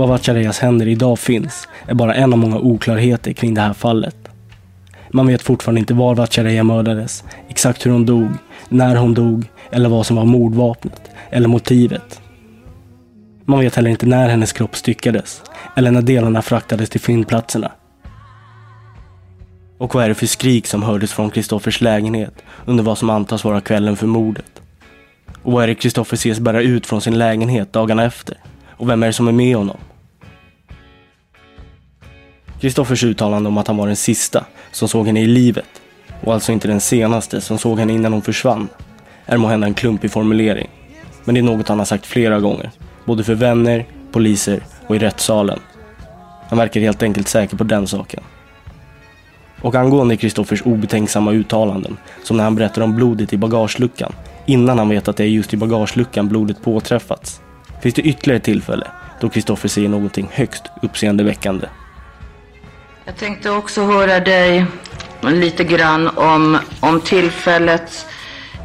Vad 0.00 0.08
Var 0.08 0.16
Vatchareeyas 0.16 0.58
händer 0.58 0.88
idag 0.88 1.18
finns 1.18 1.68
är 1.86 1.94
bara 1.94 2.14
en 2.14 2.32
av 2.32 2.38
många 2.38 2.58
oklarheter 2.58 3.32
kring 3.32 3.54
det 3.54 3.60
här 3.60 3.72
fallet. 3.72 4.16
Man 5.10 5.26
vet 5.26 5.42
fortfarande 5.42 5.78
inte 5.78 5.94
var 5.94 6.14
Vatchareeya 6.14 6.64
mördades, 6.64 7.24
exakt 7.48 7.86
hur 7.86 7.90
hon 7.90 8.06
dog, 8.06 8.28
när 8.68 8.96
hon 8.96 9.14
dog 9.14 9.44
eller 9.70 9.88
vad 9.88 10.06
som 10.06 10.16
var 10.16 10.24
mordvapnet 10.24 11.10
eller 11.30 11.48
motivet. 11.48 12.20
Man 13.44 13.60
vet 13.60 13.76
heller 13.76 13.90
inte 13.90 14.06
när 14.06 14.28
hennes 14.28 14.52
kropp 14.52 14.76
styckades 14.76 15.42
eller 15.76 15.90
när 15.90 16.02
delarna 16.02 16.42
fraktades 16.42 16.90
till 16.90 17.00
fyndplatserna. 17.00 17.72
Och 19.78 19.94
vad 19.94 20.04
är 20.04 20.08
det 20.08 20.14
för 20.14 20.26
skrik 20.26 20.66
som 20.66 20.82
hördes 20.82 21.12
från 21.12 21.30
Kristoffers 21.30 21.80
lägenhet 21.80 22.34
under 22.64 22.84
vad 22.84 22.98
som 22.98 23.10
antas 23.10 23.44
vara 23.44 23.60
kvällen 23.60 23.96
för 23.96 24.06
mordet? 24.06 24.62
Och 25.42 25.52
vad 25.52 25.62
är 25.62 25.68
det 25.68 25.74
Kristoffer 25.74 26.14
ses 26.14 26.40
bära 26.40 26.62
ut 26.62 26.86
från 26.86 27.00
sin 27.00 27.18
lägenhet 27.18 27.72
dagarna 27.72 28.04
efter? 28.04 28.36
Och 28.68 28.88
vem 28.88 29.02
är 29.02 29.06
det 29.06 29.12
som 29.12 29.28
är 29.28 29.32
med 29.32 29.56
honom? 29.56 29.76
Kristoffers 32.60 33.04
uttalande 33.04 33.48
om 33.48 33.58
att 33.58 33.66
han 33.66 33.76
var 33.76 33.86
den 33.86 33.96
sista 33.96 34.44
som 34.72 34.88
såg 34.88 35.06
henne 35.06 35.20
i 35.20 35.26
livet 35.26 35.82
och 36.20 36.34
alltså 36.34 36.52
inte 36.52 36.68
den 36.68 36.80
senaste 36.80 37.40
som 37.40 37.58
såg 37.58 37.78
henne 37.78 37.92
innan 37.92 38.12
hon 38.12 38.22
försvann 38.22 38.68
är 39.26 39.36
måhända 39.36 39.66
en 39.66 39.74
klumpig 39.74 40.10
formulering. 40.10 40.70
Men 41.24 41.34
det 41.34 41.40
är 41.40 41.42
något 41.42 41.68
han 41.68 41.78
har 41.78 41.86
sagt 41.86 42.06
flera 42.06 42.40
gånger, 42.40 42.70
både 43.04 43.24
för 43.24 43.34
vänner, 43.34 43.86
poliser 44.12 44.60
och 44.86 44.96
i 44.96 44.98
rättssalen. 44.98 45.58
Han 46.48 46.58
verkar 46.58 46.80
helt 46.80 47.02
enkelt 47.02 47.28
säker 47.28 47.56
på 47.56 47.64
den 47.64 47.86
saken. 47.86 48.22
Och 49.62 49.74
angående 49.74 50.16
Kristoffers 50.16 50.62
obetänksamma 50.62 51.32
uttalanden, 51.32 51.96
som 52.24 52.36
när 52.36 52.44
han 52.44 52.54
berättar 52.54 52.82
om 52.82 52.96
blodet 52.96 53.32
i 53.32 53.36
bagageluckan, 53.36 54.12
innan 54.46 54.78
han 54.78 54.88
vet 54.88 55.08
att 55.08 55.16
det 55.16 55.24
är 55.24 55.28
just 55.28 55.54
i 55.54 55.56
bagageluckan 55.56 56.28
blodet 56.28 56.62
påträffats, 56.62 57.40
finns 57.82 57.94
det 57.94 58.02
ytterligare 58.02 58.36
ett 58.36 58.44
tillfälle 58.44 58.86
då 59.20 59.28
Kristoffer 59.28 59.68
säger 59.68 59.88
någonting 59.88 60.28
högst 60.32 60.64
uppseendeväckande. 60.82 61.66
Jag 63.10 63.18
tänkte 63.18 63.50
också 63.50 63.84
höra 63.84 64.20
dig 64.20 64.66
lite 65.22 65.64
grann 65.64 66.08
om, 66.08 66.58
om 66.80 67.00
tillfället 67.00 68.06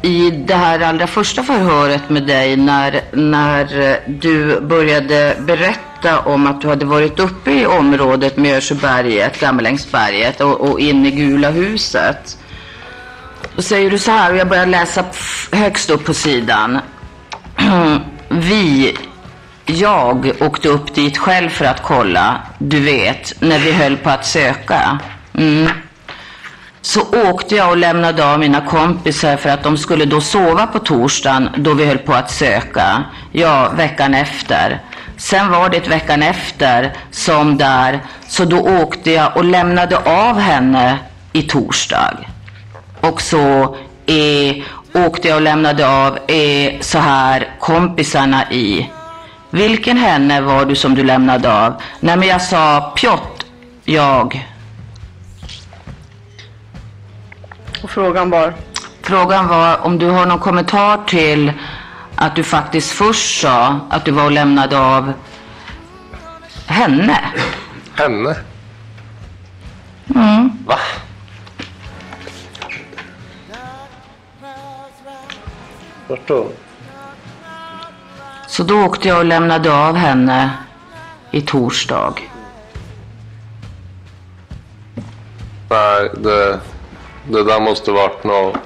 i 0.02 0.30
det 0.30 0.54
här 0.54 0.80
allra 0.80 1.06
första 1.06 1.42
förhöret 1.42 2.10
med 2.10 2.26
dig 2.26 2.56
när, 2.56 3.00
när 3.12 3.98
du 4.06 4.60
började 4.60 5.36
berätta 5.40 6.20
om 6.20 6.46
att 6.46 6.60
du 6.60 6.68
hade 6.68 6.84
varit 6.84 7.20
uppe 7.20 7.50
i 7.50 7.66
området 7.66 8.36
Mjörsjöberget, 8.36 9.40
Gammelängsberget 9.40 10.40
och, 10.40 10.60
och 10.60 10.80
in 10.80 11.06
i 11.06 11.10
Gula 11.10 11.50
huset. 11.50 12.38
Då 13.56 13.62
säger 13.62 13.90
du 13.90 13.98
så 13.98 14.10
här, 14.10 14.32
och 14.32 14.38
jag 14.38 14.48
börjar 14.48 14.66
läsa 14.66 15.04
högst 15.52 15.90
upp 15.90 16.04
på 16.04 16.14
sidan. 16.14 16.78
Vi, 18.28 18.96
jag 19.66 20.32
åkte 20.40 20.68
upp 20.68 20.94
dit 20.94 21.18
själv 21.18 21.48
för 21.48 21.64
att 21.64 21.82
kolla, 21.82 22.40
du 22.58 22.80
vet, 22.80 23.40
när 23.40 23.58
vi 23.58 23.72
höll 23.72 23.96
på 23.96 24.10
att 24.10 24.26
söka. 24.26 24.98
Mm. 25.38 25.68
Så 26.80 27.00
åkte 27.30 27.54
jag 27.54 27.70
och 27.70 27.76
lämnade 27.76 28.32
av 28.32 28.38
mina 28.38 28.60
kompisar 28.60 29.36
för 29.36 29.48
att 29.48 29.62
de 29.62 29.76
skulle 29.76 30.04
då 30.04 30.20
sova 30.20 30.66
på 30.66 30.78
torsdagen 30.78 31.48
då 31.56 31.74
vi 31.74 31.84
höll 31.84 31.98
på 31.98 32.14
att 32.14 32.30
söka. 32.30 33.04
Ja, 33.32 33.72
veckan 33.76 34.14
efter. 34.14 34.82
Sen 35.16 35.50
var 35.50 35.68
det 35.68 35.88
veckan 35.88 36.22
efter 36.22 36.92
som 37.10 37.58
där, 37.58 38.00
så 38.28 38.44
då 38.44 38.58
åkte 38.58 39.10
jag 39.10 39.36
och 39.36 39.44
lämnade 39.44 39.98
av 39.98 40.38
henne 40.38 40.98
i 41.32 41.42
torsdag. 41.42 42.16
Och 43.00 43.20
så 43.20 43.76
är, 44.06 44.64
åkte 44.94 45.28
jag 45.28 45.36
och 45.36 45.42
lämnade 45.42 45.88
av 45.88 46.18
är 46.26 46.78
så 46.80 46.98
här 46.98 47.48
kompisarna 47.60 48.52
i. 48.52 48.90
Vilken 49.56 49.96
henne 49.96 50.40
var 50.40 50.64
du 50.64 50.74
som 50.74 50.94
du 50.94 51.02
lämnade 51.04 51.52
av? 51.52 51.82
Nej 52.00 52.16
men 52.16 52.28
jag 52.28 52.42
sa 52.42 52.92
Piotr, 52.96 53.46
jag. 53.84 54.48
Och 57.82 57.90
frågan 57.90 58.30
var? 58.30 58.54
Frågan 59.02 59.48
var 59.48 59.86
om 59.86 59.98
du 59.98 60.06
har 60.06 60.26
någon 60.26 60.38
kommentar 60.38 61.04
till 61.06 61.52
att 62.14 62.36
du 62.36 62.42
faktiskt 62.42 62.90
först 62.90 63.40
sa 63.40 63.80
att 63.90 64.04
du 64.04 64.10
var 64.10 64.24
och 64.24 64.32
lämnade 64.32 64.78
av 64.78 65.12
henne. 66.66 67.20
Henne? 67.94 68.36
Mm. 70.14 70.50
Va? 70.66 70.78
Vart 76.08 76.28
då? 76.28 76.46
Så 78.56 78.62
då 78.62 78.84
åkte 78.84 79.08
jag 79.08 79.18
och 79.18 79.24
lämnade 79.24 79.72
av 79.88 79.94
henne 79.94 80.50
i 81.30 81.40
torsdag. 81.40 82.14
Nej, 85.70 86.10
det, 86.14 86.60
det 87.28 87.44
där 87.44 87.60
måste 87.60 87.90
varit 87.90 88.24
något 88.24 88.56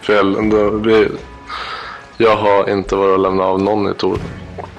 fel. 0.00 0.50
Det, 0.50 0.70
vi, 0.70 1.08
jag 2.16 2.36
har 2.36 2.70
inte 2.70 2.96
varit 2.96 3.12
och 3.12 3.18
lämnat 3.18 3.46
av 3.46 3.62
någon 3.62 3.90
i 3.90 3.94
Tor. 3.94 4.18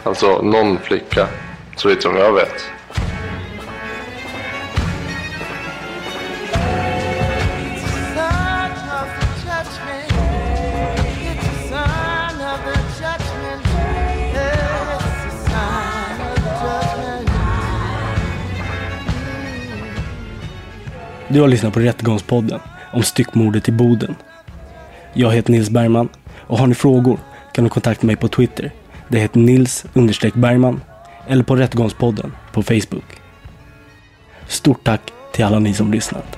Alltså 0.03 0.41
någon 0.41 0.77
flicka, 0.77 1.27
så 1.76 1.89
vitt 1.89 2.03
som 2.03 2.15
jag 2.15 2.34
vet. 2.34 2.74
Du 21.27 21.41
har 21.41 21.47
lyssnat 21.47 21.73
på 21.73 21.80
Rättegångspodden 21.80 22.60
om 22.93 23.03
styckmordet 23.03 23.69
i 23.69 23.72
Boden. 23.72 24.15
Jag 25.14 25.31
heter 25.31 25.52
Nils 25.52 25.69
Bergman 25.69 26.10
och 26.47 26.57
har 26.57 26.68
ni 26.68 26.76
frågor 26.76 27.19
kan 27.53 27.64
du 27.64 27.69
kontakta 27.69 28.07
mig 28.07 28.15
på 28.15 28.27
Twitter. 28.27 28.72
Det 29.07 29.19
heter 29.19 29.39
Nils 29.39 29.85
Bergman 30.34 30.81
eller 31.27 31.43
på 31.43 31.56
Rättegångspodden 31.56 32.34
på 32.53 32.64
Facebook. 32.64 33.06
Stort 34.47 34.84
tack 34.84 35.02
till 35.34 35.45
alla 35.45 35.60
ni 35.60 35.73
som 35.73 35.91
lyssnat. 35.91 36.38